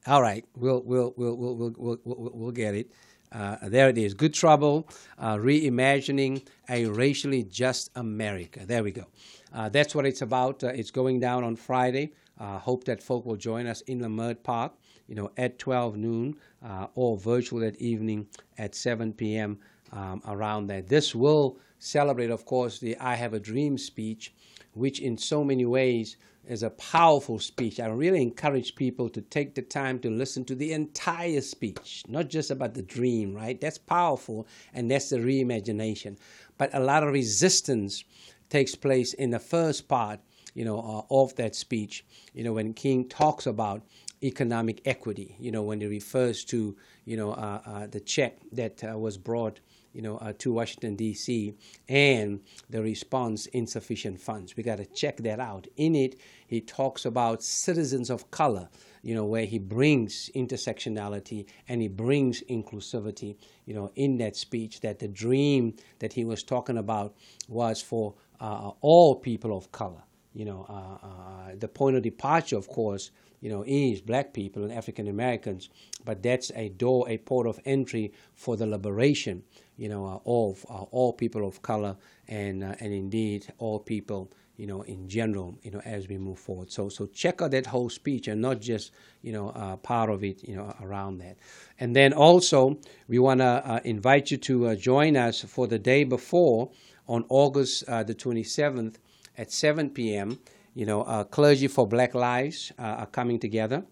all 0.07 0.23
right, 0.23 0.45
we'll 0.57 0.83
we'll 0.83 1.15
we'll 1.17 1.37
we'll 1.37 1.55
we'll 1.55 1.99
we'll, 2.05 2.31
we'll, 2.35 2.51
get 2.51 2.75
it. 2.75 2.91
Uh, 3.33 3.57
there 3.63 3.89
it 3.89 3.99
is. 3.99 4.15
Good 4.15 4.35
trouble, 4.35 4.89
uh, 5.19 5.37
reimagining 5.37 6.47
a 6.69 6.87
racially 6.87 7.45
just 7.45 7.91
America. 7.95 8.65
There 8.65 8.83
we 8.83 8.93
go. 8.93 9.07
Uh, 9.53 9.69
that's 9.69 9.95
what 9.95 10.07
it's 10.07 10.23
about. 10.23 10.65
Uh, 10.65 10.69
it's 10.69 10.91
going 10.91 11.21
down 11.21 11.45
on 11.45 11.57
Friday. 11.57 12.13
Uh, 12.39 12.59
hope 12.59 12.85
that 12.85 13.03
folk 13.03 13.27
will 13.27 13.37
join 13.37 13.67
us 13.67 13.83
in 13.83 14.01
Leimert 14.01 14.43
Park, 14.43 14.73
you 15.07 15.15
know, 15.15 15.31
at 15.37 15.59
12 15.59 15.97
noon 15.97 16.35
uh, 16.65 16.87
or 16.95 17.19
virtual 17.19 17.61
that 17.61 17.77
evening 17.77 18.27
at 18.57 18.75
7 18.75 19.13
p.m. 19.13 19.59
Um, 19.93 20.23
around 20.27 20.69
that. 20.69 20.89
This 20.89 21.15
will 21.15 21.59
celebrate, 21.81 22.31
of 22.31 22.45
course, 22.45 22.79
the 22.79 22.97
I 22.99 23.17
Have 23.17 23.35
a 23.35 23.41
Dream 23.41 23.77
speech, 23.77 24.33
which 24.75 25.01
in 25.01 25.19
so 25.19 25.43
many 25.43 25.65
ways 25.65 26.17
is 26.47 26.63
a 26.63 26.71
powerful 26.71 27.39
speech. 27.39 27.81
I 27.81 27.87
really 27.87 28.23
encourage 28.23 28.75
people 28.75 29.09
to 29.11 29.21
take 29.21 29.55
the 29.55 29.63
time 29.63 29.99
to 30.01 30.11
listen 30.11 30.45
to 30.47 30.55
the 30.55 30.73
entire 30.73 31.41
speech, 31.41 32.05
not 32.09 32.29
just 32.29 32.51
about 32.51 32.75
the 32.75 32.83
dream, 32.83 33.35
right? 33.35 33.61
That's 33.61 33.79
powerful, 33.79 34.47
and 34.73 34.91
that's 34.91 35.11
the 35.11 35.19
reimagination. 35.19 36.17
But 36.59 36.71
a 36.75 36.81
lot 36.81 37.03
of 37.03 37.13
resistance 37.13 38.05
takes 38.49 38.75
place 38.75 39.15
in 39.15 39.31
the 39.31 39.39
first 39.39 39.89
part, 39.89 40.21
you 40.55 40.65
know, 40.65 40.79
uh, 40.79 41.15
of 41.15 41.35
that 41.37 41.55
speech. 41.55 42.05
You 42.35 42.45
know, 42.45 42.55
when 42.55 42.75
King 42.75 43.09
talks 43.09 43.47
about 43.47 43.83
economic 44.23 44.83
equity, 44.85 45.37
you 45.39 45.51
know, 45.51 45.63
when 45.63 45.81
he 45.81 45.87
refers 45.87 46.45
to, 46.47 46.77
you 47.05 47.17
know, 47.17 47.33
uh, 47.33 47.61
uh, 47.65 47.87
the 47.87 48.01
check 48.01 48.39
that 48.53 48.83
uh, 48.85 48.99
was 48.99 49.17
brought 49.17 49.61
you 49.93 50.03
know, 50.03 50.17
uh, 50.19 50.33
to 50.39 50.53
Washington 50.53 50.97
D.C. 50.97 51.55
and 51.89 52.41
the 52.69 52.83
response 52.83 53.47
insufficient 53.47 54.21
funds. 54.21 54.57
We 54.57 54.63
got 54.63 54.77
to 54.77 54.87
check 54.87 55.19
that 55.19 55.41
out. 55.41 55.67
In 55.77 55.95
it, 55.95 56.21
he 56.47 56.61
talks 56.61 57.05
about 57.05 57.43
citizens 57.43 58.11
of 58.11 58.31
color, 58.31 58.69
you 59.03 59.15
know, 59.15 59.25
where 59.25 59.45
he 59.45 59.59
brings 59.59 60.31
intersectionality 60.35 61.47
and 61.69 61.83
he 61.83 61.89
brings 61.89 62.43
inclusivity, 62.43 63.37
you 63.67 63.75
know, 63.75 63.91
in 63.97 64.19
that 64.19 64.37
speech. 64.37 64.81
That 64.81 64.99
the 64.99 65.09
dream 65.09 65.75
that 65.99 66.13
he 66.13 66.25
was 66.25 66.43
talking 66.43 66.79
about 66.79 67.17
was 67.49 67.83
for 67.83 68.15
uh, 68.41 68.71
all 68.81 69.17
people 69.17 69.57
of 69.57 69.73
color. 69.73 70.03
You 70.33 70.45
know, 70.45 70.67
uh, 70.69 71.07
uh, 71.07 71.55
the 71.59 71.67
point 71.67 71.97
of 71.97 72.03
departure, 72.03 72.57
of 72.57 72.69
course, 72.69 73.11
you 73.41 73.49
know, 73.49 73.65
is 73.67 74.01
black 74.01 74.33
people 74.33 74.63
and 74.63 74.73
African 74.73 75.09
Americans, 75.09 75.71
but 76.05 76.23
that's 76.23 76.53
a 76.55 76.69
door, 76.69 77.09
a 77.09 77.19
port 77.19 77.47
of 77.47 77.59
entry 77.65 78.13
for 78.35 78.57
the 78.57 78.67
liberation, 78.67 79.43
you 79.77 79.89
know, 79.89 80.07
uh, 80.07 80.19
of 80.27 80.65
uh, 80.69 80.83
all 80.91 81.13
people 81.13 81.47
of 81.47 81.63
color 81.63 81.97
and 82.29 82.63
uh, 82.63 82.75
and 82.81 82.93
indeed 82.93 83.47
all 83.59 83.79
people, 83.79 84.31
you 84.59 84.67
know, 84.67 84.83
in 84.83 85.09
general, 85.09 85.59
you 85.63 85.71
know, 85.71 85.81
as 85.87 86.07
we 86.07 86.19
move 86.19 86.39
forward. 86.39 86.71
So 86.71 86.91
so 86.91 87.07
check 87.07 87.41
out 87.41 87.53
that 87.53 87.67
whole 87.67 87.89
speech 87.89 88.29
and 88.29 88.43
not 88.43 88.61
just 88.61 88.93
you 89.23 89.33
know 89.33 89.49
uh, 89.51 89.77
part 89.77 90.11
of 90.11 90.23
it, 90.23 90.47
you 90.47 90.55
know, 90.55 90.75
around 90.83 91.19
that. 91.19 91.39
And 91.79 91.97
then 91.97 92.13
also 92.13 92.79
we 93.09 93.19
want 93.19 93.41
to 93.41 93.63
uh, 93.65 93.81
invite 93.85 94.31
you 94.31 94.37
to 94.37 94.69
uh, 94.69 94.75
join 94.75 95.17
us 95.17 95.41
for 95.41 95.67
the 95.67 95.79
day 95.79 96.05
before 96.05 96.71
on 97.09 97.25
August 97.29 97.87
the 97.87 98.15
27th 98.15 98.97
at 99.37 99.51
7 99.51 99.91
p.m. 99.91 100.39
You 100.81 100.87
know, 100.87 101.03
uh, 101.03 101.25
clergy 101.25 101.69
for 101.69 101.87
Black 101.87 102.15
Lives 102.15 102.73
uh, 102.79 103.03
are 103.03 103.07
coming 103.07 103.39
together, 103.39 103.85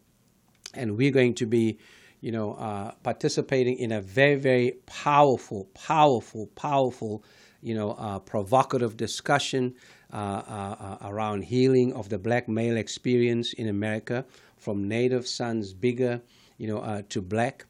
and 0.73 0.97
we're 0.97 1.11
going 1.11 1.35
to 1.35 1.45
be, 1.45 1.77
you 2.23 2.33
know, 2.33 2.55
uh, 2.55 2.93
participating 3.03 3.77
in 3.77 3.93
a 3.93 4.01
very, 4.01 4.37
very 4.37 4.79
powerful, 4.87 5.67
powerful, 5.75 6.47
powerful, 6.57 7.23
you 7.61 7.75
know, 7.75 7.91
uh, 7.91 8.19
provocative 8.21 8.97
discussion 8.97 9.75
uh, 10.15 10.17
uh, 10.17 10.97
around 11.03 11.45
healing 11.45 11.93
of 11.93 12.09
the 12.09 12.17
black 12.17 12.49
male 12.49 12.79
experience 12.79 13.53
in 13.53 13.69
America, 13.69 14.25
from 14.57 14.89
Native 14.89 15.27
sons 15.27 15.75
bigger, 15.75 16.23
you 16.57 16.69
know, 16.69 17.05
to 17.11 17.21
black, 17.21 17.67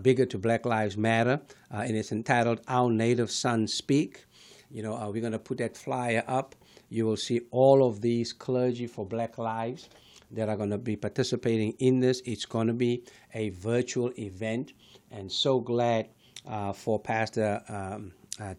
bigger 0.00 0.24
to 0.24 0.38
Black 0.38 0.64
Lives 0.64 0.96
Matter, 0.96 1.38
and 1.70 1.94
it's 1.98 2.12
entitled 2.12 2.62
"Our 2.66 2.90
Native 2.90 3.30
Sons 3.30 3.74
Speak." 3.74 4.24
You 4.70 4.82
know, 4.82 4.94
we're 5.12 5.20
going 5.20 5.32
to 5.32 5.38
put 5.38 5.58
that 5.58 5.76
flyer 5.76 6.24
up. 6.26 6.54
You 6.94 7.06
will 7.06 7.16
see 7.16 7.40
all 7.50 7.84
of 7.84 8.00
these 8.02 8.32
clergy 8.32 8.86
for 8.86 9.04
Black 9.04 9.36
Lives 9.36 9.88
that 10.30 10.48
are 10.48 10.56
going 10.56 10.70
to 10.70 10.78
be 10.78 10.94
participating 10.94 11.72
in 11.80 11.98
this. 11.98 12.22
It's 12.24 12.46
going 12.46 12.68
to 12.68 12.72
be 12.72 13.02
a 13.34 13.48
virtual 13.50 14.12
event, 14.16 14.74
and 15.10 15.30
so 15.30 15.58
glad 15.58 16.06
uh, 16.46 16.72
for 16.72 17.00
Pastor 17.00 17.60
um, 17.68 18.12
uh, 18.40 18.54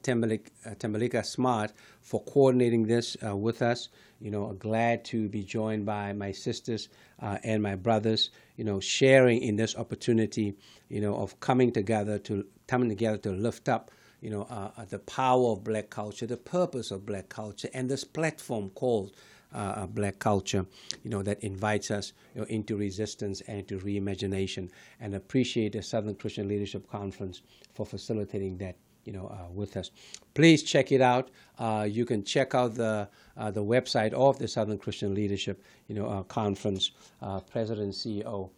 uh, 0.65 1.23
Smart 1.23 1.71
for 2.01 2.23
coordinating 2.23 2.85
this 2.85 3.15
uh, 3.25 3.37
with 3.37 3.61
us. 3.61 3.87
You 4.19 4.31
know, 4.31 4.51
glad 4.59 5.05
to 5.05 5.29
be 5.29 5.41
joined 5.41 5.85
by 5.85 6.11
my 6.11 6.33
sisters 6.33 6.89
uh, 7.21 7.37
and 7.45 7.63
my 7.63 7.75
brothers. 7.75 8.31
You 8.57 8.65
know, 8.65 8.81
sharing 8.81 9.39
in 9.43 9.55
this 9.55 9.77
opportunity. 9.77 10.57
You 10.89 10.99
know, 10.99 11.15
of 11.15 11.39
coming 11.39 11.71
together 11.71 12.19
to 12.19 12.45
coming 12.67 12.89
together 12.89 13.17
to 13.19 13.31
lift 13.31 13.69
up 13.69 13.91
you 14.25 14.31
know, 14.31 14.47
uh, 14.49 14.71
uh, 14.75 14.85
the 14.85 14.97
power 14.97 15.51
of 15.51 15.63
black 15.63 15.91
culture, 15.91 16.25
the 16.25 16.35
purpose 16.35 16.89
of 16.89 17.05
black 17.05 17.29
culture, 17.29 17.69
and 17.75 17.87
this 17.87 18.03
platform 18.03 18.71
called 18.71 19.11
uh, 19.53 19.57
uh, 19.57 19.85
black 19.85 20.17
culture, 20.17 20.65
you 21.03 21.11
know, 21.11 21.21
that 21.21 21.43
invites 21.43 21.91
us 21.91 22.11
you 22.33 22.41
know, 22.41 22.47
into 22.47 22.75
resistance 22.75 23.41
and 23.41 23.59
into 23.59 23.77
reimagination. 23.77 24.67
And 24.99 25.13
appreciate 25.13 25.73
the 25.73 25.83
Southern 25.83 26.15
Christian 26.15 26.47
Leadership 26.47 26.89
Conference 26.89 27.43
for 27.75 27.85
facilitating 27.85 28.57
that, 28.57 28.77
you 29.03 29.13
know, 29.13 29.27
uh, 29.27 29.51
with 29.53 29.77
us. 29.77 29.91
Please 30.33 30.63
check 30.63 30.91
it 30.91 31.01
out. 31.01 31.29
Uh, 31.59 31.87
you 31.87 32.03
can 32.03 32.23
check 32.23 32.55
out 32.55 32.73
the 32.73 33.07
uh, 33.37 33.51
the 33.51 33.63
website 33.63 34.13
of 34.13 34.39
the 34.39 34.47
Southern 34.47 34.79
Christian 34.79 35.13
Leadership, 35.13 35.61
you 35.87 35.93
know, 35.93 36.25
Conference, 36.27 36.89
President 37.51 37.93
CEO, 37.93 38.49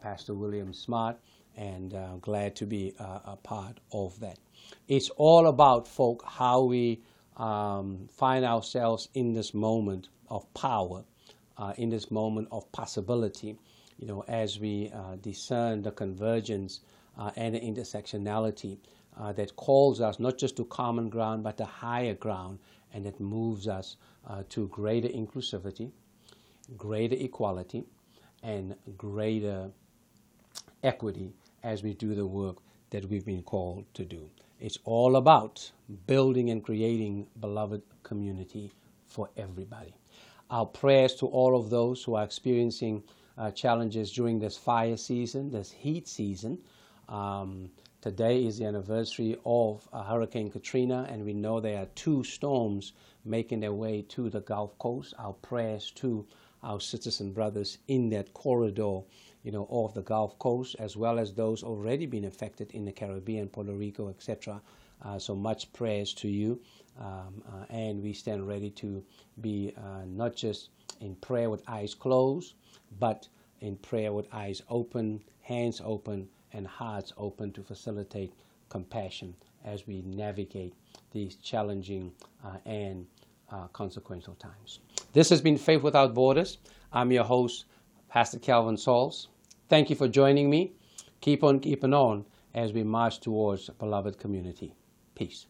Pastor 0.00 0.34
William 0.34 0.72
Smart 0.72 1.16
and 1.56 1.94
glad 2.20 2.54
to 2.54 2.64
be 2.64 2.94
a 2.98 3.36
part 3.42 3.80
of 3.90 4.20
that. 4.20 4.38
It's 4.88 5.10
all 5.10 5.46
about, 5.46 5.88
folk, 5.88 6.24
how 6.26 6.62
we 6.62 7.02
um, 7.36 8.08
find 8.10 8.44
ourselves 8.44 9.08
in 9.14 9.32
this 9.32 9.52
moment 9.54 10.08
of 10.28 10.52
power, 10.54 11.04
uh, 11.58 11.72
in 11.76 11.90
this 11.90 12.10
moment 12.10 12.48
of 12.50 12.70
possibility, 12.72 13.56
you 13.98 14.06
know, 14.06 14.24
as 14.28 14.58
we 14.58 14.90
uh, 14.94 15.16
discern 15.16 15.82
the 15.82 15.90
convergence 15.90 16.80
uh, 17.18 17.30
and 17.36 17.54
the 17.54 17.60
intersectionality 17.60 18.78
uh, 19.18 19.32
that 19.32 19.56
calls 19.56 20.00
us 20.00 20.20
not 20.20 20.38
just 20.38 20.56
to 20.56 20.64
common 20.66 21.08
ground, 21.08 21.42
but 21.42 21.56
to 21.56 21.64
higher 21.64 22.14
ground, 22.14 22.58
and 22.92 23.04
that 23.06 23.18
moves 23.20 23.68
us 23.68 23.96
uh, 24.26 24.42
to 24.48 24.68
greater 24.68 25.08
inclusivity, 25.08 25.90
greater 26.76 27.16
equality, 27.18 27.84
and 28.42 28.74
greater 28.96 29.70
equity 30.82 31.32
as 31.62 31.82
we 31.82 31.94
do 31.94 32.14
the 32.14 32.26
work 32.26 32.58
that 32.90 33.04
we've 33.08 33.24
been 33.24 33.42
called 33.42 33.84
to 33.94 34.04
do. 34.04 34.28
It's 34.58 34.78
all 34.84 35.16
about 35.16 35.70
building 36.06 36.48
and 36.50 36.64
creating 36.64 37.26
beloved 37.40 37.82
community 38.02 38.72
for 39.06 39.28
everybody. 39.36 39.94
Our 40.50 40.64
prayers 40.64 41.14
to 41.16 41.26
all 41.26 41.58
of 41.58 41.68
those 41.68 42.02
who 42.02 42.14
are 42.14 42.24
experiencing 42.24 43.02
uh, 43.36 43.50
challenges 43.50 44.12
during 44.12 44.38
this 44.38 44.56
fire 44.56 44.96
season, 44.96 45.50
this 45.50 45.70
heat 45.70 46.08
season. 46.08 46.58
Um, 47.08 47.70
today 48.00 48.46
is 48.46 48.58
the 48.58 48.64
anniversary 48.64 49.36
of 49.44 49.86
uh, 49.92 50.02
Hurricane 50.02 50.50
Katrina, 50.50 51.06
and 51.10 51.24
we 51.24 51.34
know 51.34 51.60
there 51.60 51.82
are 51.82 51.88
two 51.94 52.24
storms 52.24 52.92
making 53.26 53.60
their 53.60 53.74
way 53.74 54.02
to 54.08 54.30
the 54.30 54.40
Gulf 54.40 54.78
Coast. 54.78 55.12
Our 55.18 55.34
prayers 55.34 55.90
to 55.96 56.26
our 56.62 56.80
citizen 56.80 57.32
brothers 57.32 57.78
in 57.88 58.08
that 58.10 58.32
corridor, 58.32 59.00
you 59.46 59.52
know, 59.52 59.68
of 59.70 59.94
the 59.94 60.02
Gulf 60.02 60.36
Coast, 60.40 60.74
as 60.80 60.96
well 60.96 61.20
as 61.20 61.32
those 61.32 61.62
already 61.62 62.04
been 62.04 62.24
affected 62.24 62.68
in 62.72 62.84
the 62.84 62.90
Caribbean, 62.90 63.46
Puerto 63.48 63.72
Rico, 63.72 64.08
etc. 64.08 64.60
Uh, 65.02 65.20
so 65.20 65.36
much 65.36 65.72
prayers 65.72 66.12
to 66.14 66.26
you, 66.26 66.60
um, 66.98 67.44
uh, 67.48 67.64
and 67.70 68.02
we 68.02 68.12
stand 68.12 68.48
ready 68.48 68.70
to 68.70 69.04
be 69.40 69.72
uh, 69.76 70.04
not 70.04 70.34
just 70.34 70.70
in 71.00 71.14
prayer 71.14 71.48
with 71.48 71.62
eyes 71.68 71.94
closed, 71.94 72.54
but 72.98 73.28
in 73.60 73.76
prayer 73.76 74.12
with 74.12 74.26
eyes 74.32 74.62
open, 74.68 75.22
hands 75.42 75.80
open, 75.84 76.28
and 76.52 76.66
hearts 76.66 77.12
open 77.16 77.52
to 77.52 77.62
facilitate 77.62 78.32
compassion 78.68 79.32
as 79.64 79.86
we 79.86 80.02
navigate 80.02 80.74
these 81.12 81.36
challenging 81.36 82.10
uh, 82.44 82.56
and 82.64 83.06
uh, 83.52 83.68
consequential 83.68 84.34
times. 84.34 84.80
This 85.12 85.28
has 85.30 85.40
been 85.40 85.56
Faith 85.56 85.84
Without 85.84 86.14
Borders. 86.14 86.58
I'm 86.92 87.12
your 87.12 87.22
host, 87.22 87.66
Pastor 88.08 88.40
Kelvin 88.40 88.76
Sauls. 88.76 89.28
Thank 89.68 89.90
you 89.90 89.96
for 89.96 90.08
joining 90.08 90.48
me. 90.48 90.72
Keep 91.20 91.42
on 91.42 91.60
keeping 91.60 91.92
on 91.92 92.24
as 92.54 92.72
we 92.72 92.84
march 92.84 93.20
towards 93.20 93.68
a 93.68 93.72
beloved 93.72 94.18
community. 94.18 94.74
Peace. 95.14 95.44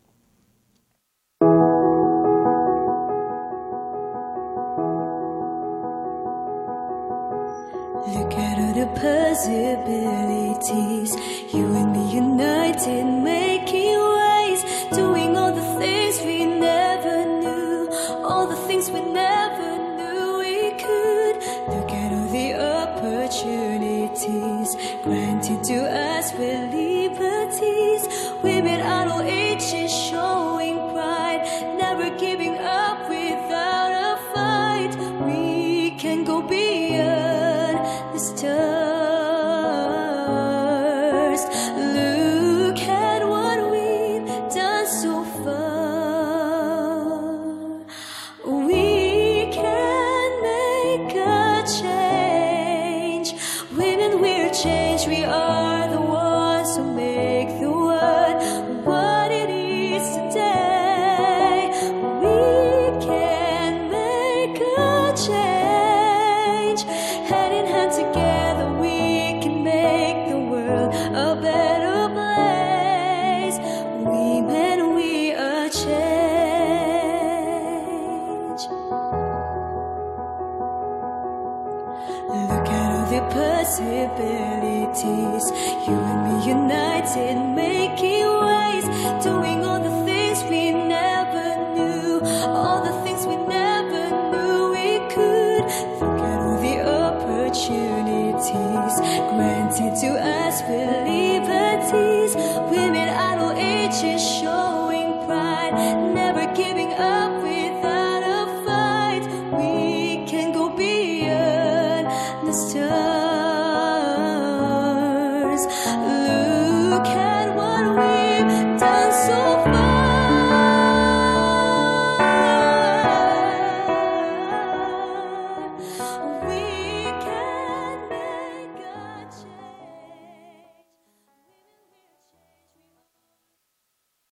Look 8.09 8.35
at 8.35 8.59
all 8.59 8.75
the 8.75 8.87
possibilities. 9.01 11.17
You 11.53 11.75
and 11.75 11.93
me 11.93 12.15
united, 12.15 13.05